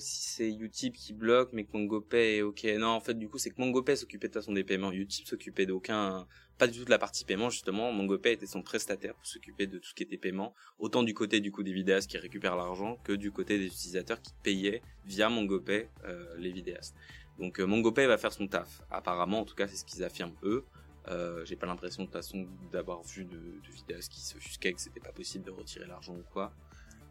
si 0.00 0.22
c'est 0.22 0.52
Utip 0.52 0.94
qui 0.94 1.12
bloque, 1.12 1.52
mais 1.52 1.64
que 1.64 1.76
MongoPay 1.76 2.36
est 2.36 2.42
ok. 2.42 2.64
Non, 2.78 2.88
en 2.88 3.00
fait, 3.00 3.14
du 3.14 3.28
coup, 3.28 3.38
c'est 3.38 3.50
que 3.50 3.60
MongoPay 3.60 3.96
s'occupait 3.96 4.28
de 4.28 4.32
toute 4.32 4.42
façon 4.42 4.52
des 4.52 4.64
paiements. 4.64 4.92
Utip 4.92 5.26
s'occupait 5.26 5.66
d'aucun, 5.66 6.26
pas 6.60 6.66
du 6.66 6.78
tout 6.78 6.84
de 6.84 6.90
la 6.90 6.98
partie 6.98 7.24
paiement 7.24 7.48
justement. 7.48 7.90
MongoPay 7.90 8.32
était 8.34 8.46
son 8.46 8.62
prestataire 8.62 9.14
pour 9.14 9.24
s'occuper 9.24 9.66
de 9.66 9.78
tout 9.78 9.88
ce 9.88 9.94
qui 9.94 10.02
était 10.02 10.18
paiement, 10.18 10.54
autant 10.78 11.02
du 11.02 11.14
côté 11.14 11.40
du 11.40 11.50
coup 11.50 11.62
des 11.62 11.72
vidéastes 11.72 12.10
qui 12.10 12.18
récupèrent 12.18 12.54
l'argent 12.54 12.98
que 13.02 13.14
du 13.14 13.32
côté 13.32 13.58
des 13.58 13.66
utilisateurs 13.66 14.20
qui 14.20 14.34
payaient 14.42 14.82
via 15.06 15.30
MongoPay 15.30 15.88
euh, 16.04 16.36
les 16.36 16.52
vidéastes. 16.52 16.94
Donc 17.38 17.60
euh, 17.60 17.64
MongoPay 17.64 18.06
va 18.06 18.18
faire 18.18 18.34
son 18.34 18.46
taf. 18.46 18.82
Apparemment, 18.90 19.40
en 19.40 19.44
tout 19.46 19.54
cas, 19.54 19.66
c'est 19.68 19.76
ce 19.76 19.86
qu'ils 19.86 20.04
affirment 20.04 20.36
eux. 20.42 20.66
Euh, 21.08 21.46
j'ai 21.46 21.56
pas 21.56 21.66
l'impression 21.66 22.02
de 22.02 22.08
toute 22.08 22.14
façon 22.14 22.46
d'avoir 22.70 23.02
vu 23.04 23.24
de, 23.24 23.38
de 23.38 23.72
vidéastes 23.74 24.12
qui 24.12 24.20
s'offusquaient 24.20 24.74
que 24.74 24.82
c'était 24.82 25.00
pas 25.00 25.12
possible 25.12 25.46
de 25.46 25.50
retirer 25.50 25.86
l'argent 25.86 26.14
ou 26.14 26.24
quoi. 26.30 26.52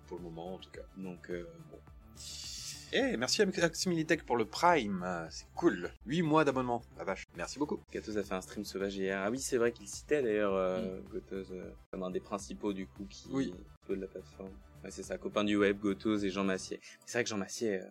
Pour 0.05 0.17
le 0.17 0.23
moment, 0.25 0.53
en 0.53 0.57
tout 0.59 0.69
cas. 0.69 0.85
Donc 0.95 1.31
euh, 1.31 1.47
bon. 1.71 1.79
Eh, 2.91 3.17
merci 3.17 3.43
à 3.43 3.45
Aximilitech 3.45 4.23
pour 4.25 4.35
le 4.35 4.45
Prime, 4.45 5.05
c'est 5.29 5.45
cool. 5.55 5.91
8 6.07 6.23
mois 6.23 6.43
d'abonnement, 6.43 6.81
la 6.97 7.03
vache. 7.03 7.27
Merci 7.37 7.59
beaucoup. 7.59 7.79
Gatos 7.91 8.17
a 8.17 8.23
fait 8.23 8.33
un 8.33 8.41
stream 8.41 8.65
sauvage 8.65 8.95
hier. 8.95 9.21
Ah 9.23 9.29
oui, 9.29 9.39
c'est 9.39 9.57
vrai 9.57 9.71
qu'il 9.71 9.87
citait 9.87 10.23
d'ailleurs 10.23 10.55
euh, 10.55 10.99
mm. 11.13 11.21
euh, 11.33 11.71
comme 11.91 12.03
un 12.03 12.09
des 12.09 12.19
principaux 12.19 12.73
du 12.73 12.87
coup 12.87 13.05
qui 13.07 13.29
oui. 13.31 13.53
de 13.89 13.95
la 13.95 14.07
plateforme. 14.07 14.49
Ouais, 14.83 14.89
c'est 14.89 15.03
ça, 15.03 15.17
copain 15.17 15.43
du 15.43 15.55
web, 15.55 15.79
Gotos 15.79 16.23
et 16.23 16.31
Jean 16.31 16.43
Massier. 16.43 16.79
C'est 17.05 17.19
vrai 17.19 17.23
que 17.25 17.29
Jean 17.29 17.37
Massier, 17.37 17.81
euh, 17.81 17.89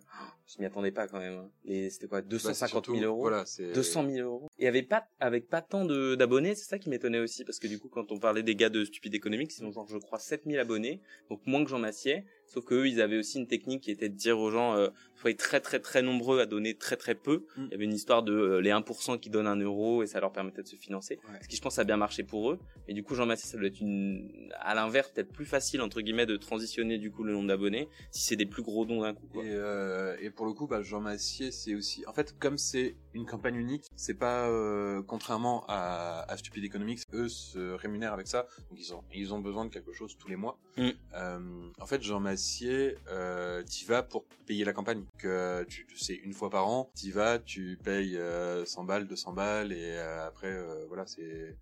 je 0.49 0.59
m'y 0.59 0.65
attendais 0.65 0.91
pas 0.91 1.07
quand 1.07 1.19
même. 1.19 1.37
Hein. 1.37 1.89
C'était 1.89 2.07
quoi, 2.07 2.21
250 2.21 2.87
000 2.87 2.97
euros? 3.03 3.21
voilà, 3.21 3.45
200 3.73 4.09
000 4.09 4.27
euros. 4.27 4.47
Et 4.57 4.67
avait 4.67 4.81
pas, 4.83 5.07
avec 5.19 5.47
pas 5.47 5.61
tant 5.61 5.85
de 5.85 6.15
d'abonnés, 6.15 6.55
c'est 6.55 6.65
ça 6.65 6.79
qui 6.79 6.89
m'étonnait 6.89 7.19
aussi, 7.19 7.45
parce 7.45 7.59
que 7.59 7.67
du 7.67 7.79
coup, 7.79 7.89
quand 7.89 8.11
on 8.11 8.19
parlait 8.19 8.43
des 8.43 8.55
gars 8.55 8.69
de 8.69 8.83
Stupide 8.83 9.13
Économique, 9.13 9.51
ils 9.57 9.65
ont 9.65 9.71
genre, 9.71 9.87
je 9.87 9.97
crois, 9.97 10.19
7000 10.19 10.57
abonnés, 10.59 11.01
donc 11.29 11.41
moins 11.45 11.63
que 11.63 11.69
Jean 11.69 11.79
Massier. 11.79 12.25
Sauf 12.47 12.65
que 12.65 12.73
eux, 12.73 12.87
ils 12.87 12.99
avaient 12.99 13.19
aussi 13.19 13.37
une 13.37 13.45
technique 13.45 13.83
qui 13.83 13.91
était 13.91 14.09
de 14.09 14.15
dire 14.15 14.39
aux 14.39 14.49
gens, 14.49 14.75
euh, 14.75 14.89
soyez 15.21 15.35
très 15.35 15.59
très 15.59 15.79
très 15.79 16.01
nombreux 16.01 16.39
à 16.39 16.47
donner 16.47 16.73
très 16.73 16.95
très 16.95 17.13
peu. 17.13 17.45
Mm. 17.55 17.65
Il 17.65 17.71
y 17.71 17.73
avait 17.75 17.85
une 17.85 17.93
histoire 17.93 18.23
de 18.23 18.33
euh, 18.33 18.59
les 18.59 18.71
1% 18.71 19.19
qui 19.19 19.29
donnent 19.29 19.45
un 19.45 19.59
euro 19.59 20.01
et 20.01 20.07
ça 20.07 20.19
leur 20.19 20.31
permettait 20.31 20.63
de 20.63 20.67
se 20.67 20.75
financer. 20.75 21.19
Ce 21.43 21.47
qui, 21.47 21.57
je 21.57 21.61
pense, 21.61 21.77
a 21.77 21.83
bien 21.83 21.97
marché 21.97 22.23
pour 22.23 22.49
eux. 22.49 22.59
Et 22.87 22.95
du 22.95 23.03
coup, 23.03 23.13
Jean 23.13 23.27
Massier, 23.27 23.47
ça 23.47 23.57
doit 23.59 23.67
être 23.67 23.79
une, 23.79 24.51
à 24.59 24.73
l'inverse, 24.73 25.11
peut-être 25.11 25.31
plus 25.31 25.45
facile 25.45 25.81
entre 25.81 26.01
guillemets 26.01 26.25
de 26.25 26.37
transitionner 26.37 26.97
du 26.97 27.11
coup 27.11 27.23
le 27.23 27.33
nombre 27.33 27.47
d'abonnés 27.47 27.87
si 28.09 28.23
c'est 28.23 28.35
des 28.35 28.47
plus 28.47 28.63
gros 28.63 28.85
dons 28.85 29.01
d'un 29.01 29.13
coup. 29.13 29.27
Quoi. 29.31 29.45
Et, 29.45 29.51
euh, 29.51 30.17
et 30.19 30.31
pour 30.39 30.45
le 30.45 30.53
coup, 30.53 30.67
bah, 30.67 30.81
Jean 30.81 31.01
Massier, 31.01 31.51
c'est 31.51 31.75
aussi, 31.75 32.05
en 32.07 32.13
fait, 32.13 32.39
comme 32.39 32.57
c'est 32.57 32.95
une 33.13 33.25
campagne 33.25 33.55
unique, 33.55 33.83
c'est 33.97 34.13
pas 34.13 34.47
euh, 34.47 35.03
contrairement 35.05 35.65
à, 35.67 36.23
à 36.29 36.37
Stupid 36.37 36.63
Economics, 36.63 37.01
eux 37.13 37.27
se 37.27 37.73
rémunèrent 37.73 38.13
avec 38.13 38.25
ça, 38.25 38.47
donc 38.69 38.79
ils 38.79 38.93
ont 38.93 39.03
ils 39.13 39.33
ont 39.33 39.39
besoin 39.39 39.65
de 39.65 39.69
quelque 39.69 39.91
chose 39.91 40.15
tous 40.17 40.29
les 40.29 40.37
mois. 40.37 40.57
Mm. 40.77 40.89
Euh, 41.15 41.69
en 41.77 41.85
fait, 41.85 42.01
Jean 42.01 42.21
Massier, 42.21 42.95
euh, 43.09 43.63
t'y 43.63 43.83
vas 43.83 44.01
pour 44.01 44.23
payer 44.45 44.63
la 44.63 44.71
campagne. 44.71 45.03
Que 45.17 45.65
tu 45.65 45.85
c'est 45.97 46.15
une 46.15 46.31
fois 46.31 46.49
par 46.49 46.69
an, 46.69 46.89
t'y 46.95 47.11
vas, 47.11 47.37
tu 47.39 47.77
payes 47.83 48.15
euh, 48.15 48.63
100 48.63 48.85
balles, 48.85 49.07
200 49.09 49.33
balles, 49.33 49.73
et 49.73 49.97
euh, 49.97 50.25
après 50.25 50.57
voilà 50.87 51.05
c'est 51.05 51.57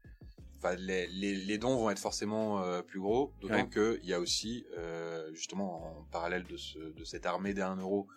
Enfin, 0.60 0.76
les, 0.76 1.06
les, 1.08 1.36
les, 1.36 1.58
dons 1.60 1.76
vont 1.78 1.92
être 1.92 2.00
forcément 2.00 2.64
euh, 2.64 2.82
plus 2.82 3.00
gros, 3.00 3.32
d'autant 3.42 3.54
Ouais. 3.54 3.70
qu'il 4.00 4.10
y 4.10 4.14
a 4.14 4.20
aussi, 4.20 4.66
euh, 4.76 5.32
justement, 5.34 6.00
en 6.00 6.04
parallèle 6.12 6.46
de, 6.46 6.58
ce, 6.58 6.80
de 6.80 7.04
cette 7.04 7.28
armée 7.28 7.54
des 7.54 7.62
1 7.62 7.76
euro 7.76 8.08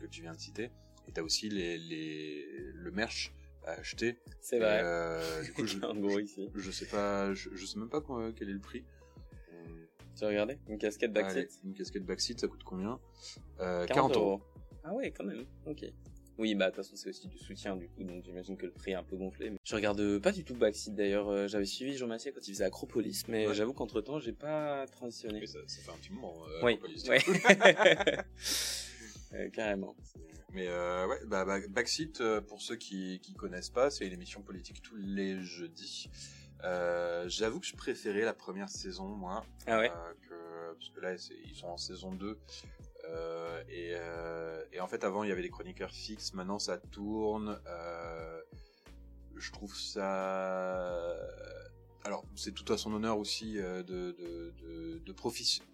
que 0.00 0.06
tu 0.06 0.22
viens 0.22 0.32
de 0.32 0.38
citer, 0.40 0.70
et 1.06 1.12
t'as 1.12 1.22
aussi 1.22 1.48
les, 1.48 1.78
les, 1.78 2.44
le 2.74 2.90
merch 2.90 3.32
à 3.64 3.72
acheter. 3.72 4.16
C'est 4.40 4.58
vrai. 4.58 4.80
euh, 4.84 5.42
du 5.42 5.52
coup, 5.52 5.66
je, 5.66 5.78
en 5.84 5.94
gros 5.96 6.18
ici. 6.18 6.48
je 6.54 6.70
sais 6.70 6.86
pas, 6.86 7.32
je, 7.34 7.50
je 7.54 7.66
sais 7.66 7.78
même 7.78 7.88
pas 7.90 8.00
quoi- 8.00 8.32
quel 8.36 8.48
est 8.48 8.52
le 8.54 8.60
prix. 8.60 8.84
Euh, 9.52 9.86
Tu 10.16 10.24
as 10.24 10.28
regardé 10.28 10.58
Une 10.68 10.78
casquette 10.78 11.12
backseat 11.12 11.50
une 11.64 11.74
casquette 11.74 12.04
backseat, 12.04 12.40
ça 12.40 12.48
coûte 12.48 12.62
combien? 12.64 12.98
Euh, 13.60 13.86
40 13.86 14.14
euros. 14.16 14.40
Ah 14.84 14.94
ouais, 14.94 15.10
quand 15.10 15.24
même. 15.24 15.44
Ok. 15.66 15.84
Oui, 16.38 16.54
bah 16.54 16.66
de 16.66 16.70
toute 16.70 16.84
façon 16.84 16.94
c'est 16.94 17.08
aussi 17.08 17.26
du 17.26 17.36
soutien 17.36 17.74
du 17.74 17.88
coup, 17.88 18.04
donc 18.04 18.22
j'imagine 18.22 18.56
que 18.56 18.66
le 18.66 18.70
prix 18.72 18.92
est 18.92 18.94
un 18.94 19.02
peu 19.02 19.16
gonflé. 19.16 19.50
Mais 19.50 19.58
je 19.64 19.74
regarde 19.74 19.98
euh, 20.00 20.20
pas 20.20 20.30
du 20.30 20.44
tout 20.44 20.54
Backseat 20.54 20.94
d'ailleurs. 20.94 21.28
euh, 21.28 21.48
J'avais 21.48 21.64
suivi 21.64 21.96
Jean 21.96 22.06
Massier 22.06 22.30
quand 22.30 22.46
il 22.46 22.52
faisait 22.54 22.64
Acropolis, 22.64 23.24
mais 23.26 23.48
Ouais. 23.48 23.54
j'avoue 23.54 23.72
qu'entre 23.72 24.00
temps 24.00 24.20
j'ai 24.20 24.32
pas 24.32 24.86
transitionné. 24.86 25.40
Mais 25.40 25.46
ça, 25.46 25.58
ça 25.66 25.82
fait 25.82 25.90
un 25.90 25.96
petit 25.96 26.12
moment. 26.12 26.34
euh, 26.48 26.60
Oui, 26.62 26.78
ouais. 27.08 27.18
Euh, 29.34 29.50
carrément. 29.50 29.94
Mais 30.52 30.66
euh, 30.68 31.06
ouais, 31.06 31.18
bah, 31.26 31.44
bah, 31.44 31.58
Backseat, 31.68 32.20
euh, 32.20 32.40
pour 32.40 32.62
ceux 32.62 32.76
qui 32.76 33.20
qui 33.20 33.34
connaissent 33.34 33.68
pas, 33.70 33.90
c'est 33.90 34.06
une 34.06 34.12
émission 34.14 34.40
politique 34.42 34.80
tous 34.82 34.96
les 34.96 35.40
jeudis. 35.42 36.08
Euh, 36.64 37.28
J'avoue 37.28 37.60
que 37.60 37.66
je 37.66 37.76
préférais 37.76 38.22
la 38.22 38.32
première 38.34 38.68
saison, 38.68 39.06
moi, 39.08 39.44
Ah 39.66 39.78
ouais? 39.78 39.90
euh, 39.90 40.12
que, 40.28 40.74
parce 40.74 40.88
que 40.90 41.00
là, 41.00 41.14
ils 41.14 41.54
sont 41.54 41.68
en 41.68 41.76
saison 41.76 42.12
2. 42.12 42.38
Euh, 43.04 43.62
et, 43.68 43.92
euh, 43.94 44.64
et 44.72 44.80
en 44.80 44.88
fait, 44.88 45.04
avant, 45.04 45.22
il 45.22 45.28
y 45.28 45.32
avait 45.32 45.42
des 45.42 45.50
chroniqueurs 45.50 45.92
fixes. 45.92 46.32
Maintenant, 46.34 46.58
ça 46.58 46.78
tourne. 46.78 47.60
Euh, 47.66 48.40
je 49.36 49.52
trouve 49.52 49.74
ça... 49.76 51.14
Alors, 52.08 52.24
c'est 52.36 52.54
tout 52.54 52.72
à 52.72 52.78
son 52.78 52.94
honneur 52.94 53.18
aussi 53.18 53.58
euh, 53.58 53.82
de, 53.82 54.12
de, 54.12 54.54
de, 54.62 54.98
de 55.04 55.12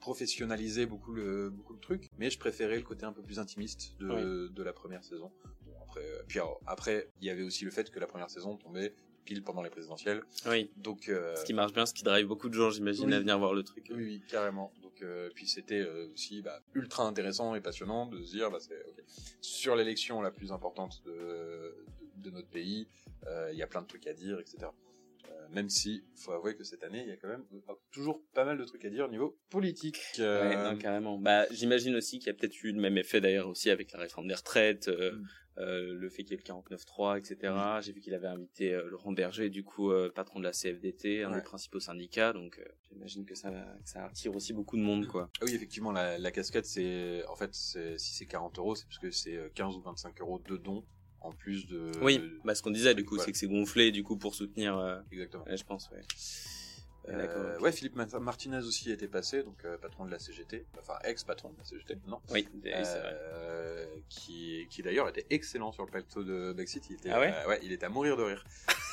professionnaliser 0.00 0.84
beaucoup 0.84 1.12
le, 1.12 1.48
beaucoup 1.48 1.74
le 1.74 1.78
truc. 1.78 2.08
Mais 2.18 2.28
je 2.28 2.40
préférais 2.40 2.74
le 2.74 2.82
côté 2.82 3.06
un 3.06 3.12
peu 3.12 3.22
plus 3.22 3.38
intimiste 3.38 3.94
de, 4.00 4.48
de 4.48 4.62
la 4.64 4.72
première 4.72 5.04
saison. 5.04 5.30
Bon, 5.64 5.74
après, 5.84 6.00
euh, 6.04 6.22
puis 6.26 6.40
alors, 6.40 6.60
après, 6.66 7.08
il 7.20 7.28
y 7.28 7.30
avait 7.30 7.44
aussi 7.44 7.64
le 7.64 7.70
fait 7.70 7.88
que 7.88 8.00
la 8.00 8.08
première 8.08 8.30
saison 8.30 8.56
tombait 8.56 8.92
pile 9.24 9.44
pendant 9.44 9.62
les 9.62 9.70
présidentielles. 9.70 10.24
Oui. 10.46 10.72
Donc, 10.76 11.08
euh, 11.08 11.36
Ce 11.36 11.44
qui 11.44 11.54
marche 11.54 11.72
bien, 11.72 11.86
ce 11.86 11.94
qui 11.94 12.02
drive 12.02 12.26
beaucoup 12.26 12.48
de 12.48 12.54
gens, 12.54 12.70
j'imagine, 12.70 13.06
oui. 13.06 13.14
à 13.14 13.20
venir 13.20 13.38
voir 13.38 13.54
le 13.54 13.62
truc. 13.62 13.86
oui, 13.94 14.04
oui, 14.04 14.22
carrément. 14.28 14.72
Donc, 14.82 15.02
euh, 15.02 15.30
puis 15.36 15.46
c'était 15.46 15.82
euh, 15.82 16.08
aussi 16.12 16.42
bah, 16.42 16.60
ultra 16.74 17.06
intéressant 17.06 17.54
et 17.54 17.60
passionnant 17.60 18.06
de 18.06 18.20
se 18.24 18.32
dire, 18.32 18.50
bah, 18.50 18.58
c'est 18.58 18.84
ok. 18.88 19.04
sur 19.40 19.76
l'élection 19.76 20.20
la 20.20 20.32
plus 20.32 20.50
importante 20.50 21.00
de, 21.06 21.12
de, 21.12 22.28
de 22.28 22.30
notre 22.30 22.48
pays, 22.48 22.88
euh, 23.28 23.50
il 23.52 23.56
y 23.56 23.62
a 23.62 23.68
plein 23.68 23.82
de 23.82 23.86
trucs 23.86 24.08
à 24.08 24.12
dire, 24.14 24.40
etc. 24.40 24.66
Euh, 25.50 25.54
même 25.54 25.68
si, 25.68 26.04
faut 26.16 26.32
avouer 26.32 26.54
que 26.56 26.64
cette 26.64 26.82
année, 26.82 27.02
il 27.02 27.08
y 27.08 27.12
a 27.12 27.16
quand 27.16 27.28
même 27.28 27.44
euh, 27.54 27.74
toujours 27.92 28.22
pas 28.34 28.44
mal 28.44 28.58
de 28.58 28.64
trucs 28.64 28.84
à 28.84 28.90
dire 28.90 29.06
au 29.06 29.10
niveau 29.10 29.38
politique. 29.50 29.98
Euh, 30.18 30.48
Ouais, 30.48 30.56
non, 30.72 30.78
carrément. 30.78 31.18
Bah, 31.18 31.46
j'imagine 31.50 31.94
aussi 31.96 32.18
qu'il 32.18 32.26
y 32.28 32.30
a 32.30 32.34
peut-être 32.34 32.62
eu 32.62 32.72
le 32.72 32.80
même 32.80 32.98
effet 32.98 33.20
d'ailleurs 33.20 33.48
aussi 33.48 33.70
avec 33.70 33.92
la 33.92 33.98
réforme 34.00 34.26
des 34.28 34.34
retraites, 34.34 34.88
Mm. 34.88 35.26
euh, 35.58 35.94
le 35.94 36.08
fait 36.08 36.24
qu'il 36.24 36.32
y 36.32 36.34
ait 36.34 36.38
le 36.38 36.42
49.3, 36.42 37.16
etc. 37.18 37.52
J'ai 37.82 37.92
vu 37.92 38.00
qu'il 38.00 38.12
avait 38.14 38.26
invité 38.26 38.74
euh, 38.74 38.88
Laurent 38.90 39.12
Berger, 39.12 39.50
du 39.50 39.62
coup, 39.62 39.92
euh, 39.92 40.10
patron 40.12 40.40
de 40.40 40.44
la 40.44 40.52
CFDT, 40.52 41.22
un 41.22 41.30
Ouais. 41.30 41.36
des 41.38 41.42
principaux 41.44 41.78
syndicats, 41.80 42.32
donc 42.32 42.60
j'imagine 42.90 43.24
que 43.24 43.34
ça, 43.36 43.50
que 43.50 43.88
ça 43.88 44.04
attire 44.06 44.34
aussi 44.34 44.52
beaucoup 44.52 44.76
de 44.76 44.82
monde, 44.82 45.06
quoi. 45.06 45.30
Ah 45.40 45.44
oui, 45.44 45.54
effectivement, 45.54 45.92
la, 45.92 46.18
la 46.18 46.30
casquette, 46.32 46.66
c'est 46.66 47.24
en 47.28 47.36
fait, 47.36 47.54
si 47.54 48.14
c'est 48.14 48.26
40 48.26 48.58
euros, 48.58 48.74
c'est 48.74 48.86
parce 48.86 48.98
que 48.98 49.10
c'est 49.12 49.36
euh, 49.36 49.48
15 49.54 49.76
ou 49.76 49.80
25 49.82 50.20
euros 50.20 50.40
de 50.40 50.56
dons 50.56 50.84
en 51.24 51.32
plus 51.32 51.66
de. 51.66 51.90
oui, 52.02 52.20
bah, 52.44 52.54
ce 52.54 52.62
qu'on 52.62 52.70
disait, 52.70 52.94
du 52.94 53.04
coup, 53.04 53.16
ouais. 53.16 53.22
c'est 53.24 53.32
que 53.32 53.38
c'est 53.38 53.48
gonflé, 53.48 53.90
du 53.90 54.02
coup, 54.02 54.16
pour 54.16 54.34
soutenir, 54.34 54.76
euh, 54.76 55.00
Exactement. 55.10 55.44
je 55.50 55.64
pense, 55.64 55.90
ouais. 55.90 56.02
Euh. 57.08 57.58
Ouais, 57.58 57.72
Philippe 57.72 57.96
Ma- 57.96 58.06
Martinez 58.18 58.58
aussi 58.58 58.90
était 58.90 59.08
passé, 59.08 59.42
donc 59.42 59.56
euh, 59.64 59.76
patron 59.78 60.06
de 60.06 60.10
la 60.10 60.18
CGT, 60.18 60.64
enfin 60.80 60.94
ex-patron 61.04 61.50
de 61.50 61.58
la 61.58 61.64
CGT, 61.64 61.98
non 62.06 62.20
Oui, 62.30 62.46
c'est 62.62 62.70
vrai. 62.72 63.20
Euh, 63.34 63.86
qui, 64.08 64.66
qui 64.70 64.82
d'ailleurs 64.82 65.08
était 65.08 65.26
excellent 65.30 65.72
sur 65.72 65.84
le 65.84 65.90
plateau 65.90 66.22
de 66.24 66.52
Brexit. 66.54 66.84
Il 66.88 66.96
était, 66.96 67.10
Ah 67.10 67.20
ouais 67.20 67.34
euh, 67.48 67.58
il 67.62 67.72
était 67.72 67.86
à 67.86 67.88
mourir 67.90 68.16
de 68.16 68.22
rire. 68.22 68.44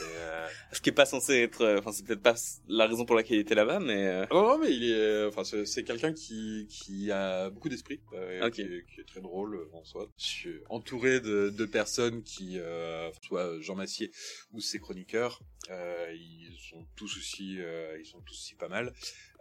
Euh, 0.04 0.47
Ce 0.74 0.82
qui 0.82 0.89
est 0.89 0.93
pas 0.93 1.06
censé 1.06 1.36
être, 1.41 1.62
euh, 1.62 1.80
enfin 1.80 1.91
c'est 1.91 2.06
peut-être 2.06 2.21
pas 2.21 2.36
la 2.67 2.88
raison 2.88 3.06
pour 3.06 3.15
laquelle 3.15 3.38
il 3.38 3.41
était 3.41 3.56
là-bas, 3.56 3.80
mais 3.80 4.08
euh, 4.08 4.26
Non, 4.32 4.41
non, 4.41 4.58
mais 4.58 4.74
il 4.74 4.84
est, 4.89 4.93
euh, 4.93 5.30
enfin, 5.30 5.43
c'est, 5.43 5.84
quelqu'un 5.84 6.12
qui, 6.13 6.67
qui 6.69 7.12
a 7.12 7.50
beaucoup 7.50 7.69
d'esprit, 7.69 8.02
euh, 8.13 8.50
qui, 8.50 8.62
est, 8.62 8.86
qui 8.93 9.02
est 9.02 9.06
très 9.08 9.21
drôle 9.21 9.56
euh, 9.56 9.69
en 9.74 9.84
soi. 9.84 10.08
Je 10.17 10.24
suis 10.26 10.60
entouré 10.69 11.19
de, 11.21 11.50
de 11.50 11.65
personnes 11.65 12.24
qui, 12.24 12.58
euh, 12.60 13.10
soit 13.21 13.60
Jean 13.62 13.76
Massier 13.76 14.12
ou 14.54 14.60
ses 14.60 14.80
chroniqueurs, 14.80 15.39
euh, 15.69 16.13
ils 16.13 16.58
sont 16.58 16.86
tous 16.95 17.17
aussi, 17.17 17.58
euh, 17.60 17.97
ils 18.00 18.06
sont 18.06 18.19
tous 18.21 18.34
aussi 18.34 18.56
pas 18.56 18.67
mal 18.67 18.93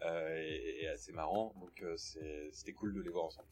euh, 0.05 0.43
et, 0.43 0.83
et 0.83 0.89
assez 0.89 1.13
marrants. 1.13 1.55
Donc 1.61 1.83
euh, 1.83 1.97
c'était 2.53 2.73
cool 2.73 2.93
de 2.95 3.01
les 3.01 3.11
voir 3.11 3.25
ensemble. 3.25 3.49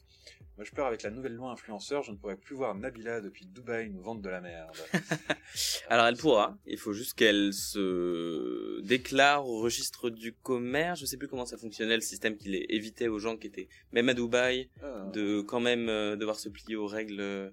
Moi, 0.56 0.64
je 0.64 0.72
pleure 0.72 0.86
avec 0.86 1.02
la 1.02 1.10
nouvelle 1.10 1.34
loi 1.34 1.50
influenceur. 1.52 2.02
Je 2.02 2.10
ne 2.10 2.16
pourrais 2.16 2.36
plus 2.36 2.54
voir 2.54 2.74
Nabila 2.74 3.20
depuis 3.20 3.46
Dubaï 3.46 3.88
nous 3.90 4.02
vendre 4.02 4.20
de 4.20 4.28
la 4.28 4.40
merde. 4.40 4.76
alors 5.88 6.06
elle 6.06 6.16
pourra. 6.16 6.58
Il 6.66 6.76
faut 6.78 6.92
juste 6.92 7.14
qu'elle 7.14 7.54
se 7.54 8.80
déclare 8.82 9.46
au 9.46 9.60
registre 9.60 10.10
du 10.10 10.32
commerce. 10.34 11.00
Je 11.00 11.06
sais 11.06 11.16
plus 11.16 11.28
comment 11.28 11.46
ça 11.46 11.56
fonctionnait 11.56 11.94
le 11.94 12.02
système 12.02 12.36
qui 12.36 12.48
les 12.50 12.66
évitait 12.68 13.08
aux 13.08 13.18
gens 13.18 13.36
qui 13.36 13.46
étaient 13.46 13.68
même 13.92 14.08
à 14.08 14.14
Dubaï 14.14 14.68
Ah. 14.82 15.08
de 15.14 15.40
quand 15.42 15.60
même 15.60 15.88
euh, 15.88 16.16
devoir 16.16 16.38
se 16.38 16.48
plier 16.48 16.76
aux 16.76 16.86
règles. 16.86 17.52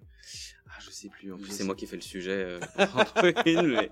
Ah, 0.78 0.82
je 0.86 0.90
sais 0.90 1.08
plus. 1.10 1.32
En 1.32 1.38
plus, 1.38 1.52
c'est 1.52 1.64
moi 1.64 1.74
qui 1.76 1.86
ai 1.86 1.88
fait 1.88 1.96
le 1.96 2.02
sujet. 2.02 2.32
euh, 2.32 2.60
une, 3.46 3.68
mais- 3.76 3.90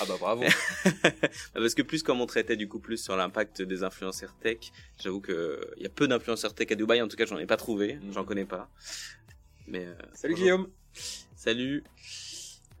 Ah 0.00 0.04
bah 0.06 0.14
bravo. 0.20 0.44
Parce 1.54 1.74
que 1.74 1.82
plus 1.82 2.02
comme 2.04 2.20
on 2.20 2.26
traitait 2.26 2.56
du 2.56 2.68
coup 2.68 2.78
plus 2.78 2.98
sur 3.02 3.16
l'impact 3.16 3.62
des 3.62 3.82
influenceurs 3.82 4.34
tech, 4.40 4.58
j'avoue 5.02 5.20
que 5.20 5.60
il 5.76 5.82
y 5.82 5.86
a 5.86 5.90
peu 5.90 6.06
d'influenceurs 6.06 6.54
tech 6.54 6.68
à 6.70 6.74
Dubaï. 6.76 7.02
En 7.02 7.08
tout 7.08 7.16
cas, 7.16 7.26
j'en 7.26 7.38
ai 7.38 7.46
pas 7.46 7.56
trouvé. 7.56 7.94
Mhm. 7.94 8.12
J'en 8.12 8.24
connais 8.24 8.44
pas. 8.44 8.70
Mais 9.66 9.86
euh, 9.86 9.94
Salut 10.14 10.34
bonjour. 10.34 10.44
Guillaume. 10.44 10.68
Salut. 11.36 11.84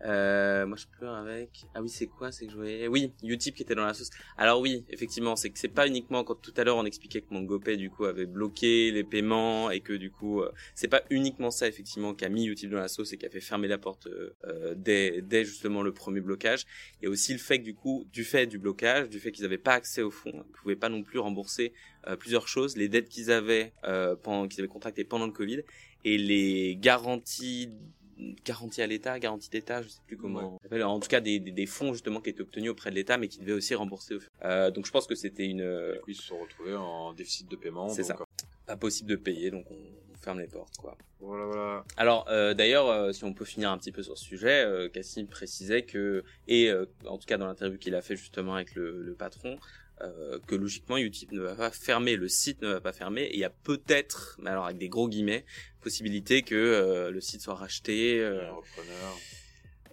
Euh, 0.04 0.66
moi 0.66 0.76
je 0.76 0.86
pleure 0.98 1.14
avec. 1.14 1.66
Ah 1.74 1.82
oui, 1.82 1.88
c'est 1.88 2.06
quoi 2.06 2.32
C'est 2.32 2.46
que 2.46 2.52
je 2.52 2.56
voyais? 2.56 2.88
Oui, 2.88 3.12
Utip 3.22 3.54
qui 3.54 3.62
était 3.62 3.74
dans 3.74 3.84
la 3.84 3.94
sauce. 3.94 4.10
Alors 4.36 4.60
oui, 4.60 4.84
effectivement, 4.88 5.36
c'est 5.36 5.50
que 5.50 5.58
c'est 5.58 5.68
pas 5.68 5.86
uniquement 5.86 6.24
quand 6.24 6.36
tout 6.36 6.54
à 6.56 6.64
l'heure 6.64 6.76
on 6.76 6.84
expliquait 6.84 7.20
que 7.20 7.32
MongoPay 7.32 7.76
du 7.76 7.90
coup 7.90 8.04
avait 8.04 8.26
bloqué 8.26 8.90
les 8.90 9.04
paiements 9.04 9.70
et 9.70 9.80
que 9.80 9.92
du 9.92 10.10
coup 10.10 10.40
euh, 10.40 10.50
c'est 10.74 10.88
pas 10.88 11.02
uniquement 11.10 11.50
ça 11.50 11.68
effectivement 11.68 12.14
qui 12.14 12.24
a 12.24 12.28
mis 12.28 12.46
Utip 12.46 12.70
dans 12.70 12.78
la 12.78 12.88
sauce 12.88 13.12
et 13.12 13.18
qui 13.18 13.26
a 13.26 13.30
fait 13.30 13.40
fermer 13.40 13.68
la 13.68 13.78
porte 13.78 14.06
euh, 14.06 14.74
dès, 14.74 15.20
dès 15.22 15.44
justement 15.44 15.82
le 15.82 15.92
premier 15.92 16.20
blocage. 16.20 16.66
Il 17.00 17.04
y 17.04 17.08
a 17.08 17.10
aussi 17.10 17.32
le 17.32 17.38
fait 17.38 17.58
que 17.58 17.64
du 17.64 17.74
coup, 17.74 18.06
du 18.12 18.24
fait 18.24 18.46
du 18.46 18.58
blocage, 18.58 19.08
du 19.08 19.20
fait 19.20 19.32
qu'ils 19.32 19.44
n'avaient 19.44 19.58
pas 19.58 19.74
accès 19.74 20.02
au 20.02 20.10
fonds, 20.10 20.32
ils 20.34 20.52
pouvaient 20.52 20.76
pas 20.76 20.88
non 20.88 21.02
plus 21.02 21.18
rembourser 21.18 21.72
euh, 22.06 22.16
plusieurs 22.16 22.48
choses, 22.48 22.76
les 22.76 22.88
dettes 22.88 23.08
qu'ils 23.08 23.30
avaient 23.30 23.72
euh, 23.84 24.16
pendant 24.16 24.48
qu'ils 24.48 24.60
avaient 24.60 24.68
contractées 24.68 25.04
pendant 25.04 25.26
le 25.26 25.32
Covid 25.32 25.60
et 26.04 26.16
les 26.16 26.76
garanties 26.76 27.70
garanties 28.44 28.82
à 28.82 28.86
l'État, 28.86 29.18
garanties 29.18 29.50
d'État, 29.50 29.82
je 29.82 29.88
sais 29.88 30.00
plus 30.06 30.16
comment. 30.16 30.58
En 30.72 31.00
tout 31.00 31.08
cas, 31.08 31.20
des, 31.20 31.38
des, 31.40 31.50
des 31.52 31.66
fonds 31.66 31.92
justement 31.92 32.20
qui 32.20 32.30
étaient 32.30 32.42
obtenus 32.42 32.70
auprès 32.70 32.90
de 32.90 32.94
l'État, 32.96 33.18
mais 33.18 33.28
qui 33.28 33.38
devaient 33.38 33.52
aussi 33.52 33.74
rembourser. 33.74 34.18
Euh, 34.44 34.70
donc 34.70 34.86
je 34.86 34.90
pense 34.90 35.06
que 35.06 35.14
c'était 35.14 35.46
une 35.46 35.92
Du 35.94 36.00
coup, 36.00 36.10
ils 36.10 36.14
se 36.16 36.22
sont 36.22 36.38
retrouvés 36.38 36.74
en 36.74 37.12
déficit 37.12 37.50
de 37.50 37.56
paiement. 37.56 37.88
C'est 37.88 38.02
ça. 38.04 38.16
pas 38.66 38.76
possible 38.76 39.10
de 39.10 39.16
payer, 39.16 39.50
donc 39.50 39.66
on, 39.70 39.74
on 39.74 40.16
ferme 40.18 40.40
les 40.40 40.46
portes, 40.46 40.76
quoi. 40.78 40.96
Voilà, 41.20 41.44
voilà. 41.44 41.84
Alors 41.96 42.26
euh, 42.28 42.54
d'ailleurs, 42.54 42.88
euh, 42.88 43.12
si 43.12 43.24
on 43.24 43.34
peut 43.34 43.44
finir 43.44 43.70
un 43.70 43.78
petit 43.78 43.92
peu 43.92 44.02
sur 44.02 44.16
ce 44.16 44.24
sujet, 44.24 44.64
euh, 44.64 44.88
Cassim 44.88 45.26
précisait 45.26 45.82
que, 45.82 46.24
et 46.48 46.72
en 47.06 47.18
tout 47.18 47.26
cas 47.26 47.36
dans 47.36 47.46
l'interview 47.46 47.78
qu'il 47.78 47.94
a 47.94 48.00
fait 48.02 48.16
justement 48.16 48.54
avec 48.54 48.74
le, 48.74 49.02
le 49.02 49.14
patron, 49.14 49.58
euh, 50.02 50.38
que 50.46 50.54
logiquement 50.54 50.96
Utip 50.96 51.32
ne 51.32 51.40
va 51.40 51.54
pas 51.54 51.70
fermer, 51.70 52.16
le 52.16 52.28
site 52.28 52.62
ne 52.62 52.68
va 52.68 52.80
pas 52.80 52.92
fermer, 52.92 53.22
et 53.22 53.34
il 53.34 53.40
y 53.40 53.44
a 53.44 53.50
peut-être, 53.50 54.36
mais 54.40 54.50
alors 54.50 54.66
avec 54.66 54.78
des 54.78 54.88
gros 54.88 55.08
guillemets, 55.08 55.44
possibilité 55.80 56.42
que 56.42 56.54
euh, 56.54 57.10
le 57.10 57.20
site 57.20 57.40
soit 57.40 57.54
racheté. 57.54 58.20
Euh, 58.20 58.42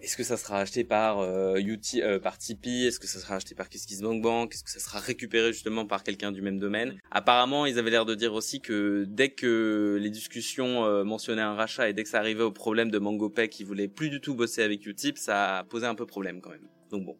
est-ce 0.00 0.16
que 0.16 0.22
ça 0.22 0.36
sera 0.36 0.60
acheté 0.60 0.84
par 0.84 1.18
euh, 1.18 1.56
Uti- 1.56 2.02
euh, 2.02 2.20
par 2.20 2.38
Tipeee? 2.38 2.86
Est-ce 2.86 3.00
que 3.00 3.08
ça 3.08 3.18
sera 3.18 3.34
acheté 3.34 3.56
par 3.56 3.68
KissKissBankBank? 3.68 4.54
Est-ce 4.54 4.62
que 4.62 4.70
ça 4.70 4.78
sera 4.78 5.00
récupéré 5.00 5.52
justement 5.52 5.86
par 5.86 6.04
quelqu'un 6.04 6.30
du 6.30 6.40
même 6.40 6.60
domaine? 6.60 6.96
Apparemment, 7.10 7.66
ils 7.66 7.80
avaient 7.80 7.90
l'air 7.90 8.04
de 8.04 8.14
dire 8.14 8.32
aussi 8.32 8.60
que 8.60 9.04
dès 9.08 9.30
que 9.30 9.98
les 10.00 10.10
discussions 10.10 11.04
mentionnaient 11.04 11.42
un 11.42 11.54
rachat 11.54 11.88
et 11.88 11.94
dès 11.94 12.04
que 12.04 12.08
ça 12.08 12.20
arrivait 12.20 12.44
au 12.44 12.52
problème 12.52 12.92
de 12.92 12.98
MangoPay 13.00 13.48
qui 13.48 13.64
voulait 13.64 13.88
plus 13.88 14.08
du 14.08 14.20
tout 14.20 14.36
bosser 14.36 14.62
avec 14.62 14.86
Utip, 14.86 15.18
ça 15.18 15.58
a 15.58 15.64
posé 15.64 15.86
un 15.86 15.96
peu 15.96 16.06
problème 16.06 16.40
quand 16.40 16.50
même. 16.50 16.68
Donc 16.92 17.04
bon, 17.04 17.16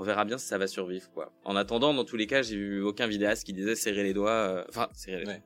on 0.00 0.04
verra 0.04 0.24
bien 0.24 0.38
si 0.38 0.46
ça 0.46 0.56
va 0.56 0.66
survivre 0.66 1.10
quoi. 1.12 1.30
En 1.44 1.56
attendant, 1.56 1.92
dans 1.92 2.04
tous 2.06 2.16
les 2.16 2.26
cas, 2.26 2.40
j'ai 2.40 2.56
vu 2.56 2.82
aucun 2.82 3.06
vidéaste 3.06 3.44
qui 3.44 3.52
disait 3.52 3.74
serrer 3.74 4.02
les 4.02 4.14
doigts, 4.14 4.30
euh, 4.30 4.64
enfin 4.70 4.88
serrer 4.94 5.24
les 5.24 5.26
Ouais. 5.30 5.42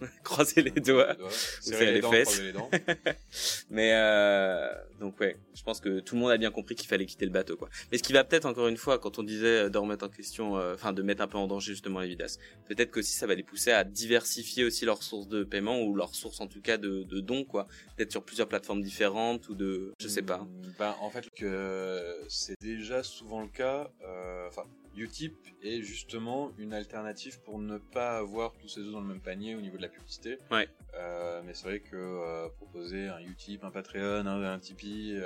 croiser 0.22 0.62
les 0.62 0.70
doigts. 0.70 1.12
Les 1.12 1.18
doigts. 1.18 1.30
serrer 1.30 1.60
Serrer 1.78 1.86
les 1.86 1.92
les 1.94 2.00
dents, 2.00 2.10
fesses. 2.12 2.24
croiser 2.28 2.44
les 2.44 2.52
dents. 2.52 2.70
Mais 3.70 3.90
euh, 3.94 4.68
donc 5.00 5.18
ouais, 5.20 5.36
je 5.54 5.62
pense 5.62 5.80
que 5.80 6.00
tout 6.00 6.14
le 6.14 6.20
monde 6.20 6.30
a 6.30 6.36
bien 6.38 6.50
compris 6.50 6.74
qu'il 6.76 6.88
fallait 6.88 7.06
quitter 7.06 7.24
le 7.24 7.32
bateau 7.32 7.56
quoi. 7.56 7.68
Mais 7.90 7.98
ce 7.98 8.02
qui 8.02 8.12
va 8.12 8.24
peut-être 8.24 8.46
encore 8.46 8.68
une 8.68 8.76
fois, 8.76 8.98
quand 8.98 9.18
on 9.18 9.22
disait 9.22 9.64
euh, 9.64 9.68
de 9.68 9.78
remettre 9.78 10.04
en 10.04 10.08
question, 10.08 10.56
euh, 10.56 10.74
enfin 10.74 10.92
de 10.92 11.02
mettre 11.02 11.22
un 11.22 11.26
peu 11.28 11.38
en 11.38 11.46
danger 11.46 11.72
justement 11.72 12.00
les 12.00 12.08
vidas, 12.08 12.38
peut-être 12.68 12.90
que 12.92 13.02
si 13.02 13.12
ça 13.12 13.26
va 13.26 13.34
les 13.34 13.42
pousser 13.42 13.72
à 13.72 13.84
diversifier 13.84 14.64
aussi 14.64 14.84
leurs 14.84 15.02
sources 15.02 15.28
de 15.28 15.42
paiement 15.44 15.82
ou 15.82 15.94
leurs 15.96 16.14
sources 16.14 16.40
en 16.40 16.46
tout 16.46 16.60
cas 16.60 16.76
de, 16.78 17.02
de 17.02 17.20
dons 17.20 17.44
quoi, 17.44 17.66
peut-être 17.96 18.12
sur 18.12 18.22
plusieurs 18.24 18.48
plateformes 18.48 18.82
différentes 18.82 19.48
ou 19.48 19.54
de, 19.54 19.92
je 20.00 20.08
sais 20.08 20.22
pas. 20.22 20.38
Mm, 20.38 20.72
Ben, 20.78 20.94
en 21.00 21.10
fait, 21.10 21.28
que 21.36 22.16
c'est 22.28 22.54
déjà 22.60 23.02
souvent 23.02 23.40
le 23.42 23.48
cas. 23.48 23.90
Euh, 24.02 24.48
Enfin, 24.48 24.64
Utip 24.94 25.36
est 25.62 25.82
justement 25.82 26.52
une 26.56 26.72
alternative 26.72 27.40
pour 27.42 27.58
ne 27.58 27.78
pas 27.78 28.18
avoir 28.18 28.52
tous 28.54 28.68
ses 28.68 28.80
œufs 28.80 28.92
dans 28.92 29.00
le 29.00 29.08
même 29.08 29.20
panier 29.20 29.54
au 29.56 29.60
niveau 29.60 29.76
de 29.76 29.82
la 29.82 29.88
publicité. 29.88 30.38
Ouais. 30.50 30.68
Euh, 30.94 31.42
mais 31.44 31.52
c'est 31.54 31.64
vrai 31.64 31.80
que 31.80 31.96
euh, 31.96 32.48
proposer 32.50 33.08
un 33.08 33.20
Utip, 33.20 33.64
un 33.64 33.70
Patreon, 33.70 34.26
un, 34.26 34.42
un 34.42 34.58
Tipeee, 34.58 35.20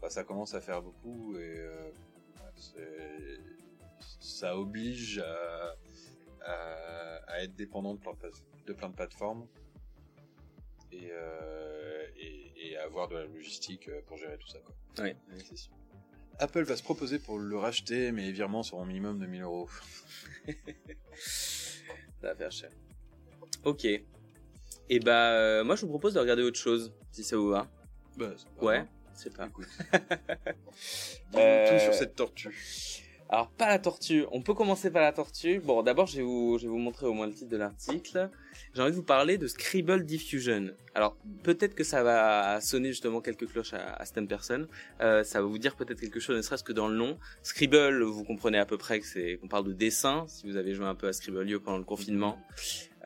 bah, 0.00 0.08
ça 0.10 0.24
commence 0.24 0.54
à 0.54 0.60
faire 0.60 0.80
beaucoup 0.80 1.36
et 1.36 1.58
euh, 1.58 1.90
ça 4.20 4.56
oblige 4.56 5.18
à, 5.18 5.76
à, 6.44 7.16
à 7.26 7.42
être 7.42 7.54
dépendant 7.56 7.94
de 7.94 8.00
plein 8.00 8.12
de, 8.14 8.30
de 8.66 8.72
plein 8.72 8.88
de 8.88 8.94
plateformes 8.94 9.46
et, 10.92 11.08
euh, 11.10 12.06
et, 12.16 12.52
et 12.68 12.76
avoir 12.78 13.08
de 13.08 13.16
la 13.16 13.24
logistique 13.26 13.90
pour 14.06 14.16
gérer 14.16 14.38
tout 14.38 14.48
ça. 14.48 14.58
Quoi. 14.60 15.04
Ouais, 15.04 15.16
ouais, 15.30 15.38
c'est 15.44 15.56
sûr. 15.56 15.72
Apple 16.38 16.62
va 16.62 16.76
se 16.76 16.82
proposer 16.82 17.18
pour 17.18 17.38
le 17.38 17.56
racheter, 17.56 18.12
mais 18.12 18.22
les 18.22 18.32
virements 18.32 18.62
seront 18.62 18.84
minimum 18.84 19.18
de 19.18 19.26
1000 19.26 19.42
euros. 19.42 19.68
Ça 22.20 22.28
va 22.28 22.34
faire 22.34 22.52
cher. 22.52 22.70
Ok. 23.64 23.84
Et 23.84 25.00
bah 25.00 25.32
euh, 25.32 25.64
moi 25.64 25.76
je 25.76 25.82
vous 25.82 25.88
propose 25.88 26.14
de 26.14 26.20
regarder 26.20 26.42
autre 26.42 26.58
chose 26.58 26.92
si 27.10 27.24
ça 27.24 27.36
vous 27.36 27.48
va. 27.48 27.68
Bah, 28.16 28.32
c'est 28.36 28.48
pas 28.54 28.64
Ouais, 28.64 28.84
c'est 29.14 29.36
pas. 29.36 29.46
Écoute. 29.46 29.68
Euh, 31.34 31.70
tout 31.70 31.84
sur 31.84 31.94
cette 31.94 32.14
tortue. 32.14 32.50
Alors 33.30 33.50
pas 33.50 33.68
la 33.68 33.78
tortue. 33.78 34.26
On 34.32 34.42
peut 34.42 34.52
commencer 34.52 34.90
par 34.90 35.00
la 35.00 35.12
tortue. 35.12 35.60
Bon, 35.60 35.82
d'abord 35.82 36.06
je 36.06 36.18
vais 36.18 36.22
vous 36.22 36.58
je 36.58 36.64
vais 36.64 36.68
vous 36.68 36.78
montrer 36.78 37.06
au 37.06 37.14
moins 37.14 37.26
le 37.26 37.32
titre 37.32 37.50
de 37.50 37.56
l'article. 37.56 38.30
J'ai 38.74 38.80
envie 38.80 38.92
de 38.92 38.96
vous 38.96 39.02
parler 39.02 39.36
de 39.36 39.46
Scribble 39.48 40.06
Diffusion. 40.06 40.70
Alors 40.94 41.14
peut-être 41.42 41.74
que 41.74 41.84
ça 41.84 42.02
va 42.02 42.58
sonner 42.62 42.88
justement 42.88 43.20
quelques 43.20 43.46
cloches 43.46 43.74
à, 43.74 43.92
à 43.94 44.04
certaines 44.06 44.28
personnes. 44.28 44.66
Euh, 45.02 45.24
ça 45.24 45.42
va 45.42 45.46
vous 45.46 45.58
dire 45.58 45.76
peut-être 45.76 46.00
quelque 46.00 46.20
chose, 46.20 46.36
ne 46.36 46.42
serait-ce 46.42 46.64
que 46.64 46.72
dans 46.72 46.88
le 46.88 46.96
nom. 46.96 47.18
Scribble, 47.42 48.02
vous 48.02 48.24
comprenez 48.24 48.56
à 48.58 48.64
peu 48.64 48.78
près 48.78 49.00
que 49.00 49.06
c'est 49.06 49.36
qu'on 49.36 49.48
parle 49.48 49.66
de 49.66 49.74
dessin. 49.74 50.24
Si 50.26 50.46
vous 50.46 50.56
avez 50.56 50.72
joué 50.72 50.86
un 50.86 50.94
peu 50.94 51.06
à 51.06 51.12
Scribble.io 51.12 51.60
pendant 51.60 51.76
le 51.76 51.84
confinement, 51.84 52.38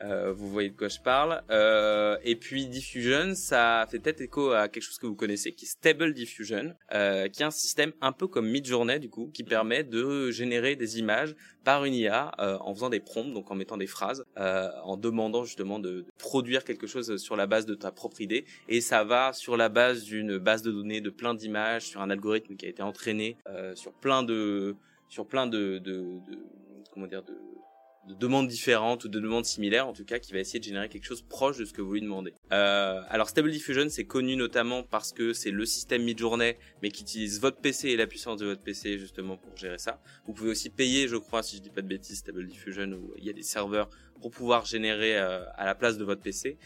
euh, 0.03 0.33
vous 0.33 0.49
voyez 0.49 0.69
de 0.69 0.75
quoi 0.75 0.87
je 0.87 0.99
parle. 0.99 1.41
Euh, 1.49 2.17
et 2.23 2.35
puis 2.35 2.67
Diffusion, 2.67 3.33
ça 3.35 3.85
fait 3.89 3.99
peut-être 3.99 4.21
écho 4.21 4.51
à 4.51 4.67
quelque 4.67 4.83
chose 4.83 4.97
que 4.97 5.07
vous 5.07 5.15
connaissez, 5.15 5.53
qui 5.53 5.65
est 5.65 5.69
Stable 5.69 6.13
Diffusion, 6.13 6.75
euh, 6.93 7.27
qui 7.27 7.41
est 7.41 7.45
un 7.45 7.51
système 7.51 7.93
un 8.01 8.11
peu 8.11 8.27
comme 8.27 8.47
Midjourney 8.49 8.99
du 8.99 9.09
coup, 9.09 9.29
qui 9.33 9.43
permet 9.43 9.83
de 9.83 10.31
générer 10.31 10.75
des 10.75 10.99
images 10.99 11.35
par 11.63 11.83
une 11.85 11.93
IA 11.93 12.31
euh, 12.39 12.57
en 12.61 12.73
faisant 12.73 12.89
des 12.89 12.99
prompts, 12.99 13.33
donc 13.33 13.51
en 13.51 13.55
mettant 13.55 13.77
des 13.77 13.87
phrases, 13.87 14.23
euh, 14.37 14.69
en 14.83 14.97
demandant 14.97 15.43
justement 15.43 15.79
de, 15.79 15.89
de 15.89 16.05
produire 16.17 16.63
quelque 16.63 16.87
chose 16.87 17.17
sur 17.17 17.35
la 17.35 17.47
base 17.47 17.65
de 17.65 17.75
ta 17.75 17.91
propre 17.91 18.21
idée. 18.21 18.45
Et 18.69 18.81
ça 18.81 19.03
va 19.03 19.33
sur 19.33 19.57
la 19.57 19.69
base 19.69 20.03
d'une 20.03 20.37
base 20.37 20.61
de 20.61 20.71
données 20.71 21.01
de 21.01 21.09
plein 21.09 21.33
d'images, 21.33 21.83
sur 21.83 22.01
un 22.01 22.09
algorithme 22.09 22.55
qui 22.55 22.65
a 22.65 22.69
été 22.69 22.81
entraîné 22.83 23.37
euh, 23.49 23.75
sur 23.75 23.93
plein 23.93 24.23
de 24.23 24.75
sur 25.09 25.25
plein 25.25 25.47
de, 25.47 25.77
de, 25.77 26.19
de 26.27 26.37
comment 26.93 27.07
dire 27.07 27.23
de 27.23 27.33
de 28.07 28.13
demandes 28.13 28.47
différentes 28.47 29.03
ou 29.03 29.09
de 29.09 29.19
demandes 29.19 29.45
similaires 29.45 29.87
en 29.87 29.93
tout 29.93 30.05
cas 30.05 30.19
qui 30.19 30.33
va 30.33 30.39
essayer 30.39 30.59
de 30.59 30.63
générer 30.63 30.89
quelque 30.89 31.05
chose 31.05 31.21
proche 31.21 31.57
de 31.57 31.65
ce 31.65 31.73
que 31.73 31.81
vous 31.81 31.93
lui 31.93 32.01
demandez. 32.01 32.33
Euh, 32.51 33.01
alors 33.09 33.29
Stable 33.29 33.51
Diffusion 33.51 33.87
c'est 33.89 34.05
connu 34.05 34.35
notamment 34.35 34.83
parce 34.83 35.11
que 35.11 35.33
c'est 35.33 35.51
le 35.51 35.65
système 35.65 36.03
mid-journée 36.03 36.57
mais 36.81 36.89
qui 36.89 37.03
utilise 37.03 37.41
votre 37.41 37.57
PC 37.57 37.89
et 37.89 37.97
la 37.97 38.07
puissance 38.07 38.39
de 38.39 38.45
votre 38.45 38.61
PC 38.61 38.97
justement 38.97 39.37
pour 39.37 39.55
gérer 39.57 39.77
ça. 39.77 40.01
Vous 40.25 40.33
pouvez 40.33 40.51
aussi 40.51 40.69
payer 40.69 41.07
je 41.07 41.17
crois 41.17 41.43
si 41.43 41.57
je 41.57 41.61
dis 41.61 41.69
pas 41.69 41.81
de 41.81 41.87
bêtises 41.87 42.19
Stable 42.19 42.45
Diffusion 42.45 42.91
où 42.91 43.13
il 43.17 43.25
y 43.25 43.29
a 43.29 43.33
des 43.33 43.43
serveurs 43.43 43.89
pour 44.19 44.31
pouvoir 44.31 44.65
générer 44.65 45.17
euh, 45.17 45.43
à 45.55 45.65
la 45.65 45.75
place 45.75 45.97
de 45.97 46.03
votre 46.03 46.21
PC. 46.21 46.57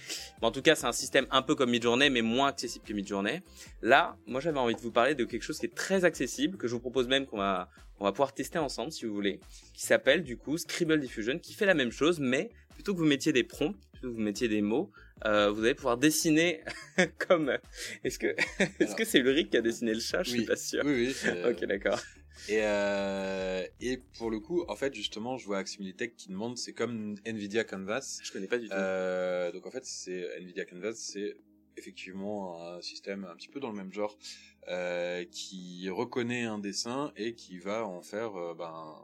Mais 0.42 0.48
en 0.48 0.52
tout 0.52 0.62
cas, 0.62 0.76
c'est 0.76 0.86
un 0.88 0.92
système 0.92 1.28
un 1.32 1.42
peu 1.42 1.56
comme 1.56 1.70
Midjourney, 1.72 2.10
mais 2.10 2.22
moins 2.22 2.48
accessible 2.48 2.86
que 2.86 2.94
Midjourney. 2.94 3.42
Là, 3.82 4.18
moi, 4.26 4.40
j'avais 4.42 4.60
envie 4.60 4.76
de 4.76 4.82
vous 4.82 4.92
parler 4.92 5.16
de 5.16 5.26
quelque 5.26 5.44
chose 5.44 5.60
qui 5.60 5.66
est 5.68 5.76
très 5.76 6.06
accessible, 6.06 6.58
que 6.58 6.68
je 6.68 6.74
vous 6.74 6.80
propose 6.80 7.08
même 7.08 7.26
qu'on 7.26 7.38
va 7.38 7.70
on 8.00 8.04
va 8.06 8.12
pouvoir 8.14 8.34
tester 8.34 8.58
ensemble 8.58 8.92
si 8.92 9.06
vous 9.06 9.14
voulez, 9.14 9.40
qui 9.76 9.86
s'appelle 9.86 10.24
du 10.24 10.36
coup 10.36 10.58
Scribble 10.58 11.00
Diffusion, 11.00 11.38
qui 11.38 11.54
fait 11.54 11.68
la 11.68 11.76
même 11.76 11.92
chose, 11.92 12.20
mais 12.20 12.50
plutôt 12.74 12.94
que 12.96 12.98
vous 12.98 13.06
mettiez 13.06 13.32
des 13.32 13.44
prompts, 13.44 13.76
plutôt 13.92 14.10
que 14.10 14.16
vous 14.16 14.22
mettiez 14.24 14.48
des 14.48 14.64
mots, 14.64 14.90
euh, 15.26 15.52
vous 15.52 15.64
allez 15.64 15.76
pouvoir 15.76 15.98
dessiner 15.98 16.62
comme. 17.28 17.56
Est-ce 18.04 18.18
que 18.18 18.36
est-ce 18.80 18.96
que 18.96 19.06
c'est 19.06 19.20
Ulrich 19.20 19.52
qui 19.52 19.58
a 19.58 19.62
dessiné 19.62 19.94
le 19.94 20.00
chat? 20.00 20.24
Je 20.24 20.32
Oui. 20.32 20.38
suis 20.40 20.48
pas 20.48 20.56
sûr. 20.56 20.82
Oui, 20.84 21.14
oui. 21.24 21.32
Ok, 21.48 21.64
d'accord. 21.66 22.00
Et, 22.48 22.60
euh, 22.62 23.66
et 23.80 23.98
pour 24.18 24.30
le 24.32 24.40
coup, 24.40 24.66
en 24.68 24.76
fait, 24.76 24.94
justement, 24.94 25.38
je 25.38 25.46
vois 25.46 25.60
Aximilitech 25.60 26.16
qui 26.16 26.30
demande, 26.30 26.58
c'est 26.58 26.74
comme 26.74 27.16
Nvidia 27.26 27.64
Canvas. 27.64 28.20
Je 28.24 28.32
connais 28.32 28.48
pas 28.48 28.58
du 28.58 28.68
tout. 28.68 28.74
Euh, 28.76 29.52
donc 29.52 29.66
en 29.66 29.72
fait, 29.72 29.86
c'est 29.86 30.38
Nvidia 30.40 30.66
Canvas, 30.66 30.94
c'est 30.96 31.36
effectivement 31.78 32.62
un 32.62 32.82
système 32.82 33.24
un 33.26 33.36
petit 33.36 33.48
peu 33.48 33.60
dans 33.60 33.70
le 33.70 33.78
même 33.78 33.94
genre 33.94 34.18
euh, 34.68 35.24
qui 35.32 35.90
reconnaît 35.90 36.44
un 36.44 36.60
dessin 36.60 37.14
et 37.16 37.34
qui 37.34 37.58
va 37.60 37.86
en 37.88 38.02
faire, 38.02 38.36
euh, 38.36 38.54
ben, 38.54 38.96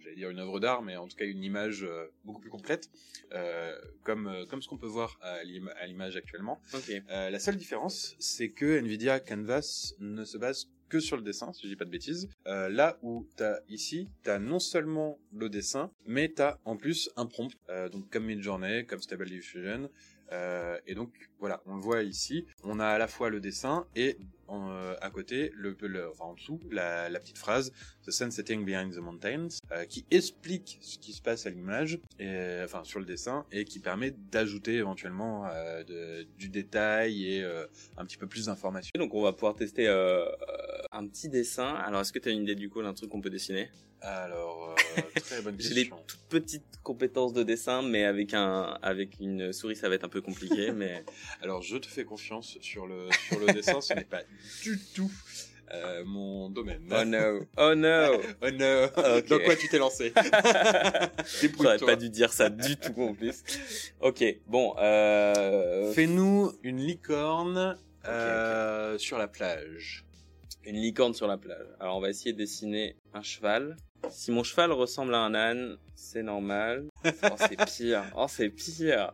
j'allais 0.00 0.16
dire 0.16 0.30
une 0.30 0.38
œuvre 0.38 0.60
d'art, 0.60 0.82
mais 0.82 0.96
en 0.96 1.08
tout 1.08 1.16
cas 1.16 1.24
une 1.24 1.42
image 1.42 1.82
euh, 1.82 2.06
beaucoup 2.24 2.40
plus 2.40 2.50
complète, 2.50 2.90
euh, 3.32 3.76
comme 4.04 4.28
euh, 4.28 4.46
comme 4.46 4.62
ce 4.62 4.68
qu'on 4.68 4.78
peut 4.78 4.86
voir 4.86 5.18
à 5.20 5.42
l'im- 5.42 5.72
à 5.80 5.86
l'image 5.86 6.16
actuellement. 6.16 6.60
Ok. 6.72 6.90
Euh, 7.10 7.28
la 7.30 7.38
seule 7.40 7.56
différence, 7.56 8.14
c'est 8.20 8.50
que 8.50 8.78
Nvidia 8.78 9.18
Canvas 9.18 9.94
ne 9.98 10.24
se 10.24 10.38
base 10.38 10.70
que 10.88 11.00
sur 11.00 11.16
le 11.16 11.22
dessin, 11.22 11.52
si 11.52 11.62
je 11.64 11.68
dis 11.68 11.76
pas 11.76 11.84
de 11.84 11.90
bêtises. 11.90 12.28
Euh, 12.46 12.68
là 12.68 12.98
où 13.02 13.26
t'as 13.36 13.58
ici, 13.68 14.08
t'as 14.22 14.38
non 14.38 14.58
seulement 14.58 15.18
le 15.32 15.48
dessin, 15.48 15.90
mais 16.06 16.28
t'as 16.28 16.58
en 16.64 16.76
plus 16.76 17.10
un 17.16 17.26
prompt, 17.26 17.52
euh, 17.68 17.88
donc 17.88 18.10
comme 18.10 18.24
Midjourney, 18.24 18.86
comme 18.86 19.00
Stable 19.00 19.28
Diffusion. 19.28 19.90
Euh, 20.32 20.76
et 20.88 20.96
donc 20.96 21.12
voilà, 21.38 21.62
on 21.66 21.76
le 21.76 21.80
voit 21.80 22.02
ici, 22.02 22.46
on 22.64 22.80
a 22.80 22.86
à 22.86 22.98
la 22.98 23.06
fois 23.06 23.30
le 23.30 23.38
dessin 23.38 23.86
et 23.94 24.18
euh, 24.50 24.96
à 25.00 25.10
côté, 25.10 25.52
le, 25.54 25.76
enfin 26.10 26.24
en 26.24 26.34
dessous, 26.34 26.58
la, 26.70 27.08
la 27.08 27.20
petite 27.20 27.38
phrase 27.38 27.72
The 28.04 28.10
Sun 28.10 28.32
Setting 28.32 28.64
Behind 28.64 28.92
the 28.92 28.98
Mountains, 28.98 29.48
euh, 29.70 29.84
qui 29.84 30.04
explique 30.10 30.78
ce 30.80 30.98
qui 30.98 31.12
se 31.12 31.22
passe 31.22 31.46
à 31.46 31.50
l'image, 31.50 32.00
et, 32.18 32.60
enfin 32.64 32.82
sur 32.82 32.98
le 32.98 33.04
dessin, 33.04 33.46
et 33.52 33.64
qui 33.64 33.78
permet 33.78 34.12
d'ajouter 34.32 34.74
éventuellement 34.74 35.46
euh, 35.46 35.84
de- 35.84 36.24
du 36.36 36.48
détail 36.48 37.24
et 37.24 37.42
euh, 37.44 37.64
un 37.96 38.04
petit 38.04 38.16
peu 38.16 38.26
plus 38.26 38.46
d'informations. 38.46 38.92
Donc 38.98 39.14
on 39.14 39.22
va 39.22 39.32
pouvoir 39.32 39.54
tester 39.54 39.86
euh, 39.86 40.26
un 40.96 41.06
petit 41.06 41.28
dessin. 41.28 41.74
Alors 41.74 42.00
est-ce 42.00 42.12
que 42.12 42.18
tu 42.18 42.28
as 42.28 42.32
une 42.32 42.42
idée 42.42 42.54
du 42.54 42.68
coup 42.68 42.82
d'un 42.82 42.94
truc 42.94 43.10
qu'on 43.10 43.20
peut 43.20 43.30
dessiner? 43.30 43.68
Alors, 44.02 44.74
euh, 44.98 45.20
très 45.20 45.40
bonne 45.40 45.56
J'ai 45.58 45.70
des 45.70 45.74
question. 45.82 45.98
toutes 46.06 46.28
petites 46.28 46.80
compétences 46.82 47.32
de 47.32 47.42
dessin, 47.42 47.82
mais 47.82 48.04
avec 48.04 48.34
un 48.34 48.78
avec 48.82 49.18
une 49.20 49.52
souris 49.52 49.76
ça 49.76 49.88
va 49.88 49.94
être 49.94 50.04
un 50.04 50.08
peu 50.08 50.20
compliqué. 50.20 50.72
mais 50.74 51.04
Alors, 51.42 51.62
je 51.62 51.76
te 51.76 51.86
fais 51.86 52.04
confiance 52.04 52.58
sur 52.60 52.86
le 52.86 53.08
sur 53.28 53.38
le 53.40 53.52
dessin, 53.52 53.80
ce 53.80 53.94
n'est 53.94 54.04
pas 54.04 54.22
du 54.62 54.78
tout 54.94 55.10
euh, 55.72 56.04
mon 56.04 56.48
domaine. 56.50 56.86
oh 56.92 57.04
no, 57.04 57.46
oh 57.56 57.74
no. 57.74 58.20
Oh 58.42 58.50
no. 58.50 59.20
Dans 59.28 59.44
quoi 59.44 59.56
tu 59.56 59.68
t'es 59.68 59.78
lancé? 59.78 60.12
J'aurais 61.58 61.78
pas 61.78 61.96
dû 61.96 62.08
dire 62.08 62.32
ça 62.32 62.48
du 62.50 62.76
tout 62.76 63.02
en 63.02 63.14
plus. 63.14 63.42
Ok, 64.00 64.24
bon. 64.46 64.74
Euh... 64.78 65.92
Fais-nous 65.92 66.52
une 66.62 66.78
licorne 66.78 67.76
sur 68.98 69.18
la 69.18 69.26
plage. 69.26 70.05
Une 70.66 70.76
licorne 70.76 71.14
sur 71.14 71.26
la 71.26 71.36
plage. 71.38 71.66
Alors 71.80 71.96
on 71.96 72.00
va 72.00 72.10
essayer 72.10 72.32
de 72.32 72.38
dessiner 72.38 72.96
un 73.14 73.22
cheval. 73.22 73.76
Si 74.10 74.30
mon 74.30 74.42
cheval 74.42 74.72
ressemble 74.72 75.14
à 75.14 75.18
un 75.20 75.34
âne, 75.34 75.78
c'est 75.94 76.22
normal. 76.22 76.86
Oh 77.04 77.34
c'est 77.36 77.56
pire. 77.64 78.04
Oh 78.16 78.26
c'est 78.28 78.50
pire. 78.50 79.12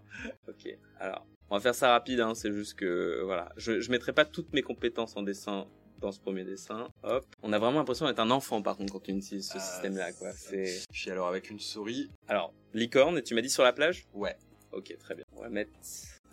Ok. 0.49 0.77
Alors 0.99 1.27
on 1.51 1.57
va 1.57 1.61
faire 1.61 1.75
ça 1.75 1.91
rapide. 1.91 2.21
Hein. 2.21 2.35
C'est 2.35 2.53
juste 2.53 2.75
que 2.75 3.23
voilà, 3.25 3.53
je 3.57 3.81
je 3.81 3.91
mettrai 3.91 4.13
pas 4.13 4.25
toutes 4.25 4.53
mes 4.53 4.63
compétences 4.63 5.17
en 5.17 5.23
dessin 5.23 5.67
dans 6.01 6.11
ce 6.11 6.19
premier 6.21 6.45
dessin. 6.45 6.89
Hop. 7.05 7.25
On 7.43 7.53
a 7.53 7.59
vraiment 7.59 7.79
l'impression 7.79 8.07
d'être 8.07 8.19
un 8.19 8.31
enfant 8.33 8.61
par 8.61 8.77
contre 8.77 8.93
quand 8.95 9.09
on 9.09 9.17
utilise 9.17 9.47
ce 9.49 9.59
Ah, 9.59 9.61
système-là 9.61 10.13
quoi. 10.13 10.33
C'est 10.33 10.83
Puis 10.91 11.11
alors, 11.11 11.29
avec 11.29 11.49
une 11.49 11.61
souris, 11.61 12.11
alors 12.29 12.53
licorne. 12.75 13.19
Et 13.19 13.23
tu 13.23 13.35
m'as 13.35 13.41
dit 13.43 13.51
sur 13.51 13.63
la 13.63 13.73
plage? 13.73 14.07
ouais. 14.15 14.37
Ok, 14.73 14.97
très 14.99 15.15
bien. 15.15 15.25
On 15.37 15.43
va 15.43 15.51
mettre 15.51 15.71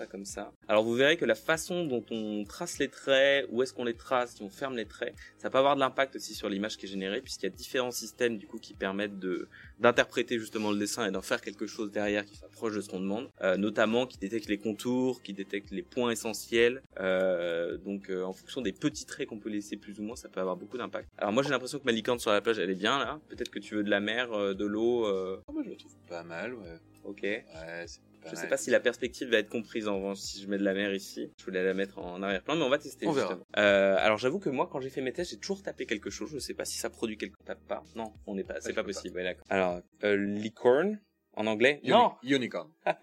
comme 0.06 0.26
ça. 0.26 0.52
Alors 0.68 0.84
vous 0.84 0.94
verrez 0.94 1.18
que 1.18 1.26
la 1.26 1.36
façon 1.36 1.86
dont 1.86 2.06
on 2.12 2.44
trace 2.44 2.80
les 2.80 2.90
traits, 2.90 3.48
où 3.50 3.62
est-ce 3.64 3.74
qu'on 3.74 3.86
les 3.86 3.96
trace, 3.96 4.36
si 4.36 4.44
on 4.44 4.50
ferme 4.50 4.76
les 4.76 4.86
traits, 4.86 5.14
ça 5.38 5.50
peut 5.50 5.58
avoir 5.58 5.76
de 5.76 5.80
l'impact 5.80 6.16
aussi 6.16 6.34
sur 6.34 6.50
l'image 6.50 6.78
qui 6.78 6.86
est 6.86 6.90
générée, 6.90 7.22
puisqu'il 7.22 7.46
y 7.46 7.52
a 7.52 7.56
différents 7.56 7.92
systèmes 7.92 8.38
du 8.38 8.48
coup 8.48 8.60
qui 8.60 8.74
permettent 8.74 9.20
de 9.20 9.48
d'interpréter 9.80 10.38
justement 10.40 10.72
le 10.72 10.78
dessin 10.78 11.08
et 11.08 11.12
d'en 11.12 11.22
faire 11.22 11.42
quelque 11.42 11.66
chose 11.68 11.92
derrière 11.92 12.26
qui 12.26 12.36
soit 12.36 12.50
proche 12.50 12.76
de 12.76 12.82
ce 12.82 12.90
qu'on 12.90 13.00
demande, 13.00 13.30
Euh, 13.42 13.58
notamment 13.58 14.06
qui 14.06 14.18
détecte 14.18 14.48
les 14.48 14.58
contours, 14.58 15.22
qui 15.22 15.34
détecte 15.34 15.72
les 15.72 15.84
points 15.84 16.12
essentiels. 16.12 16.82
Euh, 17.00 17.78
donc 17.78 18.10
euh, 18.10 18.24
en 18.24 18.34
fonction 18.34 18.62
des 18.62 18.74
petits 18.74 19.06
traits 19.06 19.28
qu'on 19.30 19.40
peut 19.40 19.50
laisser 19.50 19.78
plus 19.78 20.00
ou 20.00 20.04
moins, 20.04 20.16
ça 20.16 20.28
peut 20.30 20.40
avoir 20.42 20.58
beaucoup 20.58 20.78
d'impact. 20.78 21.08
Alors 21.18 21.32
moi 21.32 21.44
j'ai 21.44 21.50
l'impression 21.50 21.80
que 21.80 21.86
ma 21.86 21.92
licorne 21.92 22.20
sur 22.20 22.32
la 22.32 22.42
plage 22.42 22.60
elle 22.60 22.70
est 22.70 22.76
bien 22.76 23.00
là. 23.00 23.20
Peut-être 23.30 23.50
que 23.50 23.60
tu 23.60 23.76
veux 23.76 23.84
de 23.84 23.90
la 23.90 24.00
mer, 24.00 24.30
de 24.56 24.66
l'eau. 24.66 25.06
Ah, 25.06 25.52
moi, 25.52 25.64
je 25.64 25.70
le 25.70 25.78
trouve 25.78 25.96
pas 26.08 26.24
mal, 26.24 26.54
ouais. 26.54 26.78
Ok. 27.06 27.22
Ouais, 27.22 27.46
c'est 27.88 28.02
Je 28.30 28.36
sais 28.36 28.48
pas 28.48 28.58
si 28.58 28.70
la 28.70 28.80
perspective 28.80 29.30
va 29.30 29.38
être 29.38 29.50
comprise 29.50 29.88
en 29.88 29.98
revanche 29.98 30.20
si 30.20 30.42
je 30.42 30.48
mets 30.48 30.58
de 30.58 30.64
la 30.64 30.74
mer 30.74 30.94
ici. 30.94 31.32
Je 31.38 31.46
voulais 31.46 31.64
la 31.64 31.74
mettre 31.74 32.00
en 32.00 32.22
arrière-plan, 32.22 32.56
mais 32.56 32.64
on 32.64 32.70
va 32.70 32.78
tester. 32.78 33.08
On 33.08 33.12
verra. 33.12 33.28
justement. 33.30 33.48
Euh, 33.58 33.96
alors 34.00 34.18
j'avoue 34.18 34.40
que 34.40 34.50
moi, 34.50 34.68
quand 34.72 34.80
j'ai 34.80 34.90
fait 34.90 35.02
mes 35.02 35.14
tests, 35.14 35.32
j'ai 35.32 35.38
toujours 35.40 35.62
tapé 35.62 35.86
quelque 35.86 36.10
chose. 36.10 36.30
Je 36.34 36.40
sais 36.40 36.54
pas 36.54 36.66
si 36.66 36.78
ça 36.78 36.90
produit 36.90 37.18
quelque 37.18 37.36
chose. 37.38 37.46
Tape 37.46 37.66
pas. 37.68 37.84
Non, 37.96 38.14
on 38.28 38.36
n'est 38.36 38.44
pas. 38.44 38.62
C'est 38.62 38.74
pas 38.74 38.84
possible. 38.84 39.16
ouais, 39.16 39.24
d'accord. 39.24 39.46
Alors 39.50 39.82
euh, 40.04 40.16
licorne 40.16 41.00
en 41.36 41.48
anglais. 41.48 41.80
Uni- 41.84 41.92
Non. 41.92 42.12
Unicorn. 42.24 42.70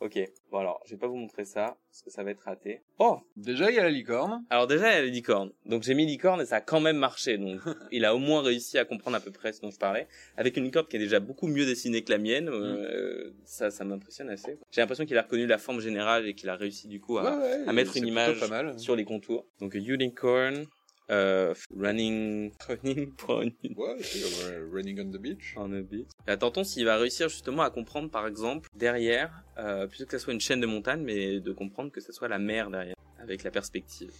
Ok. 0.00 0.18
Bon 0.50 0.58
alors, 0.58 0.80
je 0.84 0.90
vais 0.90 0.98
pas 0.98 1.06
vous 1.06 1.16
montrer 1.16 1.44
ça 1.46 1.78
parce 1.90 2.02
que 2.02 2.10
ça 2.10 2.22
va 2.22 2.30
être 2.32 2.42
raté. 2.42 2.82
Oh. 2.98 3.18
Déjà, 3.36 3.70
il 3.70 3.76
y 3.76 3.78
a 3.78 3.82
la 3.82 3.90
licorne. 3.90 4.44
Alors 4.50 4.66
déjà, 4.66 4.90
il 4.92 4.94
y 4.94 4.98
a 4.98 5.02
les 5.02 5.10
licornes. 5.10 5.52
Donc 5.64 5.82
j'ai 5.84 5.94
mis 5.94 6.04
licorne 6.04 6.42
et 6.42 6.44
ça 6.46 6.56
a 6.56 6.60
quand 6.60 6.80
même 6.80 6.98
marché. 6.98 7.38
Donc 7.38 7.60
il 7.92 8.04
a 8.04 8.14
au 8.14 8.18
moins 8.18 8.42
réussi 8.42 8.76
à 8.78 8.84
comprendre 8.84 9.16
à 9.16 9.20
peu 9.20 9.30
près 9.30 9.52
ce 9.54 9.62
dont 9.62 9.70
je 9.70 9.78
parlais. 9.78 10.06
Avec 10.36 10.56
une 10.58 10.64
licorne 10.64 10.86
qui 10.86 10.96
est 10.96 11.00
déjà 11.00 11.20
beaucoup 11.20 11.46
mieux 11.46 11.64
dessinée 11.64 12.02
que 12.04 12.12
la 12.12 12.18
mienne, 12.18 12.48
euh, 12.50 13.32
ça, 13.44 13.70
ça 13.70 13.84
m'impressionne 13.84 14.28
assez. 14.28 14.58
J'ai 14.70 14.82
l'impression 14.82 15.06
qu'il 15.06 15.16
a 15.16 15.22
reconnu 15.22 15.46
la 15.46 15.58
forme 15.58 15.80
générale 15.80 16.26
et 16.28 16.34
qu'il 16.34 16.50
a 16.50 16.56
réussi 16.56 16.88
du 16.88 17.00
coup 17.00 17.16
à, 17.18 17.22
Ouais, 17.24 17.42
ouais, 17.42 17.64
à 17.66 17.72
mettre 17.72 17.96
une 17.96 18.06
image 18.06 18.38
sur 18.76 18.96
les 18.96 19.04
contours. 19.04 19.46
Donc 19.60 19.74
unicorn, 19.74 20.66
euh, 21.10 21.54
running, 21.76 22.52
running 22.68 23.12
pony 23.14 23.54
Ouais, 23.76 23.96
Running 24.72 25.00
on 25.00 25.10
the 25.10 25.18
Beach. 25.20 25.54
on 25.56 25.68
beat. 25.82 26.08
Et 26.26 26.30
attendons 26.30 26.64
s'il 26.64 26.84
va 26.84 26.96
réussir 26.96 27.28
justement 27.28 27.62
à 27.62 27.70
comprendre 27.70 28.10
par 28.10 28.26
exemple 28.26 28.68
derrière, 28.74 29.42
euh, 29.58 29.86
plutôt 29.86 30.06
que 30.06 30.12
ça 30.12 30.18
soit 30.18 30.32
une 30.32 30.40
chaîne 30.40 30.60
de 30.60 30.66
montagne, 30.66 31.02
mais 31.02 31.40
de 31.40 31.52
comprendre 31.52 31.90
que 31.92 32.00
ça 32.00 32.12
soit 32.12 32.28
la 32.28 32.38
mer 32.38 32.70
derrière, 32.70 32.96
avec 33.20 33.42
la 33.42 33.50
perspective. 33.50 34.12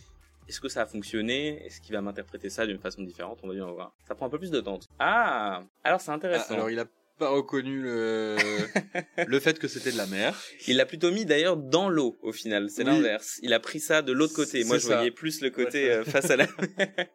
Est-ce 0.47 0.61
que 0.61 0.68
ça 0.68 0.82
a 0.82 0.87
fonctionné? 0.87 1.64
Est-ce 1.64 1.80
qu'il 1.80 1.95
va 1.95 2.03
m'interpréter 2.03 2.51
ça 2.51 2.66
d'une 2.66 2.78
façon 2.78 3.03
différente? 3.03 3.41
On 3.43 3.49
va 3.49 3.55
bien 3.55 3.66
voir. 3.66 3.95
Ça 4.07 4.14
prend 4.14 4.26
un 4.26 4.30
peu 4.30 4.39
plus 4.39 4.51
de 4.51 4.61
temps. 4.61 4.78
Ah 4.99 5.62
Alors 5.82 6.03
c'est 6.03 6.11
Ah, 6.11 6.14
intéressant. 6.14 6.53
alors, 6.55 6.68
il 6.70 6.78
a 6.78 6.85
pas 7.19 7.29
reconnu 7.29 7.81
le, 7.81 8.37
le 9.27 9.41
fait 9.41 9.59
que 9.59 9.69
c'était 9.69 9.93
de 9.93 9.97
la 9.97 10.07
mer. 10.07 10.39
Il 10.67 10.77
l'a 10.77 10.87
plutôt 10.87 11.11
mis 11.11 11.25
d'ailleurs 11.25 11.57
dans 11.57 11.89
l'eau 11.89 12.19
au 12.23 12.33
final, 12.33 12.69
c'est 12.71 12.83
Oui. 12.83 12.91
l'inverse. 12.91 13.39
Il 13.43 13.53
a 13.53 13.61
pris 13.61 13.81
ça 13.81 14.03
de 14.03 14.12
l'autre 14.12 14.35
côté. 14.35 14.65
Moi 14.65 14.79
je 14.79 14.87
ça. 14.89 14.97
voyais 14.97 15.11
plus 15.11 15.41
le 15.41 15.51
côté 15.51 15.85
Ouais. 15.85 15.91
euh, 15.93 16.05
face 16.05 16.31
à 16.31 16.37
la 16.37 16.47
mer. 16.79 17.07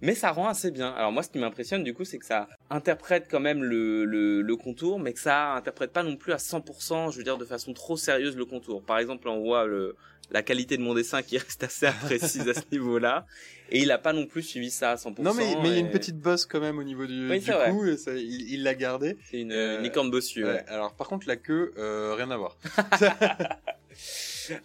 Mais 0.00 0.14
ça 0.14 0.32
rend 0.32 0.48
assez 0.48 0.70
bien. 0.70 0.90
Alors 0.92 1.12
moi 1.12 1.22
ce 1.22 1.30
qui 1.30 1.38
m'impressionne 1.38 1.84
du 1.84 1.94
coup 1.94 2.04
c'est 2.04 2.18
que 2.18 2.26
ça 2.26 2.48
interprète 2.70 3.26
quand 3.30 3.40
même 3.40 3.62
le, 3.62 4.04
le, 4.04 4.42
le 4.42 4.56
contour, 4.56 4.98
mais 4.98 5.12
que 5.12 5.20
ça 5.20 5.52
interprète 5.54 5.92
pas 5.92 6.02
non 6.02 6.16
plus 6.16 6.32
à 6.32 6.36
100%, 6.38 7.12
je 7.12 7.18
veux 7.18 7.24
dire 7.24 7.38
de 7.38 7.44
façon 7.44 7.72
trop 7.72 7.96
sérieuse 7.96 8.36
le 8.36 8.44
contour. 8.44 8.82
Par 8.84 8.98
exemple 8.98 9.28
on 9.28 9.40
voit 9.40 9.66
le, 9.66 9.94
la 10.32 10.42
qualité 10.42 10.76
de 10.76 10.82
mon 10.82 10.94
dessin 10.94 11.22
qui 11.22 11.38
reste 11.38 11.62
assez 11.62 11.86
imprécise 11.86 12.48
à 12.48 12.54
ce 12.54 12.62
niveau-là. 12.72 13.26
Et 13.70 13.80
il 13.80 13.90
a 13.90 13.96
pas 13.98 14.12
non 14.12 14.26
plus 14.26 14.42
suivi 14.42 14.70
ça 14.70 14.90
à 14.90 14.94
100%. 14.96 15.22
Non, 15.22 15.32
mais 15.32 15.54
mais 15.62 15.68
il 15.68 15.72
y 15.74 15.76
a 15.76 15.78
une 15.78 15.86
et 15.86 15.90
petite 15.90 16.18
bosse 16.18 16.44
quand 16.44 16.60
même 16.60 16.78
au 16.78 16.84
niveau 16.84 17.06
du, 17.06 17.30
Oui, 17.30 17.38
du 17.38 17.46
c'est 17.46 17.52
vrai. 17.52 17.70
cou, 17.70 17.86
et 17.86 17.96
ça, 17.96 18.12
il 18.14 18.62
l'a 18.62 18.74
gardé. 18.74 19.16
C'est 19.30 19.40
une, 19.40 19.52
Euh, 19.52 19.82
une 19.82 20.10
bossue. 20.10 20.44
Ouais, 20.44 20.50
ouais. 20.50 20.64
Alors, 20.68 20.92
par 20.94 21.08
contre, 21.08 21.26
la 21.26 21.36
queue, 21.36 21.72
euh, 21.78 22.14
rien 22.14 22.30
à 22.30 22.36
voir. 22.36 22.58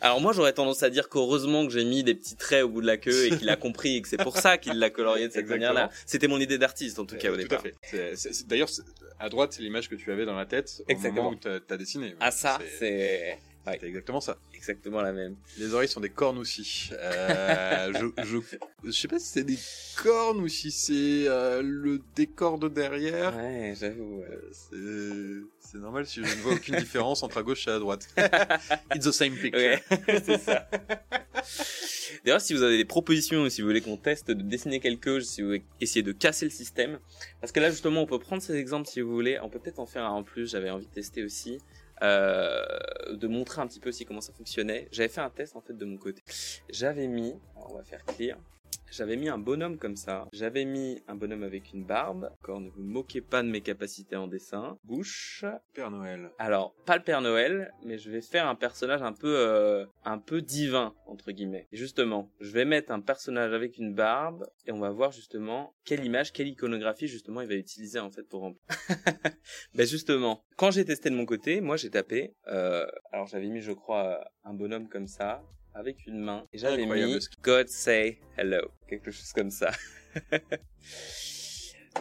Alors 0.01 0.21
moi 0.21 0.33
j'aurais 0.33 0.53
tendance 0.53 0.83
à 0.83 0.89
dire 0.89 1.09
qu'heureusement 1.09 1.65
que 1.67 1.73
j'ai 1.73 1.83
mis 1.83 2.03
des 2.03 2.15
petits 2.15 2.35
traits 2.35 2.63
au 2.63 2.69
bout 2.69 2.81
de 2.81 2.87
la 2.87 2.97
queue 2.97 3.25
et 3.27 3.37
qu'il 3.37 3.49
a 3.49 3.55
compris 3.55 3.97
et 3.97 4.01
que 4.01 4.07
c'est 4.07 4.17
pour 4.17 4.37
ça 4.37 4.57
qu'il 4.57 4.79
l'a 4.79 4.89
colorié 4.89 5.27
de 5.27 5.33
cette 5.33 5.47
manière-là. 5.47 5.89
C'était 6.05 6.27
mon 6.27 6.39
idée 6.39 6.57
d'artiste 6.57 6.99
en 6.99 7.05
tout 7.05 7.17
cas 7.17 7.29
au 7.29 7.33
tout 7.35 7.41
départ. 7.41 7.63
D'ailleurs, 8.47 8.69
à 9.19 9.29
droite, 9.29 9.53
c'est 9.53 9.61
l'image 9.61 9.89
que 9.89 9.95
tu 9.95 10.11
avais 10.11 10.25
dans 10.25 10.35
la 10.35 10.45
tête 10.45 10.81
au 10.87 10.91
Exactement. 10.91 11.31
moment 11.31 11.37
où 11.37 11.59
t'as 11.59 11.77
dessiné. 11.77 12.15
Ah 12.19 12.31
ça 12.31 12.57
c'est 12.79 13.37
ouais, 13.67 13.77
c'est 13.79 13.87
exactement 13.87 14.21
ça. 14.21 14.37
exactement 14.55 15.01
la 15.01 15.11
même. 15.13 15.35
Les 15.57 15.73
oreilles 15.73 15.87
sont 15.87 15.99
des 16.01 16.09
cornes 16.09 16.37
aussi. 16.37 16.89
Euh, 16.93 17.93
je, 18.17 18.23
je, 18.23 18.37
je 18.83 18.91
sais 18.91 19.07
pas 19.07 19.19
si 19.19 19.27
c'est 19.27 19.43
des 19.43 19.57
cornes 20.01 20.39
ou 20.39 20.47
si 20.47 20.71
c'est 20.71 21.27
euh, 21.27 21.61
le 21.63 22.01
décor 22.15 22.57
de 22.59 22.67
derrière. 22.67 23.35
Ouais 23.35 23.73
j'avoue. 23.79 24.23
Euh, 24.73 25.41
C'est 25.59 25.77
normal 25.77 26.05
si 26.05 26.23
je 26.23 26.35
ne 26.35 26.41
vois 26.41 26.53
aucune 26.53 26.75
différence 26.77 27.23
entre 27.23 27.37
à 27.37 27.43
gauche 27.43 27.67
et 27.67 27.71
à 27.71 27.79
droite. 27.79 28.07
It's 28.95 29.05
the 29.05 29.11
same 29.11 29.35
picture. 29.35 29.59
Ouais, 29.59 29.81
c'est 30.25 30.39
ça. 30.39 30.67
D'ailleurs, 32.23 32.41
si 32.41 32.53
vous 32.53 32.63
avez 32.63 32.77
des 32.77 32.85
propositions 32.85 33.41
ou 33.43 33.49
si 33.49 33.61
vous 33.61 33.67
voulez 33.67 33.81
qu'on 33.81 33.97
teste 33.97 34.31
de 34.31 34.41
dessiner 34.41 34.79
quelque 34.79 35.19
chose, 35.19 35.29
si 35.29 35.41
vous 35.41 35.47
voulez 35.49 35.63
essayer 35.81 36.03
de 36.03 36.11
casser 36.11 36.45
le 36.45 36.51
système, 36.51 36.99
parce 37.41 37.51
que 37.51 37.59
là 37.59 37.69
justement, 37.69 38.01
on 38.01 38.05
peut 38.05 38.19
prendre 38.19 38.41
ces 38.41 38.55
exemples 38.55 38.87
si 38.87 39.01
vous 39.01 39.11
voulez. 39.11 39.39
On 39.41 39.49
peut 39.49 39.59
peut-être 39.59 39.79
en 39.79 39.85
faire 39.85 40.05
un 40.05 40.09
en 40.11 40.23
plus. 40.23 40.49
J'avais 40.51 40.69
envie 40.69 40.85
de 40.87 40.91
tester 40.91 41.23
aussi. 41.23 41.59
Euh, 42.03 42.61
de 43.13 43.27
montrer 43.27 43.61
un 43.61 43.67
petit 43.67 43.79
peu 43.79 43.89
aussi 43.89 44.05
comment 44.05 44.21
ça 44.21 44.33
fonctionnait. 44.33 44.87
J'avais 44.91 45.09
fait 45.09 45.21
un 45.21 45.29
test 45.29 45.55
en 45.55 45.61
fait 45.61 45.73
de 45.73 45.85
mon 45.85 45.97
côté. 45.97 46.23
J'avais 46.69 47.07
mis, 47.07 47.33
on 47.55 47.73
va 47.73 47.83
faire 47.83 48.03
clear, 48.05 48.37
j'avais 48.91 49.15
mis 49.15 49.29
un 49.29 49.37
bonhomme 49.37 49.77
comme 49.77 49.95
ça. 49.95 50.27
J'avais 50.33 50.65
mis 50.65 51.01
un 51.07 51.15
bonhomme 51.15 51.43
avec 51.43 51.73
une 51.73 51.85
barbe. 51.85 52.29
Encore, 52.41 52.61
ne 52.61 52.69
vous 52.69 52.83
moquez 52.83 53.21
pas 53.21 53.43
de 53.43 53.49
mes 53.49 53.61
capacités 53.61 54.15
en 54.15 54.27
dessin. 54.27 54.77
Bouche. 54.83 55.45
Père 55.73 55.91
Noël. 55.91 56.31
Alors, 56.39 56.75
pas 56.85 56.97
le 56.97 57.03
Père 57.03 57.21
Noël, 57.21 57.71
mais 57.83 57.97
je 57.97 58.09
vais 58.09 58.21
faire 58.21 58.47
un 58.47 58.55
personnage 58.55 59.01
un 59.01 59.13
peu, 59.13 59.35
euh, 59.37 59.85
un 60.05 60.19
peu 60.19 60.41
divin 60.41 60.93
entre 61.05 61.31
guillemets. 61.31 61.67
Et 61.71 61.77
justement, 61.77 62.31
je 62.39 62.51
vais 62.51 62.65
mettre 62.65 62.91
un 62.91 62.99
personnage 62.99 63.53
avec 63.53 63.77
une 63.77 63.93
barbe 63.93 64.45
et 64.65 64.71
on 64.71 64.79
va 64.79 64.89
voir 64.89 65.11
justement 65.11 65.73
quelle 65.85 66.03
image, 66.05 66.31
quelle 66.33 66.47
iconographie 66.47 67.07
justement 67.07 67.41
il 67.41 67.47
va 67.47 67.55
utiliser 67.55 67.99
en 67.99 68.11
fait 68.11 68.23
pour 68.23 68.41
remplir. 68.41 68.61
ben 69.75 69.87
justement, 69.87 70.43
quand 70.55 70.71
j'ai 70.71 70.85
testé 70.85 71.09
de 71.09 71.15
mon 71.15 71.25
côté, 71.25 71.61
moi 71.61 71.77
j'ai 71.77 71.89
tapé. 71.89 72.35
Euh, 72.47 72.85
alors 73.11 73.27
j'avais 73.27 73.47
mis, 73.47 73.61
je 73.61 73.71
crois, 73.71 74.29
un 74.43 74.53
bonhomme 74.53 74.87
comme 74.87 75.07
ça 75.07 75.43
avec 75.77 76.07
une 76.07 76.19
main 76.19 76.43
et 76.53 76.57
j'avais 76.57 76.85
mis 76.95 77.13
God 77.43 77.67
say 77.67 78.19
hello, 78.35 78.71
quelque 78.89 79.11
chose 79.11 79.31
comme 79.31 79.51
ça. 79.51 79.71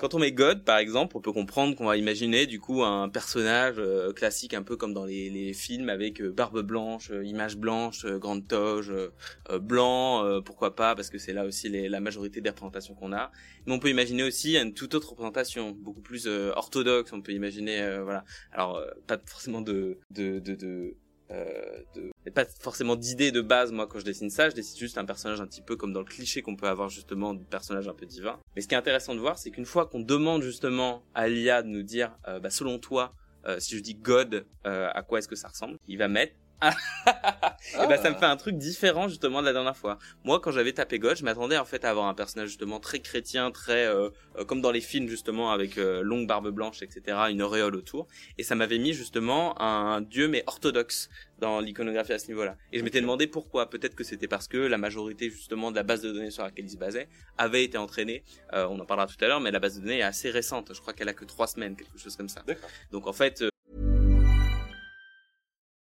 Quand 0.01 0.13
on 0.13 0.19
met 0.19 0.31
God, 0.31 0.63
par 0.65 0.77
exemple, 0.77 1.17
on 1.17 1.23
peut 1.23 1.33
comprendre 1.33 1.75
qu'on 1.75 1.87
va 1.87 1.97
imaginer 1.97 2.45
du 2.47 2.61
coup 2.61 2.83
un 2.85 3.09
personnage 3.09 3.77
euh, 3.79 4.13
classique, 4.13 4.53
un 4.53 4.63
peu 4.63 4.77
comme 4.77 4.93
dans 4.93 5.07
les, 5.07 5.31
les 5.31 5.55
films, 5.55 5.89
avec 5.89 6.21
euh, 6.21 6.31
barbe 6.31 6.61
blanche, 6.61 7.11
euh, 7.11 7.25
image 7.25 7.57
blanche, 7.57 8.05
euh, 8.05 8.19
grande 8.19 8.47
toge, 8.47 8.91
euh, 8.91 9.09
euh, 9.49 9.59
blanc, 9.59 10.23
euh, 10.23 10.43
pourquoi 10.43 10.77
pas, 10.77 10.95
parce 10.95 11.09
que 11.09 11.17
c'est 11.17 11.33
là 11.33 11.47
aussi 11.47 11.71
les- 11.71 11.89
la 11.89 12.01
majorité 12.01 12.43
des 12.43 12.51
représentations 12.51 12.95
qu'on 12.95 13.15
a. 13.15 13.33
Mais 13.65 13.73
on 13.73 13.79
peut 13.79 13.89
imaginer 13.89 14.23
aussi 14.23 14.59
une 14.59 14.75
toute 14.75 14.95
autre 14.95 15.11
représentation, 15.11 15.71
beaucoup 15.71 16.03
plus 16.03 16.27
euh, 16.27 16.53
orthodoxe. 16.55 17.15
On 17.15 17.23
peut 17.23 17.33
imaginer, 17.33 17.81
euh, 17.81 18.03
voilà. 18.05 18.25
Alors 18.53 18.77
euh, 18.77 18.91
pas 19.07 19.19
forcément 19.25 19.63
de 19.63 19.99
de 20.11 20.41
de, 20.41 20.55
de 20.57 20.95
euh, 21.31 21.83
de 21.95 22.13
pas 22.37 22.45
forcément 22.45 22.97
d'idée 22.97 23.33
de 23.33 23.41
base 23.41 23.73
moi 23.73 23.87
quand 23.87 23.99
je 23.99 24.05
dessine 24.05 24.31
ça. 24.31 24.51
Je 24.51 24.55
dessine 24.55 24.79
juste 24.79 24.99
un 24.99 25.05
personnage 25.05 25.41
un 25.41 25.47
petit 25.47 25.63
peu 25.63 25.75
comme 25.77 25.93
dans 25.93 26.01
le 26.01 26.07
cliché 26.07 26.43
qu'on 26.43 26.55
peut 26.55 26.69
avoir 26.69 26.91
justement 26.91 27.33
du 27.35 27.45
personnage 27.45 27.89
un 27.89 27.95
peu 27.95 28.05
divin. 28.05 28.39
Mais 28.55 28.63
ce 28.63 28.69
qui 28.69 28.75
est 28.75 28.79
intéressant 28.79 29.15
de 29.15 29.21
voir 29.21 29.39
c'est 29.39 29.51
qu'une 29.51 29.65
fois 29.65 29.87
qu'on 29.87 30.01
demande 30.01 30.43
justement 30.43 31.03
à 31.15 31.29
l'IA 31.29 31.63
de 31.63 31.69
nous 31.69 31.83
dire 31.83 32.17
euh, 32.29 32.39
bah, 32.39 32.51
selon 32.51 32.79
toi 32.79 33.13
euh, 33.47 33.59
si 33.59 33.77
je 33.77 33.83
dis 33.83 33.95
God 33.95 34.47
euh, 34.67 34.89
à 34.93 35.03
quoi 35.03 35.19
est-ce 35.19 35.29
que 35.29 35.37
ça 35.37 35.49
ressemble 35.49 35.79
il 35.89 35.99
va 35.99 36.09
mettre 36.09 36.35
et 36.67 37.87
bah 37.87 37.99
ça 37.99 38.11
me 38.11 38.15
fait 38.15 38.25
un 38.25 38.37
truc 38.37 38.57
différent 38.57 39.09
justement 39.09 39.41
de 39.41 39.47
la 39.47 39.53
dernière 39.53 39.77
fois. 39.77 39.99
Moi 40.25 40.41
quand 40.41 40.51
j'avais 40.51 40.73
tapé 40.73 40.99
God, 40.99 41.17
je 41.17 41.25
m'attendais 41.25 41.59
en 41.59 41.65
fait 41.65 41.85
à 41.85 41.91
avoir 41.91 42.07
un 42.07 42.15
personnage 42.15 42.49
justement 42.49 42.81
très 42.81 43.01
chrétien, 43.01 43.51
très 43.51 43.87
euh, 43.87 44.11
euh, 44.39 44.45
comme 44.45 44.61
dans 44.61 44.71
les 44.71 44.81
films 44.81 45.09
justement 45.09 45.53
avec 45.53 45.79
euh, 45.79 46.03
longue 46.03 46.27
barbe 46.27 46.51
blanche, 46.51 46.83
etc. 46.83 47.19
Une 47.31 47.43
auréole 47.43 47.77
autour. 47.77 48.09
Et 48.39 48.43
ça 48.43 48.55
m'avait 48.55 48.79
mis 48.79 48.93
justement 48.93 49.61
un 49.61 50.01
dieu 50.01 50.29
mais 50.29 50.43
orthodoxe 50.47 51.11
dans 51.39 51.61
l'iconographie 51.61 52.13
à 52.13 52.19
ce 52.19 52.29
niveau-là. 52.29 52.57
Et 52.73 52.79
je 52.79 52.85
m'étais 52.85 53.01
demandé 53.01 53.27
pourquoi. 53.27 53.69
Peut-être 53.69 53.95
que 53.95 54.05
c'était 54.05 54.29
parce 54.29 54.49
que 54.49 54.57
la 54.57 54.79
majorité 54.79 55.31
justement 55.31 55.71
de 55.71 55.77
la 55.77 55.83
base 55.83 56.03
de 56.03 56.13
données 56.13 56.31
sur 56.31 56.45
laquelle 56.45 56.65
il 56.65 56.71
se 56.71 56.77
basait 56.77 57.09
avait 57.39 57.65
été 57.65 57.79
entraînée. 57.79 58.25
Euh, 58.53 58.67
on 58.71 58.79
en 58.81 58.87
parlera 58.87 59.07
tout 59.07 59.23
à 59.23 59.27
l'heure, 59.29 59.41
mais 59.41 59.51
la 59.51 59.61
base 59.61 59.77
de 59.77 59.81
données 59.81 59.99
est 59.99 60.03
assez 60.03 60.31
récente. 60.31 60.73
Je 60.75 60.81
crois 60.81 60.93
qu'elle 60.93 61.09
a 61.09 61.15
que 61.15 61.25
trois 61.25 61.47
semaines, 61.47 61.77
quelque 61.77 61.99
chose 61.99 62.17
comme 62.17 62.29
ça. 62.29 62.43
D'accord. 62.47 62.69
Donc 62.91 63.07
en 63.07 63.13
fait, 63.13 63.43
euh, 63.43 63.51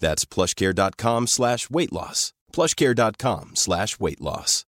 That's 0.00 0.24
plushcare.com 0.24 1.26
slash 1.26 1.70
weight 1.70 1.92
loss. 1.92 2.32
plushcare.com 2.52 3.50
slash 3.54 3.98
weight 3.98 4.20
loss. 4.20 4.66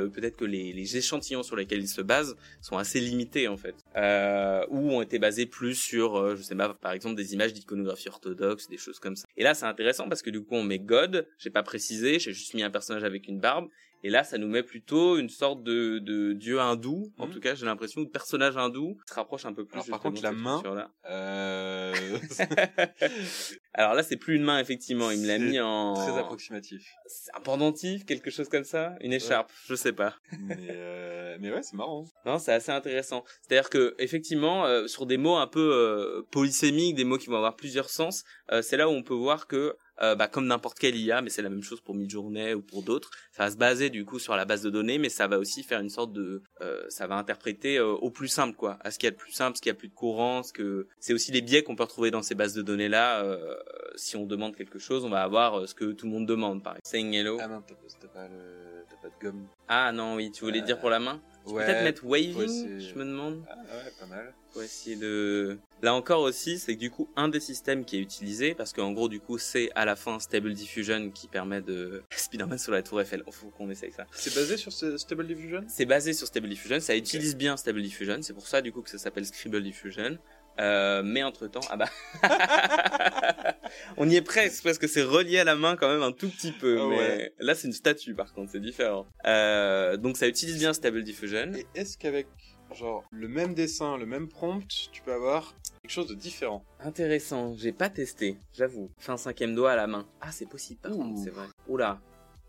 Euh, 0.00 0.08
peut-être 0.08 0.36
que 0.36 0.44
les, 0.44 0.96
échantillons 0.96 1.42
sur 1.42 1.56
lesquels 1.56 1.80
ils 1.80 1.88
se 1.88 2.00
basent 2.00 2.36
sont 2.60 2.76
assez 2.76 3.00
limités 3.00 3.48
en 3.48 3.56
fait, 3.56 3.76
euh, 3.96 4.64
ou 4.68 4.92
ont 4.92 5.02
été 5.02 5.18
basés 5.18 5.46
plus 5.46 5.74
sur, 5.74 6.16
euh, 6.16 6.36
je 6.36 6.42
sais 6.42 6.54
pas, 6.54 6.74
par 6.74 6.92
exemple 6.92 7.14
des 7.14 7.34
images 7.34 7.52
d'iconographie 7.52 8.08
orthodoxe, 8.08 8.68
des 8.68 8.76
choses 8.76 8.98
comme 8.98 9.16
ça. 9.16 9.26
Et 9.36 9.42
là 9.42 9.54
c'est 9.54 9.66
intéressant 9.66 10.08
parce 10.08 10.22
que 10.22 10.30
du 10.30 10.42
coup 10.42 10.54
on 10.54 10.64
met 10.64 10.78
God, 10.78 11.28
j'ai 11.38 11.50
pas 11.50 11.62
précisé, 11.62 12.18
j'ai 12.18 12.32
juste 12.32 12.54
mis 12.54 12.62
un 12.62 12.70
personnage 12.70 13.04
avec 13.04 13.28
une 13.28 13.40
barbe, 13.40 13.68
et 14.04 14.10
là 14.10 14.22
ça 14.22 14.38
nous 14.38 14.46
met 14.46 14.62
plutôt 14.62 15.16
une 15.18 15.28
sorte 15.28 15.64
de, 15.64 15.98
de 15.98 16.32
dieu 16.34 16.60
hindou, 16.60 17.12
en 17.18 17.26
Mhm. 17.26 17.32
tout 17.32 17.40
cas 17.40 17.54
j'ai 17.56 17.66
l'impression, 17.66 18.02
de 18.02 18.08
personnage 18.08 18.56
hindou, 18.56 18.94
qui 19.06 19.10
se 19.12 19.14
rapproche 19.14 19.44
un 19.46 19.52
peu 19.52 19.64
plus. 19.64 19.74
Alors, 19.74 19.86
par 19.88 20.00
contre, 20.00 20.22
la 20.22 20.30
main-. 20.32 20.62
Euh... 21.10 21.92
Alors 23.74 23.94
là 23.94 24.02
c'est 24.02 24.16
plus 24.16 24.36
une 24.36 24.44
main 24.44 24.58
effectivement, 24.60 25.10
il 25.10 25.20
me 25.20 25.26
l'a 25.26 25.34
C'est 25.38 25.42
mis 25.44 25.58
en... 25.60 25.94
Très 25.94 26.18
approximatif. 26.18 26.86
C'est 27.06 27.34
un 27.34 27.40
pendentif, 27.40 28.04
quelque 28.04 28.30
chose 28.30 28.48
comme 28.48 28.64
ça, 28.64 28.94
une 29.00 29.12
écharpe, 29.12 29.50
je 29.66 29.74
sais 29.74 29.92
pas. 29.92 30.14
mais, 30.38 30.56
euh, 30.70 31.36
mais 31.40 31.50
ouais, 31.52 31.62
c'est 31.62 31.74
marrant. 31.74 32.04
Non, 32.24 32.38
c'est 32.38 32.52
assez 32.52 32.70
intéressant. 32.70 33.24
C'est-à-dire 33.42 33.70
que 33.70 33.94
effectivement, 33.98 34.64
euh, 34.66 34.86
sur 34.86 35.06
des 35.06 35.16
mots 35.16 35.36
un 35.36 35.46
peu 35.48 35.60
euh, 35.72 36.22
polysémiques, 36.30 36.94
des 36.94 37.04
mots 37.04 37.18
qui 37.18 37.26
vont 37.28 37.36
avoir 37.36 37.56
plusieurs 37.56 37.90
sens, 37.90 38.24
euh, 38.52 38.62
c'est 38.62 38.76
là 38.76 38.88
où 38.88 38.92
on 38.92 39.02
peut 39.02 39.14
voir 39.14 39.46
que, 39.48 39.76
euh, 40.02 40.14
bah, 40.14 40.28
comme 40.28 40.46
n'importe 40.46 40.78
quel 40.78 40.96
IA, 40.96 41.20
mais 41.22 41.30
c'est 41.30 41.42
la 41.42 41.48
même 41.50 41.62
chose 41.62 41.80
pour 41.80 41.94
Midjourney 41.94 42.54
ou 42.54 42.62
pour 42.62 42.82
d'autres, 42.82 43.10
ça 43.32 43.44
va 43.44 43.50
se 43.50 43.56
baser 43.56 43.90
du 43.90 44.04
coup 44.04 44.18
sur 44.18 44.34
la 44.36 44.44
base 44.44 44.62
de 44.62 44.70
données, 44.70 44.98
mais 44.98 45.08
ça 45.08 45.26
va 45.28 45.38
aussi 45.38 45.62
faire 45.62 45.80
une 45.80 45.90
sorte 45.90 46.12
de, 46.12 46.42
euh, 46.60 46.84
ça 46.88 47.06
va 47.06 47.16
interpréter 47.16 47.78
euh, 47.78 47.86
au 47.92 48.10
plus 48.10 48.28
simple, 48.28 48.56
quoi, 48.56 48.78
à 48.80 48.90
ce 48.90 48.98
qu'il 48.98 49.06
y 49.06 49.08
a 49.08 49.12
de 49.12 49.16
plus 49.16 49.32
simple, 49.32 49.56
ce 49.56 49.62
qu'il 49.62 49.70
y 49.70 49.72
a 49.72 49.78
plus 49.78 49.88
de 49.88 49.94
courant, 49.94 50.42
ce 50.42 50.52
que, 50.52 50.88
c'est 51.00 51.12
aussi 51.12 51.32
les 51.32 51.42
biais 51.42 51.62
qu'on 51.62 51.76
peut 51.76 51.84
retrouver 51.84 52.10
dans 52.10 52.22
ces 52.22 52.34
bases 52.34 52.54
de 52.54 52.62
données 52.62 52.88
là. 52.88 53.22
euh, 53.24 53.54
si 53.96 54.16
on 54.16 54.26
demande 54.26 54.56
quelque 54.56 54.80
chose, 54.80 55.04
on 55.04 55.08
va 55.10 55.22
avoir 55.22 55.60
euh, 55.60 55.66
ce 55.66 55.74
que 55.74 55.92
tout 55.92 56.06
le 56.06 56.12
monde 56.12 56.26
demande, 56.26 56.62
par 56.64 56.72
exemple. 56.72 56.88
Saying 56.88 57.12
hello. 57.14 57.38
Ah 57.40 57.46
non, 57.46 57.62
t'as 57.66 57.74
pas, 57.74 57.86
t'as 58.00 58.08
pas, 58.08 58.28
le... 58.28 58.84
t'as 58.90 58.96
pas 58.96 59.08
de 59.08 59.14
gomme. 59.22 59.46
Ah 59.68 59.92
non, 59.92 60.16
oui, 60.16 60.32
tu 60.32 60.44
voulais 60.44 60.60
Euh, 60.60 60.64
dire 60.64 60.80
pour 60.80 60.90
la 60.90 60.98
main? 60.98 61.20
Ouais, 61.46 61.64
Peut-être 61.64 61.84
mettre 61.84 62.04
waving, 62.04 62.36
ouais, 62.36 62.80
je 62.80 62.94
me 62.94 63.04
demande. 63.04 63.44
Ah 63.48 63.54
ouais, 63.56 63.92
pas 64.00 64.06
mal. 64.06 64.34
Faut 64.52 64.62
essayer 64.62 64.96
de... 64.96 65.58
Là 65.84 65.92
encore 65.92 66.22
aussi, 66.22 66.58
c'est 66.58 66.76
que 66.76 66.80
du 66.80 66.90
coup, 66.90 67.10
un 67.14 67.28
des 67.28 67.40
systèmes 67.40 67.84
qui 67.84 67.98
est 67.98 68.00
utilisé, 68.00 68.54
parce 68.54 68.72
qu'en 68.72 68.92
gros, 68.92 69.10
du 69.10 69.20
coup, 69.20 69.36
c'est 69.36 69.68
à 69.74 69.84
la 69.84 69.96
fin 69.96 70.18
Stable 70.18 70.54
Diffusion 70.54 71.10
qui 71.10 71.28
permet 71.28 71.60
de... 71.60 72.02
Spider-Man 72.16 72.56
sur 72.56 72.72
la 72.72 72.82
tour 72.82 73.02
Eiffel, 73.02 73.22
faut 73.30 73.48
qu'on 73.50 73.68
essaye 73.68 73.92
ça. 73.92 74.06
C'est 74.12 74.34
basé 74.34 74.56
sur 74.56 74.72
ce 74.72 74.96
Stable 74.96 75.26
Diffusion? 75.26 75.62
C'est 75.68 75.84
basé 75.84 76.14
sur 76.14 76.26
Stable 76.26 76.48
Diffusion, 76.48 76.80
ça 76.80 76.96
utilise 76.96 77.36
bien 77.36 77.58
Stable 77.58 77.82
Diffusion, 77.82 78.16
c'est 78.22 78.32
pour 78.32 78.46
ça 78.46 78.62
du 78.62 78.72
coup 78.72 78.80
que 78.80 78.88
ça 78.88 78.96
s'appelle 78.96 79.26
Scribble 79.26 79.62
Diffusion. 79.62 80.16
Euh, 80.58 81.02
mais 81.04 81.22
entre 81.22 81.48
temps, 81.48 81.60
ah 81.68 81.76
bah, 81.76 81.90
on 83.98 84.08
y 84.08 84.16
est 84.16 84.22
presque 84.22 84.64
parce 84.64 84.78
que 84.78 84.86
c'est 84.86 85.02
relié 85.02 85.40
à 85.40 85.44
la 85.44 85.54
main 85.54 85.76
quand 85.76 85.88
même 85.88 86.02
un 86.02 86.12
tout 86.12 86.30
petit 86.30 86.52
peu. 86.52 86.78
Ah 86.80 86.86
mais 86.88 86.96
ouais. 86.96 87.34
là, 87.40 87.54
c'est 87.54 87.66
une 87.66 87.74
statue 87.74 88.14
par 88.14 88.32
contre, 88.32 88.52
c'est 88.52 88.60
différent. 88.60 89.06
Euh, 89.26 89.98
donc 89.98 90.16
ça 90.16 90.28
utilise 90.28 90.56
bien 90.58 90.72
Stable 90.72 91.02
Diffusion. 91.02 91.52
Et 91.52 91.66
est-ce 91.74 91.98
qu'avec 91.98 92.28
genre 92.72 93.04
le 93.10 93.28
même 93.28 93.54
dessin, 93.54 93.96
le 93.98 94.06
même 94.06 94.28
prompt, 94.28 94.66
tu 94.92 95.02
peux 95.02 95.12
avoir 95.12 95.54
quelque 95.82 95.90
chose 95.90 96.08
de 96.08 96.14
différent 96.14 96.64
Intéressant, 96.80 97.54
j'ai 97.56 97.72
pas 97.72 97.88
testé, 97.90 98.36
j'avoue. 98.52 98.90
Fait 98.98 99.12
un 99.12 99.16
cinquième 99.16 99.54
doigt 99.54 99.72
à 99.72 99.76
la 99.76 99.86
main. 99.86 100.06
Ah, 100.20 100.32
c'est 100.32 100.48
possible 100.48 100.80
par 100.80 100.92
contre, 100.92 101.20
c'est 101.22 101.30
vrai. 101.30 101.46
Oula. 101.68 102.00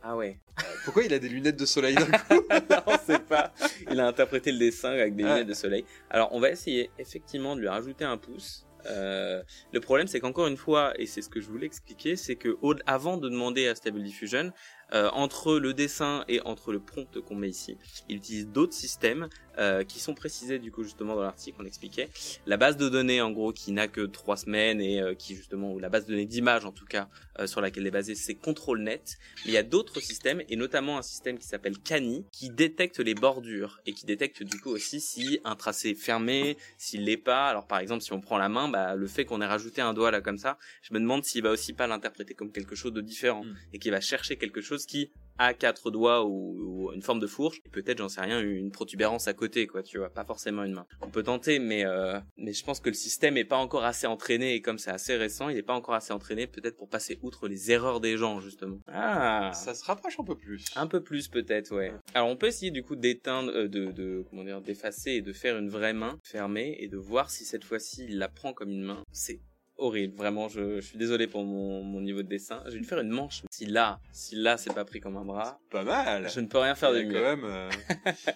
Ah 0.07 0.15
ouais. 0.15 0.39
Pourquoi 0.83 1.03
il 1.03 1.13
a 1.13 1.19
des 1.19 1.29
lunettes 1.29 1.57
de 1.59 1.65
soleil 1.65 1.95
d'un 1.95 2.05
coup? 2.29 2.43
Non, 2.69 2.97
c'est 3.05 3.23
pas. 3.25 3.51
Il 3.89 3.99
a 3.99 4.07
interprété 4.07 4.51
le 4.51 4.59
dessin 4.59 4.89
avec 4.91 5.15
des 5.15 5.23
Ah. 5.23 5.33
lunettes 5.33 5.47
de 5.47 5.53
soleil. 5.55 5.83
Alors, 6.11 6.29
on 6.31 6.39
va 6.39 6.51
essayer 6.51 6.91
effectivement 6.99 7.55
de 7.55 7.61
lui 7.61 7.67
rajouter 7.67 8.05
un 8.05 8.17
pouce. 8.17 8.67
Euh, 8.87 9.41
le 9.73 9.79
problème, 9.79 10.05
c'est 10.05 10.19
qu'encore 10.19 10.45
une 10.45 10.57
fois, 10.57 10.93
et 10.99 11.07
c'est 11.07 11.23
ce 11.23 11.29
que 11.29 11.41
je 11.41 11.47
voulais 11.47 11.65
expliquer, 11.65 12.15
c'est 12.17 12.35
que 12.35 12.55
avant 12.85 13.17
de 13.17 13.29
demander 13.29 13.67
à 13.67 13.73
Stable 13.73 14.03
Diffusion, 14.03 14.51
euh, 14.93 15.09
entre 15.13 15.57
le 15.57 15.73
dessin 15.73 16.23
et 16.27 16.41
entre 16.41 16.71
le 16.71 16.79
prompt 16.79 17.19
qu'on 17.21 17.35
met 17.35 17.49
ici, 17.49 17.77
il 18.09 18.17
utilise 18.17 18.47
d'autres 18.47 18.73
systèmes 18.73 19.27
euh, 19.57 19.83
qui 19.83 19.99
sont 19.99 20.13
précisés 20.13 20.59
du 20.59 20.71
coup 20.71 20.83
justement 20.83 21.15
dans 21.15 21.21
l'article, 21.21 21.57
on 21.61 21.65
expliquait. 21.65 22.09
La 22.45 22.57
base 22.57 22.77
de 22.77 22.89
données 22.89 23.21
en 23.21 23.31
gros 23.31 23.53
qui 23.53 23.71
n'a 23.71 23.87
que 23.87 24.01
trois 24.01 24.37
semaines 24.37 24.81
et 24.81 25.01
euh, 25.01 25.15
qui 25.15 25.35
justement, 25.35 25.71
ou 25.71 25.79
la 25.79 25.89
base 25.89 26.05
de 26.05 26.11
données 26.11 26.25
d'images 26.25 26.65
en 26.65 26.71
tout 26.71 26.85
cas, 26.85 27.07
euh, 27.39 27.47
sur 27.47 27.61
laquelle 27.61 27.83
elle 27.83 27.87
est 27.87 27.91
basée, 27.91 28.15
c'est 28.15 28.35
ControlNet. 28.35 29.17
Mais 29.45 29.51
il 29.51 29.53
y 29.53 29.57
a 29.57 29.63
d'autres 29.63 29.99
systèmes 29.99 30.41
et 30.49 30.55
notamment 30.55 30.97
un 30.97 31.01
système 31.01 31.37
qui 31.37 31.47
s'appelle 31.47 31.77
Cani 31.79 32.25
qui 32.31 32.49
détecte 32.49 32.99
les 32.99 33.15
bordures 33.15 33.79
et 33.85 33.93
qui 33.93 34.05
détecte 34.05 34.43
du 34.43 34.59
coup 34.59 34.69
aussi 34.69 34.99
si 34.99 35.39
un 35.43 35.55
tracé 35.55 35.91
est 35.91 35.95
fermé, 35.95 36.57
s'il 36.77 37.05
l'est 37.05 37.17
pas. 37.17 37.47
Alors 37.47 37.67
par 37.67 37.79
exemple 37.79 38.03
si 38.03 38.13
on 38.13 38.21
prend 38.21 38.37
la 38.37 38.49
main, 38.49 38.67
bah, 38.67 38.95
le 38.95 39.07
fait 39.07 39.25
qu'on 39.25 39.41
ait 39.41 39.45
rajouté 39.45 39.81
un 39.81 39.93
doigt 39.93 40.11
là 40.11 40.21
comme 40.21 40.37
ça, 40.37 40.57
je 40.81 40.93
me 40.93 40.99
demande 40.99 41.23
s'il 41.23 41.43
va 41.43 41.51
aussi 41.51 41.73
pas 41.73 41.87
l'interpréter 41.87 42.33
comme 42.33 42.51
quelque 42.51 42.75
chose 42.75 42.93
de 42.93 43.01
différent 43.01 43.35
Mm. 43.43 43.55
et 43.73 43.79
qu'il 43.79 43.91
va 43.91 44.01
chercher 44.01 44.37
quelque 44.37 44.61
chose 44.61 44.74
qui 44.83 45.11
a 45.37 45.53
quatre 45.53 45.91
doigts 45.91 46.23
ou, 46.25 46.85
ou 46.87 46.93
une 46.93 47.01
forme 47.01 47.19
de 47.19 47.27
fourche 47.27 47.59
et 47.65 47.69
peut-être 47.69 47.97
j'en 47.97 48.07
sais 48.07 48.21
rien 48.21 48.39
une 48.39 48.71
protubérance 48.71 49.27
à 49.27 49.33
côté 49.33 49.67
quoi 49.67 49.83
tu 49.83 49.97
vois 49.97 50.09
pas 50.09 50.23
forcément 50.23 50.63
une 50.63 50.71
main 50.73 50.87
on 51.01 51.09
peut 51.09 51.23
tenter 51.23 51.59
mais 51.59 51.85
euh, 51.85 52.17
mais 52.37 52.53
je 52.53 52.63
pense 52.63 52.79
que 52.79 52.87
le 52.89 52.95
système 52.95 53.35
est 53.35 53.43
pas 53.43 53.57
encore 53.57 53.83
assez 53.83 54.07
entraîné 54.07 54.53
et 54.53 54.61
comme 54.61 54.77
c'est 54.77 54.91
assez 54.91 55.17
récent 55.17 55.49
il 55.49 55.57
est 55.57 55.63
pas 55.63 55.73
encore 55.73 55.95
assez 55.95 56.13
entraîné 56.13 56.47
peut-être 56.47 56.77
pour 56.77 56.87
passer 56.87 57.19
outre 57.21 57.49
les 57.49 57.69
erreurs 57.71 57.99
des 57.99 58.15
gens 58.15 58.39
justement 58.39 58.79
ah 58.87 59.51
Ça 59.53 59.73
se 59.73 59.83
rapproche 59.83 60.19
un 60.19 60.23
peu 60.23 60.35
plus. 60.37 60.65
un 60.75 60.87
peu 60.87 61.01
plus 61.01 61.27
peut-être, 61.27 61.75
ouais. 61.75 61.93
Alors 62.13 62.29
on 62.29 62.37
peut 62.37 62.47
essayer 62.47 62.71
du 62.71 62.83
coup 62.83 62.95
d'éteindre, 62.95 63.51
euh, 63.51 63.67
de, 63.67 63.91
de 63.91 64.23
comment 64.29 64.43
dire, 64.43 64.61
d'effacer 64.61 65.11
et 65.11 65.21
de 65.21 65.33
faire 65.33 65.57
une 65.57 65.69
vraie 65.69 65.93
main 65.93 66.17
fermée 66.23 66.77
et 66.79 66.87
de 66.87 66.97
voir 66.97 67.29
si 67.29 67.43
cette 67.45 67.63
fois-ci 67.63 68.05
il 68.07 68.19
la 68.19 68.29
prend 68.29 68.53
comme 68.53 68.69
une 68.69 68.83
main. 68.83 69.03
C'est 69.11 69.41
horrible, 69.77 70.15
vraiment. 70.17 70.47
Je, 70.47 70.75
je 70.81 70.85
suis 70.85 70.97
désolé 70.97 71.27
pour 71.27 71.43
mon, 71.43 71.83
mon 71.83 72.01
niveau 72.01 72.21
de 72.23 72.27
dessin. 72.27 72.61
Je 72.65 72.71
vais 72.71 72.77
lui 72.77 72.85
faire 72.85 72.99
une 72.99 73.09
manche. 73.09 73.43
Si 73.51 73.65
là, 73.65 73.99
si 74.11 74.35
là 74.35 74.57
c'est 74.57 74.73
pas 74.73 74.85
pris 74.85 74.99
comme 74.99 75.17
un 75.17 75.25
bras, 75.25 75.59
Pas 75.71 75.83
mal. 75.83 76.29
je 76.29 76.39
ne 76.39 76.47
peux 76.47 76.57
rien 76.59 76.75
faire 76.75 76.93
de 76.93 77.01
mieux. 77.01 77.13
quand 77.13 77.35
même. 77.35 77.45
euh, 77.45 77.69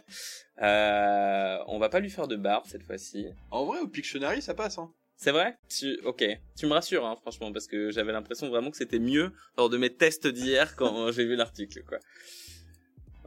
Euh, 0.61 1.57
on 1.67 1.79
va 1.79 1.87
pas 1.89 1.99
lui 2.01 2.09
faire 2.09 2.27
de 2.27 2.35
barbe 2.35 2.65
cette 2.67 2.83
fois-ci. 2.83 3.27
En 3.49 3.63
vrai, 3.65 3.79
au 3.79 3.87
Pictionary, 3.87 4.41
ça 4.41 4.53
passe. 4.53 4.77
Hein. 4.77 4.91
C'est 5.15 5.31
vrai? 5.31 5.57
Tu... 5.69 5.97
Ok, 6.03 6.23
tu 6.57 6.65
me 6.65 6.73
rassures, 6.73 7.05
hein, 7.05 7.15
franchement, 7.21 7.51
parce 7.53 7.65
que 7.67 7.91
j'avais 7.91 8.11
l'impression 8.11 8.49
vraiment 8.49 8.69
que 8.69 8.77
c'était 8.77 8.99
mieux 8.99 9.31
lors 9.57 9.69
de 9.69 9.77
mes 9.77 9.89
tests 9.89 10.27
d'hier 10.27 10.75
quand 10.77 11.11
j'ai 11.11 11.25
vu 11.25 11.35
l'article, 11.37 11.83
quoi. 11.87 11.99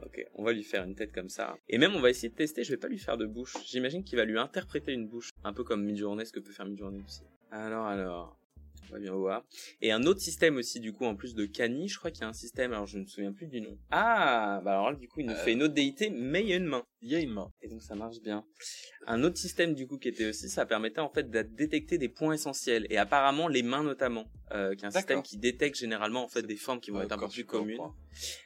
Ok, 0.05 0.23
on 0.35 0.43
va 0.43 0.51
lui 0.53 0.63
faire 0.63 0.83
une 0.83 0.93
tête 0.95 1.11
comme 1.11 1.29
ça. 1.29 1.55
Et 1.69 1.77
même, 1.79 1.95
on 1.95 2.01
va 2.01 2.09
essayer 2.11 2.29
de 2.29 2.35
tester, 2.35 2.63
je 2.63 2.69
vais 2.71 2.77
pas 2.77 2.87
lui 2.89 2.99
faire 2.99 3.17
de 3.17 3.25
bouche. 3.25 3.55
J'imagine 3.65 4.03
qu'il 4.03 4.17
va 4.17 4.25
lui 4.25 4.37
interpréter 4.37 4.91
une 4.91 5.07
bouche, 5.07 5.29
un 5.43 5.53
peu 5.53 5.63
comme 5.63 5.83
Midjourney, 5.83 6.25
ce 6.25 6.33
que 6.33 6.39
peut 6.39 6.51
faire 6.51 6.65
Midjourney 6.67 7.01
aussi. 7.03 7.21
Alors, 7.55 7.85
alors, 7.85 8.39
on 8.89 8.93
va 8.93 8.99
bien 8.99 9.13
voir. 9.13 9.45
Et 9.79 9.91
un 9.91 10.03
autre 10.05 10.19
système 10.21 10.57
aussi, 10.57 10.79
du 10.79 10.91
coup, 10.91 11.05
en 11.05 11.15
plus 11.15 11.35
de 11.35 11.45
Cani, 11.45 11.87
je 11.87 11.99
crois 11.99 12.09
qu'il 12.09 12.21
y 12.21 12.25
a 12.25 12.27
un 12.27 12.33
système, 12.33 12.73
alors 12.73 12.87
je 12.87 12.97
ne 12.97 13.03
me 13.03 13.07
souviens 13.07 13.31
plus 13.31 13.45
du 13.45 13.61
nom. 13.61 13.77
Ah, 13.91 14.59
bah 14.65 14.71
alors 14.71 14.89
là, 14.91 14.97
du 14.97 15.07
coup, 15.07 15.19
il 15.19 15.27
nous 15.27 15.33
Euh. 15.33 15.43
fait 15.43 15.53
une 15.53 15.61
autre 15.61 15.75
déité, 15.75 16.09
mais 16.09 16.41
il 16.41 16.47
y 16.49 16.53
a 16.53 16.55
une 16.55 16.65
main. 16.65 16.83
Il 17.03 17.11
y 17.11 17.15
a 17.15 17.19
une 17.19 17.29
main. 17.31 17.51
Et 17.61 17.67
donc 17.67 17.83
ça 17.83 17.93
marche 17.93 18.19
bien. 18.21 18.43
Un 19.07 19.23
autre 19.23 19.37
système 19.37 19.73
du 19.73 19.87
coup 19.87 19.97
qui 19.97 20.07
était 20.07 20.27
aussi, 20.27 20.49
ça 20.49 20.65
permettait 20.65 20.99
en 20.99 21.09
fait 21.09 21.29
de 21.29 21.41
détecter 21.41 21.97
des 21.97 22.09
points 22.09 22.33
essentiels 22.33 22.87
et 22.89 22.97
apparemment 22.97 23.47
les 23.47 23.63
mains 23.63 23.83
notamment, 23.83 24.25
euh, 24.51 24.75
qui 24.75 24.85
est 24.85 24.87
un 24.87 24.91
système 24.91 25.21
qui 25.21 25.37
détecte 25.37 25.77
généralement 25.77 26.23
en 26.23 26.27
fait 26.27 26.43
des 26.43 26.55
formes 26.55 26.79
qui 26.79 26.91
vont 26.91 26.99
Ouais, 26.99 27.05
être 27.05 27.11
un 27.13 27.17
peu 27.17 27.27
plus 27.27 27.45
communes. 27.45 27.79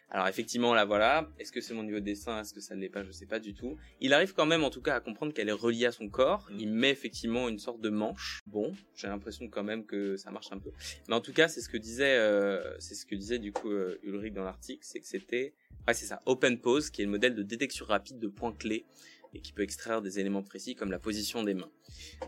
Alors 0.10 0.28
effectivement 0.28 0.74
là 0.74 0.86
voilà, 0.86 1.30
est-ce 1.38 1.52
que 1.52 1.60
c'est 1.60 1.74
mon 1.74 1.84
niveau 1.84 2.00
de 2.00 2.06
dessin, 2.06 2.40
est-ce 2.42 2.54
que 2.54 2.62
ça 2.62 2.76
ne 2.76 2.82
l'est 2.82 2.90
pas, 2.90 3.04
je 3.04 3.12
sais 3.12 3.26
pas 3.26 3.40
du 3.40 3.54
tout. 3.54 3.78
Il 4.00 4.14
arrive 4.14 4.34
quand 4.34 4.46
même 4.46 4.64
en 4.64 4.70
tout 4.70 4.82
cas 4.82 4.96
à 4.96 5.00
comprendre 5.02 5.34
qu'elle 5.34 5.50
est 5.50 5.52
reliée 5.52 5.86
à 5.86 5.92
son 5.92 6.08
corps. 6.10 6.48
Mm. 6.50 6.60
Il 6.60 6.70
met 6.74 6.90
effectivement 6.92 7.50
une 7.50 7.60
sorte 7.60 7.82
de 7.82 7.90
manche. 7.90 8.42
Bon, 8.48 8.74
j'ai 8.96 9.08
l'impression 9.08 9.50
quand 9.50 9.64
même 9.64 9.86
que 9.86 10.16
ça 10.16 10.32
marche 10.32 10.52
un 10.52 10.60
peu. 10.60 10.72
Mais 11.10 11.16
en 11.16 11.22
tout 11.22 11.34
cas 11.34 11.50
c'est 11.50 11.62
ce 11.62 11.68
que 11.68 11.78
disait, 11.78 12.16
euh, 12.18 12.80
c'est 12.80 12.96
ce 12.96 13.06
que 13.06 13.16
disait 13.16 13.40
du 13.40 13.52
coup 13.52 13.70
euh, 13.70 14.00
Ulrich 14.04 14.34
dans 14.34 14.44
l'article, 14.44 14.80
c'est 14.84 15.02
que 15.02 15.08
c'était, 15.08 15.54
ouais 15.88 15.94
c'est 15.94 16.06
ça, 16.06 16.22
Open 16.26 16.58
Pose 16.60 16.90
qui 16.90 17.02
est 17.02 17.06
le 17.06 17.12
modèle 17.12 17.36
de 17.36 17.44
détection 17.44 17.86
rapide 17.86 18.18
de 18.20 18.28
points 18.30 18.54
clés 18.54 18.86
et 19.38 19.42
qui 19.42 19.54
peut 19.54 19.62
extraire 19.62 20.02
des 20.02 20.20
éléments 20.20 20.42
précis 20.42 20.76
comme 20.76 20.92
la 20.92 21.00
position 21.00 21.44
des 21.44 21.54
mains. 21.54 21.70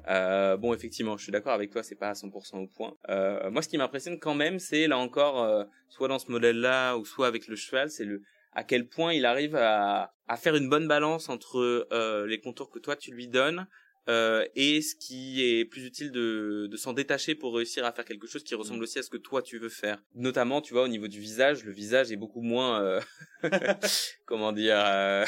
Euh, 0.08 0.58
bon, 0.58 0.74
effectivement, 0.74 1.18
je 1.18 1.24
suis 1.24 1.32
d'accord 1.32 1.54
avec 1.54 1.72
toi, 1.72 1.82
c'est 1.82 1.96
pas 1.96 2.10
à 2.10 2.14
100% 2.14 2.58
au 2.58 2.68
point. 2.68 2.96
Euh, 3.10 3.50
moi, 3.50 3.62
ce 3.62 3.68
qui 3.68 3.78
m'impressionne 3.78 4.20
quand 4.20 4.36
même, 4.36 4.60
c'est 4.60 4.88
là 4.88 4.98
encore, 4.98 5.44
euh, 5.44 5.64
soit 5.90 6.08
dans 6.08 6.20
ce 6.20 6.32
modèle-là 6.32 6.98
ou 6.98 7.06
soit 7.06 7.28
avec 7.28 7.48
le 7.48 7.56
cheval, 7.56 7.90
c'est 7.90 8.06
le 8.06 8.22
à 8.54 8.64
quel 8.64 8.88
point 8.88 9.14
il 9.14 9.28
arrive 9.28 9.56
à, 9.56 10.12
faire 10.38 10.56
une 10.56 10.70
bonne 10.70 10.88
balance 10.88 11.30
entre 11.30 11.88
les 12.28 12.40
contours 12.40 12.72
que 12.72 12.80
toi 12.80 12.96
tu 12.96 13.12
lui 13.12 13.28
donnes 13.28 13.68
euh, 14.08 14.46
et 14.56 14.82
ce 14.82 14.96
qui 14.96 15.44
est 15.44 15.66
plus 15.66 15.86
utile 15.86 16.12
de, 16.12 16.68
de 16.70 16.78
s'en 16.78 16.94
détacher 16.94 17.36
pour 17.36 17.56
réussir 17.56 17.86
à 17.86 17.92
faire 17.92 18.06
quelque 18.06 18.28
chose 18.28 18.44
qui 18.44 18.56
ressemble 18.56 18.84
aussi 18.84 19.00
à 19.00 19.04
ce 19.04 19.10
que 19.10 19.18
toi 19.18 19.42
tu 19.42 19.58
veux 19.60 19.70
faire. 19.70 20.02
Notamment, 20.16 20.62
tu 20.62 20.74
vois, 20.74 20.84
au 20.84 20.88
niveau 20.88 21.08
du 21.08 21.20
visage, 21.20 21.64
le 21.66 21.72
visage 21.72 22.12
est 22.12 22.16
beaucoup 22.16 22.42
moins, 22.42 22.82
euh, 22.82 23.02
comment 24.26 24.52
dire, 24.52 24.78
euh, 24.80 25.26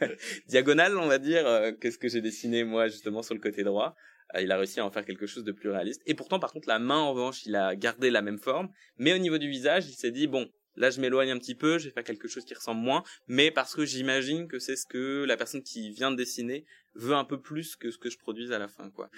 diagonal, 0.48 0.96
on 0.96 1.06
va 1.06 1.18
dire, 1.18 1.46
euh, 1.46 1.72
que 1.72 1.90
ce 1.90 1.98
que 1.98 2.08
j'ai 2.08 2.20
dessiné 2.20 2.64
moi 2.64 2.88
justement 2.88 3.22
sur 3.22 3.34
le 3.34 3.40
côté 3.40 3.64
droit. 3.64 3.94
Euh, 4.34 4.42
il 4.42 4.50
a 4.52 4.56
réussi 4.56 4.80
à 4.80 4.86
en 4.86 4.90
faire 4.90 5.04
quelque 5.04 5.26
chose 5.26 5.44
de 5.44 5.52
plus 5.52 5.70
réaliste. 5.70 6.02
Et 6.06 6.14
pourtant, 6.14 6.38
par 6.38 6.52
contre, 6.52 6.68
la 6.68 6.78
main, 6.78 6.98
en 6.98 7.12
revanche, 7.12 7.44
il 7.46 7.56
a 7.56 7.74
gardé 7.76 8.10
la 8.10 8.22
même 8.22 8.38
forme. 8.38 8.68
Mais 8.98 9.12
au 9.12 9.18
niveau 9.18 9.38
du 9.38 9.48
visage, 9.48 9.88
il 9.88 9.94
s'est 9.94 10.10
dit, 10.10 10.26
bon, 10.26 10.50
là, 10.76 10.90
je 10.90 11.00
m'éloigne 11.00 11.30
un 11.30 11.38
petit 11.38 11.54
peu, 11.54 11.78
je 11.78 11.86
vais 11.86 11.90
faire 11.90 12.04
quelque 12.04 12.28
chose 12.28 12.44
qui 12.44 12.54
ressemble 12.54 12.80
moins. 12.80 13.02
Mais 13.26 13.50
parce 13.50 13.74
que 13.74 13.84
j'imagine 13.84 14.48
que 14.48 14.58
c'est 14.58 14.76
ce 14.76 14.86
que 14.86 15.24
la 15.24 15.36
personne 15.36 15.62
qui 15.62 15.90
vient 15.90 16.10
de 16.10 16.16
dessiner 16.16 16.64
veut 16.94 17.14
un 17.14 17.24
peu 17.24 17.40
plus 17.40 17.76
que 17.76 17.90
ce 17.90 17.98
que 17.98 18.10
je 18.10 18.18
produise 18.18 18.52
à 18.52 18.58
la 18.58 18.68
fin, 18.68 18.90
quoi. 18.90 19.10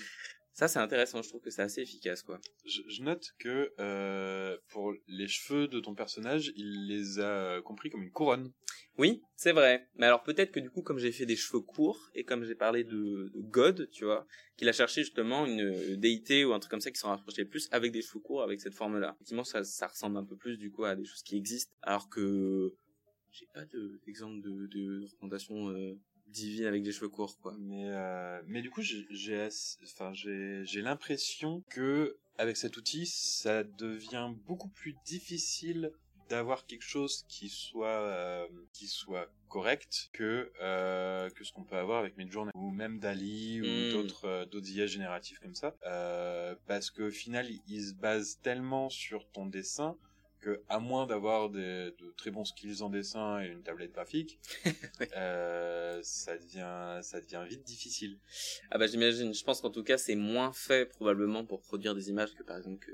Ça, 0.52 0.68
c'est 0.68 0.78
intéressant. 0.78 1.20
Je 1.20 1.28
trouve 1.28 1.40
que 1.40 1.50
c'est 1.50 1.62
assez 1.62 1.80
efficace, 1.80 2.22
quoi. 2.22 2.40
Je, 2.64 2.82
je 2.88 3.02
note 3.02 3.34
que 3.40 3.72
euh, 3.80 4.56
pour 4.68 4.94
les 5.08 5.26
cheveux 5.26 5.66
de 5.66 5.80
ton 5.80 5.96
personnage, 5.96 6.52
il 6.54 6.86
les 6.86 7.18
a 7.18 7.60
compris 7.62 7.90
comme 7.90 8.04
une 8.04 8.12
couronne. 8.12 8.52
Oui, 8.96 9.20
c'est 9.34 9.50
vrai. 9.50 9.88
Mais 9.96 10.06
alors 10.06 10.22
peut-être 10.22 10.52
que 10.52 10.60
du 10.60 10.70
coup, 10.70 10.82
comme 10.82 10.98
j'ai 11.00 11.10
fait 11.10 11.26
des 11.26 11.34
cheveux 11.34 11.58
courts 11.58 12.08
et 12.14 12.22
comme 12.22 12.44
j'ai 12.44 12.54
parlé 12.54 12.84
de, 12.84 13.32
de 13.34 13.40
God, 13.40 13.88
tu 13.90 14.04
vois, 14.04 14.28
qu'il 14.56 14.68
a 14.68 14.72
cherché 14.72 15.02
justement 15.02 15.44
une 15.44 15.96
déité 15.96 16.44
ou 16.44 16.52
un 16.52 16.60
truc 16.60 16.70
comme 16.70 16.80
ça 16.80 16.92
qui 16.92 17.00
s'en 17.00 17.08
rapprochait 17.08 17.44
plus 17.44 17.68
avec 17.72 17.90
des 17.90 18.02
cheveux 18.02 18.20
courts, 18.20 18.44
avec 18.44 18.60
cette 18.60 18.74
forme-là. 18.74 19.14
Effectivement, 19.16 19.42
ça, 19.42 19.64
ça 19.64 19.88
ressemble 19.88 20.18
un 20.18 20.24
peu 20.24 20.36
plus 20.36 20.56
du 20.56 20.70
coup 20.70 20.84
à 20.84 20.94
des 20.94 21.04
choses 21.04 21.24
qui 21.24 21.36
existent, 21.36 21.74
alors 21.82 22.08
que 22.08 22.72
j'ai 23.32 23.48
pas 23.52 23.64
de- 23.64 24.00
d'exemple 24.06 24.40
de, 24.40 24.68
de 24.68 25.02
représentation 25.02 25.70
euh, 25.70 25.98
divine 26.34 26.66
avec 26.66 26.82
des 26.82 26.92
cheveux 26.92 27.08
courts, 27.08 27.38
quoi. 27.40 27.54
Mais 27.60 27.86
euh, 27.88 28.42
mais 28.46 28.60
du 28.62 28.70
coup, 28.70 28.82
j'ai 28.82 29.48
enfin 29.84 30.12
j'ai 30.12 30.62
j'ai 30.64 30.82
l'impression 30.82 31.62
que 31.70 32.16
avec 32.36 32.56
cet 32.56 32.76
outil, 32.76 33.06
ça 33.06 33.62
devient 33.64 34.30
beaucoup 34.46 34.68
plus 34.68 34.94
difficile 35.06 35.92
d'avoir 36.28 36.64
quelque 36.66 36.82
chose 36.96 37.24
qui 37.28 37.48
soit 37.48 38.00
euh, 38.00 38.46
qui 38.72 38.86
soit 38.88 39.28
correct 39.48 40.08
que 40.12 40.50
euh, 40.60 41.28
que 41.30 41.44
ce 41.44 41.52
qu'on 41.52 41.64
peut 41.64 41.76
avoir 41.76 41.98
avec 42.00 42.16
Midjourney 42.16 42.50
ou 42.54 42.70
même 42.70 42.98
Dali 42.98 43.60
ou 43.60 43.66
Mm. 43.66 43.90
d'autres 43.92 44.24
euh, 44.24 44.46
d'autres 44.46 44.70
IA 44.70 44.86
génératifs 44.86 45.38
comme 45.38 45.54
ça 45.54 45.76
parce 46.66 46.90
qu'au 46.90 47.10
final 47.10 47.46
il, 47.50 47.60
il 47.68 47.82
se 47.88 47.94
base 47.94 48.38
tellement 48.42 48.88
sur 48.88 49.30
ton 49.32 49.46
dessin 49.46 49.96
que 50.44 50.60
à 50.68 50.78
moins 50.78 51.06
d'avoir 51.06 51.48
de 51.50 51.94
très 52.16 52.30
bons 52.30 52.44
skills 52.44 52.82
en 52.82 52.90
dessin 52.90 53.40
et 53.42 53.48
une 53.48 53.62
tablette 53.62 53.92
graphique 53.92 54.38
euh, 55.16 56.00
ça 56.02 56.36
devient 56.36 56.98
ça 57.02 57.20
devient 57.20 57.42
vite 57.48 57.64
difficile 57.64 58.18
Ah 58.70 58.78
bah 58.78 58.86
j'imagine. 58.86 59.32
Je 59.32 59.44
pense 59.44 59.60
qu'en 59.60 59.70
tout 59.70 59.82
cas 59.82 59.96
c'est 59.98 60.14
moins 60.14 60.52
fait 60.52 60.86
probablement 60.86 61.44
pour 61.44 61.60
produire 61.62 61.94
des 61.94 62.10
images 62.10 62.34
que 62.34 62.42
par 62.42 62.58
exemple 62.58 62.84
que 62.84 62.92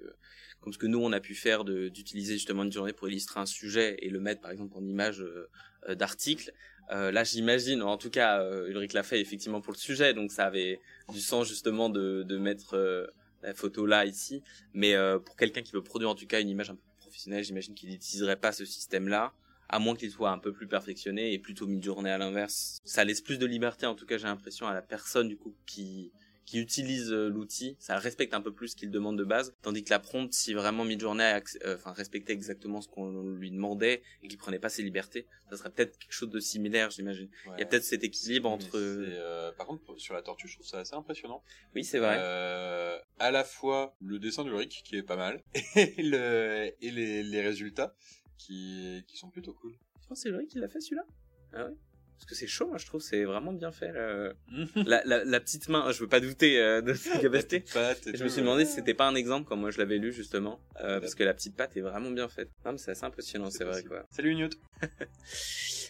comme 0.61 0.73
ce 0.73 0.79
que 0.79 0.87
nous 0.87 1.01
on 1.01 1.13
a 1.13 1.21
pu 1.21 1.35
faire 1.35 1.65
de 1.65 1.89
d'utiliser 1.89 2.35
justement 2.35 2.63
une 2.63 2.73
journée 2.73 2.93
pour 2.93 3.09
illustrer 3.09 3.41
un 3.41 3.47
sujet 3.47 3.97
et 4.01 4.11
le 4.11 4.21
mettre 4.21 4.41
par 4.41 4.51
exemple 4.51 4.77
en 4.77 4.85
image 4.85 5.21
euh, 5.21 5.49
euh, 5.89 5.95
d'article. 5.95 6.53
Euh, 6.93 7.13
là 7.13 7.23
j'imagine, 7.25 7.83
en 7.83 7.97
tout 7.97 8.11
cas 8.11 8.43
euh, 8.43 8.69
Ulrich 8.69 8.93
l'a 8.95 9.05
fait 9.05 9.21
effectivement 9.21 9.61
pour 9.61 9.73
le 9.73 9.79
sujet, 9.79 10.13
donc 10.13 10.33
ça 10.33 10.45
avait 10.47 10.81
du 11.09 11.21
sens 11.21 11.49
justement 11.49 11.89
de, 11.89 12.25
de 12.25 12.37
mettre 12.37 12.77
euh, 12.77 13.07
la 13.43 13.55
photo 13.55 13.87
là 13.87 14.05
ici. 14.05 14.43
Mais 14.75 14.95
euh, 14.95 15.19
pour 15.19 15.37
quelqu'un 15.37 15.63
qui 15.63 15.73
veut 15.73 15.83
produire 15.83 16.11
en 16.11 16.15
tout 16.15 16.27
cas 16.27 16.41
une 16.41 16.49
image 16.49 16.71
un 16.71 16.75
peu 16.75 16.83
j'imagine 17.13 17.75
qu'il 17.75 17.91
n'utiliserait 17.91 18.37
pas 18.37 18.53
ce 18.53 18.65
système 18.65 19.09
là. 19.09 19.33
À 19.69 19.79
moins 19.79 19.95
qu'il 19.95 20.11
soit 20.11 20.31
un 20.31 20.39
peu 20.39 20.53
plus 20.53 20.67
perfectionné 20.67 21.33
et 21.33 21.39
plutôt 21.39 21.69
mid-journée 21.69 22.11
à 22.11 22.19
l'inverse. 22.19 22.81
Ça 22.85 23.05
laisse 23.05 23.21
plus 23.21 23.39
de 23.39 23.47
liberté, 23.47 23.87
en 23.87 23.95
tout 23.95 24.05
cas, 24.05 24.19
j'ai 24.19 24.27
l'impression, 24.27 24.67
à 24.67 24.75
la 24.75 24.83
personne, 24.83 25.29
du 25.29 25.37
coup, 25.37 25.55
qui, 25.65 26.11
qui 26.51 26.59
utilise 26.59 27.13
euh, 27.13 27.29
l'outil. 27.29 27.77
Ça 27.79 27.97
respecte 27.97 28.35
un 28.35 28.41
peu 28.41 28.53
plus 28.53 28.69
ce 28.71 28.75
qu'il 28.77 28.91
demande 28.91 29.17
de 29.17 29.23
base. 29.23 29.55
Tandis 29.63 29.85
que 29.85 29.91
la 29.91 30.01
prompt, 30.01 30.33
si 30.33 30.53
vraiment 30.53 30.85
acc- 30.85 31.57
euh, 31.65 31.77
enfin, 31.77 31.93
respectait 31.93 32.33
exactement 32.33 32.81
ce 32.81 32.89
qu'on 32.89 33.23
lui 33.35 33.53
demandait 33.53 34.03
et 34.25 34.27
qu'il 34.27 34.37
prenait 34.37 34.59
pas 34.59 34.69
ses 34.69 34.83
libertés, 34.83 35.29
ça 35.49 35.57
serait 35.57 35.71
peut-être 35.71 35.97
quelque 35.97 36.13
chose 36.13 36.29
de 36.29 36.41
similaire, 36.41 36.91
j'imagine. 36.91 37.29
Il 37.57 37.61
y 37.61 37.63
a 37.63 37.67
peut-être 37.67 37.85
cet 37.85 38.03
équilibre 38.03 38.51
entre, 38.51 38.73
c'est, 38.73 38.79
euh, 38.81 39.53
par 39.53 39.69
contre, 39.69 39.85
pour- 39.85 40.01
sur 40.01 40.13
la 40.15 40.23
tortue, 40.23 40.49
je 40.49 40.55
trouve 40.55 40.67
ça 40.67 40.81
assez 40.81 40.95
impressionnant. 40.97 41.45
oui, 41.77 41.85
c'est 41.85 42.01
vrai. 42.01 42.17
Euh, 42.19 42.99
à 43.21 43.31
la 43.31 43.45
fois 43.45 43.95
le 44.01 44.19
dessin 44.19 44.43
d'Ulrich, 44.43 44.83
qui 44.85 44.97
est 44.97 45.05
pas 45.05 45.15
mal, 45.17 45.45
et, 45.77 46.03
le, 46.03 46.73
et 46.81 46.91
les, 46.91 47.23
les 47.23 47.43
résultats, 47.43 47.95
qui, 48.39 49.05
qui 49.07 49.17
sont 49.17 49.31
plutôt 49.31 49.53
cool. 49.53 49.73
Je 50.03 50.09
pense 50.09 50.19
que 50.19 50.23
c'est 50.29 50.35
vrai 50.35 50.47
qu'il 50.47 50.65
a 50.65 50.69
fait 50.69 50.81
celui-là. 50.81 51.05
Ah 51.53 51.67
ouais? 51.67 51.75
Parce 52.21 52.29
que 52.29 52.35
c'est 52.35 52.47
chaud, 52.47 52.67
moi, 52.67 52.77
je 52.77 52.85
trouve, 52.85 53.01
c'est 53.01 53.25
vraiment 53.25 53.51
bien 53.55 53.73
fait. 53.73 53.93
le- 53.93 54.35
la, 54.77 55.03
la, 55.07 55.25
la 55.25 55.41
petite 55.41 55.71
main, 55.71 55.91
je 55.91 56.01
veux 56.01 56.07
pas 56.07 56.21
douter 56.21 56.61
euh, 56.61 56.83
de 56.83 56.93
sa 56.93 57.17
capacité. 57.19 57.65
Je 58.13 58.23
me 58.23 58.29
suis 58.29 58.43
demandé 58.43 58.67
si 58.67 58.73
c'était 58.75 58.93
pas 58.93 59.07
un 59.09 59.15
exemple 59.15 59.49
comme 59.49 59.61
moi 59.61 59.71
je 59.71 59.79
l'avais 59.79 59.97
lu 59.97 60.13
justement, 60.13 60.61
euh, 60.83 61.01
parce 61.01 61.15
que 61.15 61.25
la 61.25 61.33
petite 61.33 61.57
patte 61.57 61.77
est 61.79 61.81
vraiment 61.81 62.11
bien 62.11 62.29
faite. 62.29 62.51
Non 62.67 62.73
mais 62.73 62.79
c'est 62.79 62.91
assez 62.91 63.05
impressionnant, 63.05 63.49
c'est 63.51 63.65
vrai 63.65 63.83
quoi. 63.85 64.05
Salut 64.11 64.35
Newt. 64.35 64.53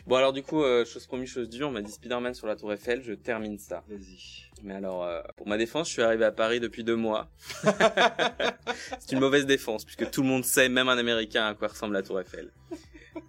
Bon 0.07 0.17
alors 0.17 0.33
du 0.33 0.43
coup, 0.43 0.63
euh, 0.63 0.85
chose 0.87 1.07
promise, 1.07 1.29
chose 1.29 1.49
dure, 1.51 1.69
on 1.69 1.73
m'a 1.73 1.83
dit 1.83 1.93
Spider-Man 1.93 2.33
sur 2.33 2.47
la 2.47 2.57
Tour 2.57 2.73
Eiffel, 2.73 3.03
je 3.03 3.13
termine 3.13 3.59
ça. 3.59 3.85
Vas-y. 3.87 4.45
Mais 4.63 4.75
alors, 4.75 5.05
euh, 5.05 5.21
pour 5.37 5.47
ma 5.47 5.59
défense, 5.59 5.89
je 5.89 5.93
suis 5.93 6.03
arrivé 6.03 6.25
à 6.25 6.33
Paris 6.33 6.59
depuis 6.59 6.85
deux 6.85 6.97
mois. 6.97 7.31
c'est 8.99 9.13
une 9.13 9.21
mauvaise 9.21 9.45
défense 9.47 9.85
puisque 9.85 10.11
tout 10.11 10.23
le 10.23 10.29
monde 10.29 10.45
sait, 10.45 10.69
même 10.71 10.89
un 10.89 10.97
Américain, 10.97 11.49
à 11.49 11.55
quoi 11.55 11.69
ressemble 11.69 11.95
la 11.95 12.03
Tour 12.03 12.19
Eiffel. 12.21 12.51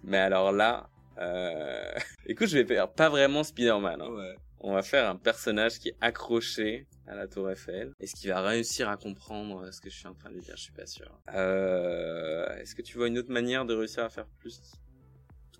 Mais 0.02 0.18
alors 0.18 0.50
là, 0.52 0.88
euh... 1.22 1.92
écoute, 2.26 2.48
je 2.48 2.58
vais 2.58 2.64
faire 2.66 2.90
pas 2.92 3.08
vraiment 3.08 3.42
Spider-Man. 3.44 4.00
hein. 4.02 4.10
Ouais. 4.10 4.34
On 4.64 4.74
va 4.74 4.82
faire 4.82 5.08
un 5.10 5.16
personnage 5.16 5.80
qui 5.80 5.88
est 5.88 5.96
accroché 6.00 6.86
à 7.08 7.16
la 7.16 7.26
tour 7.26 7.50
Eiffel. 7.50 7.92
Est-ce 7.98 8.14
qu'il 8.14 8.30
va 8.30 8.40
réussir 8.42 8.88
à 8.88 8.96
comprendre 8.96 9.68
ce 9.72 9.80
que 9.80 9.90
je 9.90 9.96
suis 9.96 10.06
en 10.06 10.14
train 10.14 10.30
de 10.30 10.34
lui 10.36 10.42
dire 10.42 10.56
Je 10.56 10.62
suis 10.62 10.72
pas 10.72 10.86
sûr. 10.86 11.10
Euh, 11.34 12.46
Est-ce 12.58 12.76
que 12.76 12.82
tu 12.82 12.96
vois 12.96 13.08
une 13.08 13.18
autre 13.18 13.32
manière 13.32 13.64
de 13.64 13.74
réussir 13.74 14.04
à 14.04 14.08
faire 14.08 14.26
plus 14.38 14.60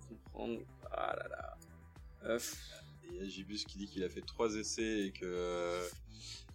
comprendre? 0.09 0.61
Ah 0.93 1.17
là 1.19 1.29
là. 1.29 1.57
Euh, 2.27 2.39
il 3.11 3.17
y 3.17 3.21
a 3.21 3.25
Gibus 3.29 3.65
qui 3.65 3.79
dit 3.79 3.87
qu'il 3.89 4.05
a 4.05 4.09
fait 4.09 4.21
trois 4.21 4.55
essais 4.55 5.07
et 5.07 5.11
que 5.13 5.25
euh, 5.25 5.83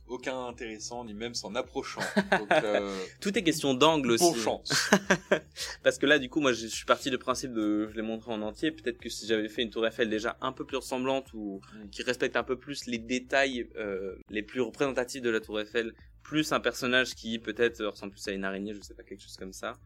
aucun 0.08 0.48
intéressant, 0.48 1.06
ni 1.06 1.14
même 1.14 1.34
s'en 1.34 1.56
approchant. 1.56 2.02
Donc, 2.40 2.52
euh, 2.52 2.98
Tout 3.20 3.38
est 3.38 3.44
question 3.44 3.74
d'angle 3.74 4.12
aussi. 4.12 4.24
bon 4.24 4.36
chance. 4.36 4.90
Parce 5.84 5.98
que 5.98 6.06
là, 6.06 6.20
du 6.20 6.30
coup, 6.30 6.40
moi, 6.40 6.54
je 6.54 6.68
je 6.68 6.76
suis 6.76 6.86
parti 6.86 7.10
du 7.10 7.18
principe 7.18 7.54
de, 7.54 7.88
je 7.90 7.96
l'ai 7.96 8.02
montré 8.02 8.32
en 8.32 8.42
entier. 8.42 8.72
Peut-être 8.72 9.00
que 9.00 9.10
si 9.10 9.26
j'avais 9.28 9.48
fait 9.50 9.62
une 9.64 9.70
tour 9.70 9.86
Eiffel 9.88 10.10
déjà 10.10 10.38
un 10.42 10.52
peu 10.52 10.66
plus 10.66 10.78
ressemblante 10.78 11.34
ou 11.34 11.62
qui 11.92 12.04
respecte 12.04 12.36
un 12.36 12.44
peu 12.44 12.58
plus 12.58 12.86
les 12.88 12.98
détails 12.98 13.70
euh, 13.78 14.16
les 14.30 14.44
plus 14.44 14.62
représentatifs 14.62 15.22
de 15.22 15.30
la 15.30 15.40
tour 15.40 15.60
Eiffel, 15.60 15.94
plus 16.24 16.52
un 16.52 16.60
personnage 16.60 17.16
qui 17.16 17.40
peut-être 17.40 17.84
ressemble 17.86 18.12
plus 18.14 18.28
à 18.28 18.32
une 18.32 18.44
araignée, 18.44 18.74
je 18.74 18.82
sais 18.82 18.94
pas, 18.94 19.04
quelque 19.04 19.22
chose 19.22 19.38
comme 19.38 19.54
ça. 19.54 19.78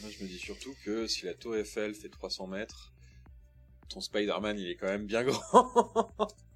Moi, 0.00 0.10
je 0.10 0.24
me 0.24 0.28
dis 0.28 0.38
surtout 0.38 0.74
que 0.84 1.06
si 1.06 1.26
la 1.26 1.34
tour 1.34 1.56
Eiffel 1.56 1.94
fait 1.94 2.08
300 2.08 2.48
mètres, 2.48 2.92
ton 3.88 4.00
Spider-Man, 4.00 4.58
il 4.58 4.70
est 4.70 4.76
quand 4.76 4.88
même 4.88 5.06
bien 5.06 5.22
grand. 5.22 6.10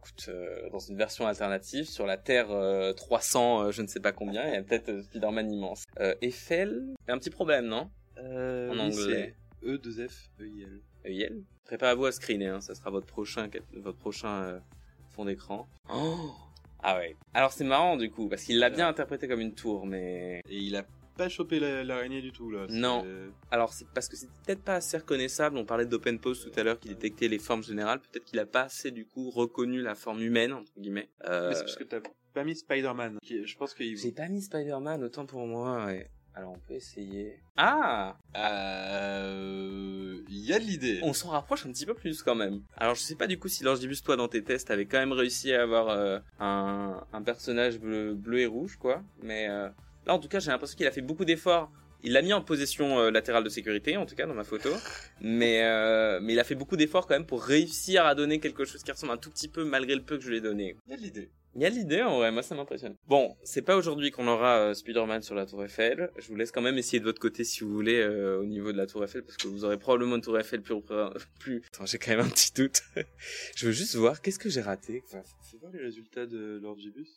Écoute, 0.00 0.26
euh, 0.28 0.70
dans 0.70 0.78
une 0.78 0.96
version 0.96 1.26
alternative, 1.26 1.88
sur 1.88 2.06
la 2.06 2.16
Terre 2.16 2.50
euh, 2.50 2.92
300, 2.92 3.62
euh, 3.62 3.70
je 3.72 3.82
ne 3.82 3.86
sais 3.86 4.00
pas 4.00 4.12
combien, 4.12 4.46
il 4.46 4.54
y 4.54 4.56
a 4.56 4.62
peut-être 4.62 4.90
euh, 4.90 5.02
Spider-Man 5.02 5.50
immense. 5.52 5.84
Euh, 5.98 6.14
Eiffel, 6.22 6.94
c'est 7.04 7.12
un 7.12 7.18
petit 7.18 7.30
problème, 7.30 7.66
non? 7.66 7.90
Euh, 8.18 8.70
En 8.70 8.78
anglais. 8.78 9.34
E2F, 9.64 10.30
EIL. 10.40 10.82
EIL 11.04 11.42
Préparez-vous 11.64 12.06
à 12.06 12.12
screener, 12.12 12.46
hein, 12.46 12.60
ça 12.60 12.74
sera 12.74 12.90
votre 12.90 13.06
prochain, 13.06 13.48
votre 13.74 13.98
prochain 13.98 14.42
euh, 14.42 14.58
fond 15.10 15.24
d'écran. 15.24 15.68
Oh 15.92 16.30
ah 16.80 16.96
ouais. 16.96 17.16
Alors 17.34 17.52
c'est 17.52 17.64
marrant 17.64 17.96
du 17.96 18.08
coup, 18.08 18.28
parce 18.28 18.44
qu'il 18.44 18.60
l'a 18.60 18.70
bien 18.70 18.86
interprété 18.86 19.26
comme 19.26 19.40
une 19.40 19.54
tour, 19.54 19.84
mais... 19.84 20.40
Et 20.48 20.58
il 20.58 20.76
a 20.76 20.84
pas 21.18 21.28
chopé 21.28 21.60
la- 21.60 21.84
l'araignée 21.84 22.22
du 22.22 22.32
tout, 22.32 22.50
là. 22.50 22.64
Non. 22.70 23.04
Alors 23.50 23.74
c'est 23.74 23.86
parce 23.94 24.08
que 24.08 24.16
c'est 24.16 24.28
peut-être 24.46 24.62
pas 24.62 24.76
assez 24.76 24.96
reconnaissable, 24.96 25.58
on 25.58 25.66
parlait 25.66 25.84
d'open 25.84 26.18
pose 26.18 26.40
tout 26.50 26.58
à 26.58 26.62
l'heure 26.62 26.78
qui 26.80 26.88
détectait 26.88 27.28
les 27.28 27.38
formes 27.38 27.62
générales, 27.62 28.00
peut-être 28.00 28.24
qu'il 28.24 28.38
a 28.38 28.46
pas 28.46 28.62
assez 28.62 28.90
du 28.90 29.04
coup 29.04 29.28
reconnu 29.28 29.82
la 29.82 29.94
forme 29.94 30.22
humaine, 30.22 30.52
entre 30.54 30.72
guillemets. 30.78 31.10
Euh, 31.26 31.50
Mais 31.50 31.54
c'est 31.56 31.62
parce 31.64 31.76
que 31.76 31.84
t'as 31.84 32.00
pas 32.32 32.44
mis 32.44 32.56
Spider-Man. 32.56 33.18
Je 33.22 33.56
pense 33.56 33.74
qu'il... 33.74 33.96
J'ai 33.98 34.12
pas 34.12 34.28
mis 34.28 34.40
Spider-Man, 34.40 35.02
autant 35.04 35.26
pour 35.26 35.46
moi, 35.46 35.84
ouais. 35.86 36.08
Alors 36.34 36.52
on 36.52 36.58
peut 36.68 36.74
essayer. 36.74 37.40
Ah 37.56 38.16
Euh, 38.36 40.22
Il 40.28 40.44
y 40.44 40.52
a 40.52 40.58
de 40.60 40.64
l'idée. 40.64 41.00
On 41.02 41.12
s'en 41.12 41.30
rapproche 41.30 41.66
un 41.66 41.72
petit 41.72 41.86
peu 41.86 41.94
plus 41.94 42.22
quand 42.22 42.34
même. 42.36 42.62
Alors 42.76 42.94
je 42.94 43.00
sais 43.00 43.16
pas 43.16 43.26
du 43.26 43.38
coup 43.38 43.48
si 43.48 43.64
Langibus 43.64 44.02
toi 44.04 44.16
dans 44.16 44.28
tes 44.28 44.44
tests 44.44 44.70
avait 44.70 44.86
quand 44.86 44.98
même 44.98 45.12
réussi 45.12 45.52
à 45.52 45.62
avoir 45.62 45.88
euh, 45.88 46.18
un, 46.38 47.02
un 47.12 47.22
personnage 47.22 47.80
bleu, 47.80 48.14
bleu 48.14 48.40
et 48.40 48.46
rouge 48.46 48.76
quoi. 48.76 49.02
Mais 49.22 49.48
euh, 49.48 49.68
là 50.08 50.14
en 50.14 50.18
tout 50.18 50.28
cas 50.28 50.40
j'ai 50.40 50.50
l'impression 50.50 50.76
qu'il 50.76 50.86
a 50.86 50.90
fait 50.90 51.02
beaucoup 51.02 51.24
d'efforts. 51.24 51.70
Il 52.04 52.12
l'a 52.12 52.22
mis 52.22 52.32
en 52.32 52.40
position 52.40 53.00
euh, 53.00 53.10
latérale 53.10 53.42
de 53.42 53.48
sécurité 53.48 53.96
en 53.96 54.06
tout 54.06 54.14
cas 54.14 54.26
dans 54.26 54.34
ma 54.34 54.44
photo. 54.44 54.70
Mais, 55.20 55.64
euh, 55.64 56.20
mais 56.22 56.32
il 56.32 56.38
a 56.38 56.44
fait 56.44 56.54
beaucoup 56.54 56.76
d'efforts 56.76 57.06
quand 57.06 57.14
même 57.14 57.26
pour 57.26 57.42
réussir 57.42 58.06
à 58.06 58.14
donner 58.14 58.38
quelque 58.38 58.64
chose 58.64 58.82
qui 58.82 58.90
ressemble 58.92 59.12
un 59.12 59.16
tout 59.16 59.30
petit 59.30 59.48
peu 59.48 59.64
malgré 59.64 59.94
le 59.94 60.02
peu 60.02 60.16
que 60.16 60.24
je 60.24 60.30
lui 60.30 60.36
ai 60.38 60.40
donné. 60.40 60.76
Il 60.86 60.90
y 60.90 60.94
a 60.94 60.96
de 60.96 61.02
l'idée. 61.02 61.30
Il 61.54 61.62
y 61.62 61.64
a 61.64 61.70
l'idée 61.70 62.02
en 62.02 62.18
vrai, 62.18 62.30
moi 62.30 62.42
ça 62.42 62.54
m'impressionne. 62.54 62.94
Bon, 63.08 63.36
c'est 63.42 63.62
pas 63.62 63.76
aujourd'hui 63.76 64.12
qu'on 64.12 64.28
aura 64.28 64.58
euh, 64.58 64.74
Spider-Man 64.74 65.22
sur 65.22 65.34
la 65.34 65.44
Tour 65.44 65.64
Eiffel. 65.64 66.10
Je 66.16 66.28
vous 66.28 66.36
laisse 66.36 66.52
quand 66.52 66.60
même 66.60 66.78
essayer 66.78 67.00
de 67.00 67.04
votre 67.04 67.20
côté 67.20 67.42
si 67.42 67.64
vous 67.64 67.72
voulez 67.72 68.00
euh, 68.00 68.38
au 68.38 68.44
niveau 68.44 68.70
de 68.70 68.76
la 68.76 68.86
Tour 68.86 69.02
Eiffel 69.02 69.24
parce 69.24 69.36
que 69.36 69.48
vous 69.48 69.64
aurez 69.64 69.78
probablement 69.78 70.16
une 70.16 70.22
Tour 70.22 70.38
Eiffel 70.38 70.62
plus. 70.62 71.62
Attends, 71.74 71.86
j'ai 71.86 71.98
quand 71.98 72.12
même 72.12 72.20
un 72.20 72.28
petit 72.28 72.52
doute. 72.52 72.82
je 73.56 73.66
veux 73.66 73.72
juste 73.72 73.96
voir 73.96 74.20
qu'est-ce 74.20 74.38
que 74.38 74.48
j'ai 74.48 74.60
raté? 74.60 75.02
Enfin, 75.06 75.22
fais 75.50 75.56
voir 75.56 75.72
les 75.72 75.80
résultats 75.80 76.26
de 76.26 76.60
Lord 76.62 76.78
Gibus. 76.78 77.08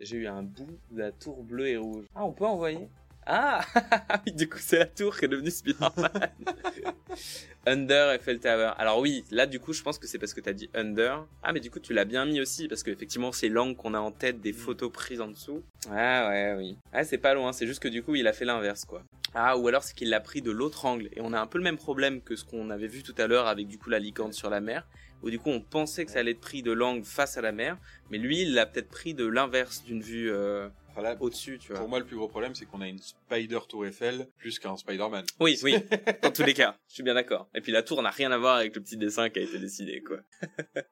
J'ai 0.00 0.16
eu 0.16 0.26
un 0.26 0.42
bout 0.42 0.78
de 0.90 0.98
la 0.98 1.12
tour 1.12 1.42
bleue 1.42 1.68
et 1.68 1.76
rouge. 1.76 2.06
Ah, 2.14 2.24
on 2.24 2.32
peut 2.32 2.46
envoyer 2.46 2.88
Ah 3.32 3.64
du 4.26 4.48
coup, 4.48 4.58
c'est 4.58 4.80
la 4.80 4.86
tour 4.86 5.16
qui 5.16 5.26
est 5.26 5.28
devenue 5.28 5.52
Spider-Man. 5.52 6.30
under 7.66 8.10
Eiffel 8.10 8.40
Tower. 8.40 8.72
Alors 8.76 8.98
oui, 8.98 9.24
là, 9.30 9.46
du 9.46 9.60
coup, 9.60 9.72
je 9.72 9.82
pense 9.82 9.98
que 9.98 10.08
c'est 10.08 10.18
parce 10.18 10.34
que 10.34 10.40
t'as 10.40 10.52
dit 10.52 10.68
under. 10.74 11.24
Ah, 11.44 11.52
mais 11.52 11.60
du 11.60 11.70
coup, 11.70 11.78
tu 11.78 11.92
l'as 11.92 12.04
bien 12.04 12.24
mis 12.24 12.40
aussi, 12.40 12.66
parce 12.66 12.82
que 12.82 12.90
effectivement, 12.90 13.30
c'est 13.30 13.48
l'angle 13.48 13.76
qu'on 13.76 13.94
a 13.94 14.00
en 14.00 14.10
tête 14.10 14.40
des 14.40 14.52
photos 14.52 14.90
prises 14.90 15.20
en 15.20 15.28
dessous. 15.28 15.62
Ah 15.92 16.28
ouais, 16.28 16.54
oui. 16.58 16.76
Ah, 16.92 17.04
c'est 17.04 17.18
pas 17.18 17.34
loin, 17.34 17.52
c'est 17.52 17.68
juste 17.68 17.80
que 17.80 17.86
du 17.86 18.02
coup, 18.02 18.16
il 18.16 18.26
a 18.26 18.32
fait 18.32 18.44
l'inverse, 18.44 18.84
quoi. 18.84 19.04
Ah, 19.32 19.56
ou 19.56 19.68
alors 19.68 19.84
c'est 19.84 19.94
qu'il 19.94 20.10
l'a 20.10 20.20
pris 20.20 20.42
de 20.42 20.50
l'autre 20.50 20.84
angle. 20.84 21.08
Et 21.12 21.20
on 21.20 21.32
a 21.32 21.40
un 21.40 21.46
peu 21.46 21.58
le 21.58 21.64
même 21.64 21.76
problème 21.76 22.20
que 22.22 22.34
ce 22.34 22.44
qu'on 22.44 22.68
avait 22.68 22.88
vu 22.88 23.04
tout 23.04 23.14
à 23.16 23.28
l'heure 23.28 23.46
avec 23.46 23.68
du 23.68 23.78
coup 23.78 23.90
la 23.90 24.00
licorne 24.00 24.32
sur 24.32 24.50
la 24.50 24.60
mer. 24.60 24.88
Où 25.22 25.30
du 25.30 25.38
coup 25.38 25.50
on 25.50 25.60
pensait 25.60 26.04
que 26.04 26.10
ça 26.10 26.18
allait 26.18 26.32
être 26.32 26.40
pris 26.40 26.62
de 26.62 26.72
l'angle 26.72 27.04
face 27.04 27.36
à 27.36 27.42
la 27.42 27.52
mer. 27.52 27.78
Mais 28.10 28.18
lui, 28.18 28.42
il 28.42 28.54
l'a 28.54 28.66
peut-être 28.66 28.88
pris 28.88 29.14
de 29.14 29.24
l'inverse 29.24 29.84
d'une 29.84 30.02
vue 30.02 30.32
euh, 30.32 30.68
Enfin, 30.90 31.02
là, 31.02 31.16
au-dessus, 31.20 31.58
tu 31.58 31.68
vois. 31.68 31.80
pour 31.80 31.88
moi, 31.88 32.00
le 32.00 32.04
plus 32.04 32.16
gros 32.16 32.26
problème, 32.26 32.54
c'est 32.54 32.66
qu'on 32.66 32.80
a 32.80 32.88
une 32.88 32.98
Spider 32.98 33.60
Tour 33.68 33.86
Eiffel 33.86 34.26
plus 34.38 34.58
qu'un 34.58 34.76
Spider-Man. 34.76 35.24
Oui, 35.38 35.58
oui, 35.62 35.74
dans 36.22 36.32
tous 36.32 36.42
les 36.42 36.54
cas, 36.54 36.76
je 36.88 36.94
suis 36.94 37.02
bien 37.04 37.14
d'accord. 37.14 37.48
Et 37.54 37.60
puis 37.60 37.70
la 37.70 37.82
tour 37.82 38.02
n'a 38.02 38.10
rien 38.10 38.32
à 38.32 38.38
voir 38.38 38.56
avec 38.56 38.74
le 38.74 38.82
petit 38.82 38.96
dessin 38.96 39.30
qui 39.30 39.38
a 39.38 39.42
été 39.42 39.58
décidé, 39.58 40.02
quoi. 40.02 40.18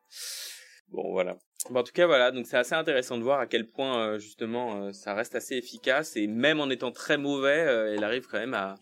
bon, 0.88 1.10
voilà. 1.10 1.36
Bon, 1.70 1.80
en 1.80 1.82
tout 1.82 1.92
cas, 1.92 2.06
voilà, 2.06 2.30
donc 2.30 2.46
c'est 2.46 2.56
assez 2.56 2.74
intéressant 2.74 3.18
de 3.18 3.24
voir 3.24 3.40
à 3.40 3.46
quel 3.46 3.66
point, 3.68 3.98
euh, 3.98 4.18
justement, 4.20 4.84
euh, 4.84 4.92
ça 4.92 5.14
reste 5.14 5.34
assez 5.34 5.56
efficace, 5.56 6.16
et 6.16 6.28
même 6.28 6.60
en 6.60 6.70
étant 6.70 6.92
très 6.92 7.18
mauvais, 7.18 7.66
euh, 7.66 7.96
il 7.96 8.04
arrive 8.04 8.26
quand 8.28 8.38
même 8.38 8.54
à, 8.54 8.76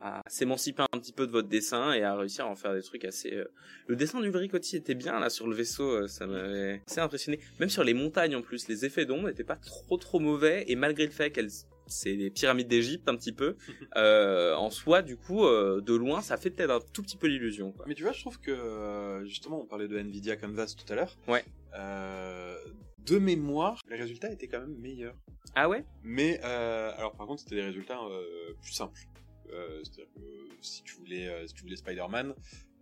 à 0.00 0.22
s'émanciper 0.28 0.82
un 0.92 0.98
petit 0.98 1.12
peu 1.12 1.26
de 1.26 1.32
votre 1.32 1.48
dessin 1.48 1.92
et 1.92 2.02
à 2.02 2.14
réussir 2.16 2.44
à 2.46 2.48
en 2.48 2.54
faire 2.54 2.74
des 2.74 2.82
trucs 2.82 3.04
assez... 3.04 3.32
euh, 3.34 3.44
Le 3.86 3.96
dessin 3.96 4.20
d'Ulrich 4.20 4.50
Coty 4.50 4.76
était 4.76 4.94
bien, 4.94 5.18
là, 5.18 5.30
sur 5.30 5.46
le 5.48 5.54
vaisseau, 5.54 5.88
euh, 5.90 6.06
ça 6.06 6.26
m'avait 6.26 6.82
assez 6.86 7.00
impressionné. 7.00 7.40
Même 7.60 7.70
sur 7.70 7.82
les 7.84 7.94
montagnes, 7.94 8.36
en 8.36 8.42
plus, 8.42 8.68
les 8.68 8.84
effets 8.84 9.06
d'ombre 9.06 9.28
n'étaient 9.28 9.44
pas 9.44 9.56
trop 9.56 9.96
trop 9.96 10.18
mauvais, 10.20 10.64
et 10.68 10.76
malgré 10.76 11.04
le 11.06 11.12
fait 11.12 11.30
qu'elles... 11.30 11.50
C'est 11.88 12.14
les 12.14 12.30
pyramides 12.30 12.66
d'Égypte 12.66 13.08
un 13.08 13.14
petit 13.14 13.30
peu. 13.32 13.56
Euh, 13.96 14.54
en 14.56 14.70
soi, 14.70 15.02
du 15.02 15.16
coup, 15.16 15.46
euh, 15.46 15.80
de 15.80 15.94
loin, 15.94 16.20
ça 16.20 16.36
fait 16.36 16.50
peut-être 16.50 16.70
un 16.70 16.80
tout 16.92 17.00
petit 17.02 17.16
peu 17.16 17.28
l'illusion. 17.28 17.72
Mais 17.86 17.94
tu 17.94 18.02
vois, 18.02 18.12
je 18.12 18.20
trouve 18.20 18.40
que 18.40 19.22
justement, 19.24 19.60
on 19.62 19.64
parlait 19.64 19.86
de 19.88 19.96
Nvidia 19.96 20.36
Canvas 20.36 20.74
tout 20.76 20.92
à 20.92 20.96
l'heure. 20.96 21.16
Ouais. 21.28 21.44
Euh, 21.78 22.56
de 22.98 23.18
mémoire, 23.18 23.80
les 23.88 23.96
résultats 23.96 24.30
étaient 24.30 24.48
quand 24.48 24.60
même 24.60 24.76
meilleurs. 24.76 25.14
Ah 25.54 25.68
ouais? 25.68 25.86
Mais 26.02 26.40
alors, 26.40 27.12
par 27.16 27.26
contre, 27.28 27.40
c'était 27.42 27.54
des 27.54 27.62
résultats 27.62 28.00
plus 28.60 28.72
simples. 28.72 29.00
Euh, 29.52 29.82
C'est-à-dire 29.84 30.12
que 30.14 30.48
si 30.60 30.82
tu 30.82 30.94
voulais, 30.96 31.28
euh, 31.28 31.46
si 31.46 31.54
tu 31.54 31.62
voulais 31.62 31.76
Spider-Man, 31.76 32.34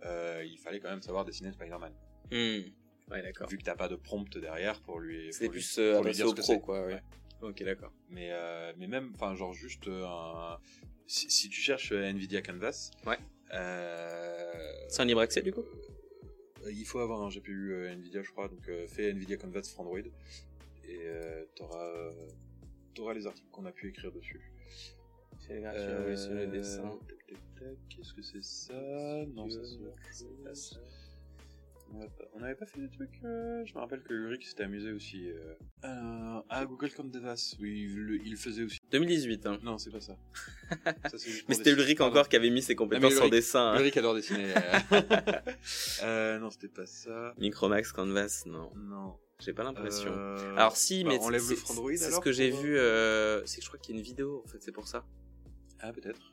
euh, 0.05 0.45
il 0.47 0.59
fallait 0.59 0.81
quand 0.81 0.91
même 0.91 1.03
savoir 1.03 1.25
dessiner 1.25 1.53
Spider-Man. 1.53 1.93
Hmm. 2.31 2.71
Ouais, 3.11 3.23
d'accord. 3.23 3.49
Vu 3.49 3.59
que 3.59 3.63
t'as 3.65 3.77
pas 3.77 3.89
de 3.89 3.97
prompt 3.97 4.39
derrière 4.39 4.81
pour 4.83 4.99
lui. 5.01 5.33
C'était 5.33 5.49
plus 5.51 5.79
euh, 5.79 5.97
pour 5.97 6.05
lui 6.05 6.13
dire 6.13 6.27
au 6.27 6.31
ce 6.31 6.35
que 6.35 6.41
pro, 6.41 6.53
c'est. 6.55 6.61
quoi. 6.61 6.87
Ouais. 6.87 6.95
Ouais. 6.95 7.03
Ok, 7.43 7.63
d'accord. 7.63 7.93
Mais 8.09 8.29
euh, 8.33 8.73
mais 8.79 8.87
même, 8.87 9.13
enfin, 9.15 9.35
genre 9.35 9.53
juste 9.53 9.89
un. 9.89 10.59
Si, 11.07 11.31
si 11.31 11.49
tu 11.51 11.61
cherches 11.61 11.93
Nvidia 11.93 12.41
Canvas. 12.41 12.91
Ouais. 13.07 13.19
Euh, 13.53 14.85
C'est 14.89 15.03
un 15.03 15.05
libre 15.05 15.21
accès, 15.21 15.43
du 15.43 15.53
coup 15.53 15.65
Il 16.67 16.87
faut 16.87 16.99
avoir 17.01 17.21
un 17.23 17.29
GPU 17.29 17.87
Nvidia, 17.89 18.23
je 18.23 18.31
crois. 18.31 18.49
Donc 18.49 18.71
fais 18.89 19.11
Nvidia 19.13 19.37
Canvas 19.37 19.65
for 19.75 19.81
Android 19.81 19.99
et 20.89 21.07
t'auras 21.55 22.11
t'auras 22.95 23.13
les 23.13 23.27
articles 23.27 23.49
qu'on 23.51 23.67
a 23.67 23.73
pu 23.73 23.89
écrire 23.91 24.13
dessus. 24.13 24.41
C'est 25.47 25.61
gratuit, 25.61 25.83
oui, 26.09 26.17
sur 26.17 26.33
le 26.35 26.47
dessin. 26.47 26.83
tac, 27.07 27.27
tac, 27.27 27.39
tac, 27.59 27.77
Qu'est-ce 27.91 28.13
que 28.15 28.23
c'est 28.23 28.43
ça 28.43 28.75
Non, 29.35 29.49
ça 29.49 29.59
c'est 29.63 29.79
chose. 30.13 30.81
On 32.33 32.41
n'avait 32.41 32.55
pas 32.57 32.67
fait 32.67 32.81
des 32.81 32.89
trucs. 32.91 33.21
euh, 33.25 33.65
Je 33.65 33.73
me 33.75 33.79
rappelle 33.79 34.03
que 34.03 34.13
Ulrich 34.13 34.47
s'était 34.49 34.65
amusé 34.65 34.91
aussi. 34.91 35.29
euh. 35.31 35.55
Euh, 35.85 36.41
ah, 36.49 36.65
Google 36.67 36.91
Canvas. 36.93 37.55
Oui, 37.61 37.83
il 37.89 37.97
le, 38.01 38.17
il 38.27 38.37
faisait 38.37 38.65
aussi. 38.65 38.79
2018, 38.91 39.47
hein. 39.47 39.59
Non, 39.63 39.79
c'est 39.79 39.91
pas 39.91 40.01
ça. 40.01 40.17
Ça, 41.11 41.19
c'est 41.19 41.45
Mais 41.49 41.55
c'était. 41.55 41.71
Ulrich 41.73 41.99
Pardon. 41.99 42.13
encore 42.17 42.29
qui 42.29 42.35
avait 42.37 42.51
mis 42.51 42.63
ses 42.63 42.75
compétences 42.75 43.19
en 43.21 43.29
dessin. 43.29 43.73
hein. 43.73 43.77
Ulrich 43.79 43.97
adore 43.97 44.15
dessiner. 44.15 44.53
euh, 46.03 46.39
non, 46.41 46.51
c'était 46.51 46.69
pas 46.69 46.87
ça. 46.87 47.35
Micromax 47.39 47.93
Canvas, 47.93 48.43
non. 48.47 48.71
Non. 48.77 49.17
J'ai 49.41 49.53
pas 49.53 49.63
l'impression. 49.63 50.11
Euh, 50.17 50.57
Alors 50.57 50.77
si, 50.77 51.05
bah, 51.05 51.11
mais 51.11 51.39
c'est- 51.39 51.55
c'est 51.97 52.11
ce 52.11 52.21
que 52.21 52.33
j'ai 52.33 52.51
vu. 52.51 52.77
Euh... 52.79 53.45
C'est 53.47 53.59
que 53.59 53.63
je 53.63 53.69
crois 53.69 53.79
qu'il 53.79 53.95
y 53.95 53.99
a 53.99 54.01
une 54.01 54.05
vidéo, 54.05 54.43
en 54.45 54.49
fait, 54.49 54.63
c'est 54.63 54.73
pour 54.73 54.89
ça. 54.89 55.05
Ah, 55.87 55.93
peut-être. 55.93 56.33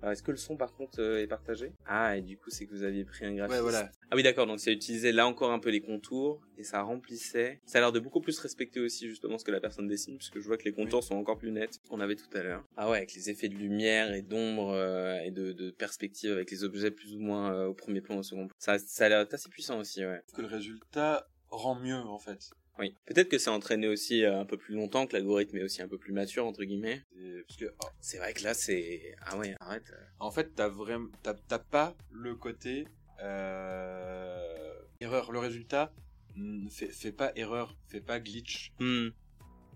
Alors, 0.00 0.12
est-ce 0.12 0.22
que 0.22 0.30
le 0.30 0.36
son, 0.36 0.56
par 0.56 0.72
contre, 0.72 1.00
euh, 1.00 1.20
est 1.20 1.26
partagé? 1.26 1.72
Ah, 1.84 2.16
et 2.16 2.22
du 2.22 2.36
coup, 2.36 2.48
c'est 2.50 2.64
que 2.64 2.70
vous 2.70 2.84
aviez 2.84 3.04
pris 3.04 3.24
un 3.24 3.34
graphiste. 3.34 3.56
Ouais, 3.56 3.60
voilà. 3.60 3.90
Ah 4.08 4.14
oui, 4.14 4.22
d'accord. 4.22 4.46
Donc, 4.46 4.60
ça 4.60 4.70
utilisait 4.70 5.10
là 5.10 5.26
encore 5.26 5.50
un 5.50 5.58
peu 5.58 5.70
les 5.70 5.80
contours 5.80 6.40
et 6.56 6.62
ça 6.62 6.80
remplissait. 6.82 7.60
Ça 7.66 7.78
a 7.78 7.80
l'air 7.80 7.90
de 7.90 7.98
beaucoup 7.98 8.20
plus 8.20 8.38
respecter 8.38 8.78
aussi 8.78 9.08
justement 9.08 9.36
ce 9.36 9.44
que 9.44 9.50
la 9.50 9.60
personne 9.60 9.88
dessine, 9.88 10.16
puisque 10.16 10.38
je 10.38 10.46
vois 10.46 10.58
que 10.58 10.64
les 10.64 10.72
contours 10.72 11.02
sont 11.02 11.16
encore 11.16 11.38
plus 11.38 11.50
nets 11.50 11.80
qu'on 11.88 11.98
avait 11.98 12.14
tout 12.14 12.30
à 12.34 12.42
l'heure. 12.44 12.64
Ah 12.76 12.88
ouais, 12.88 12.98
avec 12.98 13.14
les 13.14 13.30
effets 13.30 13.48
de 13.48 13.56
lumière 13.56 14.14
et 14.14 14.22
d'ombre 14.22 14.70
euh, 14.70 15.18
et 15.24 15.32
de, 15.32 15.52
de 15.52 15.72
perspective 15.72 16.30
avec 16.30 16.52
les 16.52 16.62
objets 16.62 16.92
plus 16.92 17.16
ou 17.16 17.20
moins 17.20 17.52
euh, 17.52 17.66
au 17.66 17.74
premier 17.74 18.00
plan, 18.00 18.16
au 18.16 18.22
second 18.22 18.46
plan. 18.46 18.56
Ça, 18.60 18.78
ça 18.78 19.06
a 19.06 19.08
l'air 19.08 19.26
assez 19.28 19.48
puissant 19.48 19.80
aussi, 19.80 20.04
ouais. 20.06 20.22
Que 20.34 20.42
le 20.42 20.48
résultat 20.48 21.26
rend 21.50 21.74
mieux 21.74 21.96
en 21.96 22.18
fait. 22.18 22.50
Oui. 22.78 22.96
Peut-être 23.06 23.28
que 23.28 23.38
c'est 23.38 23.50
entraîné 23.50 23.86
aussi 23.86 24.24
euh, 24.24 24.40
un 24.40 24.44
peu 24.46 24.56
plus 24.56 24.74
longtemps, 24.74 25.06
que 25.06 25.12
l'algorithme 25.14 25.56
est 25.58 25.62
aussi 25.62 25.82
un 25.82 25.88
peu 25.88 25.98
plus 25.98 26.12
mature 26.12 26.46
entre 26.46 26.64
guillemets. 26.64 27.04
Et- 27.16 27.42
parce 27.46 27.58
que 27.58 27.66
oh, 27.82 27.86
C'est 28.00 28.18
vrai 28.18 28.32
que 28.32 28.42
là, 28.42 28.54
c'est 28.54 29.14
ah 29.26 29.36
ouais, 29.38 29.54
arrête. 29.60 29.92
en 30.20 30.30
fait 30.30 30.54
t'as 30.54 30.68
vraiment 30.68 31.08
t'as 31.22 31.34
t'as 31.34 31.58
pas 31.58 31.94
le 32.10 32.34
côté 32.34 32.86
euh, 33.20 34.72
erreur. 35.00 35.32
Le 35.32 35.38
résultat 35.38 35.92
mm, 36.34 36.68
fait, 36.70 36.88
fait 36.88 37.12
pas 37.12 37.32
erreur, 37.36 37.76
fait 37.88 38.00
pas 38.00 38.20
glitch, 38.20 38.72
Hmm. 38.80 39.08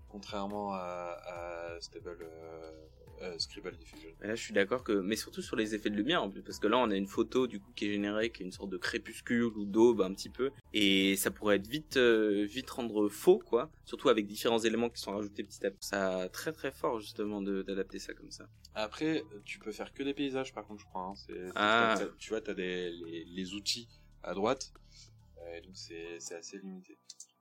contrairement 0.08 0.72
à, 0.72 1.18
à 1.26 1.80
Stable 1.80 2.18
euh, 2.22 2.86
euh, 3.22 3.38
Scribble 3.38 3.76
Diffusion. 3.76 4.10
Là, 4.20 4.34
je 4.34 4.42
suis 4.42 4.52
d'accord 4.52 4.84
que, 4.84 4.92
mais 4.92 5.16
surtout 5.16 5.42
sur 5.42 5.56
les 5.56 5.74
effets 5.74 5.90
de 5.90 5.96
lumière 5.96 6.22
en 6.22 6.30
plus, 6.30 6.42
parce 6.42 6.58
que 6.58 6.66
là, 6.66 6.78
on 6.78 6.90
a 6.90 6.96
une 6.96 7.06
photo 7.06 7.46
du 7.46 7.60
coup 7.60 7.70
qui 7.74 7.86
est 7.86 7.92
générée, 7.92 8.30
qui 8.30 8.42
est 8.42 8.46
une 8.46 8.52
sorte 8.52 8.70
de 8.70 8.76
crépuscule 8.76 9.44
ou 9.44 9.64
d'aube 9.64 10.00
un 10.02 10.12
petit 10.14 10.28
peu, 10.30 10.50
et 10.72 11.16
ça 11.16 11.30
pourrait 11.30 11.56
être 11.56 11.66
vite, 11.66 11.96
euh, 11.96 12.44
vite 12.44 12.68
rendre 12.70 13.08
faux, 13.08 13.38
quoi. 13.38 13.70
Surtout 13.84 14.08
avec 14.08 14.26
différents 14.26 14.58
éléments 14.58 14.90
qui 14.90 15.00
sont 15.00 15.12
rajoutés 15.12 15.42
petit 15.44 15.64
à 15.66 15.70
petit. 15.70 15.88
Ça 15.88 16.28
très 16.32 16.52
très 16.52 16.72
fort 16.72 17.00
justement 17.00 17.40
d'adapter 17.42 17.98
ça 17.98 18.14
comme 18.14 18.30
ça. 18.30 18.48
Après, 18.74 19.22
tu 19.44 19.58
peux 19.58 19.72
faire 19.72 19.92
que 19.92 20.02
des 20.02 20.14
paysages 20.14 20.52
par 20.52 20.66
contre, 20.66 20.80
je 20.82 20.86
crois. 20.86 21.02
hein. 21.02 21.14
C'est- 21.14 21.50
Ah. 21.54 21.94
Tu 22.18 22.30
vois, 22.30 22.40
t'as 22.40 22.54
des 22.54 22.90
les, 22.90 23.24
les 23.24 23.54
outils 23.54 23.88
à 24.22 24.34
droite, 24.34 24.72
et 25.54 25.60
donc 25.60 25.76
c'est 25.76 26.34
assez 26.34 26.58
limité. 26.58 26.98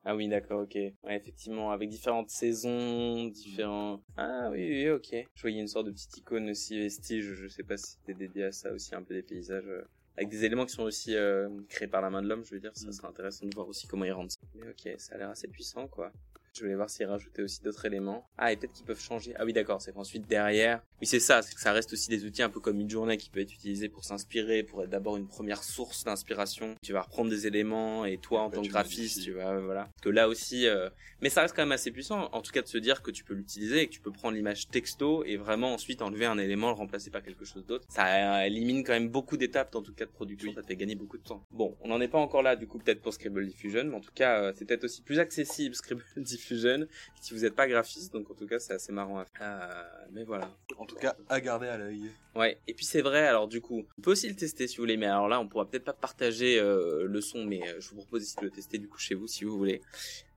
Ah 0.08 0.16
oui, 0.16 0.28
d'accord, 0.28 0.62
ok. 0.62 0.76
Ouais, 0.76 0.94
effectivement, 1.18 1.72
avec 1.72 1.90
différentes 1.90 2.30
saisons, 2.30 3.26
différents. 3.28 4.02
Ah 4.18 4.50
oui, 4.52 4.60
oui, 4.70 4.90
ok. 4.92 5.28
Je 5.34 5.42
voyais 5.42 5.60
une 5.60 5.68
sorte 5.68 5.88
de 5.88 5.92
petite 5.92 6.16
icône 6.18 6.50
aussi 6.52 6.78
vestige. 6.78 7.34
Je 7.34 7.48
sais 7.48 7.64
pas 7.64 7.76
si 7.78 7.94
c'était 7.98 8.14
dédié 8.14 8.44
à 8.46 8.52
ça 8.52 8.72
aussi, 8.72 8.94
un 8.94 9.02
peu 9.02 9.16
des 9.16 9.24
paysages. 9.24 9.66
euh, 9.68 9.82
Avec 10.18 10.30
des 10.30 10.46
éléments 10.46 10.66
qui 10.66 10.74
sont 10.74 10.84
aussi 10.84 11.16
euh, 11.16 11.50
créés 11.70 11.88
par 11.88 12.02
la 12.02 12.10
main 12.12 12.22
de 12.22 12.28
l'homme, 12.30 12.46
je 12.46 12.54
veux 12.54 12.60
dire, 12.62 12.72
ça 12.76 12.88
Mm. 12.88 12.92
serait 12.92 13.08
intéressant 13.08 13.46
de 13.48 13.56
voir 13.56 13.68
aussi 13.68 13.88
comment 13.88 14.06
ils 14.06 14.12
rendent 14.12 14.30
ça. 14.32 14.40
Mais 14.54 14.70
ok, 14.70 14.94
ça 15.00 15.16
a 15.16 15.18
l'air 15.18 15.30
assez 15.32 15.48
puissant, 15.48 15.88
quoi. 15.88 16.12
Je 16.54 16.62
voulais 16.62 16.76
voir 16.76 16.90
s'ils 16.90 17.06
rajoutaient 17.08 17.42
aussi 17.42 17.62
d'autres 17.64 17.84
éléments. 17.86 18.26
Ah, 18.38 18.54
et 18.54 18.56
peut-être 18.56 18.72
qu'ils 18.72 18.86
peuvent 18.86 19.02
changer. 19.02 19.34
Ah 19.38 19.44
oui, 19.44 19.52
d'accord, 19.52 19.82
c'est 19.82 19.92
qu'ensuite 19.92 20.26
derrière. 20.28 20.82
Oui, 21.02 21.08
c'est 21.08 21.20
ça, 21.20 21.42
c'est 21.42 21.54
que 21.54 21.60
ça 21.60 21.74
reste 21.74 21.92
aussi 21.92 22.10
des 22.10 22.24
outils 22.26 22.42
un 22.42 22.50
peu 22.50 22.60
comme 22.60 22.80
une 22.80 22.90
journée 22.90 23.18
qui 23.18 23.30
peut 23.30 23.42
être 23.42 23.54
utilisé 23.54 23.90
pour 23.90 24.06
s'inspirer, 24.06 24.64
pour 24.64 24.84
être 24.84 24.90
d'abord 24.90 25.18
une 25.18 25.28
première 25.28 25.64
source 25.64 26.06
d'inspiration. 26.06 26.76
Tu 26.82 26.94
vas 26.94 27.02
reprendre 27.02 27.30
des 27.30 27.48
éléments 27.48 28.06
et 28.06 28.18
toi, 28.18 28.42
en 28.42 28.48
Après, 28.48 28.58
tant 28.58 28.64
que 28.64 28.70
graphiste, 28.70 29.22
tu 29.24 29.34
vas, 29.34 29.60
voilà. 29.60 29.90
Que 30.02 30.10
là 30.10 30.30
aussi, 30.30 30.68
euh, 30.68 30.90
mais 31.22 31.30
ça 31.30 31.42
reste 31.42 31.56
quand 31.56 31.64
même 31.64 31.74
assez 31.74 31.92
puissant, 31.92 32.30
en 32.32 32.42
tout 32.42 32.52
cas 32.52 32.62
de 32.62 32.68
se 32.68 32.78
dire 32.78 33.02
que 33.02 33.12
tu 33.12 33.24
peux 33.24 33.34
l'utiliser 33.34 33.82
et 33.82 33.88
que 33.88 33.92
tu 33.92 34.00
peux 34.00 34.12
prendre 34.12 34.36
l'image 34.36 34.68
texto 34.70 35.26
et 35.26 35.36
vraiment 35.36 35.74
ensuite 35.74 36.02
enlever 36.02 36.26
un 36.26 36.38
élément, 36.38 36.70
le 36.70 36.76
remplacer 36.76 37.10
par 37.10 37.24
quelque 37.24 37.44
chose 37.44 37.66
d'autre. 37.66 37.86
Ça 37.90 38.40
euh, 38.40 38.46
élimine 38.46 38.84
quand 38.84 38.94
même 38.94 39.10
beaucoup 39.10 39.36
d'étapes 39.36 39.74
dans 39.74 39.82
tout 39.82 39.94
cas 39.94 40.06
de 40.06 40.12
production, 40.12 40.54
ça 40.54 40.62
te 40.62 40.68
fait 40.68 40.76
gagner 40.78 40.96
beaucoup 40.96 41.18
de 41.18 41.24
temps. 41.24 41.44
Bon, 41.52 41.76
on 41.82 41.90
n'en 41.90 42.00
est 42.00 42.08
pas 42.08 42.20
encore 42.20 42.42
là 42.42 42.56
du 42.56 42.68
coup 42.68 42.80
peut-être 42.80 43.02
pour 43.02 43.14
Scribble 43.14 43.46
Diffusion, 43.46 43.84
mais 43.86 43.96
en 43.96 44.02
tout 44.02 44.14
cas 44.14 44.40
euh, 44.40 44.54
c'est 44.56 44.66
peut-être 44.66 44.86
aussi 44.86 45.02
plus 45.02 45.20
accessible 45.20 45.76
Scribble 45.76 46.04
Diffusion 46.18 46.88
si 47.22 47.34
vous 47.34 47.42
n'êtes 47.42 47.56
pas 47.56 47.68
graphiste, 47.68 48.14
donc 48.14 48.30
en 48.30 48.36
tout 48.36 48.48
cas 48.48 48.60
c'est 48.60 48.74
assez 48.74 48.92
marrant 48.92 49.20
à 49.20 49.26
faire. 49.26 49.42
Euh, 49.42 49.84
mais 50.12 50.24
voilà. 50.24 50.50
En 50.86 50.88
tout 50.88 50.96
cas, 50.98 51.16
à 51.30 51.42
garder 51.42 51.68
à 51.68 51.78
l'œil. 51.78 52.12
Ouais, 52.36 52.60
et 52.68 52.76
puis 52.76 52.86
c'est 52.86 53.02
vrai, 53.02 53.26
alors 53.26 53.48
du 53.48 53.60
coup, 53.60 53.84
on 53.98 54.02
peut 54.04 54.12
aussi 54.12 54.30
le 54.30 54.36
tester 54.36 54.68
si 54.68 54.78
vous 54.78 54.84
voulez, 54.84 54.98
mais 54.98 55.08
alors 55.08 55.28
là, 55.28 55.40
on 55.40 55.48
pourra 55.48 55.68
peut-être 55.68 55.84
pas 55.84 55.94
partager 55.94 56.60
euh, 56.60 57.08
le 57.08 57.22
son, 57.22 57.44
mais 57.44 57.68
euh, 57.68 57.80
je 57.80 57.90
vous 57.90 57.96
propose 57.96 58.22
aussi 58.22 58.36
de 58.36 58.44
le 58.44 58.52
tester 58.52 58.78
du 58.78 58.88
coup 58.88 59.00
chez 59.00 59.16
vous 59.16 59.26
si 59.28 59.46
vous 59.46 59.58
voulez. 59.58 59.82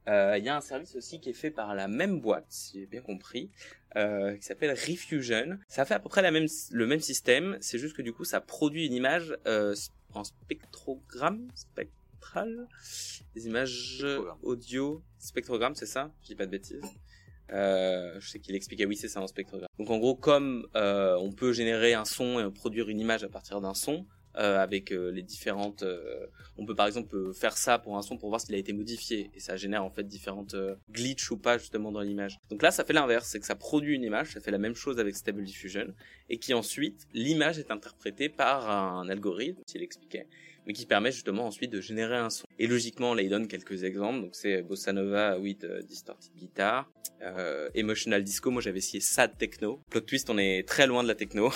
Euh, 0.09 0.37
Il 0.39 0.45
y 0.45 0.49
a 0.49 0.57
un 0.57 0.63
service 0.63 0.97
aussi 0.97 1.21
qui 1.21 1.29
est 1.29 1.35
fait 1.35 1.51
par 1.51 1.75
la 1.75 1.87
même 1.87 2.19
boîte, 2.19 2.47
si 2.49 2.81
j'ai 2.81 2.87
bien 2.87 3.03
compris, 3.03 3.51
euh, 3.97 4.35
qui 4.39 4.43
s'appelle 4.43 4.71
Refusion. 4.71 5.59
Ça 5.69 5.85
fait 5.85 5.93
à 5.93 5.99
peu 5.99 6.09
près 6.09 6.23
la 6.23 6.31
même, 6.31 6.47
le 6.71 6.87
même 6.87 7.01
système, 7.01 7.59
c'est 7.61 7.79
juste 7.79 7.95
que 7.95 8.01
du 8.01 8.15
coup, 8.15 8.25
ça 8.25 8.41
produit 8.41 8.87
une 8.87 8.95
image 8.95 9.37
en 10.15 10.25
spectrogramme, 10.25 11.47
spectral, 11.55 12.67
des 13.35 13.47
images 13.49 13.99
Spectrogramme. 13.99 14.39
audio, 14.45 15.03
spectrogramme, 15.19 15.75
c'est 15.75 15.85
ça 15.85 16.11
Je 16.23 16.29
dis 16.29 16.35
pas 16.37 16.47
de 16.47 16.53
bêtises. 16.53 16.81
Euh, 17.53 18.19
je 18.21 18.29
sais 18.29 18.39
qu'il 18.39 18.55
expliquait, 18.55 18.87
oui, 18.87 18.97
c'est 18.97 19.09
ça 19.09 19.21
en 19.21 19.27
spectrogramme. 19.27 19.69
Donc 19.79 19.91
en 19.91 19.99
gros, 19.99 20.15
comme 20.15 20.67
euh, 20.77 21.17
on 21.21 21.33
peut 21.33 21.53
générer 21.53 21.95
un 21.95 22.05
son 22.05 22.41
et 22.41 22.51
produire 22.51 22.89
une 22.89 23.01
image 23.01 23.25
à 23.25 23.29
partir 23.29 23.61
d'un 23.61 23.75
son, 23.75 24.05
euh, 24.39 24.63
avec 24.63 24.93
euh, 24.93 25.11
les 25.11 25.23
différentes, 25.23 25.83
euh, 25.83 26.27
on 26.59 26.65
peut 26.65 26.75
par 26.77 26.87
exemple 26.87 27.33
faire 27.35 27.57
ça 27.57 27.79
pour 27.79 27.97
un 27.97 28.03
son 28.03 28.17
pour 28.17 28.29
voir 28.29 28.41
s'il 28.41 28.55
a 28.55 28.59
été 28.59 28.73
modifié 28.73 29.33
et 29.35 29.41
ça 29.41 29.57
génère 29.57 29.85
en 29.85 29.91
fait 29.91 30.05
différentes 30.07 30.55
glitches 30.93 31.33
ou 31.33 31.39
pas 31.39 31.59
justement 31.59 31.91
dans 31.91 32.03
l'image. 32.03 32.39
Donc 32.49 32.63
là, 32.63 32.71
ça 32.71 32.85
fait 32.85 32.93
l'inverse, 32.93 33.27
c'est 33.27 33.41
que 33.41 33.47
ça 33.47 33.57
produit 33.57 33.97
une 33.97 34.05
image, 34.05 34.35
ça 34.35 34.41
fait 34.41 34.53
la 34.53 34.59
même 34.59 34.77
chose 34.77 35.01
avec 35.01 35.17
Stable 35.17 35.43
Diffusion 35.43 35.93
et 36.29 36.39
qui 36.39 36.55
ensuite 36.55 37.09
l'image 37.15 37.59
est 37.59 37.73
interprétée 37.73 38.29
par 38.29 38.71
un 38.71 39.09
algorithme, 39.09 39.63
s'il 39.67 39.83
expliquait, 39.83 40.29
mais 40.69 40.75
qui 40.75 40.85
permet 40.85 41.11
justement 41.11 41.47
ensuite 41.47 41.73
de 41.73 41.81
générer 41.81 42.19
un 42.19 42.29
son. 42.29 42.47
Et 42.59 42.67
logiquement, 42.67 43.15
là, 43.15 43.23
il 43.23 43.31
donne 43.31 43.49
quelques 43.49 43.85
exemples. 43.85 44.21
Donc 44.21 44.35
c'est 44.35 44.61
Bossa 44.61 44.93
Nova 44.93 45.39
with 45.39 45.65
euh, 45.65 45.81
Distorted 45.81 46.31
Guitar, 46.37 46.91
euh, 47.23 47.71
Emotional 47.75 48.23
Disco. 48.23 48.51
Moi, 48.51 48.61
j'avais 48.61 48.79
essayé 48.79 49.01
Sad 49.01 49.39
Techno. 49.39 49.81
Plot 49.89 50.03
twist, 50.03 50.29
on 50.29 50.37
est 50.37 50.69
très 50.69 50.87
loin 50.87 51.03
de 51.03 51.09
la 51.09 51.15
techno. 51.15 51.51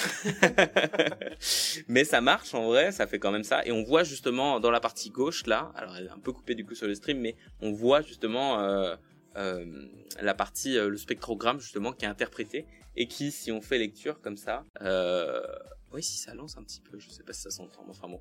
Mais 1.89 2.05
ça 2.05 2.23
marche 2.23 2.55
en 2.55 2.67
vrai, 2.69 2.91
ça 2.91 3.07
fait 3.07 3.19
quand 3.19 3.31
même 3.31 3.45
ça. 3.45 3.65
Et 3.67 3.71
on 3.71 3.83
voit 3.83 4.03
justement 4.03 4.61
dans 4.61 4.71
la 4.71 4.81
partie 4.81 5.11
gauche 5.11 5.47
là, 5.47 5.73
alors 5.75 5.95
elle 5.97 6.07
est 6.07 6.11
un 6.11 6.19
peu 6.19 6.33
coupée 6.33 6.55
du 6.55 6.65
coup 6.65 6.75
sur 6.75 6.87
le 6.87 6.95
stream, 6.95 7.19
mais 7.19 7.37
on 7.61 7.73
voit 7.73 8.01
justement 8.01 8.61
euh, 8.61 8.97
la 10.21 10.35
partie, 10.35 10.75
le 10.77 10.97
spectrogramme 10.97 11.61
justement 11.61 11.93
qui 11.93 12.05
est 12.05 12.09
interprété 12.09 12.67
et 12.97 13.09
qui, 13.09 13.31
si 13.31 13.51
on 13.53 13.61
fait 13.61 13.79
lecture 13.79 14.21
comme 14.21 14.37
ça, 14.37 14.65
oui, 15.93 16.03
si 16.03 16.17
ça 16.19 16.35
lance 16.35 16.57
un 16.57 16.63
petit 16.63 16.81
peu, 16.81 16.99
je 16.99 17.11
sais 17.11 17.23
pas 17.23 17.33
si 17.33 17.43
ça 17.43 17.51
s'entend, 17.51 17.85
enfin 17.89 18.09
bon, 18.09 18.21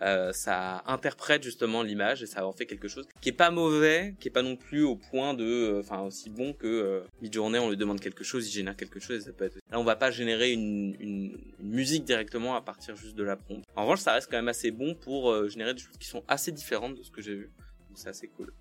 euh, 0.00 0.32
ça 0.32 0.82
interprète 0.86 1.42
justement 1.42 1.82
l'image 1.82 2.22
et 2.22 2.26
ça 2.26 2.46
en 2.46 2.52
fait 2.52 2.66
quelque 2.66 2.88
chose 2.88 3.06
qui 3.20 3.28
est 3.28 3.32
pas 3.32 3.50
mauvais, 3.50 4.14
qui 4.18 4.28
est 4.28 4.32
pas 4.32 4.42
non 4.42 4.56
plus 4.56 4.82
au 4.82 4.96
point 4.96 5.34
de, 5.34 5.44
euh, 5.44 5.80
enfin 5.80 6.00
aussi 6.00 6.30
bon 6.30 6.54
que 6.54 6.66
euh, 6.66 7.00
mid-journée 7.20 7.58
on 7.58 7.70
lui 7.70 7.76
demande 7.76 8.00
quelque 8.00 8.24
chose, 8.24 8.48
il 8.48 8.50
génère 8.50 8.76
quelque 8.76 8.98
chose, 8.98 9.16
et 9.16 9.20
ça 9.20 9.32
peut 9.32 9.44
être. 9.44 9.56
Là 9.70 9.78
on 9.78 9.84
va 9.84 9.96
pas 9.96 10.10
générer 10.10 10.52
une, 10.52 10.96
une, 10.98 11.38
une 11.60 11.70
musique 11.70 12.04
directement 12.04 12.56
à 12.56 12.62
partir 12.62 12.96
juste 12.96 13.14
de 13.14 13.22
la 13.22 13.36
prompt. 13.36 13.62
En 13.76 13.82
revanche 13.82 14.00
ça 14.00 14.14
reste 14.14 14.28
quand 14.30 14.38
même 14.38 14.48
assez 14.48 14.70
bon 14.70 14.94
pour 14.94 15.30
euh, 15.30 15.48
générer 15.48 15.74
des 15.74 15.80
choses 15.80 15.98
qui 15.98 16.08
sont 16.08 16.24
assez 16.26 16.52
différentes 16.52 16.96
de 16.96 17.02
ce 17.02 17.10
que 17.10 17.22
j'ai 17.22 17.34
vu, 17.34 17.52
donc 17.88 17.96
c'est 17.98 18.08
assez 18.08 18.28
cool. 18.28 18.52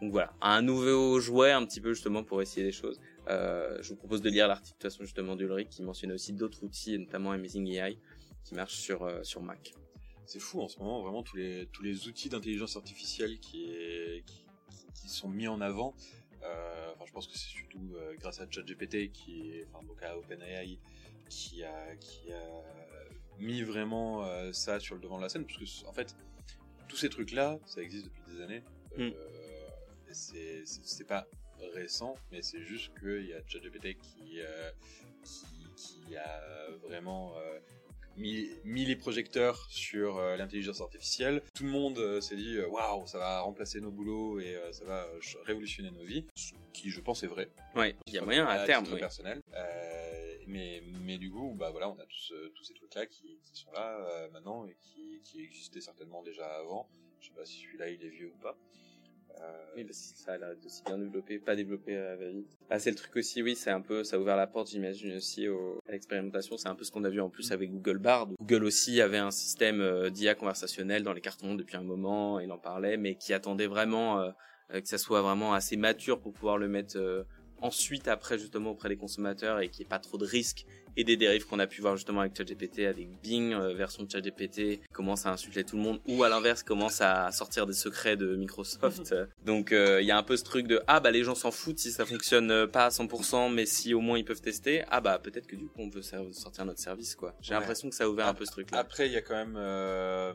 Donc 0.00 0.12
voilà, 0.12 0.32
un 0.40 0.62
nouveau 0.62 1.20
jouet 1.20 1.52
un 1.52 1.64
petit 1.66 1.80
peu 1.80 1.92
justement 1.92 2.24
pour 2.24 2.40
essayer 2.40 2.64
des 2.64 2.72
choses. 2.72 2.98
Je 3.28 3.88
vous 3.88 3.96
propose 3.96 4.22
de 4.22 4.30
lire 4.30 4.48
l'article 4.48 4.78
de 4.78 4.82
toute 4.82 4.90
façon 4.90 5.04
justement 5.04 5.36
d'Ulrich 5.36 5.68
qui 5.68 5.82
mentionnait 5.82 6.14
aussi 6.14 6.32
d'autres 6.32 6.64
outils, 6.64 6.98
notamment 6.98 7.32
Amazing 7.32 7.68
AI, 7.68 7.98
qui 8.42 8.54
marche 8.54 8.76
sur 8.76 9.06
sur 9.22 9.42
Mac. 9.42 9.74
C'est 10.28 10.40
fou 10.40 10.60
en 10.60 10.68
ce 10.68 10.78
moment, 10.78 11.00
vraiment 11.00 11.22
tous 11.22 11.36
les 11.36 11.66
tous 11.72 11.82
les 11.82 12.06
outils 12.06 12.28
d'intelligence 12.28 12.76
artificielle 12.76 13.38
qui, 13.40 13.64
est, 13.70 14.22
qui 14.26 14.44
qui 14.92 15.08
sont 15.08 15.30
mis 15.30 15.48
en 15.48 15.62
avant. 15.62 15.94
Euh, 16.42 16.90
enfin, 16.92 17.06
je 17.06 17.12
pense 17.12 17.26
que 17.26 17.32
c'est 17.32 17.48
surtout 17.48 17.94
euh, 17.94 18.14
grâce 18.20 18.38
à 18.38 18.46
ChatGPT 18.48 19.10
qui 19.10 19.52
est, 19.52 19.66
enfin 19.72 19.82
donc 19.86 20.02
à 20.02 20.18
OpenAI 20.18 20.78
qui 21.30 21.64
a 21.64 21.96
qui 21.96 22.30
a 22.30 22.62
mis 23.38 23.62
vraiment 23.62 24.26
euh, 24.26 24.52
ça 24.52 24.78
sur 24.80 24.96
le 24.96 25.00
devant 25.00 25.16
de 25.16 25.22
la 25.22 25.30
scène 25.30 25.46
parce 25.46 25.56
que 25.56 25.86
en 25.86 25.94
fait 25.94 26.14
tous 26.88 26.98
ces 26.98 27.08
trucs 27.08 27.32
là 27.32 27.58
ça 27.64 27.80
existe 27.80 28.04
depuis 28.04 28.22
des 28.30 28.42
années. 28.42 28.62
Et 28.98 29.14
c'est 30.12 30.62
c'est 30.66 30.84
c'est 30.84 31.04
pas 31.04 31.26
récent 31.72 32.16
mais 32.30 32.42
c'est 32.42 32.60
juste 32.60 32.92
qu'il 33.00 33.26
y 33.26 33.32
a 33.32 33.40
ChatGPT 33.46 33.96
qui 33.96 34.40
euh, 34.40 34.70
qui 35.22 35.46
qui 35.74 36.16
a 36.16 36.42
vraiment 36.82 37.34
euh, 37.38 37.58
mis, 38.18 38.50
mis 38.64 38.84
les 38.84 38.96
projecteurs 38.96 39.66
sur 39.70 40.18
euh, 40.18 40.36
l'intelligence 40.36 40.80
artificielle. 40.80 41.42
Tout 41.54 41.64
le 41.64 41.70
monde 41.70 41.98
euh, 41.98 42.20
s'est 42.20 42.36
dit 42.36 42.56
euh, 42.56 42.68
waouh, 42.68 43.06
ça 43.06 43.18
va 43.18 43.40
remplacer 43.40 43.80
nos 43.80 43.90
boulots 43.90 44.40
et 44.40 44.56
ça 44.72 44.84
va 44.84 45.06
révolutionner 45.44 45.90
nos 45.90 46.04
vies, 46.04 46.26
ce 46.34 46.52
qui 46.72 46.90
je 46.90 47.00
pense 47.00 47.22
est 47.22 47.26
vrai. 47.28 47.50
Ouais, 47.74 47.96
il 48.06 48.14
y 48.14 48.18
a 48.18 48.22
moyen 48.22 48.46
à 48.46 48.64
terme. 48.66 48.86
oui. 48.92 48.98
personnel. 48.98 49.40
Mais 50.46 50.82
mais 51.04 51.18
du 51.18 51.30
coup, 51.30 51.54
bah 51.58 51.70
voilà, 51.70 51.90
on 51.90 51.98
a 51.98 52.06
tous 52.06 52.32
tous 52.54 52.64
ces 52.64 52.72
trucs 52.72 52.94
là 52.94 53.04
qui, 53.06 53.38
qui 53.44 53.60
sont 53.60 53.70
là 53.72 54.28
maintenant 54.32 54.66
et 54.66 54.76
qui 54.80 55.20
qui 55.22 55.42
existaient 55.42 55.80
certainement 55.80 56.22
déjà 56.22 56.46
avant. 56.46 56.88
Je 57.20 57.26
sais 57.26 57.34
pas 57.34 57.44
si 57.44 57.60
celui-là 57.60 57.90
il 57.90 58.02
est 58.02 58.08
vieux 58.08 58.32
ou 58.34 58.42
pas. 58.42 58.56
Oui, 59.76 59.84
parce 59.84 60.12
que 60.12 60.18
ça 60.18 60.32
a 60.32 60.66
aussi 60.66 60.82
bien 60.84 60.98
développé, 60.98 61.38
pas 61.38 61.54
développé 61.54 61.96
euh, 61.96 62.16
vite. 62.32 62.58
Ah, 62.70 62.78
c'est 62.78 62.90
le 62.90 62.96
truc 62.96 63.14
aussi, 63.16 63.42
oui, 63.42 63.54
c'est 63.54 63.70
un 63.70 63.80
peu, 63.80 64.02
ça 64.02 64.16
a 64.16 64.18
ouvert 64.18 64.36
la 64.36 64.46
porte, 64.46 64.70
j'imagine 64.70 65.16
aussi 65.16 65.48
au, 65.48 65.78
à 65.88 65.92
l'expérimentation. 65.92 66.56
C'est 66.56 66.68
un 66.68 66.74
peu 66.74 66.84
ce 66.84 66.90
qu'on 66.90 67.04
a 67.04 67.10
vu 67.10 67.20
en 67.20 67.30
plus 67.30 67.52
avec 67.52 67.70
Google 67.70 67.98
Bard. 67.98 68.28
Google 68.40 68.64
aussi 68.64 69.00
avait 69.00 69.18
un 69.18 69.30
système 69.30 69.80
euh, 69.80 70.10
d'IA 70.10 70.34
conversationnel 70.34 71.02
dans 71.02 71.12
les 71.12 71.20
cartons 71.20 71.54
depuis 71.54 71.76
un 71.76 71.82
moment, 71.82 72.40
il 72.40 72.50
en 72.50 72.58
parlait, 72.58 72.96
mais 72.96 73.14
qui 73.14 73.32
attendait 73.32 73.66
vraiment 73.68 74.20
euh, 74.20 74.30
euh, 74.74 74.80
que 74.82 74.88
ça 74.88 74.98
soit 74.98 75.22
vraiment 75.22 75.54
assez 75.54 75.76
mature 75.76 76.20
pour 76.20 76.32
pouvoir 76.32 76.58
le 76.58 76.68
mettre 76.68 76.98
euh, 76.98 77.24
ensuite 77.62 78.08
après 78.08 78.38
justement 78.38 78.70
auprès 78.70 78.88
des 78.88 78.96
consommateurs 78.96 79.60
et 79.60 79.68
qu'il 79.68 79.80
n'y 79.80 79.86
ait 79.86 79.88
pas 79.88 79.98
trop 79.98 80.18
de 80.18 80.24
risques 80.26 80.64
et 80.96 81.04
des 81.04 81.16
dérives 81.16 81.46
qu'on 81.46 81.58
a 81.60 81.66
pu 81.68 81.80
voir 81.80 81.96
justement 81.96 82.20
avec 82.22 82.36
ChatGPT, 82.36 82.80
avec 82.80 83.08
Bing, 83.22 83.52
euh, 83.52 83.72
version 83.74 84.02
de 84.02 84.10
ChatGPT, 84.10 84.80
commence 84.92 85.26
à 85.26 85.30
insulter 85.30 85.62
tout 85.62 85.76
le 85.76 85.82
monde, 85.82 86.00
ou 86.08 86.24
à 86.24 86.28
l'inverse 86.28 86.64
commence 86.64 87.00
à 87.00 87.30
sortir 87.30 87.66
des 87.66 87.72
secrets 87.72 88.16
de 88.16 88.34
Microsoft. 88.34 89.14
Donc 89.44 89.70
euh, 89.72 90.00
il 90.00 90.06
y 90.06 90.10
a 90.10 90.16
un 90.18 90.22
peu 90.24 90.36
ce 90.36 90.42
truc 90.44 90.66
de 90.66 90.82
ah 90.88 90.98
bah 90.98 91.10
les 91.12 91.22
gens 91.22 91.36
s'en 91.36 91.52
foutent 91.52 91.78
si 91.78 91.92
ça 91.92 92.04
fonctionne 92.04 92.66
pas 92.66 92.86
à 92.86 92.88
100%, 92.88 93.52
mais 93.52 93.64
si 93.66 93.94
au 93.94 94.00
moins 94.00 94.18
ils 94.18 94.24
peuvent 94.24 94.40
tester, 94.40 94.82
ah 94.90 95.00
bah 95.00 95.18
peut-être 95.20 95.46
que 95.46 95.54
du 95.56 95.66
coup 95.66 95.82
on 95.82 95.90
peut 95.90 96.02
sortir 96.02 96.64
notre 96.64 96.80
service 96.80 97.14
quoi. 97.14 97.36
J'ai 97.40 97.54
Ouais. 97.54 97.60
l'impression 97.60 97.88
que 97.90 97.94
ça 97.94 98.04
a 98.04 98.08
ouvert 98.08 98.26
un 98.26 98.34
peu 98.34 98.44
ce 98.44 98.50
truc 98.52 98.70
là. 98.72 98.78
Après, 98.78 99.06
il 99.06 99.12
y 99.12 99.16
a 99.16 99.22
quand 99.22 99.36
même, 99.36 99.54
euh, 99.56 100.32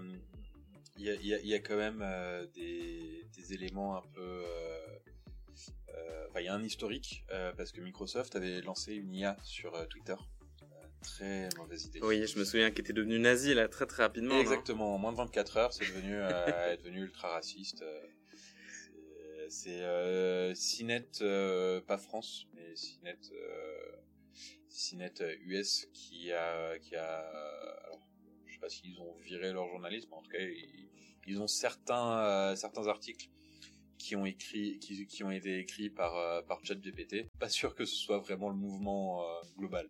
il 0.98 1.04
y, 1.04 1.10
a, 1.10 1.16
y 1.16 1.34
a- 1.34 1.42
y 1.42 1.54
a 1.56 1.60
quand 1.60 1.76
même 1.76 2.00
euh, 2.02 2.46
des, 2.56 3.26
des 3.36 3.54
éléments 3.54 3.98
un 3.98 4.02
peu. 4.14 4.22
euh, 4.22 4.78
Enfin, 6.30 6.40
il 6.42 6.46
y 6.46 6.48
a 6.48 6.56
un 6.56 6.64
historique 6.64 7.24
euh, 7.32 7.54
parce 7.54 7.72
que 7.72 7.80
Microsoft 7.80 8.36
avait 8.36 8.62
lancé 8.62 8.96
une 8.96 9.14
IA 9.14 9.38
sur 9.44 9.76
euh, 9.76 9.86
Twitter. 9.86 10.16
Euh, 10.64 10.66
très 11.04 11.50
mauvaise 11.58 11.86
idée. 11.86 12.00
Oui, 12.02 12.26
je 12.26 12.40
me 12.40 12.44
souviens 12.44 12.72
qu'il 12.72 12.80
était 12.82 12.94
devenu 12.94 13.20
nazi 13.20 13.54
là 13.54 13.68
très 13.68 13.86
très 13.86 14.02
rapidement. 14.02 14.40
Exactement. 14.40 14.96
En 14.96 14.98
moins 14.98 15.12
de 15.12 15.18
24 15.18 15.58
heures, 15.58 15.74
c'est 15.74 15.86
devenu, 15.86 16.16
euh, 16.16 16.74
est 16.74 16.78
devenu 16.78 17.02
ultra 17.04 17.30
raciste. 17.30 17.84
euh, 17.84 18.02
c'est- 19.50 19.82
euh, 19.84 20.54
euh, 21.22 21.82
pas 21.82 21.98
France, 22.00 22.48
mais 22.56 22.76
CNET, 22.76 23.20
euh, 23.34 23.98
euh, 25.22 25.36
US 25.46 25.88
qui 25.94 26.32
a, 26.32 26.80
qui 26.80 26.96
a, 26.96 27.20
alors, 27.86 28.08
je 28.48 28.54
sais 28.54 28.60
pas 28.60 28.70
s'ils 28.70 29.00
ont 29.00 29.14
viré 29.18 29.52
leur 29.52 29.68
journalisme, 29.68 30.08
mais 30.10 30.18
en 30.18 30.22
tout 30.24 30.32
cas, 30.32 30.40
ils, 30.40 30.90
ils 31.28 31.40
ont 31.42 31.48
certains, 31.48 32.20
euh, 32.20 32.56
certains 32.56 32.88
articles 32.88 33.30
qui 34.04 34.18
ont 34.18 34.26
écrit, 34.26 34.80
qui, 34.80 35.08
qui 35.08 35.24
ont 35.24 35.32
été 35.32 35.60
écrits 35.60 35.90
par, 35.90 36.18
euh, 36.18 36.42
par 36.42 36.60
ChatGPT. 36.64 37.26
Pas 37.40 37.48
sûr 37.48 37.74
que 37.74 37.86
ce 37.86 37.96
soit 37.96 38.20
vraiment 38.20 38.50
le 38.50 38.56
mouvement 38.56 39.24
euh, 39.24 39.42
global. 39.58 39.88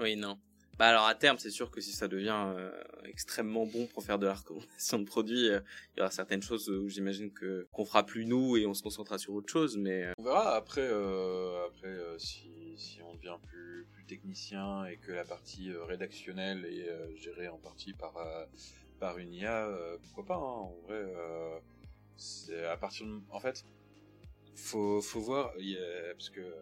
Oui, 0.00 0.16
non. 0.16 0.38
Bah 0.76 0.88
alors 0.88 1.06
à 1.06 1.14
terme, 1.14 1.38
c'est 1.38 1.50
sûr 1.50 1.70
que 1.70 1.80
si 1.80 1.92
ça 1.92 2.08
devient 2.08 2.46
euh, 2.48 2.72
extrêmement 3.04 3.64
bon 3.64 3.86
pour 3.86 4.02
faire 4.02 4.18
de 4.18 4.26
la 4.26 4.34
recommandation 4.34 4.98
de 4.98 5.04
produits, 5.04 5.50
euh, 5.50 5.60
il 5.94 5.98
y 5.98 6.00
aura 6.00 6.10
certaines 6.10 6.42
choses 6.42 6.68
où 6.68 6.88
j'imagine 6.88 7.32
que 7.32 7.68
qu'on 7.70 7.84
fera 7.84 8.04
plus 8.04 8.26
nous 8.26 8.56
et 8.56 8.66
on 8.66 8.74
se 8.74 8.82
concentrera 8.82 9.18
sur 9.18 9.34
autre 9.34 9.52
chose. 9.52 9.76
Mais 9.76 10.08
On 10.18 10.24
verra 10.24 10.56
après, 10.56 10.88
après 11.68 11.96
si, 12.18 12.74
si 12.76 13.00
on 13.02 13.14
devient 13.14 13.38
plus, 13.46 13.86
plus 13.92 14.04
technicien 14.04 14.84
et 14.86 14.96
que 14.96 15.12
la 15.12 15.24
partie 15.24 15.70
rédactionnelle 15.86 16.64
est 16.64 17.16
gérée 17.18 17.46
en 17.46 17.58
partie 17.58 17.92
par, 17.92 18.14
par 18.98 19.18
une 19.18 19.32
IA, 19.32 19.68
pourquoi 20.02 20.24
pas, 20.24 20.34
hein, 20.34 20.38
en 20.38 20.74
vrai, 20.86 20.96
euh, 20.96 21.58
à 22.70 22.76
partir 22.76 23.06
en 23.30 23.40
fait, 23.40 23.64
faut, 24.56 25.00
faut 25.00 25.20
voir, 25.20 25.52
parce 26.16 26.30
que 26.30 26.54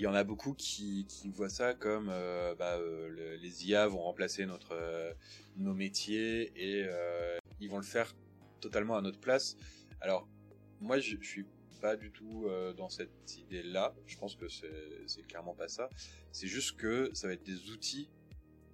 il 0.00 0.04
y 0.04 0.06
en 0.06 0.14
a 0.14 0.24
beaucoup 0.24 0.54
qui, 0.54 1.06
voient 1.34 1.50
ça 1.50 1.74
comme 1.74 2.08
euh, 2.08 2.54
bah, 2.54 2.78
euh, 2.78 3.08
le- 3.08 3.36
les 3.36 3.68
IA 3.68 3.86
vont 3.86 4.00
remplacer 4.00 4.46
notre, 4.46 4.72
euh, 4.72 5.12
nos 5.56 5.74
métiers 5.74 6.52
et 6.56 6.88
ils 7.58 7.68
vont 7.68 7.76
le 7.76 7.84
faire 7.84 8.14
totalement 8.60 8.96
à 8.96 9.02
notre 9.02 9.20
place. 9.20 9.56
Alors, 10.00 10.26
moi, 10.80 10.98
je, 10.98 11.16
je 11.20 11.28
suis 11.28 11.46
pas 11.82 11.96
du 11.96 12.10
tout 12.12 12.48
dans 12.76 12.88
cette 12.88 13.36
idée-là. 13.36 13.94
Je 14.06 14.16
pense 14.16 14.36
que 14.36 14.48
c'est 14.48 15.22
clairement 15.28 15.54
pas 15.54 15.68
ça. 15.68 15.90
C'est 16.32 16.46
juste 16.46 16.78
que 16.78 17.10
ça 17.12 17.26
va 17.26 17.34
être 17.34 17.44
des 17.44 17.70
outils 17.70 18.08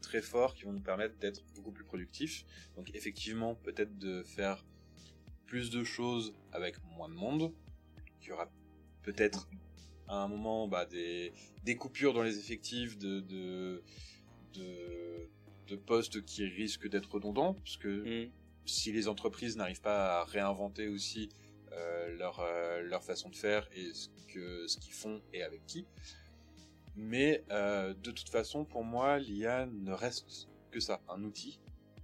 très 0.03 0.23
forts 0.23 0.55
qui 0.55 0.65
vont 0.65 0.73
nous 0.73 0.83
permettre 0.83 1.17
d'être 1.19 1.43
beaucoup 1.55 1.73
plus 1.73 1.85
productifs. 1.85 2.45
Donc, 2.77 2.95
effectivement, 2.95 3.57
peut-être 3.57 3.99
de 3.99 4.23
faire 4.23 4.65
plus 5.47 5.71
de 5.71 5.85
choses 5.85 6.35
avec 6.53 6.77
moins 6.97 7.09
de 7.09 7.15
monde. 7.15 7.53
Il 8.23 8.29
y 8.29 8.33
aura 8.33 8.51
peut-être 9.03 9.49
à 10.09 10.17
un 10.23 10.29
moment 10.29 10.69
bah, 10.69 10.85
des, 10.85 11.33
des 11.65 11.77
coupures 11.77 12.13
dans 12.13 12.23
les 12.23 12.39
effectifs 12.39 12.99
de, 12.99 13.21
de, 13.21 13.83
de, 14.55 15.29
de 15.69 15.77
postes 15.77 16.25
qui 16.25 16.45
risquent 16.45 16.89
d'être 16.89 17.13
redondants, 17.13 17.55
parce 17.55 17.77
que 17.77 18.25
hmm. 18.27 18.31
si 18.65 18.93
les 18.93 19.09
entreprises 19.09 19.57
n'arrivent 19.57 19.81
pas 19.81 20.21
à 20.21 20.25
réinventer 20.25 20.89
aussi 20.89 21.29
euh, 21.73 22.17
leur, 22.17 22.41
euh, 22.41 22.83
leur 22.83 23.05
façon 23.05 23.29
de 23.29 23.37
faire 23.37 23.69
et 23.73 23.93
ce 23.93 24.09
qu'ils 24.79 24.95
font 24.95 25.21
et 25.33 25.43
avec 25.43 25.67
qui. 25.67 25.87
Mais 26.95 27.45
euh, 27.51 27.93
de 27.93 28.11
toute 28.11 28.31
façon, 28.31 28.65
pour 28.65 28.83
moi, 28.83 29.19
l'IA 29.19 29.67
ne 29.67 29.93
reste 29.93 30.49
que 30.71 30.81
ça, 30.81 31.03
un 31.09 31.23
outil. 31.23 31.61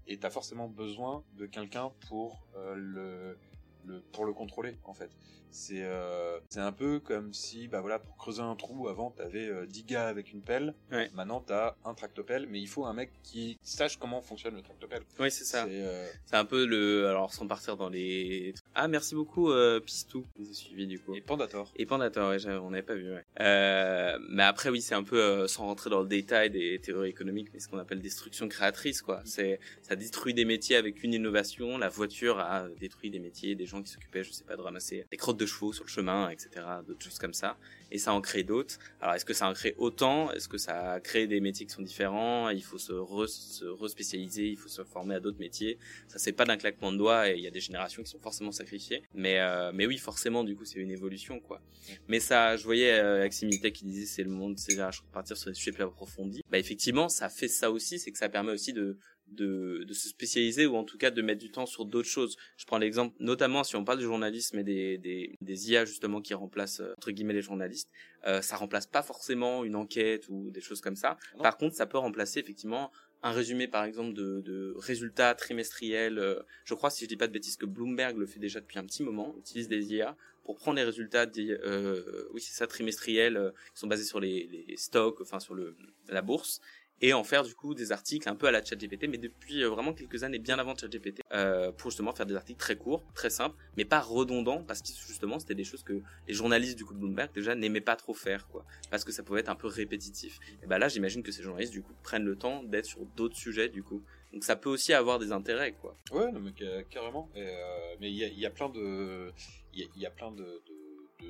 Et 0.06 0.18
tu 0.18 0.26
as 0.26 0.30
forcément 0.30 0.68
besoin 0.68 1.24
de 1.34 1.46
quelqu'un 1.46 1.92
pour 2.08 2.46
euh, 2.56 2.74
le, 2.74 3.38
le 3.84 4.00
pour 4.12 4.24
le 4.24 4.32
contrôler 4.32 4.78
en 4.84 4.94
fait. 4.94 5.10
C'est 5.52 5.82
euh, 5.82 6.38
c'est 6.48 6.60
un 6.60 6.72
peu 6.72 6.98
comme 6.98 7.32
si 7.32 7.68
bah 7.68 7.80
voilà 7.80 7.98
pour 7.98 8.16
creuser 8.16 8.42
un 8.42 8.56
trou 8.56 8.88
avant 8.88 9.10
t'avais 9.10 9.46
euh, 9.46 9.66
10 9.66 9.84
gars 9.84 10.08
avec 10.08 10.32
une 10.32 10.42
pelle. 10.42 10.74
Ouais. 10.90 11.10
Maintenant 11.14 11.40
t'as 11.40 11.76
un 11.84 11.94
tractopelle, 11.94 12.46
mais 12.48 12.60
il 12.60 12.68
faut 12.68 12.84
un 12.84 12.94
mec 12.94 13.10
qui 13.22 13.58
sache 13.62 13.98
comment 13.98 14.20
fonctionne 14.20 14.54
le 14.54 14.62
tractopelle. 14.62 15.02
oui, 15.20 15.30
c'est 15.30 15.44
ça. 15.44 15.64
C'est, 15.64 15.82
euh, 15.82 16.08
C'est 16.26 16.36
un 16.36 16.44
peu 16.44 16.66
le. 16.66 17.06
Alors 17.08 17.32
sans 17.32 17.46
partir 17.46 17.76
dans 17.76 17.88
les. 17.88 18.54
Ah 18.74 18.88
merci 18.88 19.14
beaucoup 19.14 19.50
euh, 19.50 19.80
Pistou, 19.80 20.26
nous 20.38 20.50
a 20.50 20.54
suivi 20.54 20.86
du 20.86 20.98
coup. 20.98 21.14
Et 21.14 21.20
Pandator. 21.20 21.70
Et 21.76 21.86
Pandator, 21.86 22.30
ouais, 22.30 22.46
on 22.46 22.70
n'avait 22.70 22.82
pas 22.82 22.94
vu. 22.94 23.12
Ouais. 23.12 23.24
Euh, 23.40 24.18
mais 24.30 24.42
après, 24.42 24.70
oui, 24.70 24.80
c'est 24.80 24.94
un 24.94 25.02
peu 25.02 25.20
euh, 25.20 25.46
sans 25.46 25.64
rentrer 25.64 25.90
dans 25.90 26.00
le 26.00 26.08
détail 26.08 26.50
des 26.50 26.80
théories 26.80 27.10
économiques, 27.10 27.48
mais 27.52 27.60
ce 27.60 27.68
qu'on 27.68 27.78
appelle 27.78 28.00
destruction 28.00 28.48
créatrice, 28.48 29.02
quoi. 29.02 29.20
C'est 29.24 29.60
ça 29.82 29.96
détruit 29.96 30.34
des 30.34 30.44
métiers 30.44 30.76
avec 30.76 31.02
une 31.02 31.14
innovation. 31.14 31.78
La 31.78 31.88
voiture 31.88 32.38
a 32.38 32.68
détruit 32.80 33.10
des 33.10 33.18
métiers, 33.18 33.54
des 33.54 33.66
gens 33.66 33.82
qui 33.82 33.90
s'occupaient, 33.90 34.24
je 34.24 34.32
sais 34.32 34.44
pas, 34.44 34.56
de 34.56 34.62
ramasser 34.62 35.04
des 35.10 35.16
crottes 35.16 35.38
de 35.38 35.41
chevaux 35.46 35.72
sur 35.72 35.84
le 35.84 35.90
chemin, 35.90 36.28
etc. 36.30 36.66
D'autres 36.86 37.04
choses 37.04 37.18
comme 37.18 37.34
ça. 37.34 37.56
Et 37.90 37.98
ça 37.98 38.14
en 38.14 38.22
crée 38.22 38.42
d'autres. 38.42 38.78
Alors, 39.00 39.14
est-ce 39.14 39.24
que 39.24 39.34
ça 39.34 39.46
en 39.48 39.52
crée 39.52 39.74
autant? 39.76 40.32
Est-ce 40.32 40.48
que 40.48 40.56
ça 40.56 40.98
crée 41.00 41.26
des 41.26 41.40
métiers 41.40 41.66
qui 41.66 41.72
sont 41.72 41.82
différents? 41.82 42.48
Il 42.48 42.62
faut 42.62 42.78
se, 42.78 42.92
re, 42.92 43.26
il 43.28 44.56
faut 44.56 44.68
se 44.68 44.84
former 44.84 45.16
à 45.16 45.20
d'autres 45.20 45.38
métiers. 45.38 45.78
Ça, 46.08 46.18
c'est 46.18 46.32
pas 46.32 46.46
d'un 46.46 46.56
claquement 46.56 46.90
de 46.90 46.96
doigts 46.96 47.28
et 47.28 47.34
il 47.36 47.42
y 47.42 47.46
a 47.46 47.50
des 47.50 47.60
générations 47.60 48.02
qui 48.02 48.10
sont 48.10 48.18
forcément 48.18 48.52
sacrifiées. 48.52 49.02
Mais, 49.14 49.40
euh, 49.40 49.72
mais 49.74 49.84
oui, 49.86 49.98
forcément, 49.98 50.42
du 50.42 50.56
coup, 50.56 50.64
c'est 50.64 50.78
une 50.78 50.90
évolution, 50.90 51.38
quoi. 51.38 51.60
Mais 52.08 52.20
ça, 52.20 52.56
je 52.56 52.64
voyais 52.64 52.92
euh, 52.92 53.28
Similitech 53.30 53.74
qui 53.74 53.84
disait 53.84 54.06
c'est 54.06 54.22
le 54.22 54.30
monde, 54.30 54.58
c'est 54.58 54.78
à 54.78 54.90
partir 55.12 55.36
sur 55.36 55.50
des 55.50 55.54
sujets 55.54 55.72
plus 55.72 55.84
approfondis. 55.84 56.42
Bah 56.50 56.58
effectivement, 56.58 57.08
ça 57.08 57.28
fait 57.28 57.48
ça 57.48 57.70
aussi, 57.70 57.98
c'est 57.98 58.12
que 58.12 58.18
ça 58.18 58.28
permet 58.28 58.52
aussi 58.52 58.72
de, 58.72 58.98
de 59.34 59.84
de 59.84 59.94
se 59.94 60.08
spécialiser 60.08 60.66
ou 60.66 60.76
en 60.76 60.84
tout 60.84 60.98
cas 60.98 61.10
de 61.10 61.22
mettre 61.22 61.40
du 61.40 61.50
temps 61.50 61.66
sur 61.66 61.84
d'autres 61.84 62.08
choses. 62.08 62.36
Je 62.56 62.64
prends 62.64 62.78
l'exemple, 62.78 63.14
notamment 63.20 63.64
si 63.64 63.76
on 63.76 63.84
parle 63.84 63.98
du 63.98 64.04
journalisme 64.04 64.58
et 64.58 64.64
des 64.64 64.98
des, 64.98 65.34
des 65.40 65.70
IA 65.70 65.84
justement 65.84 66.20
qui 66.20 66.34
remplacent 66.34 66.80
euh, 66.80 66.92
entre 66.96 67.10
guillemets 67.10 67.34
les 67.34 67.42
journalistes, 67.42 67.90
euh, 68.26 68.42
ça 68.42 68.56
remplace 68.56 68.86
pas 68.86 69.02
forcément 69.02 69.64
une 69.64 69.76
enquête 69.76 70.28
ou 70.28 70.50
des 70.50 70.60
choses 70.60 70.80
comme 70.80 70.96
ça. 70.96 71.16
Non. 71.36 71.42
Par 71.42 71.56
contre, 71.56 71.74
ça 71.76 71.86
peut 71.86 71.98
remplacer 71.98 72.40
effectivement 72.40 72.90
un 73.24 73.30
résumé 73.30 73.68
par 73.68 73.84
exemple 73.84 74.14
de, 74.14 74.40
de 74.40 74.74
résultats 74.78 75.34
trimestriels. 75.34 76.18
euh, 76.18 76.40
je 76.64 76.74
crois 76.74 76.90
si 76.90 77.04
je 77.04 77.08
dis 77.08 77.16
pas 77.16 77.28
de 77.28 77.32
bêtises 77.32 77.56
que 77.56 77.66
Bloomberg 77.66 78.16
le 78.16 78.26
fait 78.26 78.40
déjà 78.40 78.60
depuis 78.60 78.78
un 78.78 78.84
petit 78.84 79.02
moment, 79.04 79.34
utilise 79.38 79.68
des 79.68 79.94
IA 79.94 80.16
pour 80.44 80.56
prendre 80.56 80.76
les 80.76 80.82
résultats 80.82 81.24
des, 81.24 81.50
euh, 81.52 82.26
oui 82.32 82.40
c'est 82.40 82.52
ça 82.54 82.66
trimestriels 82.66 83.36
euh, 83.36 83.50
qui 83.74 83.78
sont 83.80 83.86
basés 83.86 84.04
sur 84.04 84.18
les, 84.18 84.48
les 84.66 84.76
stocks, 84.76 85.20
enfin 85.20 85.38
sur 85.38 85.54
le 85.54 85.76
la 86.08 86.20
bourse 86.22 86.60
et 87.02 87.12
en 87.12 87.24
faire 87.24 87.42
du 87.42 87.54
coup 87.54 87.74
des 87.74 87.92
articles 87.92 88.28
un 88.28 88.34
peu 88.34 88.46
à 88.46 88.50
la 88.52 88.64
ChatGPT, 88.64 89.08
mais 89.08 89.18
depuis 89.18 89.62
euh, 89.62 89.68
vraiment 89.68 89.92
quelques 89.92 90.22
années, 90.22 90.38
bien 90.38 90.58
avant 90.58 90.76
ChatGPT, 90.76 91.20
euh, 91.32 91.72
pour 91.72 91.90
justement 91.90 92.12
faire 92.14 92.26
des 92.26 92.36
articles 92.36 92.58
très 92.58 92.76
courts, 92.76 93.04
très 93.14 93.30
simples, 93.30 93.56
mais 93.76 93.84
pas 93.84 94.00
redondants, 94.00 94.62
parce 94.62 94.80
que 94.80 94.88
justement 94.88 95.38
c'était 95.38 95.54
des 95.54 95.64
choses 95.64 95.82
que 95.82 96.00
les 96.28 96.34
journalistes 96.34 96.78
du 96.78 96.84
coup 96.84 96.94
de 96.94 96.98
Bloomberg 97.00 97.30
déjà 97.34 97.54
n'aimaient 97.54 97.80
pas 97.80 97.96
trop 97.96 98.14
faire, 98.14 98.46
quoi, 98.48 98.64
parce 98.90 99.04
que 99.04 99.12
ça 99.12 99.22
pouvait 99.22 99.40
être 99.40 99.50
un 99.50 99.56
peu 99.56 99.66
répétitif. 99.66 100.38
Et 100.62 100.66
ben 100.66 100.78
là, 100.78 100.88
j'imagine 100.88 101.22
que 101.22 101.32
ces 101.32 101.42
journalistes 101.42 101.72
du 101.72 101.82
coup 101.82 101.92
prennent 102.02 102.24
le 102.24 102.36
temps 102.36 102.62
d'être 102.62 102.86
sur 102.86 103.04
d'autres 103.16 103.36
sujets 103.36 103.68
du 103.68 103.82
coup, 103.82 104.02
donc 104.32 104.44
ça 104.44 104.56
peut 104.56 104.70
aussi 104.70 104.92
avoir 104.94 105.18
des 105.18 105.32
intérêts, 105.32 105.72
quoi. 105.72 105.96
Ouais, 106.10 106.30
non, 106.32 106.40
mais 106.40 106.52
ca- 106.58 106.82
carrément. 106.84 107.28
Euh, 107.36 107.96
mais 108.00 108.10
il 108.10 108.16
y 108.16 108.46
a, 108.46 108.50
plein 108.50 108.68
de, 108.68 109.32
il 109.74 109.88
y 109.96 110.06
a, 110.06 110.10
plein 110.10 110.30
de, 110.30 110.62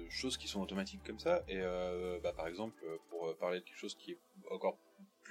choses 0.08 0.36
qui 0.36 0.46
sont 0.46 0.60
automatiques 0.60 1.02
comme 1.04 1.18
ça. 1.18 1.42
Et 1.48 1.58
euh, 1.58 2.18
bah, 2.22 2.32
par 2.32 2.46
exemple, 2.46 2.84
pour 3.08 3.26
euh, 3.28 3.34
parler 3.34 3.60
de 3.60 3.64
quelque 3.64 3.78
chose 3.78 3.94
qui 3.94 4.12
est 4.12 4.18
encore 4.50 4.78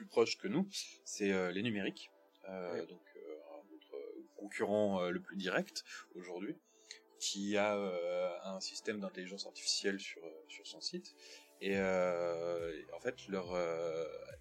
plus 0.02 0.08
proche 0.08 0.38
que 0.38 0.47
nous, 0.47 0.68
c'est 1.06 1.32
euh, 1.32 1.52
les 1.52 1.62
numériques. 1.62 2.12
Euh. 2.49 2.86
Donc 2.88 3.02
euh, 3.16 3.36
notre 3.72 3.95
concurrent 4.36 5.10
le 5.10 5.20
plus 5.20 5.38
direct 5.38 5.84
aujourd'hui, 6.16 6.56
qui 7.20 7.56
a 7.56 7.78
un 8.43 8.60
système 8.60 8.99
d'intelligence 8.99 9.45
artificielle 9.45 9.99
sur 9.99 10.24
sur 10.47 10.66
son 10.66 10.82
site. 10.82 11.14
Et, 11.62 11.78
en 11.78 12.99
fait, 12.99 13.28
leur, 13.28 13.54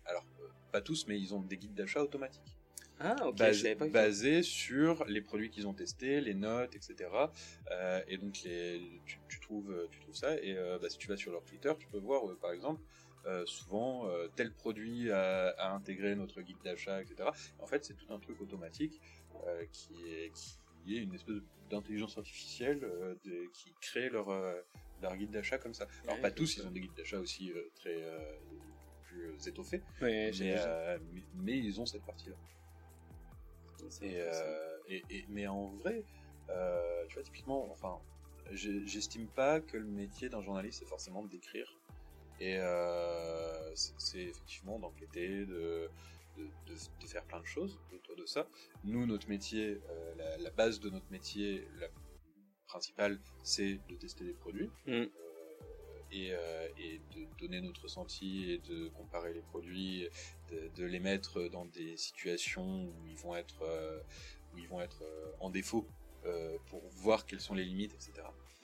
alors 0.06 0.24
pas 0.72 0.80
tous, 0.80 1.06
mais 1.06 1.20
ils 1.20 1.34
ont 1.34 1.40
des 1.40 1.58
guides 1.58 1.74
d'achat 1.74 2.02
automatiques 2.02 2.56
Ah 2.98 3.14
pas 3.36 3.52
basé 3.88 4.42
sur 4.42 5.04
les 5.04 5.20
produits 5.20 5.50
qu'ils 5.50 5.66
ont 5.66 5.74
testés, 5.74 6.22
les 6.22 6.32
notes, 6.32 6.74
etc. 6.74 7.10
Euh, 7.70 8.00
et 8.08 8.16
donc 8.16 8.40
les, 8.44 8.80
tu, 9.04 9.18
tu 9.28 9.40
trouves, 9.40 9.88
tu 9.90 10.00
trouves 10.00 10.16
ça 10.16 10.34
et 10.36 10.56
euh, 10.56 10.78
bah, 10.80 10.88
si 10.88 10.96
tu 10.96 11.08
vas 11.08 11.18
sur 11.18 11.32
leur 11.32 11.44
Twitter, 11.44 11.72
tu 11.78 11.88
peux 11.88 11.98
voir 11.98 12.26
euh, 12.26 12.38
par 12.40 12.52
exemple 12.52 12.80
euh, 13.26 13.44
souvent 13.46 14.08
euh, 14.08 14.28
tel 14.36 14.52
produit 14.52 15.10
a, 15.10 15.50
a 15.50 15.72
intégré 15.72 16.14
notre 16.16 16.40
guide 16.42 16.60
d'achat, 16.64 17.02
etc. 17.02 17.30
En 17.58 17.66
fait, 17.66 17.84
c'est 17.84 17.94
tout 17.94 18.12
un 18.12 18.18
truc 18.18 18.40
automatique 18.40 19.00
euh, 19.46 19.64
qui 19.72 20.08
est 20.08 20.32
qui, 20.32 20.96
une 20.96 21.14
espèce 21.14 21.36
d'intelligence 21.68 22.16
artificielle 22.16 22.80
de- 22.80 23.46
qui 23.52 23.74
crée 23.82 24.08
leur, 24.08 24.28
leur 25.02 25.16
guide 25.16 25.30
d'achat 25.30 25.58
comme 25.58 25.74
ça. 25.74 25.86
Alors 26.04 26.16
Ouais, 26.16 26.22
pas 26.22 26.28
c'est 26.30 26.36
tous, 26.36 26.56
ça. 26.56 26.62
ils 26.62 26.66
ont 26.66 26.70
des 26.70 26.80
guides 26.80 26.96
d'achat 26.96 27.18
aussi 27.18 27.52
très 27.76 28.02
plus 29.02 29.46
étoffés, 29.46 29.82
Ouais, 30.00 30.30
mais, 31.34 31.58
ils 31.58 31.80
ont 31.80 31.86
cette 31.86 32.04
partie-là. 32.04 32.36
C'est 33.90 34.06
Et, 34.06 34.20
intéressant. 34.20 34.44
et, 34.88 35.04
et- 35.10 35.26
mais 35.28 35.46
en 35.46 35.66
vrai, 35.76 36.04
tu 37.08 37.14
vois, 37.14 37.22
typiquement, 37.22 37.70
enfin, 37.70 37.98
j'estime 38.52 39.28
pas 39.28 39.60
que 39.60 39.76
le 39.76 39.86
métier 39.86 40.28
d'un 40.28 40.40
journaliste 40.40 40.82
est 40.82 40.86
forcément 40.86 41.24
décrire. 41.24 41.79
Et 42.40 42.58
euh, 42.58 43.74
c'est 43.74 44.18
effectivement 44.18 44.78
d'enquêter, 44.78 45.44
de, 45.44 45.90
de, 46.36 46.44
de, 46.66 46.74
de 47.00 47.06
faire 47.06 47.24
plein 47.24 47.40
de 47.40 47.46
choses 47.46 47.78
autour 47.94 48.16
de 48.16 48.26
ça. 48.26 48.48
Nous, 48.84 49.06
notre 49.06 49.28
métier, 49.28 49.78
euh, 49.90 50.14
la, 50.16 50.38
la 50.38 50.50
base 50.50 50.80
de 50.80 50.88
notre 50.88 51.10
métier, 51.10 51.68
la 51.78 51.88
principale, 52.66 53.20
c'est 53.42 53.78
de 53.88 53.96
tester 53.96 54.24
des 54.24 54.32
produits. 54.32 54.70
Mm. 54.86 54.92
Euh, 54.92 55.06
et, 56.12 56.32
euh, 56.32 56.68
et 56.76 57.00
de 57.14 57.24
donner 57.38 57.60
notre 57.60 57.82
ressenti 57.82 58.50
et 58.50 58.58
de 58.58 58.88
comparer 58.88 59.32
les 59.32 59.42
produits, 59.42 60.08
de, 60.50 60.68
de 60.74 60.84
les 60.84 60.98
mettre 60.98 61.48
dans 61.48 61.66
des 61.66 61.96
situations 61.96 62.86
où 62.86 63.06
ils 63.06 63.16
vont 63.16 63.36
être, 63.36 63.62
euh, 63.62 64.00
où 64.52 64.58
ils 64.58 64.66
vont 64.66 64.80
être 64.80 65.02
euh, 65.02 65.32
en 65.40 65.50
défaut 65.50 65.86
pour 66.66 66.82
voir 66.90 67.24
quelles 67.24 67.40
sont 67.40 67.54
les 67.54 67.64
limites, 67.64 67.94
etc. 67.94 68.12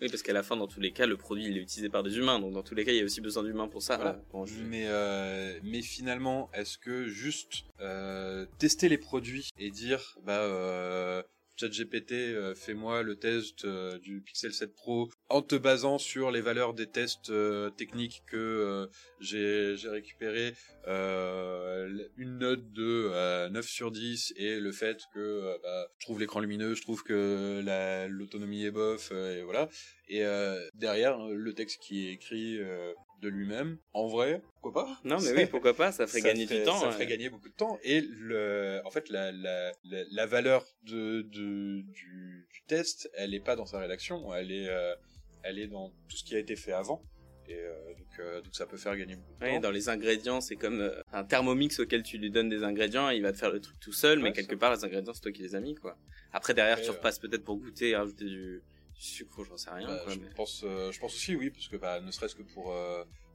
Oui, 0.01 0.09
parce 0.11 0.23
qu'à 0.23 0.35
la 0.35 0.43
fin, 0.43 0.57
dans 0.57 0.67
tous 0.67 0.81
les 0.81 0.93
cas, 0.93 1.07
le 1.07 1.17
produit 1.17 1.47
il 1.47 1.57
est 1.57 1.61
utilisé 1.63 1.89
par 1.89 2.03
des 2.03 2.19
humains, 2.19 2.39
donc 2.39 2.53
dans 2.53 2.63
tous 2.63 2.75
les 2.75 2.85
cas, 2.85 2.93
il 2.93 2.99
y 2.99 3.01
a 3.01 3.05
aussi 3.05 3.21
besoin 3.23 3.43
d'humains 3.43 3.69
pour 3.69 3.83
ça. 3.83 3.97
Voilà. 3.97 4.21
Mais, 4.69 4.85
euh, 4.87 5.59
mais 5.63 5.81
finalement, 5.81 6.51
est-ce 6.53 6.77
que 6.77 7.07
juste 7.07 7.65
euh, 7.81 8.45
tester 8.59 8.89
les 8.91 8.99
produits 8.99 9.49
et 9.59 9.71
dire, 9.71 10.19
bah, 10.25 10.41
euh, 10.41 11.23
ChatGPT, 11.59 12.13
euh, 12.13 12.55
fais-moi 12.55 13.03
le 13.03 13.17
test 13.17 13.65
euh, 13.65 13.99
du 13.99 14.21
Pixel 14.21 14.53
7 14.53 14.75
Pro 14.75 15.09
en 15.31 15.41
te 15.41 15.55
basant 15.55 15.97
sur 15.97 16.31
les 16.31 16.43
valeurs 16.43 16.75
des 16.75 16.87
tests 16.87 17.31
euh, 17.31 17.71
techniques 17.71 18.23
que 18.27 18.91
j'ai 19.21 19.75
j'ai 19.79 19.89
récupéré 19.89 20.55
euh, 20.87 21.89
une 22.37 22.41
note 22.43 22.73
de 22.73 23.11
euh, 23.13 23.49
9 23.49 23.67
sur 23.67 23.91
10 23.91 24.33
et 24.37 24.61
le 24.61 24.73
fait 24.73 24.99
que 25.15 25.19
euh, 25.21 25.59
bah, 25.63 25.89
je 25.99 26.07
trouve 26.07 26.21
l'écran 26.21 26.41
lumineux, 26.41 26.75
je 26.75 26.83
trouve 26.83 27.03
que 27.03 27.63
la- 27.65 28.09
l'autonomie 28.09 28.65
est 28.65 28.71
bof, 28.71 29.11
euh, 29.13 29.39
et 29.39 29.43
voilà. 29.43 29.69
Et 30.09 30.25
euh, 30.25 30.69
derrière, 30.75 31.19
le 31.19 31.53
texte 31.55 31.81
qui 31.81 32.07
est 32.09 32.13
écrit 32.13 32.59
euh, 32.59 32.93
de 33.23 33.29
lui-même, 33.29 33.79
en 33.95 34.07
vrai, 34.09 34.43
pourquoi 34.61 34.85
pas? 34.85 35.01
Non, 35.05 35.17
mais 35.21 35.33
oui, 35.33 35.47
pourquoi 35.47 35.75
pas, 35.75 35.91
ça 35.93 36.07
ferait 36.07 36.21
gagner 36.23 36.47
ferait- 36.47 36.59
du 36.59 36.65
temps. 36.65 36.79
Ça 36.79 36.87
ouais. 36.89 36.93
ferait 36.93 37.07
gagner 37.07 37.31
beaucoup 37.31 37.49
de 37.49 37.55
temps. 37.55 37.79
Et 37.83 38.01
le, 38.03 38.81
en 38.85 38.91
fait, 38.91 39.09
la, 39.09 39.33
la, 39.33 39.73
la, 39.85 40.05
la 40.11 40.27
valeur 40.27 40.65
de, 40.85 41.23
de, 41.23 41.81
du, 41.93 42.47
du 42.53 42.63
test, 42.69 43.11
elle 43.15 43.35
est 43.35 43.41
pas 43.41 43.57
dans 43.57 43.67
sa 43.67 43.79
rédaction, 43.81 44.35
elle 44.35 44.53
est, 44.53 44.69
euh, 44.69 44.95
elle 45.43 45.59
est 45.59 45.67
dans 45.69 45.91
tout 46.09 46.17
ce 46.17 46.25
qui 46.25 46.35
a 46.37 46.39
été 46.39 46.57
fait 46.57 46.73
avant. 46.73 47.03
Et 47.49 47.55
euh, 47.55 47.95
donc, 47.95 48.19
euh, 48.19 48.41
donc 48.41 48.55
ça 48.55 48.67
peut 48.67 48.77
faire 48.77 48.97
gagner 48.97 49.15
beaucoup 49.17 49.35
de 49.39 49.45
Ouais, 49.45 49.61
dans 49.61 49.71
les 49.71 49.89
ingrédients, 49.89 50.41
c'est 50.41 50.57
comme 50.57 50.81
euh, 50.81 51.01
un 51.13 51.25
thermomix 51.25 51.79
auquel 51.79 52.03
tu 52.03 52.19
lui 52.19 52.31
donnes 52.31 52.49
des 52.49 52.65
ingrédients, 52.65 53.09
il 53.11 53.23
va 53.23 53.33
te 53.33 53.39
faire 53.39 53.51
le 53.53 53.61
truc 53.61 53.79
tout 53.79 53.93
seul, 53.93 54.19
mais 54.21 54.33
quelque 54.33 54.51
ça. 54.55 54.57
part, 54.57 54.75
les 54.75 54.85
ingrédients, 54.85 55.13
c'est 55.15 55.21
toi 55.21 55.33
qui 55.33 55.43
les 55.43 55.55
as 55.55 55.61
mis, 55.61 55.75
quoi. 55.77 55.97
Après, 56.33 56.55
derrière, 56.55 56.81
tu 56.83 56.91
repasses 56.91 57.19
peut-être 57.21 57.45
pour 57.45 57.57
goûter 57.57 57.91
et 57.91 57.97
rajouter 57.97 58.25
du, 58.25 58.63
du 58.95 59.01
sucre, 59.03 59.45
j'en 59.45 59.57
sais 59.57 59.71
rien, 59.71 59.87
Bah, 59.87 60.01
quoi. 60.05 60.13
je 60.13 60.19
mais- 60.19 60.31
pense, 60.35 60.61
je 60.63 60.99
pense 60.99 61.15
aussi 61.15 61.37
oui, 61.37 61.51
parce 61.51 61.69
que 61.69 61.77
bah, 61.77 62.01
ne 62.01 62.11
serait-ce 62.11 62.35
que 62.35 62.43
pour, 62.43 62.75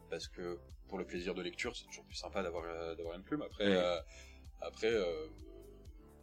parce 0.09 0.27
que 0.27 0.57
pour 0.89 0.97
le 0.97 1.05
plaisir 1.05 1.33
de 1.33 1.41
lecture, 1.41 1.75
c'est 1.77 1.85
toujours 1.85 2.03
plus 2.05 2.15
sympa 2.15 2.43
d'avoir, 2.43 2.65
d'avoir 2.97 3.15
une 3.15 3.23
plume. 3.23 3.41
Après, 3.43 3.67
Ouais. 3.67 3.99
après, 4.59 4.91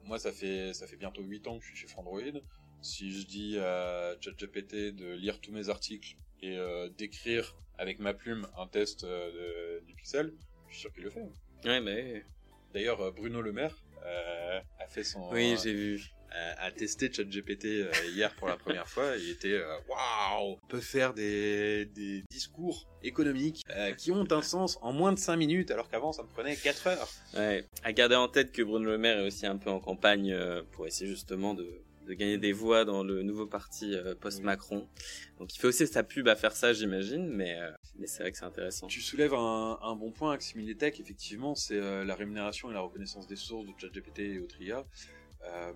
moi 0.05 0.19
ça 0.19 0.33
fait, 0.33 0.73
ça 0.75 0.87
fait 0.87 0.97
bientôt 0.97 1.23
8 1.23 1.47
ans 1.47 1.59
que 1.59 1.65
je 1.65 1.69
suis 1.71 1.79
chez 1.79 1.87
Frandroid. 1.87 2.21
Si 2.81 3.11
je 3.11 3.27
dis 3.27 3.59
à 3.59 4.15
ChatGPT 4.21 4.93
de 4.95 5.13
lire 5.15 5.41
tous 5.41 5.53
mes 5.53 5.69
articles 5.69 6.17
et 6.43 6.57
euh, 6.57 6.89
d'écrire 6.91 7.57
avec 7.79 7.99
ma 8.01 8.13
plume 8.15 8.47
un 8.59 8.67
test 8.67 9.05
euh, 9.05 9.81
de- 9.81 9.87
du 9.87 9.95
Pixel, 9.95 10.33
je 10.69 10.73
suis 10.75 10.81
sûr 10.83 10.93
qu'il 10.93 11.05
le 11.05 11.11
fait. 11.11 11.25
Ouais, 11.65 11.81
mais 11.81 12.25
D'ailleurs, 12.75 13.01
euh, 13.01 13.11
Bruno 13.11 13.41
Le 13.41 13.53
Maire 13.53 13.75
euh, 14.05 14.61
a 14.79 14.87
fait 14.89 15.03
son, 15.05 15.31
oui, 15.33 15.57
j'ai 15.63 15.73
vu. 15.73 16.03
a, 16.31 16.65
a 16.67 16.71
testé 16.71 17.11
ChatGPT 17.11 17.65
euh, 17.65 17.91
hier 18.13 18.35
pour 18.37 18.47
la 18.49 18.57
première 18.59 18.87
fois. 18.87 19.17
Il 19.17 19.31
était 19.31 19.59
waouh, 19.89 20.59
on 20.63 20.67
peut 20.69 20.81
faire 20.81 21.15
des, 21.15 21.87
des 21.87 22.23
discours 22.31 22.87
économiques 23.03 23.63
qui 23.97 24.13
ont 24.13 24.31
un 24.31 24.43
sens 24.43 24.79
en 24.83 24.93
moins 24.93 25.13
de 25.13 25.19
5 25.19 25.37
minutes, 25.37 25.71
alors 25.71 25.89
qu'avant 25.89 26.13
ça 26.13 26.23
me 26.23 26.29
prenait 26.29 26.57
4 26.57 26.87
heures. 26.89 27.09
Ouais. 27.35 27.65
À 27.83 27.93
garder 27.95 28.17
en 28.17 28.29
tête 28.29 28.53
que 28.53 28.63
Bruno 28.63 28.85
Le 28.91 28.99
Maire 28.99 29.19
est 29.21 29.27
aussi 29.27 29.47
un 29.47 29.57
peu 29.57 29.71
en 29.71 29.81
campagne 29.81 30.37
pour 30.73 30.87
essayer 30.87 31.09
justement 31.11 31.55
de, 31.55 31.67
de 32.09 32.15
gagner 32.15 32.39
des 32.39 32.53
voix 32.53 32.85
dans 32.87 33.03
le 33.05 33.23
nouveau 33.23 33.47
parti 33.47 33.95
euh, 33.95 34.15
post-Macron. 34.15 34.89
Donc 35.39 35.55
il 35.55 35.59
fait 35.59 35.67
aussi 35.67 35.87
sa 35.87 36.03
pub 36.03 36.27
à 36.27 36.37
faire 36.37 36.57
ça, 36.57 36.73
j'imagine, 36.73 37.29
mais, 37.29 37.61
euh, 37.61 37.71
mais 37.97 38.07
c'est 38.07 38.23
vrai 38.23 38.33
que 38.33 38.39
c'est 38.39 38.45
intéressant. 38.47 38.87
Tu 38.87 39.01
soulèves 39.03 39.35
un, 39.35 39.79
un 39.83 39.95
bon 39.95 40.11
point, 40.11 40.33
Aximilitech, 40.33 40.99
effectivement, 41.01 41.55
c'est 41.55 41.77
euh, 41.79 42.05
la 42.05 42.15
rémunération 42.15 42.71
et 42.71 42.75
la 42.75 42.81
reconnaissance 42.81 43.27
des 43.27 43.37
sources 43.37 43.67
de 43.67 43.73
ChatGPT 43.79 44.21
et 44.21 44.39
autres 44.41 44.61
IA. 44.61 44.87
Euh, 45.45 45.73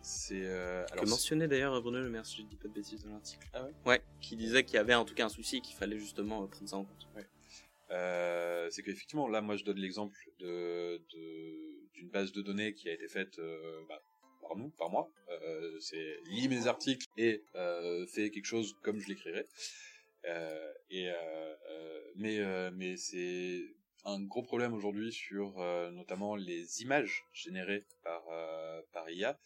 c'est 0.00 0.42
euh, 0.46 0.84
que 0.86 0.92
alors, 0.94 1.06
mentionnait 1.06 1.46
d'ailleurs 1.46 1.80
Bruno 1.82 2.00
Le 2.00 2.08
Maire, 2.08 2.26
si 2.26 2.38
je 2.38 2.42
dis 2.46 2.56
pas 2.56 2.66
de 2.68 2.72
bêtises 2.72 3.04
dans 3.04 3.10
l'article. 3.12 3.46
Ah 3.52 3.64
ouais? 3.64 3.72
Ouais, 3.86 4.02
qui 4.20 4.34
disait 4.36 4.64
qu'il 4.64 4.74
y 4.74 4.78
avait 4.78 4.94
en 4.94 5.04
tout 5.04 5.14
cas 5.14 5.26
un 5.26 5.28
souci 5.28 5.58
et 5.58 5.60
qu'il 5.60 5.76
fallait 5.76 5.98
justement 5.98 6.46
prendre 6.48 6.68
ça 6.68 6.76
en 6.76 6.84
compte. 6.84 7.06
Euh, 7.90 8.68
c'est 8.70 8.82
qu'effectivement, 8.82 9.28
là, 9.28 9.42
moi, 9.42 9.56
je 9.56 9.64
donne 9.64 9.76
l'exemple 9.76 10.16
de 10.40 10.96
de- 11.12 11.90
d'une 11.92 12.08
base 12.08 12.32
de 12.32 12.40
données 12.40 12.72
qui 12.72 12.88
a 12.88 12.92
été 12.94 13.06
faite 13.06 13.38
euh, 13.38 13.80
bah, 13.86 14.00
par 14.42 14.56
nous, 14.56 14.68
par 14.70 14.90
moi. 14.90 15.10
Euh, 15.30 15.78
c'est 15.80 16.18
lis 16.26 16.48
mes 16.48 16.66
articles 16.66 17.06
et 17.16 17.42
euh, 17.54 18.06
fais 18.06 18.30
quelque 18.30 18.46
chose 18.46 18.76
comme 18.82 18.98
je 18.98 19.08
l'écrirais. 19.08 19.46
Euh, 20.26 20.72
mais 22.16 22.96
c'est 22.96 23.62
un 24.04 24.20
gros 24.20 24.42
problème 24.42 24.74
aujourd'hui 24.74 25.12
sur 25.12 25.58
notamment 25.92 26.36
les 26.36 26.82
images 26.82 27.24
générées 27.32 27.84
par 28.02 28.22
par 28.92 29.08
IA 29.10 29.38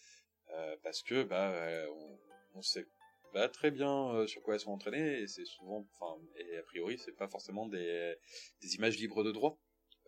parce 0.82 1.02
que 1.02 1.22
bah 1.22 1.52
on, 1.90 2.18
on 2.54 2.62
sait 2.62 2.86
pas 3.32 3.48
très 3.48 3.70
bien 3.70 4.26
sur 4.26 4.42
quoi 4.42 4.54
elles 4.54 4.60
sont 4.60 4.72
entraînées 4.72 5.20
et 5.20 5.26
c'est 5.28 5.44
souvent 5.44 5.86
enfin 5.92 6.20
et 6.36 6.56
a 6.56 6.62
priori 6.62 6.98
c'est 6.98 7.16
pas 7.16 7.28
forcément 7.28 7.66
des 7.66 8.16
des 8.60 8.74
images 8.74 8.98
libres 8.98 9.22
de 9.24 9.32
droit 9.32 9.58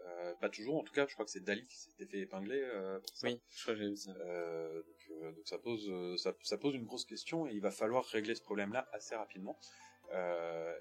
euh, 0.09 0.35
pas 0.41 0.49
toujours 0.49 0.79
en 0.79 0.83
tout 0.83 0.93
cas 0.93 1.07
je 1.07 1.15
crois 1.15 1.25
que 1.25 1.31
c'est 1.31 1.45
Dali 1.45 1.67
qui 1.67 1.77
s'était 1.77 2.07
fait 2.07 2.19
épingler 2.21 2.61
euh, 2.63 2.99
pour 3.01 3.17
ça. 3.17 3.27
Oui, 3.27 3.41
je 3.51 3.63
crois 3.63 3.75
que 3.75 3.81
j'ai 3.81 3.89
vu 3.89 3.97
ça. 3.97 4.11
Euh, 4.13 4.83
donc, 4.83 5.35
donc 5.35 5.49
ça 5.49 5.59
pose 5.59 6.21
ça, 6.21 6.35
ça 6.43 6.59
pose 6.59 6.75
une 6.75 6.85
grosse 6.85 7.05
question 7.05 7.47
et 7.47 7.53
il 7.53 7.61
va 7.61 7.71
falloir 7.71 8.05
régler 8.05 8.35
ce 8.35 8.43
problème 8.43 8.73
là 8.73 8.89
assez 8.93 9.15
rapidement 9.15 9.59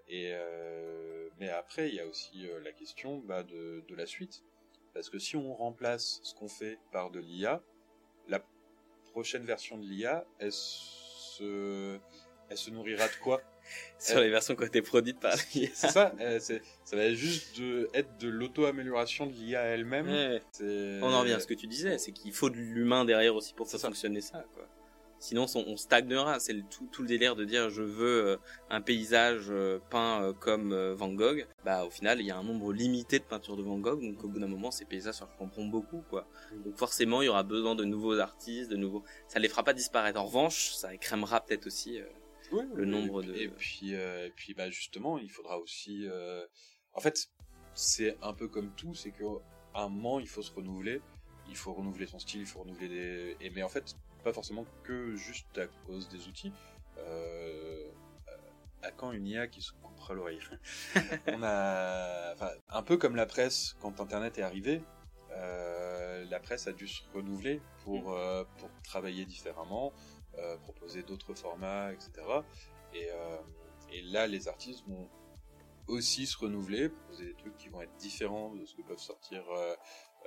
et 0.07 0.33
mais 1.37 1.49
après 1.49 1.89
il 1.89 1.95
y 1.95 1.99
a 1.99 2.07
aussi 2.07 2.47
la 2.63 2.71
question 2.71 3.19
bah, 3.19 3.43
de, 3.43 3.83
de 3.87 3.95
la 3.95 4.05
suite 4.05 4.43
parce 4.93 5.09
que 5.09 5.19
si 5.19 5.35
on 5.35 5.53
remplace 5.53 6.19
ce 6.23 6.33
qu'on 6.33 6.47
fait 6.47 6.79
par 6.91 7.11
de 7.11 7.19
l'IA 7.19 7.61
la 8.27 8.43
prochaine 9.11 9.43
version 9.43 9.77
de 9.77 9.85
l'IA 9.85 10.25
elle 10.39 10.53
se 10.53 11.99
elle 12.49 12.57
se 12.57 12.69
nourrira 12.71 13.07
de 13.07 13.15
quoi? 13.21 13.41
Sur 13.99 14.19
les 14.19 14.29
versions 14.29 14.55
qui 14.55 14.63
ont 14.63 14.67
été 14.67 14.81
produites 14.81 15.19
par 15.19 15.33
c'est 15.35 15.73
ça 15.73 16.13
euh, 16.21 16.37
c'est 16.39 16.61
ça 16.83 16.95
va 16.95 17.11
juste 17.13 17.59
de, 17.59 17.89
être 17.93 18.17
de 18.19 18.29
l'auto-amélioration 18.29 19.25
de 19.25 19.31
l'IA 19.33 19.61
elle-même 19.63 20.07
Ouais. 20.07 20.41
On 21.01 21.11
en 21.13 21.21
revient 21.21 21.33
à 21.33 21.39
ce 21.39 21.47
que 21.47 21.53
tu 21.55 21.67
disais, 21.67 21.97
c'est 21.97 22.11
qu'il 22.11 22.31
faut 22.33 22.49
de 22.49 22.55
l'humain 22.57 23.05
derrière 23.05 23.35
aussi 23.35 23.53
pour 23.53 23.67
faire 23.69 23.79
ça. 23.79 23.87
fonctionner 23.87 24.21
ça, 24.21 24.45
quoi. 24.53 24.67
Sinon, 25.19 25.47
on, 25.55 25.63
on 25.69 25.77
stagnera. 25.77 26.39
C'est 26.39 26.53
tout, 26.69 26.87
tout 26.91 27.01
le 27.01 27.07
délire 27.07 27.35
de 27.35 27.43
dire 27.43 27.71
je 27.71 27.81
veux 27.81 28.27
euh, 28.27 28.37
un 28.69 28.81
paysage 28.81 29.47
euh, 29.49 29.79
peint 29.89 30.31
comme 30.39 30.75
Van 30.93 31.09
Gogh. 31.11 31.47
Bah, 31.65 31.85
au 31.85 31.89
final, 31.89 32.19
il 32.21 32.27
y 32.27 32.31
a 32.31 32.37
un 32.37 32.43
nombre 32.43 32.71
limité 32.71 33.17
de 33.17 33.23
peintures 33.23 33.57
de 33.57 33.63
Van 33.63 33.79
Gogh, 33.79 33.99
donc 33.99 34.23
au 34.23 34.27
bout 34.27 34.39
d'un 34.39 34.45
moment, 34.47 34.69
ces 34.69 34.85
paysages 34.85 35.15
se 35.15 35.23
recompront 35.23 35.65
beaucoup, 35.65 36.03
quoi. 36.11 36.27
Donc 36.63 36.77
forcément, 36.77 37.23
il 37.23 37.25
y 37.25 37.29
aura 37.29 37.41
besoin 37.41 37.73
de 37.73 37.83
nouveaux 37.83 38.19
artistes, 38.19 38.69
de 38.69 38.75
nouveaux. 38.77 39.03
Ça 39.27 39.39
les 39.39 39.49
fera 39.49 39.63
pas 39.63 39.73
disparaître. 39.73 40.19
En 40.21 40.25
revanche, 40.25 40.69
ça 40.75 40.93
écrémera 40.93 41.41
peut-être 41.43 41.65
aussi. 41.65 41.99
euh, 41.99 42.05
Le 42.73 42.85
nombre 42.85 43.23
et, 43.23 43.27
de- 43.27 43.35
et 43.35 43.49
puis 43.49 43.93
euh, 43.95 44.27
et 44.27 44.31
puis 44.31 44.53
bah 44.53 44.69
justement 44.69 45.17
il 45.17 45.29
faudra 45.29 45.57
aussi 45.59 46.07
euh, 46.07 46.45
en 46.93 46.99
fait 47.01 47.27
c'est 47.73 48.17
un 48.21 48.33
peu 48.33 48.47
comme 48.47 48.71
tout 48.75 48.93
c'est 48.95 49.11
que 49.11 49.23
à 49.73 49.83
un 49.83 49.89
moment 49.89 50.19
il 50.19 50.27
faut 50.27 50.41
se 50.41 50.51
renouveler. 50.53 51.01
Il 51.49 51.55
faut 51.55 51.73
renouveler 51.73 52.07
son 52.07 52.19
style 52.19 52.41
il 52.41 52.45
faut 52.45 52.59
renouveler 52.59 52.89
des 52.89 53.37
et 53.39 53.49
mais 53.51 53.63
en 53.63 53.69
fait 53.69 53.95
pas 54.23 54.33
forcément 54.33 54.65
que 54.83 55.15
juste 55.15 55.57
à 55.57 55.67
cause 55.85 56.09
des 56.09 56.27
outils. 56.27 56.51
Euh, 56.97 57.91
à 58.83 58.91
quand 58.91 59.11
une 59.11 59.25
IA 59.27 59.47
qui 59.47 59.61
se 59.61 59.71
coupera 59.81 60.13
l'oreille? 60.13 60.39
On 61.27 61.41
a 61.43 62.33
enfin, 62.33 62.51
un 62.69 62.83
peu 62.83 62.97
comme 62.97 63.15
la 63.15 63.25
presse 63.25 63.75
quand 63.81 63.99
internet 64.01 64.37
est 64.37 64.41
arrivé 64.43 64.81
euh, 65.31 66.25
la 66.29 66.39
presse 66.39 66.67
a 66.67 66.73
dû 66.73 66.87
se 66.87 67.01
renouveler 67.13 67.61
pour 67.83 68.13
euh, 68.13 68.43
pour 68.59 68.69
travailler 68.83 69.25
différemment 69.25 69.93
proposer 70.63 71.03
d'autres 71.03 71.33
formats, 71.33 71.93
etc. 71.93 72.11
Et, 72.93 73.07
euh, 73.11 73.37
et 73.91 74.01
là, 74.01 74.27
les 74.27 74.47
artistes 74.47 74.83
vont 74.87 75.09
aussi 75.87 76.25
se 76.25 76.37
renouveler, 76.37 76.89
proposer 76.89 77.25
des 77.27 77.35
trucs 77.35 77.57
qui 77.57 77.69
vont 77.69 77.81
être 77.81 77.95
différents 77.97 78.53
de 78.53 78.65
ce 78.65 78.75
que 78.75 78.81
peuvent 78.81 78.99
sortir 78.99 79.43
euh, 79.49 79.75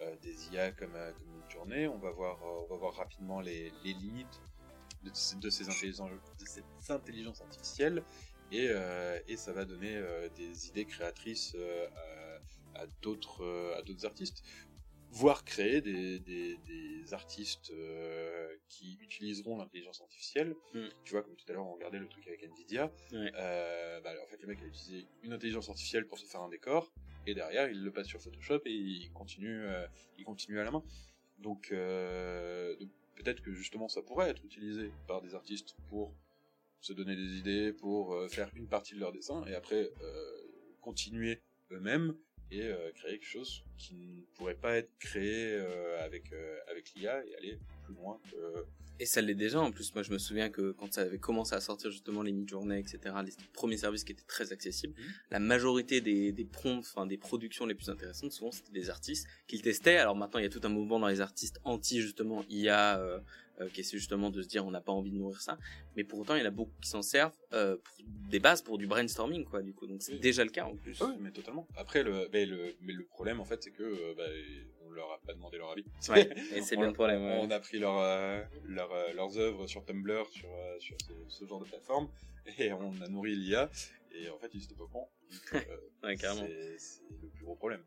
euh, 0.02 0.16
des 0.22 0.52
IA 0.52 0.72
comme, 0.72 0.94
euh, 0.94 1.12
une 1.26 1.50
journée. 1.50 1.88
On 1.88 1.98
va 1.98 2.10
voir, 2.10 2.42
euh, 2.42 2.64
on 2.64 2.66
va 2.66 2.76
voir 2.76 2.94
rapidement 2.94 3.40
les, 3.40 3.72
les 3.84 3.92
limites 3.92 4.40
de, 5.02 5.10
de 5.10 5.50
ces 5.50 5.68
intelligences, 5.68 6.10
de 6.10 6.46
cette 6.46 6.90
intelligence 6.90 7.40
artificielle 7.42 8.02
et, 8.52 8.68
euh, 8.70 9.18
et 9.28 9.36
ça 9.36 9.52
va 9.52 9.64
donner 9.64 9.96
euh, 9.96 10.28
des 10.30 10.68
idées 10.68 10.84
créatrices 10.84 11.52
euh, 11.54 11.86
euh, 11.86 12.38
à 12.74 12.86
d'autres 13.02 14.06
artistes 14.06 14.42
voire 15.10 15.44
créer 15.44 15.80
des, 15.80 16.20
des, 16.20 16.56
des 16.58 17.14
artistes 17.14 17.70
euh, 17.72 18.54
qui 18.68 18.96
utiliseront 19.00 19.56
l'intelligence 19.58 20.00
artificielle. 20.00 20.54
Mm. 20.72 20.86
Tu 21.04 21.12
vois, 21.12 21.22
comme 21.22 21.34
tout 21.34 21.44
à 21.48 21.52
l'heure, 21.52 21.66
on 21.66 21.74
regardait 21.74 21.98
le 21.98 22.08
truc 22.08 22.26
avec 22.28 22.42
Nvidia. 22.44 22.92
Ouais. 23.12 23.32
Euh, 23.34 24.00
bah, 24.00 24.12
en 24.22 24.26
fait, 24.26 24.40
le 24.40 24.46
mec 24.46 24.60
a 24.62 24.66
utilisé 24.66 25.06
une 25.22 25.32
intelligence 25.32 25.68
artificielle 25.68 26.06
pour 26.06 26.18
se 26.18 26.26
faire 26.26 26.40
un 26.40 26.48
décor, 26.48 26.92
et 27.26 27.34
derrière, 27.34 27.68
il 27.68 27.82
le 27.82 27.90
passe 27.90 28.06
sur 28.06 28.20
Photoshop 28.20 28.60
et 28.66 28.72
il 28.72 29.10
continue, 29.12 29.64
euh, 29.64 29.86
il 30.16 30.24
continue 30.24 30.58
à 30.60 30.64
la 30.64 30.70
main. 30.70 30.84
Donc, 31.38 31.72
donc 31.72 32.90
peut-être 33.16 33.42
que 33.42 33.52
justement, 33.52 33.88
ça 33.88 34.02
pourrait 34.02 34.30
être 34.30 34.44
utilisé 34.44 34.92
par 35.08 35.20
des 35.22 35.34
artistes 35.34 35.74
pour 35.88 36.14
se 36.80 36.92
donner 36.92 37.16
des 37.16 37.38
idées, 37.38 37.72
pour 37.72 38.16
faire 38.30 38.50
une 38.54 38.68
partie 38.68 38.94
de 38.94 39.00
leur 39.00 39.12
dessin, 39.12 39.44
et 39.46 39.54
après 39.54 39.90
continuer 40.80 41.42
eux-mêmes 41.70 42.14
et 42.50 42.62
euh, 42.62 42.90
créer 42.94 43.12
quelque 43.18 43.26
chose 43.26 43.62
qui 43.78 43.94
ne 43.94 44.36
pourrait 44.36 44.54
pas 44.54 44.76
être 44.76 44.90
créé 44.98 45.54
euh, 45.54 46.04
avec 46.04 46.32
euh, 46.32 46.58
avec 46.70 46.92
l'IA 46.94 47.24
et 47.24 47.34
aller 47.36 47.58
plus 47.84 47.94
loin 47.94 48.18
que 48.30 48.64
Et 48.98 49.06
ça 49.06 49.20
l'est 49.20 49.34
déjà 49.34 49.60
en 49.60 49.70
plus. 49.70 49.94
Moi, 49.94 50.02
je 50.02 50.12
me 50.12 50.18
souviens 50.18 50.50
que 50.50 50.72
quand 50.72 50.92
ça 50.92 51.02
avait 51.02 51.18
commencé 51.18 51.54
à 51.54 51.60
sortir 51.60 51.90
justement 51.90 52.22
les 52.22 52.32
mid-journées, 52.32 52.78
etc., 52.78 52.98
les 53.24 53.32
premiers 53.52 53.78
services 53.78 54.04
qui 54.04 54.12
étaient 54.12 54.26
très 54.26 54.52
accessibles, 54.52 54.94
Mhm. 54.98 55.12
la 55.30 55.38
majorité 55.38 56.00
des, 56.00 56.32
des 56.32 56.44
prompts, 56.44 56.84
enfin 56.84 57.06
des 57.06 57.16
productions 57.16 57.66
les 57.66 57.74
plus 57.74 57.88
intéressantes, 57.88 58.32
souvent 58.32 58.50
c'était 58.52 58.72
des 58.72 58.90
artistes 58.90 59.26
qui 59.46 59.56
le 59.56 59.62
testaient. 59.62 59.96
Alors 59.96 60.16
maintenant, 60.16 60.38
il 60.40 60.42
y 60.42 60.46
a 60.46 60.50
tout 60.50 60.60
un 60.64 60.68
mouvement 60.68 60.98
dans 60.98 61.08
les 61.08 61.20
artistes 61.20 61.60
anti 61.64 62.00
justement 62.02 62.44
IA, 62.50 63.00
euh, 63.60 63.68
qui 63.68 63.80
essaie 63.80 63.96
justement 63.98 64.30
de 64.30 64.42
se 64.42 64.48
dire 64.48 64.64
on 64.66 64.70
n'a 64.70 64.80
pas 64.80 64.92
envie 64.92 65.10
de 65.10 65.16
nourrir 65.16 65.40
ça. 65.40 65.58
Mais 65.96 66.04
pour 66.04 66.18
autant, 66.20 66.34
il 66.34 66.40
y 66.40 66.42
en 66.42 66.46
a 66.46 66.50
beaucoup 66.50 66.72
qui 66.80 66.88
s'en 66.88 67.02
servent 67.02 67.36
euh, 67.52 67.76
pour 67.76 67.94
des 68.30 68.40
bases 68.40 68.62
pour 68.62 68.78
du 68.78 68.86
brainstorming, 68.86 69.44
quoi. 69.44 69.62
Du 69.62 69.72
coup, 69.74 69.86
donc 69.86 70.02
c'est 70.02 70.12
Oui. 70.14 70.20
déjà 70.20 70.44
le 70.44 70.50
cas 70.50 70.64
en 70.64 70.76
plus. 70.76 70.98
Ah 71.00 71.06
oui, 71.10 71.16
mais 71.20 71.30
totalement. 71.30 71.66
Après, 71.76 72.02
le, 72.02 72.28
mais 72.32 72.46
le, 72.46 72.74
mais 72.80 72.92
le 72.92 73.04
problème, 73.04 73.40
en 73.40 73.44
fait, 73.44 73.62
c'est 73.62 73.70
que 73.72 73.82
euh, 73.82 74.14
bah, 74.16 74.24
on 74.86 74.90
leur 74.90 75.10
a 75.12 75.18
pas 75.20 75.34
demandé 75.34 75.58
leur 75.58 75.70
avis. 75.72 75.84
Ouais, 76.08 76.28
et 76.54 76.62
c'est 76.62 76.76
bien 76.76 76.88
le 76.88 76.92
problème. 76.92 77.22
ouais. 77.22 77.38
On 77.42 77.50
a 77.50 77.60
pris 77.60 77.78
leur, 77.78 77.98
euh, 77.98 78.42
leur, 78.64 78.90
leurs 79.14 79.38
œuvres 79.38 79.66
sur 79.66 79.84
Tumblr, 79.84 80.26
sur, 80.30 80.48
sur 80.78 80.96
ce, 81.06 81.12
ce 81.28 81.44
genre 81.46 81.60
de 81.60 81.66
plateforme, 81.68 82.08
et 82.58 82.72
on 82.72 82.92
a 83.02 83.08
nourri 83.08 83.34
l'IA, 83.36 83.70
et 84.12 84.28
en 84.30 84.38
fait, 84.38 84.50
ils. 84.54 84.66
Donc, 84.76 84.90
euh, 85.54 85.60
Ouais, 86.02 86.16
carrément. 86.16 86.46
c'est 86.78 87.02
le 87.22 87.28
plus 87.28 87.44
gros 87.44 87.54
problème. 87.56 87.84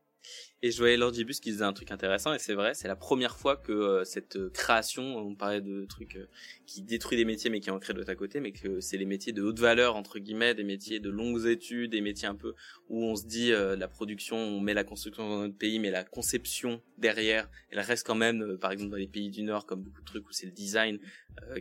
Et 0.61 0.71
je 0.71 0.77
voyais 0.77 0.95
Lord 0.95 1.13
Gibus 1.13 1.41
qui 1.41 1.51
disait 1.51 1.65
un 1.65 1.73
truc 1.73 1.91
intéressant, 1.91 2.33
et 2.33 2.39
c'est 2.39 2.53
vrai, 2.53 2.73
c'est 2.73 2.87
la 2.87 2.95
première 2.95 3.35
fois 3.35 3.57
que 3.57 3.73
euh, 3.73 4.03
cette 4.05 4.37
euh, 4.37 4.49
création, 4.49 5.17
on 5.17 5.35
parlait 5.35 5.59
de 5.59 5.85
trucs 5.85 6.15
euh, 6.15 6.29
qui 6.65 6.81
détruit 6.81 7.17
des 7.17 7.25
métiers 7.25 7.49
mais 7.49 7.59
qui 7.59 7.69
en 7.69 7.79
crée 7.79 7.93
d'autre 7.93 8.09
à 8.09 8.15
côté, 8.15 8.39
mais 8.39 8.53
que 8.53 8.79
c'est 8.79 8.95
les 8.95 9.05
métiers 9.05 9.33
de 9.33 9.41
haute 9.41 9.59
valeur, 9.59 9.97
entre 9.97 10.19
guillemets, 10.19 10.55
des 10.55 10.63
métiers 10.63 11.01
de 11.01 11.09
longues 11.09 11.45
études, 11.47 11.91
des 11.91 11.99
métiers 11.99 12.29
un 12.29 12.35
peu 12.35 12.53
où 12.87 13.03
on 13.03 13.15
se 13.15 13.25
dit 13.25 13.51
la 13.51 13.87
production, 13.89 14.37
on 14.37 14.61
met 14.61 14.73
la 14.73 14.85
construction 14.85 15.27
dans 15.27 15.39
notre 15.39 15.57
pays, 15.57 15.79
mais 15.79 15.91
la 15.91 16.05
conception 16.05 16.81
derrière, 16.97 17.49
elle 17.69 17.79
reste 17.79 18.05
quand 18.07 18.15
même, 18.15 18.57
par 18.59 18.71
exemple 18.71 18.91
dans 18.91 18.97
les 18.97 19.07
pays 19.07 19.29
du 19.29 19.43
Nord, 19.43 19.65
comme 19.65 19.81
beaucoup 19.81 20.01
de 20.01 20.05
trucs 20.05 20.27
où 20.29 20.31
c'est 20.31 20.45
le 20.45 20.51
design 20.51 20.99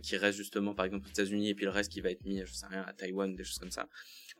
qui 0.02 0.16
reste 0.16 0.36
justement, 0.38 0.74
par 0.74 0.84
exemple 0.84 1.06
aux 1.06 1.10
États-Unis, 1.10 1.50
et 1.50 1.54
puis 1.54 1.64
le 1.64 1.70
reste 1.70 1.90
qui 1.90 2.00
va 2.00 2.10
être 2.10 2.24
mis, 2.24 2.40
je 2.44 2.52
sais 2.52 2.66
rien, 2.66 2.82
à 2.82 2.92
Taïwan, 2.92 3.34
des 3.34 3.44
choses 3.44 3.58
comme 3.58 3.70
ça. 3.70 3.88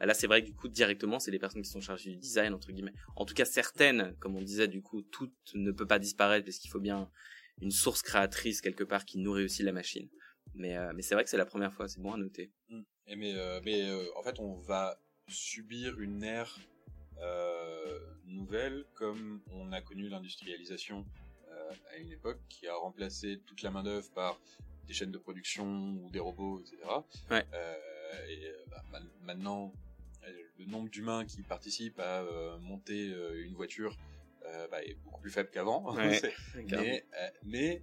Là, 0.05 0.15
c'est 0.15 0.27
vrai 0.27 0.43
que 0.43 0.47
du 0.47 0.55
coup, 0.55 0.69
directement, 0.69 1.21
c'est 1.21 1.31
les 1.31 1.39
personnes 1.39 1.63
qui 1.63 1.71
sont 1.71 1.81
chargées 1.81 2.11
du 2.11 2.17
design, 2.17 2.53
entre 2.55 2.73
guillemets. 2.73 2.95
En 3.15 3.25
tout 3.25 3.35
cas, 3.35 3.45
certaines, 3.45 4.17
comme 4.19 4.35
on 4.35 4.43
disait, 4.43 4.67
du 4.67 4.83
coup, 4.83 5.03
toutes 5.03 5.53
ne 5.55 5.71
peut 5.71 5.87
pas 5.87 6.01
disparaître 6.01 6.45
parce 6.45 6.59
qu'il 6.59 6.71
faut 6.71 6.81
bien 6.81 7.09
une 7.61 7.71
source 7.71 8.03
créatrice 8.03 8.61
quelque 8.61 8.83
part 8.83 9.05
qui 9.05 9.19
nourrit 9.19 9.45
aussi 9.45 9.63
la 9.63 9.73
machine. 9.73 10.09
Mais, 10.55 10.77
euh, 10.77 10.93
mais 10.95 11.03
c'est 11.03 11.15
vrai 11.15 11.25
que 11.25 11.31
c'est 11.31 11.37
la 11.37 11.47
première 11.47 11.73
fois, 11.73 11.89
c'est 11.89 12.01
bon 12.01 12.13
à 12.13 12.17
noter. 12.17 12.51
Et 13.07 13.17
mais 13.17 13.35
euh, 13.35 13.61
mais 13.65 13.89
euh, 13.89 14.05
en 14.17 14.23
fait, 14.23 14.39
on 14.39 14.55
va 14.55 14.99
subir 15.29 15.99
une 16.01 16.23
ère 16.23 16.59
nouvelle 18.27 18.85
comme 18.95 19.41
on 19.53 19.71
a 19.73 19.81
connu 19.81 20.09
l'industrialisation 20.09 21.07
à 21.91 21.97
une 21.99 22.11
époque 22.11 22.41
qui 22.49 22.67
a 22.67 22.75
remplacé 22.75 23.41
toute 23.47 23.63
la 23.63 23.71
main 23.71 23.85
d'œuvre 23.85 24.11
par 24.13 24.41
des 24.87 24.93
chaînes 24.93 25.13
de 25.13 25.19
production 25.19 25.93
ou 26.03 26.11
des 26.11 26.19
robots, 26.19 26.61
etc. 26.61 26.79
Ouais. 27.31 27.47
Et 28.29 28.51
bah, 28.69 29.01
maintenant, 29.23 29.73
le 30.65 30.71
nombre 30.71 30.89
d'humains 30.89 31.25
qui 31.25 31.43
participent 31.43 32.01
à 32.01 32.23
euh, 32.23 32.59
monter 32.59 33.11
euh, 33.13 33.45
une 33.45 33.55
voiture 33.55 33.97
euh, 34.47 34.67
bah, 34.69 34.83
est 34.83 34.95
beaucoup 35.05 35.21
plus 35.21 35.31
faible 35.31 35.51
qu'avant. 35.51 35.95
Ouais. 35.95 36.21
Mais 36.73 37.05
mais 37.45 37.83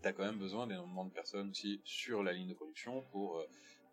t'as 0.00 0.12
quand 0.12 0.24
même 0.24 0.38
besoin 0.38 0.66
d'énormément 0.66 1.04
de 1.04 1.12
personnes 1.12 1.50
aussi 1.50 1.80
sur 1.84 2.22
la 2.22 2.32
ligne 2.32 2.48
de 2.48 2.54
production 2.54 3.02
pour 3.10 3.44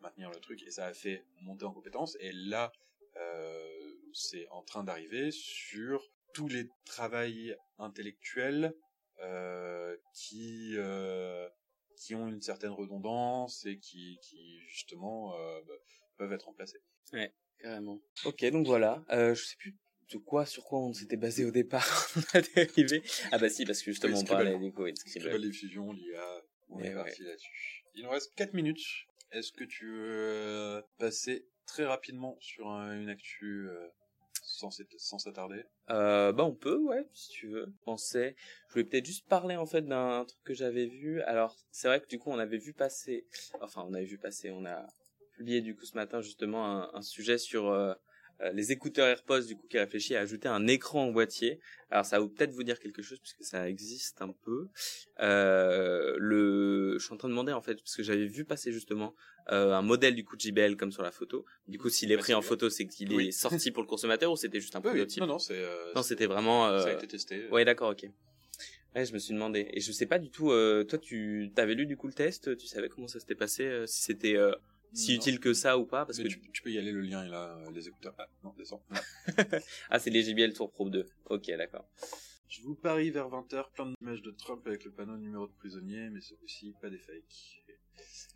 maintenir 0.02 0.30
le 0.30 0.38
truc 0.38 0.62
et 0.64 0.72
ça 0.72 0.86
a 0.86 0.94
fait 0.94 1.24
monter 1.42 1.66
en 1.66 1.74
compétences 1.74 2.18
et 2.20 2.32
là 2.32 2.72
euh, 3.18 3.96
c'est 4.14 4.48
en 4.50 4.62
train 4.62 4.84
d'arriver 4.84 5.32
sur 5.32 6.04
tous 6.34 6.48
les 6.48 6.70
travails 6.86 7.56
intellectuels 7.80 8.74
euh, 9.22 9.96
qui 10.14 10.74
euh, 10.76 11.48
qui 11.96 12.14
ont 12.14 12.28
une 12.28 12.42
certaine 12.42 12.72
redondance 12.72 13.66
et 13.66 13.78
qui 13.80 14.20
qui 14.22 14.60
justement 14.68 15.32
bah, 15.66 15.74
peuvent 16.18 16.34
être 16.34 16.48
remplacés. 16.48 16.82
Carrément. 17.66 18.00
Ok, 18.26 18.46
donc 18.52 18.68
voilà. 18.68 19.04
Euh, 19.10 19.34
je 19.34 19.44
sais 19.44 19.56
plus 19.58 19.76
de 20.12 20.18
quoi, 20.20 20.46
sur 20.46 20.64
quoi 20.66 20.80
on 20.82 20.94
s'était 20.94 21.18
basé 21.18 21.46
au 21.46 21.52
départ. 21.52 22.08
on 22.16 22.38
a 22.38 22.42
dérivé. 22.42 23.02
Ah 23.32 23.40
bah 23.40 23.50
si, 23.50 23.66
parce 23.66 23.82
que 23.82 23.92
justement 23.92 24.18
Oui, 24.18 24.24
on 24.24 24.28
parlait 24.28 24.60
du 24.60 24.72
coup, 24.72 24.86
Scribble. 24.96 25.30
Scribble 25.30 25.42
diffusion, 25.42 25.92
l'IA, 25.92 26.42
on 26.70 26.80
est 26.80 26.90
ouais. 26.90 26.94
parti 26.94 27.24
là-dessus. 27.24 27.84
Il 27.96 28.04
nous 28.04 28.12
reste 28.12 28.36
4 28.36 28.54
minutes. 28.54 28.84
Est-ce 29.32 29.52
que 29.52 29.64
tu 29.64 29.88
veux 29.92 30.84
passer 31.00 31.48
très 31.66 31.86
rapidement 31.86 32.38
sur 32.40 32.70
un- 32.70 33.02
une 33.02 33.10
actu 33.10 33.68
euh, 33.68 33.88
sans 34.44 34.70
sans 35.00 35.18
s'attarder? 35.18 35.64
Euh, 35.90 36.32
bah 36.32 36.44
on 36.46 36.54
peut, 36.54 36.78
ouais, 36.78 37.08
si 37.14 37.30
tu 37.32 37.48
veux. 37.48 37.66
Je 37.68 37.84
pensais, 37.84 38.36
je 38.68 38.74
voulais 38.74 38.86
peut-être 38.86 39.08
juste 39.08 39.28
parler 39.28 39.56
en 39.56 39.66
fait 39.66 39.82
d'un 39.82 40.24
truc 40.26 40.40
que 40.44 40.54
j'avais 40.54 40.86
vu. 40.86 41.22
Alors 41.24 41.58
c'est 41.72 41.88
vrai 41.88 42.00
que 42.00 42.08
du 42.08 42.20
coup 42.20 42.30
on 42.30 42.38
avait 42.38 42.60
vu 42.60 42.74
passer, 42.74 43.26
enfin 43.60 43.84
on 43.90 43.94
avait 43.96 44.06
vu 44.06 44.20
passer, 44.20 44.52
on 44.52 44.66
a 44.66 44.86
publié 45.36 45.62
du 45.62 45.76
coup 45.76 45.86
ce 45.86 45.96
matin 45.96 46.22
justement 46.22 46.66
un, 46.66 46.90
un 46.94 47.02
sujet 47.02 47.38
sur 47.38 47.70
euh, 47.70 47.94
euh, 48.42 48.52
les 48.52 48.72
écouteurs 48.74 49.08
AirPods 49.08 49.44
du 49.44 49.56
coup 49.56 49.66
qui 49.68 49.78
réfléchit 49.80 50.16
à 50.16 50.22
ajouter 50.22 50.48
un 50.50 50.68
écran 50.68 51.08
au 51.08 51.12
boîtier. 51.14 51.60
Alors 51.92 52.06
ça 52.06 52.20
va 52.20 52.28
peut-être 52.28 52.52
vous 52.52 52.64
dire 52.64 52.80
quelque 52.80 53.02
chose 53.02 53.20
puisque 53.20 53.44
ça 53.44 53.70
existe 53.70 54.22
un 54.22 54.34
peu. 54.44 54.68
Euh, 55.22 56.16
le, 56.18 56.98
je 57.00 57.04
suis 57.06 57.14
en 57.14 57.18
train 57.18 57.28
de 57.30 57.34
demander 57.34 57.54
en 57.54 57.62
fait 57.62 57.76
parce 57.76 57.96
que 57.96 58.04
j'avais 58.04 58.26
vu 58.28 58.44
passer 58.46 58.72
justement 58.72 59.16
euh, 59.52 59.74
un 59.74 59.82
modèle 59.82 60.16
du 60.16 60.24
coup 60.26 60.36
de 60.36 60.42
JBL 60.42 60.76
comme 60.76 60.92
sur 60.92 61.04
la 61.04 61.12
photo. 61.12 61.46
Du 61.68 61.78
coup 61.78 61.90
s'il 61.90 62.12
est 62.12 62.16
Bah, 62.18 62.22
pris 62.24 62.34
en 62.34 62.42
photo 62.42 62.70
c'est 62.70 62.86
qu'il 62.88 63.14
Oui. 63.14 63.28
est 63.28 63.32
sorti 63.32 63.72
pour 63.72 63.84
le 63.84 63.88
consommateur 63.88 64.32
ou 64.32 64.36
c'était 64.36 64.60
juste 64.60 64.76
un 64.76 64.80
Oui, 64.80 64.90
prototype? 64.90 65.22
Non, 65.22 65.28
non, 65.28 65.40
c'est. 65.40 65.54
euh, 65.58 65.94
Non, 65.96 66.04
c'était 66.04 66.28
vraiment. 66.28 66.68
Ça 66.80 66.88
a 66.88 66.90
Euh... 66.92 66.98
été 66.98 67.08
testé. 67.08 67.48
Ouais, 67.50 67.64
d'accord, 67.66 67.92
ok. 67.92 68.06
Ouais, 68.96 69.06
je 69.06 69.14
me 69.14 69.20
suis 69.20 69.34
demandé. 69.34 69.68
Et 69.74 69.82
je 69.82 69.92
sais 69.92 70.06
pas 70.06 70.20
du 70.20 70.30
tout. 70.30 70.52
Euh, 70.52 70.86
toi, 70.86 70.98
tu 70.98 71.52
t'avais 71.54 71.76
lu 71.76 71.86
du 71.86 71.98
coup 71.98 72.08
le 72.08 72.14
test. 72.14 72.56
Tu 72.58 72.66
savais 72.68 72.88
comment 72.88 73.08
ça 73.10 73.20
s'était 73.20 73.36
passé, 73.36 73.64
euh, 73.66 73.86
si 73.86 74.02
c'était 74.04 74.38
euh, 74.38 74.54
si 74.96 75.12
Non. 75.12 75.18
utile 75.18 75.40
que 75.40 75.54
ça 75.54 75.78
ou 75.78 75.86
pas, 75.86 76.06
parce 76.06 76.18
Mais 76.18 76.24
que 76.24 76.30
tu, 76.30 76.52
tu 76.52 76.62
peux 76.64 76.72
y 76.72 76.78
aller, 76.80 76.92
le 76.92 77.02
lien 77.02 77.24
est 77.24 77.30
là, 77.30 77.58
euh, 77.58 77.72
les 77.72 77.88
écouteurs. 77.88 78.16
Ah, 78.18 78.28
non, 78.44 78.54
descends. 78.58 78.82
ah, 79.90 80.00
c'est 80.00 80.10
les 80.10 80.24
JBL 80.24 80.54
Tour 80.54 80.72
Pro 80.72 80.90
2. 80.90 81.06
Ok, 81.30 81.48
d'accord. 81.58 81.86
Je 82.48 82.62
vous 82.62 82.76
parie 82.76 83.10
vers 83.12 83.28
20h, 83.30 83.72
plein 83.74 83.94
d'images 84.00 84.22
de 84.22 84.32
Trump 84.32 84.66
avec 84.66 84.84
le 84.86 84.92
panneau 84.92 85.18
numéro 85.18 85.46
de 85.48 85.54
prisonnier, 85.54 86.10
mais 86.10 86.22
c'est 86.22 86.38
aussi 86.44 86.74
pas 86.82 86.90
des 86.90 86.98
fakes. 87.00 87.62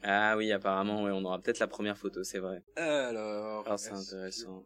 Ah 0.04 0.36
oui, 0.38 0.52
apparemment, 0.52 1.04
ouais, 1.04 1.12
on 1.12 1.24
aura 1.26 1.40
peut-être 1.40 1.60
la 1.60 1.68
première 1.68 1.98
photo, 1.98 2.24
c'est 2.24 2.40
vrai. 2.40 2.64
Alors, 2.78 3.66
Ah, 3.68 3.78
c'est 3.78 3.92
intéressant. 3.92 4.66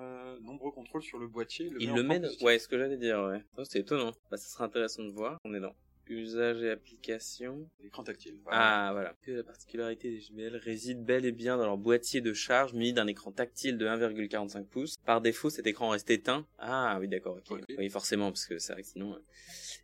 euh, 0.00 0.38
nombreux 0.40 0.70
contrôles 0.70 1.02
sur 1.02 1.18
le 1.18 1.26
boîtier. 1.28 1.68
Le 1.70 1.82
Il 1.82 1.92
met 2.02 2.18
le 2.18 2.26
positif. 2.26 2.46
Ouais, 2.46 2.58
ce 2.58 2.68
que 2.68 2.78
j'allais 2.78 2.98
dire. 2.98 3.20
Ouais. 3.22 3.42
Oh, 3.56 3.64
c'est 3.64 3.80
étonnant. 3.80 4.12
Bah, 4.30 4.36
ça 4.36 4.48
sera 4.48 4.64
intéressant 4.64 5.02
de 5.02 5.10
voir. 5.10 5.38
On 5.44 5.54
est 5.54 5.60
dans 5.60 5.74
usage 6.14 6.62
et 6.62 6.70
application. 6.70 7.68
L'écran 7.82 8.02
tactile. 8.04 8.38
Voilà. 8.44 8.58
Ah, 8.60 8.92
voilà. 8.92 9.14
Que 9.22 9.32
la 9.32 9.42
particularité 9.42 10.10
des 10.10 10.20
JBL 10.20 10.56
réside 10.56 11.04
bel 11.04 11.24
et 11.24 11.32
bien 11.32 11.56
dans 11.56 11.66
leur 11.66 11.78
boîtier 11.78 12.20
de 12.20 12.32
charge 12.32 12.72
muni 12.72 12.92
d'un 12.92 13.06
écran 13.06 13.32
tactile 13.32 13.78
de 13.78 13.86
1,45 13.86 14.64
pouces. 14.64 14.96
Par 15.04 15.20
défaut, 15.20 15.50
cet 15.50 15.66
écran 15.66 15.90
reste 15.90 16.10
éteint. 16.10 16.46
Ah, 16.58 16.98
oui, 17.00 17.08
d'accord, 17.08 17.36
ok. 17.36 17.58
Ok. 17.58 17.64
Oui, 17.78 17.88
forcément, 17.88 18.30
parce 18.30 18.46
que 18.46 18.58
c'est 18.58 18.72
vrai 18.72 18.82
que 18.82 18.88
sinon, 18.88 19.14
euh, 19.14 19.18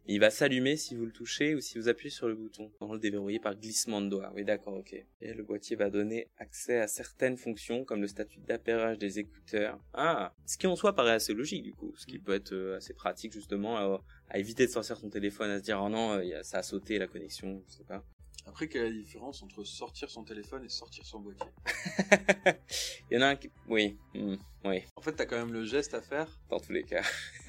il 0.06 0.20
va 0.20 0.30
s'allumer 0.30 0.76
si 0.76 0.94
vous 0.94 1.06
le 1.06 1.12
touchez 1.12 1.54
ou 1.54 1.60
si 1.60 1.78
vous 1.78 1.88
appuyez 1.88 2.10
sur 2.10 2.28
le 2.28 2.34
bouton. 2.34 2.70
On 2.80 2.92
le 2.92 2.98
déverrouiller 2.98 3.38
par 3.38 3.54
glissement 3.54 4.00
de 4.00 4.08
doigt. 4.08 4.32
Oui, 4.34 4.44
d'accord, 4.44 4.74
ok. 4.74 4.94
Et 5.20 5.34
le 5.34 5.42
boîtier 5.42 5.76
va 5.76 5.90
donner 5.90 6.28
accès 6.38 6.78
à 6.78 6.88
certaines 6.88 7.36
fonctions, 7.36 7.84
comme 7.84 8.00
le 8.00 8.08
statut 8.08 8.40
d'appairage 8.40 8.98
des 8.98 9.18
écouteurs. 9.18 9.78
Ah, 9.92 10.34
ce 10.46 10.58
qui 10.58 10.66
en 10.66 10.76
soi 10.76 10.94
paraît 10.94 11.12
assez 11.12 11.34
logique, 11.34 11.62
du 11.62 11.72
coup. 11.72 11.94
Ce 11.96 12.06
qui 12.06 12.18
peut 12.18 12.34
être 12.34 12.52
euh, 12.52 12.76
assez 12.76 12.94
pratique, 12.94 13.32
justement, 13.32 13.76
à, 13.76 14.02
à 14.30 14.38
éviter 14.38 14.66
de 14.66 14.70
sortir 14.70 14.96
son 14.96 15.10
téléphone, 15.10 15.50
à 15.50 15.58
se 15.58 15.64
dire, 15.64 15.80
oh 15.82 15.88
non, 15.88 16.12
euh, 16.12 16.42
ça 16.42 16.58
a 16.58 16.62
sauté 16.62 16.98
la 16.98 17.06
connexion, 17.06 17.62
je 17.68 17.74
sais 17.74 17.84
pas. 17.84 18.04
Après, 18.46 18.68
quelle 18.68 18.82
est 18.82 18.90
la 18.90 18.96
différence 18.96 19.42
entre 19.42 19.64
sortir 19.64 20.10
son 20.10 20.24
téléphone 20.24 20.64
et 20.64 20.68
sortir 20.68 21.06
son 21.06 21.20
boîtier? 21.20 21.50
Il 23.10 23.14
y 23.14 23.18
en 23.18 23.22
a 23.22 23.28
un 23.28 23.36
qui... 23.36 23.50
Oui, 23.68 23.96
hmm, 24.14 24.34
oui, 24.64 24.82
En 24.96 25.02
fait, 25.02 25.12
t'as 25.12 25.26
quand 25.26 25.36
même 25.36 25.52
le 25.52 25.64
geste 25.64 25.92
à 25.92 26.00
faire. 26.00 26.26
dans 26.48 26.58
tous 26.58 26.72
les 26.72 26.84
cas. 26.84 27.02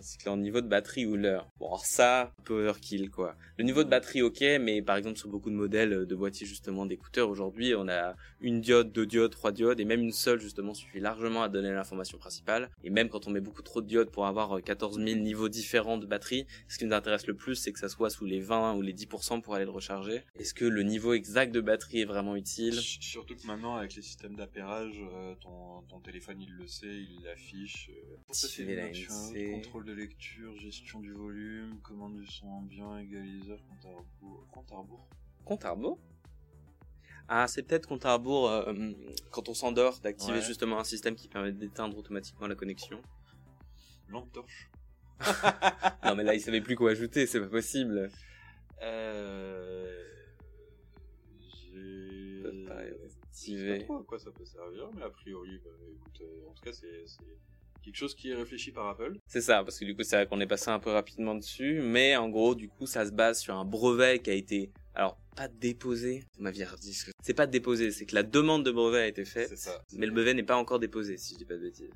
C'est 0.00 0.24
leur 0.24 0.36
niveau 0.36 0.60
de 0.60 0.66
batterie 0.66 1.06
ou 1.06 1.16
l'heure. 1.16 1.48
Bon, 1.58 1.66
alors 1.66 1.86
ça, 1.86 2.32
un 2.38 2.42
peu 2.42 2.64
overkill, 2.64 3.10
quoi. 3.10 3.36
Le 3.58 3.64
niveau 3.64 3.84
de 3.84 3.88
batterie, 3.88 4.22
ok, 4.22 4.40
mais 4.60 4.82
par 4.82 4.96
exemple, 4.96 5.16
sur 5.18 5.28
beaucoup 5.28 5.50
de 5.50 5.54
modèles 5.54 6.06
de 6.06 6.14
boîtiers, 6.14 6.46
justement, 6.46 6.84
d'écouteurs, 6.84 7.28
aujourd'hui, 7.28 7.74
on 7.76 7.88
a 7.88 8.14
une 8.40 8.60
diode, 8.60 8.92
deux 8.92 9.06
diodes, 9.06 9.30
trois 9.30 9.52
diodes, 9.52 9.78
et 9.78 9.84
même 9.84 10.00
une 10.00 10.12
seule, 10.12 10.40
justement, 10.40 10.74
suffit 10.74 11.00
largement 11.00 11.42
à 11.42 11.48
donner 11.48 11.72
l'information 11.72 12.18
principale. 12.18 12.70
Et 12.82 12.90
même 12.90 13.08
quand 13.08 13.28
on 13.28 13.30
met 13.30 13.40
beaucoup 13.40 13.62
trop 13.62 13.80
de 13.80 13.86
diodes 13.86 14.10
pour 14.10 14.26
avoir 14.26 14.58
euh, 14.58 14.60
14 14.60 14.98
000 14.98 15.20
niveaux 15.20 15.48
différents 15.48 15.98
de 15.98 16.06
batterie, 16.06 16.46
ce 16.68 16.78
qui 16.78 16.86
nous 16.86 16.94
intéresse 16.94 17.26
le 17.26 17.34
plus, 17.34 17.54
c'est 17.54 17.72
que 17.72 17.78
ça 17.78 17.88
soit 17.88 18.10
sous 18.10 18.24
les 18.24 18.40
20 18.40 18.74
ou 18.74 18.82
les 18.82 18.92
10% 18.92 19.42
pour 19.42 19.54
aller 19.54 19.64
le 19.64 19.70
recharger. 19.70 20.22
Est-ce 20.38 20.54
que 20.54 20.64
le 20.64 20.82
niveau 20.82 21.14
exact 21.14 21.54
de 21.54 21.60
batterie 21.60 22.00
est 22.00 22.04
vraiment 22.04 22.34
utile? 22.34 22.74
Surtout 22.74 23.36
que 23.36 23.46
maintenant, 23.46 23.76
avec 23.76 23.94
les 23.94 24.02
systèmes 24.02 24.34
d'appairage, 24.34 25.00
euh, 25.12 25.34
ton, 25.36 25.83
ton 25.88 26.00
téléphone, 26.00 26.40
il 26.40 26.52
le 26.52 26.66
sait, 26.66 26.86
il 27.02 27.22
l'affiche. 27.24 27.90
euh. 27.90 28.16
Activer 28.28 28.76
la 28.76 28.88
NC. 28.90 29.52
Contrôle 29.52 29.84
de 29.84 29.92
lecture, 29.92 30.56
gestion 30.58 31.00
du 31.00 31.12
volume, 31.12 31.80
commande 31.82 32.14
du 32.16 32.26
son 32.26 32.46
ambiant, 32.48 32.96
égaliseur, 32.98 33.58
compte 33.68 33.84
à 33.84 33.96
rebours. 33.96 34.46
Compte 34.52 34.72
à 34.72 34.76
rebours 34.76 35.08
Compte 35.44 35.64
à 35.64 35.70
rebours? 35.70 35.98
Ah, 37.28 37.46
c'est 37.48 37.62
peut-être 37.62 37.86
compte 37.86 38.04
à 38.04 38.14
rebours 38.14 38.50
euh, 38.50 38.72
quand 39.30 39.48
on 39.48 39.54
s'endort, 39.54 40.00
d'activer 40.00 40.38
Ouais. 40.38 40.44
justement 40.44 40.78
un 40.78 40.84
système 40.84 41.14
qui 41.16 41.28
permet 41.28 41.52
d'éteindre 41.52 41.96
automatiquement 41.96 42.46
la 42.46 42.54
connexion. 42.54 43.00
Lampe 44.08 44.30
torche. 44.32 44.70
non, 46.04 46.14
mais 46.16 46.22
là, 46.24 46.34
il 46.34 46.40
savait 46.40 46.60
plus 46.60 46.76
quoi 46.76 46.90
ajouter, 46.90 47.26
c'est 47.26 47.40
pas 47.40 47.46
possible. 47.48 48.10
Euh... 48.82 50.10
Je 53.34 53.40
sais 53.40 53.52
activer. 53.52 53.78
pas 53.80 53.84
trop 53.84 53.96
à 53.98 54.04
quoi 54.04 54.18
ça 54.18 54.30
peut 54.30 54.44
servir, 54.44 54.90
mais 54.94 55.02
a 55.02 55.10
priori, 55.10 55.58
bah, 55.64 55.70
écoute, 55.92 56.20
euh, 56.22 56.48
en 56.48 56.52
tout 56.54 56.62
cas, 56.62 56.72
c'est 56.72 57.04
quelque 57.82 57.96
chose 57.96 58.14
qui 58.14 58.30
est 58.30 58.34
réfléchi 58.34 58.70
par 58.72 58.88
Apple. 58.88 59.18
C'est 59.26 59.40
ça, 59.42 59.62
parce 59.64 59.78
que 59.78 59.84
du 59.84 59.94
coup, 59.94 60.02
c'est 60.04 60.16
vrai 60.16 60.26
qu'on 60.26 60.40
est 60.40 60.46
passé 60.46 60.70
un 60.70 60.78
peu 60.78 60.90
rapidement 60.90 61.34
dessus, 61.34 61.80
mais 61.82 62.16
en 62.16 62.28
gros, 62.30 62.54
du 62.54 62.68
coup, 62.68 62.86
ça 62.86 63.04
se 63.04 63.10
base 63.12 63.40
sur 63.40 63.54
un 63.56 63.64
brevet 63.64 64.20
qui 64.20 64.30
a 64.30 64.34
été, 64.34 64.72
alors, 64.94 65.18
pas 65.36 65.48
déposé, 65.48 66.24
ma 66.38 66.50
vie 66.52 66.64
redit, 66.64 66.96
c'est 67.22 67.34
pas 67.34 67.46
déposé, 67.46 67.90
c'est 67.90 68.06
que 68.06 68.14
la 68.14 68.22
demande 68.22 68.64
de 68.64 68.70
brevet 68.70 69.00
a 69.00 69.06
été 69.08 69.24
faite, 69.24 69.56
ça. 69.58 69.82
mais 69.92 70.06
le 70.06 70.12
brevet 70.12 70.32
n'est 70.34 70.44
pas 70.44 70.56
encore 70.56 70.78
déposé, 70.78 71.16
si 71.18 71.34
je 71.34 71.38
dis 71.38 71.44
pas 71.44 71.54
de 71.56 71.60
bêtises. 71.62 71.90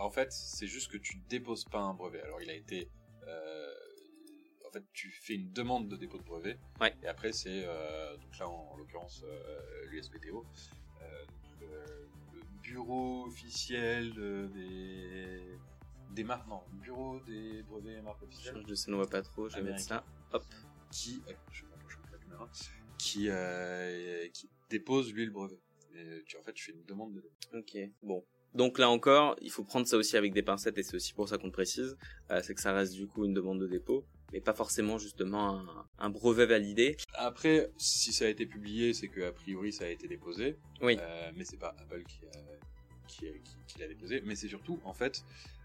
En 0.00 0.10
fait, 0.10 0.32
c'est 0.32 0.66
juste 0.66 0.90
que 0.90 0.96
tu 0.98 1.16
déposes 1.28 1.64
pas 1.64 1.78
un 1.80 1.94
brevet. 1.94 2.20
Alors, 2.22 2.40
il 2.42 2.50
a 2.50 2.54
été. 2.54 2.88
euh, 3.28 3.72
fait, 4.72 4.84
tu 4.92 5.10
fais 5.10 5.34
une 5.34 5.52
demande 5.52 5.88
de 5.88 5.96
dépôt 5.96 6.18
de 6.18 6.22
brevet. 6.24 6.58
Ouais. 6.80 6.94
Et 7.02 7.06
après, 7.08 7.32
c'est. 7.32 7.64
euh, 7.66 8.16
Donc 8.16 8.38
là, 8.38 8.48
en, 8.48 8.70
en 8.72 8.76
l'occurrence, 8.76 9.22
euh, 9.26 9.86
l'USPTO. 9.90 10.44
euh, 11.02 11.24
le 11.60 12.42
bureau 12.62 13.26
officiel 13.26 14.12
des. 14.52 15.58
Des 16.10 16.24
marques. 16.24 16.46
Non, 16.48 16.62
le 16.72 16.78
bureau 16.80 17.20
des 17.20 17.62
brevets 17.62 17.98
et 17.98 18.02
marques 18.02 18.22
officielles. 18.22 18.62
Je 18.66 18.90
ne 18.90 18.96
vois 18.96 19.08
pas 19.08 19.22
trop, 19.22 19.48
je 19.48 19.56
vais 19.56 19.62
mettre 19.62 19.80
ça. 19.80 20.04
Hop. 20.32 20.44
Qui. 20.90 21.22
euh, 21.28 21.32
Je 21.50 21.62
la 22.12 22.18
caméra. 22.18 22.48
Qui, 22.98 23.28
euh, 23.30 24.28
qui 24.28 24.50
dépose, 24.68 25.12
lui, 25.12 25.24
le 25.24 25.30
brevet. 25.32 25.58
Et 25.94 26.22
tu, 26.26 26.36
en 26.36 26.42
fait, 26.42 26.52
tu 26.52 26.64
fais 26.64 26.72
une 26.72 26.84
demande 26.84 27.14
de 27.14 27.22
Ok, 27.58 27.76
bon. 28.02 28.24
Donc 28.54 28.78
là 28.78 28.90
encore, 28.90 29.34
il 29.40 29.50
faut 29.50 29.64
prendre 29.64 29.86
ça 29.86 29.96
aussi 29.96 30.16
avec 30.18 30.34
des 30.34 30.42
pincettes 30.42 30.76
et 30.76 30.82
c'est 30.82 30.94
aussi 30.94 31.14
pour 31.14 31.26
ça 31.28 31.38
qu'on 31.38 31.50
précise, 31.50 31.96
euh, 32.30 32.42
c'est 32.42 32.54
que 32.54 32.60
ça 32.60 32.74
reste 32.74 32.92
du 32.92 33.06
coup 33.06 33.24
une 33.24 33.32
demande 33.32 33.58
de 33.60 33.66
dépôt, 33.66 34.04
mais 34.32 34.40
pas 34.40 34.54
forcément 34.54 34.98
justement 34.98 35.58
un, 35.60 35.86
un 35.98 36.10
brevet 36.10 36.46
validé. 36.46 36.96
Après, 37.14 37.70
si 37.76 38.12
ça 38.12 38.24
a 38.24 38.28
été 38.28 38.46
publié, 38.46 38.94
c'est 38.94 39.08
que 39.08 39.20
a 39.22 39.32
priori 39.32 39.72
ça 39.72 39.84
a 39.84 39.88
été 39.88 40.08
déposé. 40.08 40.56
Oui. 40.80 40.96
Euh, 41.00 41.30
mais 41.36 41.44
c'est 41.44 41.58
pas 41.58 41.74
Apple 41.78 42.02
qui, 42.04 42.26
a, 42.26 42.30
qui, 43.08 43.28
a- 43.28 43.32
qui- 43.32 43.56
qui 43.66 43.78
l'a 43.78 43.88
déposé. 43.88 44.22
Mais 44.24 44.34
c'est 44.34 44.48
surtout, 44.48 44.80
en 44.84 44.94
fait, 44.94 45.24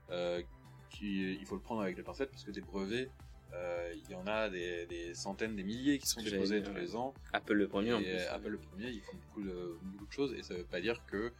euh, 0.09 0.41
qui, 0.89 1.33
il 1.33 1.45
faut 1.45 1.55
le 1.55 1.61
prendre 1.61 1.81
avec 1.81 1.95
des 1.95 2.03
pincettes 2.03 2.31
parce 2.31 2.43
que 2.43 2.51
des 2.51 2.61
brevets, 2.61 3.09
euh, 3.53 3.93
il 3.95 4.11
y 4.11 4.15
en 4.15 4.27
a 4.27 4.49
des, 4.49 4.85
des 4.87 5.13
centaines, 5.13 5.55
des 5.55 5.63
milliers 5.63 5.97
qui 5.99 6.07
sont 6.07 6.21
déposés 6.21 6.61
tous 6.61 6.71
dire, 6.71 6.79
les 6.81 6.95
ans. 6.95 7.13
Apple 7.33 7.53
le 7.53 7.67
premier 7.69 7.93
en 7.93 7.99
plus. 7.99 8.07
euh, 8.07 8.33
Apple 8.33 8.49
le 8.49 8.57
premier, 8.57 8.89
ils 8.89 9.01
font 9.01 9.15
beaucoup 9.15 9.43
de, 9.43 9.77
beaucoup 9.83 10.05
de 10.05 10.11
choses 10.11 10.33
et 10.33 10.43
ça 10.43 10.53
veut 10.53 10.65
pas 10.65 10.81
dire 10.81 11.01
que 11.07 11.31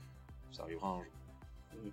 ça 0.52 0.64
arrivera 0.64 0.90
un 0.90 1.04
jour. 1.04 1.92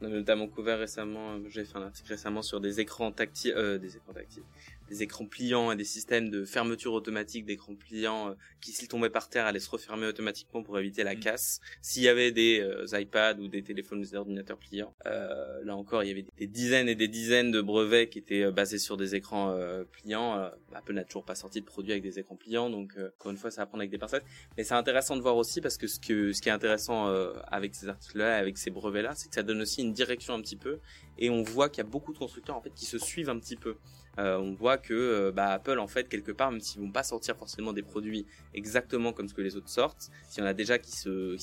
Notamment 0.00 0.48
couvert 0.48 0.78
récemment, 0.78 1.32
euh, 1.32 1.40
j'ai 1.48 1.64
fait 1.64 1.76
un 1.76 1.82
article 1.82 2.08
récemment 2.08 2.40
sur 2.40 2.60
des 2.60 2.80
écrans 2.80 3.12
tactiles, 3.12 3.52
euh, 3.54 3.78
des 3.78 3.96
écrans 3.96 4.14
tactiles, 4.14 4.44
des 4.90 5.02
écrans 5.02 5.26
pliants 5.26 5.72
et 5.72 5.76
des 5.76 5.84
systèmes 5.84 6.28
de 6.30 6.44
fermeture 6.44 6.92
automatique 6.92 7.44
d'écrans 7.46 7.74
pliants 7.76 8.30
euh, 8.30 8.34
qui, 8.60 8.72
s'ils 8.72 8.88
tombaient 8.88 9.10
par 9.10 9.28
terre, 9.28 9.46
allaient 9.46 9.60
se 9.60 9.70
refermer 9.70 10.06
automatiquement 10.06 10.62
pour 10.62 10.78
éviter 10.78 11.04
la 11.04 11.14
Mm. 11.14 11.20
casse. 11.20 11.60
S'il 11.80 12.02
y 12.02 12.08
avait 12.08 12.32
des 12.32 12.60
euh, 12.60 12.86
iPads 12.98 13.38
ou 13.38 13.48
des 13.48 13.62
téléphones 13.62 14.00
ou 14.00 14.02
des 14.02 14.14
ordinateurs 14.14 14.58
pliants, 14.58 14.94
euh, 15.06 15.64
là 15.64 15.76
encore, 15.76 16.02
il 16.02 16.08
y 16.08 16.10
avait 16.10 16.26
des 16.36 16.46
dizaines 16.46 16.88
et 16.88 16.94
des 16.94 17.08
dizaines 17.08 17.50
de 17.50 17.60
brevets 17.60 18.08
qui 18.08 18.18
étaient 18.18 18.50
basés 18.50 18.78
sur 18.78 18.96
des 18.96 19.14
écrans 19.14 19.50
euh, 19.50 19.84
pliants. 19.84 20.38
Euh, 20.38 20.48
Apple 20.74 20.92
n'a 20.92 21.04
toujours 21.04 21.24
pas 21.24 21.34
sorti 21.34 21.60
de 21.60 21.66
produit 21.66 21.92
avec 21.92 22.02
des 22.02 22.18
écrans 22.18 22.36
pliants, 22.36 22.70
donc 22.70 22.92
euh, 22.96 23.10
encore 23.18 23.32
une 23.32 23.38
fois, 23.38 23.50
ça 23.50 23.62
va 23.62 23.66
prendre 23.66 23.82
avec 23.82 23.90
des 23.90 23.98
pincettes. 23.98 24.24
Mais 24.56 24.64
c'est 24.64 24.74
intéressant 24.74 25.16
de 25.16 25.22
voir 25.22 25.36
aussi 25.36 25.60
parce 25.60 25.76
que 25.76 25.86
ce, 25.86 26.00
que, 26.00 26.32
ce 26.32 26.42
qui 26.42 26.48
est 26.48 26.52
intéressant 26.52 27.08
euh, 27.08 27.32
avec 27.48 27.74
ces 27.74 27.88
articles-là, 27.88 28.36
avec 28.36 28.58
ces 28.58 28.70
brevets-là, 28.70 29.14
c'est 29.14 29.28
que 29.28 29.34
ça 29.34 29.42
donne 29.42 29.60
aussi 29.60 29.82
une 29.82 29.92
direction 29.92 30.34
un 30.34 30.40
petit 30.40 30.56
peu 30.56 30.78
et 31.18 31.30
on 31.30 31.42
voit 31.42 31.68
qu'il 31.68 31.78
y 31.84 31.86
a 31.86 31.90
beaucoup 31.90 32.12
de 32.12 32.18
constructeurs 32.18 32.56
en 32.56 32.62
fait 32.62 32.72
qui 32.74 32.86
se 32.86 32.98
suivent 32.98 33.30
un 33.30 33.38
petit 33.38 33.56
peu. 33.56 33.76
Euh, 34.20 34.36
on 34.38 34.52
voit 34.52 34.76
que 34.76 34.92
euh, 34.92 35.32
bah, 35.32 35.48
Apple 35.52 35.78
en 35.78 35.86
fait 35.86 36.08
quelque 36.08 36.32
part, 36.32 36.50
même 36.50 36.60
s'ils 36.60 36.80
vont 36.80 36.90
pas 36.90 37.02
sortir 37.02 37.36
forcément 37.36 37.72
des 37.72 37.82
produits 37.82 38.26
exactement 38.54 39.12
comme 39.12 39.28
ce 39.28 39.34
que 39.34 39.40
les 39.40 39.56
autres 39.56 39.70
sortent, 39.70 40.10
s'il 40.28 40.42
y 40.42 40.46
en 40.46 40.48
a 40.48 40.52
déjà 40.52 40.78
qui 40.78 40.92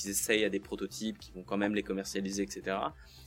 essayent 0.06 0.45
à 0.45 0.49
des 0.49 0.60
prototypes, 0.60 1.18
qui 1.18 1.32
vont 1.32 1.44
quand 1.44 1.58
même 1.58 1.74
les 1.74 1.84
commercialiser, 1.84 2.44
etc. 2.44 2.78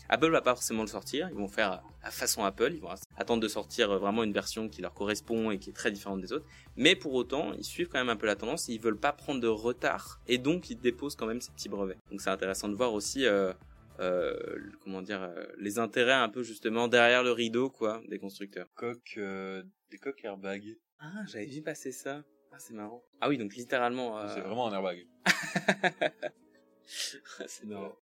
Apple 0.09 0.31
va 0.31 0.41
pas 0.41 0.55
forcément 0.55 0.83
le 0.83 0.89
sortir, 0.89 1.29
ils 1.31 1.37
vont 1.37 1.49
faire 1.49 1.83
à 2.03 2.11
façon 2.11 2.45
Apple, 2.45 2.73
ils 2.75 2.81
vont 2.81 2.91
attendre 3.17 3.43
de 3.43 3.49
sortir 3.49 3.99
vraiment 3.99 4.25
une 4.25 4.33
version 4.33 4.69
qui 4.69 4.83
leur 4.83 4.93
correspond 4.93 5.51
et 5.51 5.59
qui 5.59 5.71
est 5.71 5.73
très 5.75 5.91
différente 5.91 6.21
des 6.21 6.33
autres. 6.33 6.47
Mais 6.77 6.95
pour 6.97 7.15
autant, 7.15 7.53
ils 7.55 7.65
suivent 7.65 7.89
quand 7.89 7.99
même 7.99 8.09
un 8.09 8.17
peu 8.17 8.27
la 8.27 8.37
tendance 8.37 8.69
ils 8.69 8.81
veulent 8.81 8.99
pas 8.99 9.13
prendre 9.13 9.41
de 9.41 9.49
retard 9.49 10.21
et 10.29 10.39
donc 10.39 10.71
ils 10.71 10.79
déposent 10.79 11.17
quand 11.17 11.27
même 11.27 11.41
ces 11.41 11.51
petits 11.53 11.69
brevets. 11.69 11.99
Donc 12.11 12.21
c'est 12.21 12.31
intéressant 12.31 12.69
de 12.69 12.75
voir 12.75 12.93
aussi 12.93 13.27
euh, 13.27 13.53
euh, 14.01 14.59
comment 14.83 15.03
dire 15.03 15.23
euh, 15.23 15.45
les 15.59 15.79
intérêts 15.79 16.13
un 16.13 16.29
peu 16.29 16.43
justement 16.43 16.89
derrière 16.89 17.23
le 17.23 17.33
rideau 17.33 17.71
quoi 17.71 18.03
des 18.09 18.19
constructeurs. 18.19 18.67
Coque, 18.75 19.15
euh, 19.19 19.63
des 19.91 19.99
coques 19.99 20.25
airbag. 20.25 20.77
Ah, 20.99 21.25
j'avais 21.27 21.47
vu 21.47 21.63
passer 21.63 21.93
ça. 21.93 22.25
Ah, 22.53 22.57
c'est 22.59 22.75
marrant. 22.75 23.03
Ah 23.21 23.29
oui, 23.29 23.39
donc 23.39 23.55
littéralement 23.55 24.27
C'est 24.29 24.41
vraiment 24.41 24.67
un 24.69 24.73
airbag. 24.73 25.07
c'est 26.87 27.65
Non. 27.67 27.81
marrant. 27.81 27.97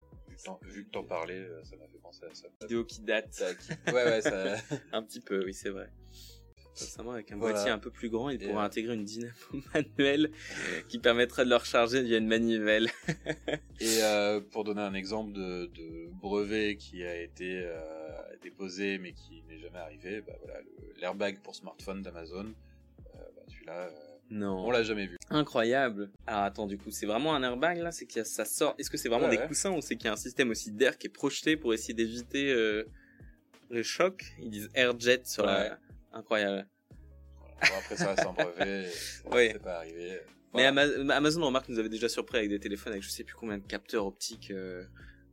Vu 0.65 0.85
que 0.85 0.91
t'en- 0.91 1.03
parlais, 1.05 1.49
ça 1.65 1.77
m'a 1.77 1.87
fait 1.89 1.99
penser 1.99 2.25
à 2.31 2.35
ça. 2.35 2.47
Vidéo 2.61 2.85
qui 2.85 3.01
date 3.01 3.43
Ouais, 3.89 3.93
ouais, 4.05 4.21
ça. 4.21 4.57
un 4.93 5.03
petit 5.03 5.21
peu, 5.21 5.43
oui, 5.45 5.55
c'est 5.55 5.71
vrai. 5.71 5.91
Récemment, 6.79 7.13
avec 7.13 7.33
un 7.33 7.37
Voilà. 7.37 7.55
boîtier 7.55 7.71
un 7.71 7.79
peu 7.79 7.91
plus 7.91 8.09
grand, 8.11 8.29
il 8.31 8.43
Et, 8.43 8.47
pourrait 8.47 8.61
euh, 8.63 8.67
intégrer 8.67 8.95
une 8.95 9.05
dynamo 9.05 9.33
manuelle 9.75 10.31
qui 10.89 10.99
permettrait 10.99 11.45
de 11.45 11.51
le 11.51 11.57
recharger 11.57 12.03
via 12.03 12.19
une 12.19 12.27
manivelle. 12.27 12.89
Et 13.81 14.03
euh, 14.03 14.41
pour 14.41 14.65
donner 14.65 14.83
un 14.83 14.95
exemple 14.95 15.33
de, 15.33 15.67
de 15.67 16.09
brevet 16.21 16.77
qui 16.77 17.03
a 17.05 17.21
été 17.21 17.63
euh, 17.65 17.79
déposé 18.43 18.99
mais 18.99 19.13
qui 19.13 19.43
n'est 19.49 19.59
jamais 19.59 19.79
arrivé, 19.79 20.21
bah 20.21 20.35
voilà, 20.45 20.61
l'airbag 21.01 21.39
pour 21.43 21.55
smartphone 21.55 22.03
d'Amazon, 22.03 22.47
euh, 23.15 23.19
bah, 23.35 23.43
celui-là, 23.49 23.91
Non. 24.31 24.67
on 24.67 24.71
l'a 24.71 24.83
jamais 24.83 25.07
vu. 25.07 25.17
Incroyable. 25.31 26.11
Alors 26.27 26.43
attends, 26.43 26.67
du 26.67 26.77
coup, 26.79 26.91
c'est 26.91 27.07
vraiment 27.07 27.35
un 27.35 27.43
airbag 27.43 27.79
là? 27.79 27.91
C'est 27.91 28.07
qu'il 28.07 28.25
ça 28.25 28.45
sort. 28.45 28.75
Est-ce 28.79 28.91
que 28.91 28.97
c'est 28.97 29.09
vraiment 29.09 29.25
Ouais, 29.27 29.33
des 29.37 29.39
ouais. 29.39 29.49
coussins 29.49 29.71
ou 29.73 29.81
c'est 29.81 29.97
qu'il 29.97 30.07
y 30.07 30.09
a 30.09 30.13
un 30.13 30.17
système 30.17 30.51
aussi 30.51 30.71
d'air 30.73 30.99
qui 30.99 31.07
est 31.07 31.11
projeté 31.11 31.57
pour 31.57 31.73
essayer 31.75 31.95
d'éviter 31.95 32.53
euh, 32.53 32.85
le 33.71 33.83
choc? 33.83 34.25
Ils 34.41 34.51
disent 34.51 34.69
airjet 34.75 35.21
sur 35.25 35.45
Ouais. 35.45 35.51
la. 35.71 35.79
Incroyable. 36.17 36.67
Bon, 37.61 37.75
après 37.79 37.97
ça 37.97 38.15
un 38.19 38.33
brevet, 38.33 38.91
Oui. 39.33 39.49
c'est 39.53 39.63
pas 39.63 39.79
arrivé. 39.79 40.21
Mais. 40.55 40.65
Ama- 40.67 41.15
Amazon, 41.15 41.45
remarque, 41.45 41.69
nous 41.69 41.79
avait 41.79 41.89
déjà 41.89 42.09
surpris 42.09 42.39
avec 42.39 42.51
des 42.51 42.59
téléphones 42.61 42.93
avec 42.93 43.03
je 43.03 43.11
sais 43.11 43.25
plus 43.25 43.35
combien 43.35 43.59
de 43.59 43.67
capteurs 43.67 44.07
optiques 44.07 44.51
euh, 44.51 44.85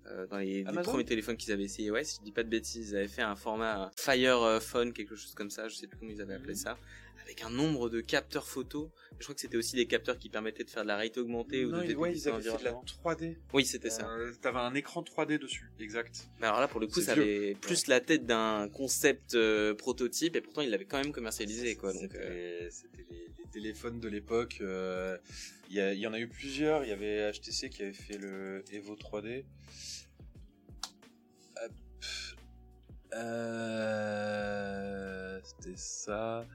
euh, 0.08 0.28
dans 0.28 0.38
les, 0.38 0.64
premiers 0.84 1.06
téléphones 1.06 1.38
qu'ils 1.38 1.54
avaient 1.54 1.64
essayé. 1.64 1.92
Ouais, 1.92 2.04
si 2.04 2.18
je 2.20 2.24
dis 2.24 2.32
pas 2.32 2.44
de 2.44 2.50
bêtises, 2.50 2.92
ils 2.92 2.96
avaient 2.98 3.08
fait 3.08 3.22
un 3.22 3.36
format 3.36 3.92
Fire 3.98 4.42
euh, 4.42 4.60
Phone, 4.60 4.92
quelque 4.94 5.16
chose 5.16 5.34
comme 5.34 5.50
ça, 5.50 5.68
je 5.70 5.76
sais 5.76 5.88
plus 5.88 5.98
comment 5.98 6.12
ils 6.12 6.22
avaient 6.22 6.36
appelé 6.36 6.56
ça, 6.56 6.78
avec 7.24 7.42
un 7.42 7.50
nombre 7.50 7.90
de 7.90 8.02
capteurs 8.02 8.46
photo. 8.48 8.92
Je 9.20 9.24
crois 9.24 9.34
que 9.36 9.42
c'était 9.42 9.58
aussi 9.58 9.76
des 9.76 9.86
capteurs 9.88 10.18
qui 10.18 10.30
permettaient 10.30 10.64
de 10.64 10.70
faire 10.70 10.84
de 10.84 10.88
la 10.90 10.96
réalité 10.98 11.20
augmentée 11.22 11.64
ou 11.66 11.72
de 11.72 11.78
ouais, 11.78 11.88
détecter 11.88 12.12
ils 12.12 12.28
avaient 12.30 12.42
fait 12.42 12.50
de 12.60 12.64
la 12.66 12.72
l'environnement. 12.72 12.84
3D. 13.04 13.38
Oui, 13.54 13.66
c'était 13.66 13.90
ça. 13.90 14.08
Euh, 14.10 14.34
T'avais 14.42 14.60
un 14.60 14.74
écran 14.76 15.02
3D 15.04 15.38
dessus, 15.40 15.72
exact. 15.80 16.28
Mais 16.40 16.48
alors 16.48 16.60
là, 16.60 16.68
pour 16.68 16.80
le 16.82 16.88
coup, 16.88 17.02
ça 17.02 17.14
vieux. 17.14 17.24
avait 17.24 17.56
plus 17.56 17.88
la 17.88 18.02
tête 18.02 18.26
d'un 18.26 18.68
concept 18.70 19.36
euh, 19.36 19.74
prototype 19.74 20.36
et 20.36 20.42
pourtant 20.42 20.62
il 20.62 20.70
l'avait 20.70 20.86
quand 20.86 20.98
même 21.02 21.12
commercialisé, 21.14 21.76
quoi. 21.76 21.94
C'était 21.94 22.18
euh, 22.20 22.70
les- 22.98 23.34
téléphones 23.52 24.00
de 24.00 24.08
l'époque. 24.10 24.58
Il 24.62 25.76
y, 25.78 25.80
il 25.80 26.08
en 26.08 26.14
a 26.14 26.20
eu 26.20 26.28
plusieurs. 26.28 26.84
Il 26.84 26.90
y 26.90 26.92
avait 26.92 27.32
HTC 27.32 27.70
qui 27.70 27.84
avait 27.84 27.94
fait 27.94 28.18
le 28.18 28.64
Evo 28.72 28.96
3D. 28.96 29.46
Hop. 31.64 31.72
Euh, 33.64 35.40
C'était 35.44 35.78
ça. 35.78 36.46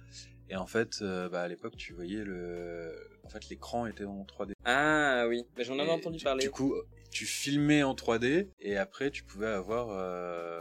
Et 0.51 0.57
en 0.57 0.67
fait, 0.67 0.99
euh, 1.03 1.29
bah, 1.29 1.43
à 1.43 1.49
l'époque, 1.49 1.77
tu 1.77 1.93
voyais 1.93 2.25
le, 2.25 2.93
en 3.25 3.29
fait, 3.29 3.49
l'écran 3.51 3.87
était 3.87 4.05
en 4.05 4.25
3D. 4.25 4.53
Ah 4.65 5.27
oui, 5.29 5.45
mais 5.57 5.65
j'en 5.65 5.79
avais 5.79 5.91
entendu 5.91 6.19
du- 6.19 6.25
parler. 6.25 6.45
Du 6.45 6.51
coup, 6.51 6.75
tu 7.11 7.27
filmais 7.27 7.83
en 7.83 7.95
3D 7.95 8.49
et 8.61 8.77
après, 8.77 9.11
tu 9.11 9.25
pouvais 9.25 9.47
avoir 9.47 9.89
euh, 9.91 10.61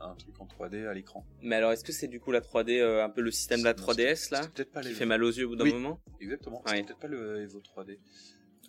un 0.00 0.14
truc 0.14 0.40
en 0.40 0.46
3D 0.46 0.86
à 0.86 0.94
l'écran. 0.94 1.26
Mais 1.42 1.56
alors, 1.56 1.72
est-ce 1.72 1.82
que 1.84 1.92
c'est 1.92 2.08
du 2.08 2.20
coup 2.20 2.30
la 2.30 2.40
3D, 2.40 2.78
euh, 2.80 3.04
un 3.04 3.10
peu 3.10 3.20
le 3.20 3.30
système 3.32 3.60
de 3.60 3.64
la 3.64 3.70
C'est- 3.76 3.82
3DS 3.82 4.30
là 4.30 4.46
peut-être 4.54 4.70
pas 4.72 4.80
Qui 4.82 4.92
fait 4.94 5.06
mal 5.06 5.22
aux 5.24 5.30
yeux 5.30 5.46
au 5.46 5.50
bout 5.50 5.56
d'un 5.56 5.64
Oui. 5.64 5.72
moment 5.72 6.00
Exactement. 6.20 6.62
Ouais. 6.66 6.82
Peut-être 6.84 6.98
pas 6.98 7.08
le 7.08 7.40
Evo 7.42 7.60
3D. 7.60 7.98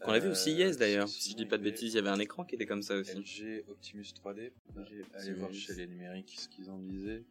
On 0.05 0.11
l'a 0.11 0.19
vu 0.19 0.29
aussi 0.29 0.51
Yes 0.53 0.77
d'ailleurs, 0.77 1.07
si 1.09 1.31
je 1.31 1.35
dis 1.35 1.47
pas 1.47 1.57
de 1.57 1.63
bêtises, 1.63 1.93
il 1.93 1.95
y 1.95 1.99
avait 1.99 2.09
un 2.09 2.19
écran 2.19 2.43
qui 2.45 2.53
était 2.53 2.67
comme 2.67 2.84
ça 2.84 2.95
aussi. 2.95 3.15
LG 3.17 3.63
Optimus 3.67 4.05
3D. 4.13 4.51
LG 4.75 5.03
Allez 5.15 5.34
voir 5.34 5.51
chez 5.51 5.73
les 5.73 5.88
numériques 5.88 6.35
ce 6.39 6.47
qu'ils 6.49 6.69
en 6.69 6.77
disaient. 6.77 7.23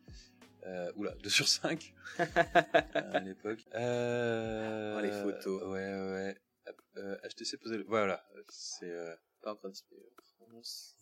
Euh, 0.67 0.93
oula, 0.97 1.15
2 1.23 1.29
sur 1.31 1.47
5 1.49 1.95
à 2.19 3.21
l'époque. 3.21 3.65
Euh, 3.75 4.97
Oh, 4.99 5.01
les 5.01 5.13
photos. 5.13 5.63
Ouais, 5.63 5.79
ouais. 5.79 6.37
Euh, 6.97 7.17
HTC 7.29 7.57
posait 7.59 7.77
le... 7.79 7.85
Voilà, 7.85 8.27
c'est... 8.49 8.91
euh, 8.91 9.15
Pas 9.43 9.53
encore 9.53 9.71
disponible 9.71 10.07
en 10.41 10.47
France. 10.47 10.97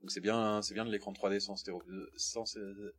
Donc 0.00 0.10
c'est 0.10 0.20
bien, 0.20 0.62
c'est 0.62 0.74
bien 0.74 0.84
de 0.84 0.90
l'écran 0.90 1.12
3D 1.12 1.38
sans 1.38 1.54
stéro... 1.56 1.80
sans, 2.16 2.56
euh, 2.56 2.92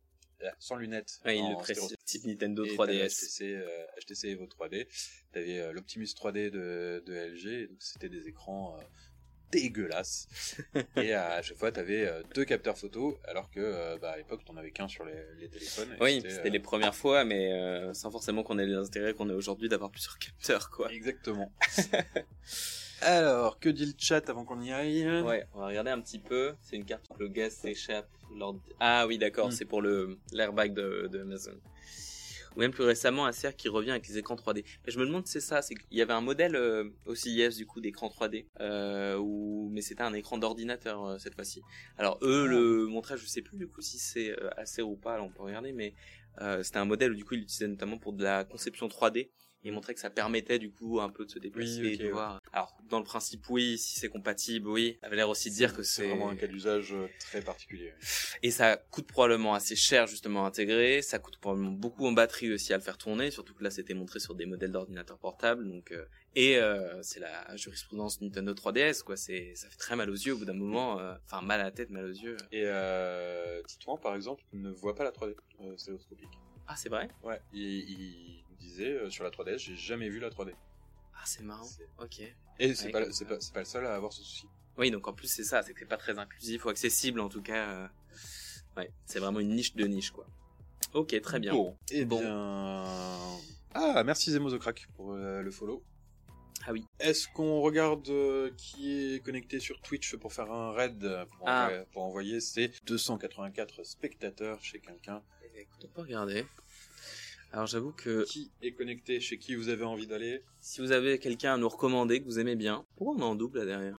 sans 0.58 0.76
lunettes. 0.76 1.20
Ouais, 1.24 1.36
il 1.38 1.42
en 1.42 1.50
le 1.50 1.56
précise. 1.56 1.94
Petite 1.96 2.24
Nintendo 2.24 2.64
Et 2.64 2.76
t'avais 2.76 3.06
3DS. 3.06 3.10
HTC, 3.26 3.62
HTC 4.00 4.28
Evo 4.30 4.46
3D. 4.46 4.86
T'avais 5.32 5.58
euh, 5.58 5.72
l'Optimus 5.72 6.06
3D 6.06 6.50
de, 6.50 7.02
de 7.04 7.12
LG. 7.14 7.68
donc 7.68 7.82
c'était 7.82 8.08
des 8.08 8.26
écrans 8.28 8.78
euh, 9.58 9.60
dégueulasses. 9.62 10.28
et 10.96 11.14
à 11.14 11.42
chaque 11.42 11.56
fois, 11.56 11.70
t'avais 11.72 12.06
euh, 12.06 12.22
deux 12.34 12.44
capteurs 12.44 12.76
photo, 12.78 13.18
alors 13.26 13.50
que 13.50 13.60
euh, 13.60 13.96
bah, 14.00 14.12
à 14.12 14.16
l'époque, 14.16 14.44
t'en 14.44 14.56
avais 14.56 14.70
qu'un 14.70 14.88
sur 14.88 15.04
les, 15.04 15.14
les 15.40 15.48
téléphones. 15.48 15.96
Oui, 16.00 16.22
c'était 16.28 16.48
euh, 16.48 16.50
les 16.52 16.60
premières 16.60 16.94
fois, 16.94 17.24
mais 17.24 17.52
euh, 17.52 17.92
sans 17.94 18.10
forcément 18.10 18.42
qu'on 18.42 18.58
ait 18.58 18.66
les 18.66 18.74
intérêts 18.76 19.14
qu'on 19.14 19.28
ait 19.30 19.34
aujourd'hui 19.34 19.68
d'avoir 19.68 19.90
plusieurs 19.90 20.18
capteurs, 20.18 20.70
quoi. 20.70 20.90
Exactement. 20.92 21.52
alors, 23.02 23.58
que 23.58 23.68
dit 23.68 23.86
le 23.86 23.92
chat 23.98 24.28
avant 24.30 24.44
qu'on 24.44 24.60
y 24.62 24.72
aille? 24.72 25.06
Ouais, 25.22 25.46
on 25.54 25.60
va 25.60 25.66
regarder 25.66 25.90
un 25.90 26.00
petit 26.00 26.18
peu. 26.18 26.54
C'est 26.62 26.76
une 26.76 26.84
carte 26.84 27.04
où 27.10 27.14
le 27.18 27.28
gaz 27.28 27.52
s'échappe 27.54 28.08
lors. 28.36 28.56
Ah 28.80 29.06
oui, 29.06 29.18
d'accord, 29.18 29.48
Mm. 29.48 29.52
c'est 29.52 29.64
pour 29.64 29.82
le 29.82 30.18
l'airbag 30.32 30.72
de, 30.74 31.08
de 31.12 31.20
Amazon. 31.20 31.52
Ou 32.56 32.60
même 32.60 32.70
plus 32.70 32.84
récemment, 32.84 33.26
Acer 33.26 33.50
qui 33.56 33.68
revient 33.68 33.90
avec 33.90 34.06
les 34.08 34.18
écrans 34.18 34.36
3D. 34.36 34.64
Mais 34.84 34.92
je 34.92 34.98
me 34.98 35.06
demande, 35.06 35.26
c'est 35.26 35.40
ça, 35.40 35.62
c'est 35.62 35.74
qu'il 35.74 35.98
y 35.98 36.02
avait 36.02 36.12
un 36.12 36.20
modèle 36.20 36.56
euh, 36.56 36.88
aussi 37.06 37.32
yes 37.32 37.56
du 37.56 37.66
coup 37.66 37.80
d'écran 37.80 38.08
3D, 38.08 38.46
euh, 38.60 39.16
où... 39.18 39.68
mais 39.72 39.80
c'était 39.80 40.02
un 40.02 40.12
écran 40.14 40.38
d'ordinateur 40.38 41.04
euh, 41.04 41.18
cette 41.18 41.34
fois-ci. 41.34 41.62
Alors 41.98 42.18
eux 42.22 42.46
le 42.46 42.86
montraient, 42.86 43.16
je 43.16 43.26
sais 43.26 43.42
plus 43.42 43.56
du 43.56 43.66
coup 43.66 43.80
si 43.80 43.98
c'est 43.98 44.30
euh, 44.30 44.50
Acer 44.56 44.82
ou 44.82 44.96
pas, 44.96 45.16
là 45.16 45.22
on 45.22 45.30
peut 45.30 45.42
regarder, 45.42 45.72
mais 45.72 45.94
euh, 46.40 46.62
c'était 46.62 46.78
un 46.78 46.84
modèle 46.84 47.12
où 47.12 47.14
du 47.14 47.24
coup 47.24 47.34
ils 47.34 47.40
l'utilisaient 47.40 47.68
notamment 47.68 47.98
pour 47.98 48.12
de 48.12 48.22
la 48.22 48.44
conception 48.44 48.88
3D. 48.88 49.30
Et 49.64 49.68
ils 49.68 49.72
montraient 49.72 49.94
que 49.94 50.00
ça 50.00 50.10
permettait 50.10 50.58
du 50.58 50.70
coup 50.70 51.00
un 51.00 51.08
peu 51.08 51.24
de 51.24 51.30
se 51.30 51.38
déplacer 51.38 51.80
Oui, 51.80 51.96
de 51.96 52.04
ouais. 52.04 52.10
voir. 52.10 52.40
Alors 52.52 52.76
dans 52.90 52.98
le 52.98 53.04
principe 53.04 53.48
oui, 53.48 53.78
si 53.78 53.98
c'est 53.98 54.08
compatible, 54.08 54.68
oui. 54.68 54.98
Ça 55.00 55.06
avait 55.06 55.16
l'air 55.16 55.28
aussi 55.28 55.50
de 55.50 55.54
dire 55.54 55.74
que 55.74 55.82
c'est 55.82 56.06
vraiment 56.06 56.28
un 56.30 56.36
cas 56.36 56.46
d'usage 56.46 56.92
euh, 56.92 57.08
très 57.18 57.40
particulier. 57.40 57.92
et 58.42 58.50
ça 58.50 58.76
coûte 58.76 59.06
probablement 59.06 59.54
assez 59.54 59.76
cher 59.76 60.06
justement 60.06 60.44
à 60.44 60.48
intégrer, 60.48 61.02
ça 61.02 61.18
coûte 61.18 61.38
probablement 61.38 61.72
beaucoup 61.72 62.06
en 62.06 62.12
batterie 62.12 62.52
aussi 62.52 62.72
à 62.72 62.76
le 62.76 62.82
faire 62.82 62.98
tourner, 62.98 63.30
surtout 63.30 63.54
que 63.54 63.64
là 63.64 63.70
c'était 63.70 63.94
montré 63.94 64.20
sur 64.20 64.34
des 64.34 64.46
modèles 64.46 64.72
d'ordinateurs 64.72 65.18
portables, 65.18 65.66
donc 65.68 65.92
euh, 65.92 66.04
et 66.36 66.58
euh, 66.58 67.00
c'est 67.02 67.20
la 67.20 67.56
jurisprudence 67.56 68.20
Nintendo 68.20 68.52
3DS 68.52 69.02
quoi, 69.02 69.16
c'est 69.16 69.52
ça 69.54 69.68
fait 69.70 69.76
très 69.76 69.96
mal 69.96 70.10
aux 70.10 70.14
yeux 70.14 70.34
au 70.34 70.38
bout 70.38 70.44
d'un 70.44 70.52
moment, 70.52 70.98
euh, 70.98 71.14
enfin 71.24 71.40
mal 71.40 71.60
à 71.60 71.64
la 71.64 71.70
tête, 71.70 71.90
mal 71.90 72.04
aux 72.04 72.08
yeux. 72.12 72.36
Et 72.52 72.62
euh, 72.64 73.62
Titouan, 73.68 73.98
par 73.98 74.14
exemple, 74.14 74.42
ne 74.52 74.70
voit 74.70 74.94
pas 74.94 75.04
la 75.04 75.10
3D 75.10 75.34
euh, 75.60 75.76
stéréoscopique. 75.76 76.28
Ah 76.66 76.76
c'est 76.76 76.88
vrai? 76.88 77.08
Ouais, 77.22 77.40
il, 77.52 77.62
il 77.62 78.44
disait 78.58 78.90
euh, 78.92 79.10
sur 79.10 79.24
la 79.24 79.30
3DS, 79.30 79.58
j'ai 79.58 79.76
jamais 79.76 80.08
vu 80.08 80.18
la 80.20 80.30
3D. 80.30 80.52
Ah 81.16 81.22
c'est 81.26 81.42
marrant. 81.42 81.68
Ok. 82.00 82.20
Et 82.58 82.74
c'est 82.74 82.86
Ouais, 82.86 82.92
pas, 82.92 83.12
c'est 83.12 83.26
pas, 83.26 83.36
pas 83.52 83.60
le 83.60 83.64
seul 83.64 83.86
à 83.86 83.94
avoir 83.94 84.12
ce 84.12 84.22
souci. 84.22 84.46
Oui 84.76 84.90
donc 84.90 85.06
en 85.06 85.12
plus 85.12 85.28
c'est 85.28 85.44
ça, 85.44 85.62
c'est 85.62 85.72
que 85.72 85.78
c'est 85.80 85.86
pas 85.86 85.96
très 85.96 86.18
inclusif 86.18 86.64
ou 86.64 86.68
accessible 86.68 87.20
en 87.20 87.28
tout 87.28 87.42
cas. 87.42 87.68
euh, 87.68 87.88
Ouais, 88.76 88.90
c'est 89.06 89.20
vraiment 89.20 89.38
une 89.40 89.50
niche 89.54 89.74
de 89.76 89.84
niche 89.86 90.10
quoi. 90.10 90.26
Ok 90.94 91.20
très 91.20 91.38
bien. 91.40 91.52
Bon, 91.52 91.76
et 91.90 92.04
Bon. 92.04 92.20
bien. 92.20 93.38
Ah, 93.74 94.02
merci 94.04 94.30
Zemozocrack 94.32 94.86
pour 94.96 95.12
euh, 95.12 95.42
le 95.42 95.50
follow. 95.50 95.82
Ah 96.66 96.72
oui. 96.72 96.86
Est-ce 96.98 97.28
qu'on 97.28 97.60
regarde 97.60 98.08
euh, 98.08 98.50
qui 98.56 99.14
est 99.14 99.22
connecté 99.24 99.60
sur 99.60 99.80
Twitch 99.82 100.16
pour 100.16 100.32
faire 100.32 100.50
un 100.50 100.72
raid 100.72 100.98
pour, 101.36 101.48
Ah. 101.48 101.66
envoyer, 101.66 101.84
pour 101.92 102.02
envoyer 102.04 102.40
ses 102.40 102.68
284 102.86 103.84
spectateurs 103.84 104.62
chez 104.62 104.80
quelqu'un? 104.80 105.22
Eh 105.22 105.33
écoute, 105.62 105.84
on 105.84 105.88
peut 105.88 106.02
regarder. 106.02 106.44
Alors 107.52 107.66
j'avoue 107.66 107.92
que 107.92 108.24
Qui 108.24 108.50
est 108.62 108.72
connecté 108.72 109.20
Chez 109.20 109.38
qui 109.38 109.54
vous 109.54 109.68
avez 109.68 109.84
envie 109.84 110.08
d'aller 110.08 110.42
si 110.60 110.80
vous 110.80 110.90
avez 110.90 111.18
quelqu'un 111.20 111.54
à 111.54 111.56
nous 111.56 111.68
recommander 111.68 112.20
que 112.20 112.24
vous 112.24 112.40
aimez 112.40 112.56
bien, 112.56 112.84
pourquoi 112.96 113.14
on 113.14 113.18
est 113.20 113.30
en 113.30 113.34
double 113.36 113.58
là 113.60 113.64
derrière 113.66 113.96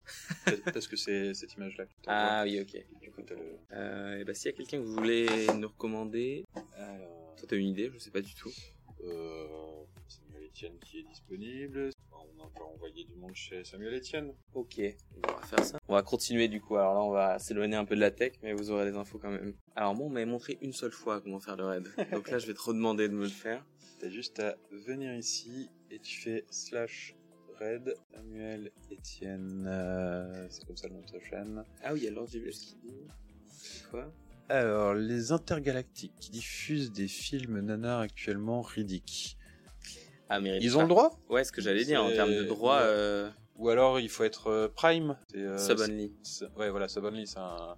parce 0.72 0.88
que 0.88 0.96
c'est 0.96 1.34
cette 1.34 1.52
image-là 1.54 1.84
Ah 2.08 2.42
oui, 2.44 2.60
ok. 2.60 2.84
Du 3.00 3.10
coup, 3.12 3.22
t'as 3.22 3.34
le... 3.34 3.42
Euh, 3.72 4.18
et 4.18 4.24
bah 4.24 4.34
s'il 4.34 4.50
y 4.50 4.54
a 4.54 4.56
quelqu'un 4.56 4.78
que 4.78 4.82
vous 4.82 4.94
voulez 4.94 5.28
nous 5.56 5.68
recommander, 5.68 6.44
Alors, 6.76 7.34
toi 7.36 7.46
t'as 7.48 7.56
une 7.56 7.68
idée, 7.68 7.90
je 7.94 7.98
sais 7.98 8.10
pas 8.10 8.22
du 8.22 8.34
tout. 8.34 8.50
euh, 9.04 9.46
Etienne 10.54 10.78
qui 10.78 10.98
est 10.98 11.02
disponible. 11.02 11.90
On 12.12 12.46
va 12.46 12.64
envoyer 12.66 13.04
du 13.04 13.16
monde 13.16 13.34
chez 13.34 13.64
Samuel 13.64 13.94
Etienne. 13.94 14.32
Ok, 14.54 14.80
on 15.16 15.32
va 15.32 15.42
faire 15.42 15.64
ça. 15.64 15.78
On 15.88 15.94
va 15.94 16.02
continuer 16.02 16.46
du 16.46 16.60
coup. 16.60 16.76
Alors 16.76 16.94
là, 16.94 17.00
on 17.00 17.10
va 17.10 17.38
s'éloigner 17.40 17.74
un 17.74 17.84
peu 17.84 17.96
de 17.96 18.00
la 18.00 18.12
tech, 18.12 18.34
mais 18.40 18.52
vous 18.52 18.70
aurez 18.70 18.84
les 18.84 18.96
infos 18.96 19.18
quand 19.18 19.30
même. 19.32 19.54
Alors 19.74 19.96
moi, 19.96 20.06
on 20.06 20.10
m'avait 20.10 20.26
montré 20.26 20.58
une 20.62 20.72
seule 20.72 20.92
fois 20.92 21.20
comment 21.20 21.40
faire 21.40 21.56
le 21.56 21.64
raid. 21.64 21.88
Donc 22.12 22.30
là, 22.30 22.38
je 22.38 22.46
vais 22.46 22.54
te 22.54 22.60
redemander 22.60 23.08
de 23.08 23.14
me 23.14 23.24
le 23.24 23.30
faire. 23.30 23.66
T'as 23.98 24.10
juste 24.10 24.38
à 24.38 24.56
venir 24.70 25.12
ici 25.16 25.70
et 25.90 25.98
tu 25.98 26.20
fais 26.20 26.44
slash 26.50 27.16
red 27.58 27.92
Samuel 28.12 28.70
Etienne. 28.92 29.66
euh, 29.66 30.46
c'est 30.50 30.64
comme 30.66 30.76
ça 30.76 30.86
le 30.86 30.94
nom 30.94 31.00
de 31.00 31.18
chaîne. 31.18 31.64
Ah 31.82 31.92
oui, 31.94 32.06
alors 32.06 32.28
j'ai 32.28 32.38
vu 32.38 32.52
ce 32.52 32.64
qu'il 32.64 32.78
dit. 32.80 33.08
C'est 33.48 33.90
quoi? 33.90 34.12
Alors, 34.48 34.94
les 34.94 35.32
intergalactiques 35.32 36.14
qui 36.20 36.30
diffusent 36.30 36.92
des 36.92 37.08
films 37.08 37.58
nanars 37.60 38.00
actuellement 38.00 38.62
ridiques. 38.62 39.36
Ils 40.42 40.76
ont 40.76 40.82
le 40.82 40.88
droit 40.88 41.18
Ouais, 41.28 41.44
ce 41.44 41.52
que 41.52 41.60
j'allais 41.60 41.84
dire 41.84 42.02
en 42.02 42.10
termes 42.10 42.34
de 42.34 42.44
droit. 42.44 42.78
Ouais. 42.78 42.86
Euh... 42.86 43.30
Ou 43.56 43.68
alors 43.68 44.00
il 44.00 44.08
faut 44.08 44.24
être 44.24 44.48
euh, 44.48 44.68
Prime 44.68 45.16
euh, 45.36 45.58
Sub 45.58 45.78
only. 45.78 46.12
Ouais, 46.56 46.70
voilà, 46.70 46.88
Sub 46.88 47.04
Only, 47.04 47.26
c'est 47.26 47.38
un... 47.38 47.76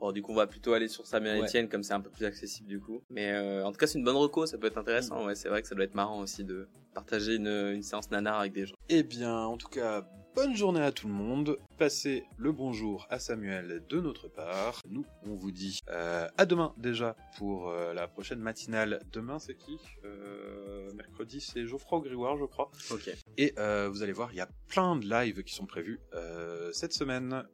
Bon, 0.00 0.12
du 0.12 0.22
coup, 0.22 0.32
on 0.32 0.34
va 0.34 0.46
plutôt 0.46 0.72
aller 0.72 0.88
sur 0.88 1.06
Samuel 1.06 1.40
Ouais. 1.40 1.46
Etienne, 1.46 1.68
comme 1.68 1.82
c'est 1.82 1.92
un 1.92 2.00
peu 2.00 2.10
plus 2.10 2.24
accessible 2.24 2.68
du 2.68 2.80
coup. 2.80 3.02
Mais 3.10 3.32
euh, 3.32 3.64
en 3.64 3.70
tout 3.70 3.78
cas, 3.78 3.86
c'est 3.86 3.98
une 3.98 4.04
bonne 4.04 4.16
reco, 4.16 4.46
ça 4.46 4.56
peut 4.58 4.66
être 4.66 4.78
intéressant. 4.78 5.26
Ouais, 5.26 5.34
c'est 5.34 5.48
vrai 5.48 5.62
que 5.62 5.68
ça 5.68 5.74
doit 5.74 5.84
être 5.84 5.94
marrant 5.94 6.20
aussi 6.20 6.42
de 6.42 6.66
partager 6.94 7.36
une, 7.36 7.46
une 7.46 7.82
séance 7.82 8.10
nanar 8.10 8.40
avec 8.40 8.52
des 8.52 8.66
gens. 8.66 8.74
Eh 8.88 9.02
bien, 9.02 9.32
en 9.36 9.56
tout 9.56 9.68
cas, 9.68 10.08
bonne 10.34 10.54
journée 10.56 10.80
à 10.80 10.92
tout 10.92 11.06
le 11.06 11.12
monde. 11.12 11.58
Passez 11.78 12.24
le 12.36 12.52
bonjour 12.52 13.06
à 13.10 13.18
Samuel 13.18 13.82
de 13.88 14.00
notre 14.00 14.28
part. 14.28 14.80
Nous, 14.88 15.04
on 15.24 15.34
vous 15.34 15.50
dit 15.50 15.80
euh, 15.90 16.28
à 16.36 16.46
demain 16.46 16.74
déjà 16.76 17.16
pour 17.38 17.68
euh, 17.70 17.92
la 17.94 18.06
prochaine 18.08 18.40
matinale. 18.40 19.02
Demain, 19.12 19.38
c'est 19.38 19.54
qui? 19.54 19.78
Euh, 20.04 20.92
Mercredi, 20.94 21.40
c'est 21.40 21.66
Geoffroy 21.66 22.00
Grégoire, 22.00 22.36
je 22.36 22.44
crois. 22.44 22.70
Ok. 22.90 23.10
Et 23.36 23.54
euh, 23.58 23.88
vous 23.90 24.02
allez 24.02 24.12
voir, 24.12 24.32
il 24.32 24.36
y 24.36 24.40
a 24.40 24.48
plein 24.68 24.96
de 24.96 25.08
lives 25.08 25.42
qui 25.42 25.54
sont 25.54 25.66
prévus 25.66 26.00
euh, 26.14 26.70
cette 26.72 26.92
semaine. 26.92 27.44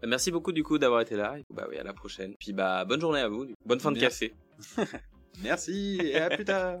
Bah, 0.00 0.08
merci 0.08 0.30
beaucoup 0.30 0.52
du 0.52 0.62
coup 0.62 0.78
d'avoir 0.78 1.00
été 1.00 1.16
là. 1.16 1.36
Bah 1.50 1.66
oui, 1.68 1.76
à 1.76 1.82
la 1.82 1.92
prochaine. 1.92 2.34
Puis 2.38 2.52
bah 2.52 2.84
bonne 2.84 3.00
journée 3.00 3.20
à 3.20 3.28
vous. 3.28 3.46
Bonne 3.64 3.80
fin 3.80 3.92
de 3.92 3.98
Merci. 3.98 4.30
café. 4.76 4.88
Merci 5.42 5.98
et 6.02 6.16
à 6.18 6.30
plus 6.30 6.44
tard. 6.44 6.80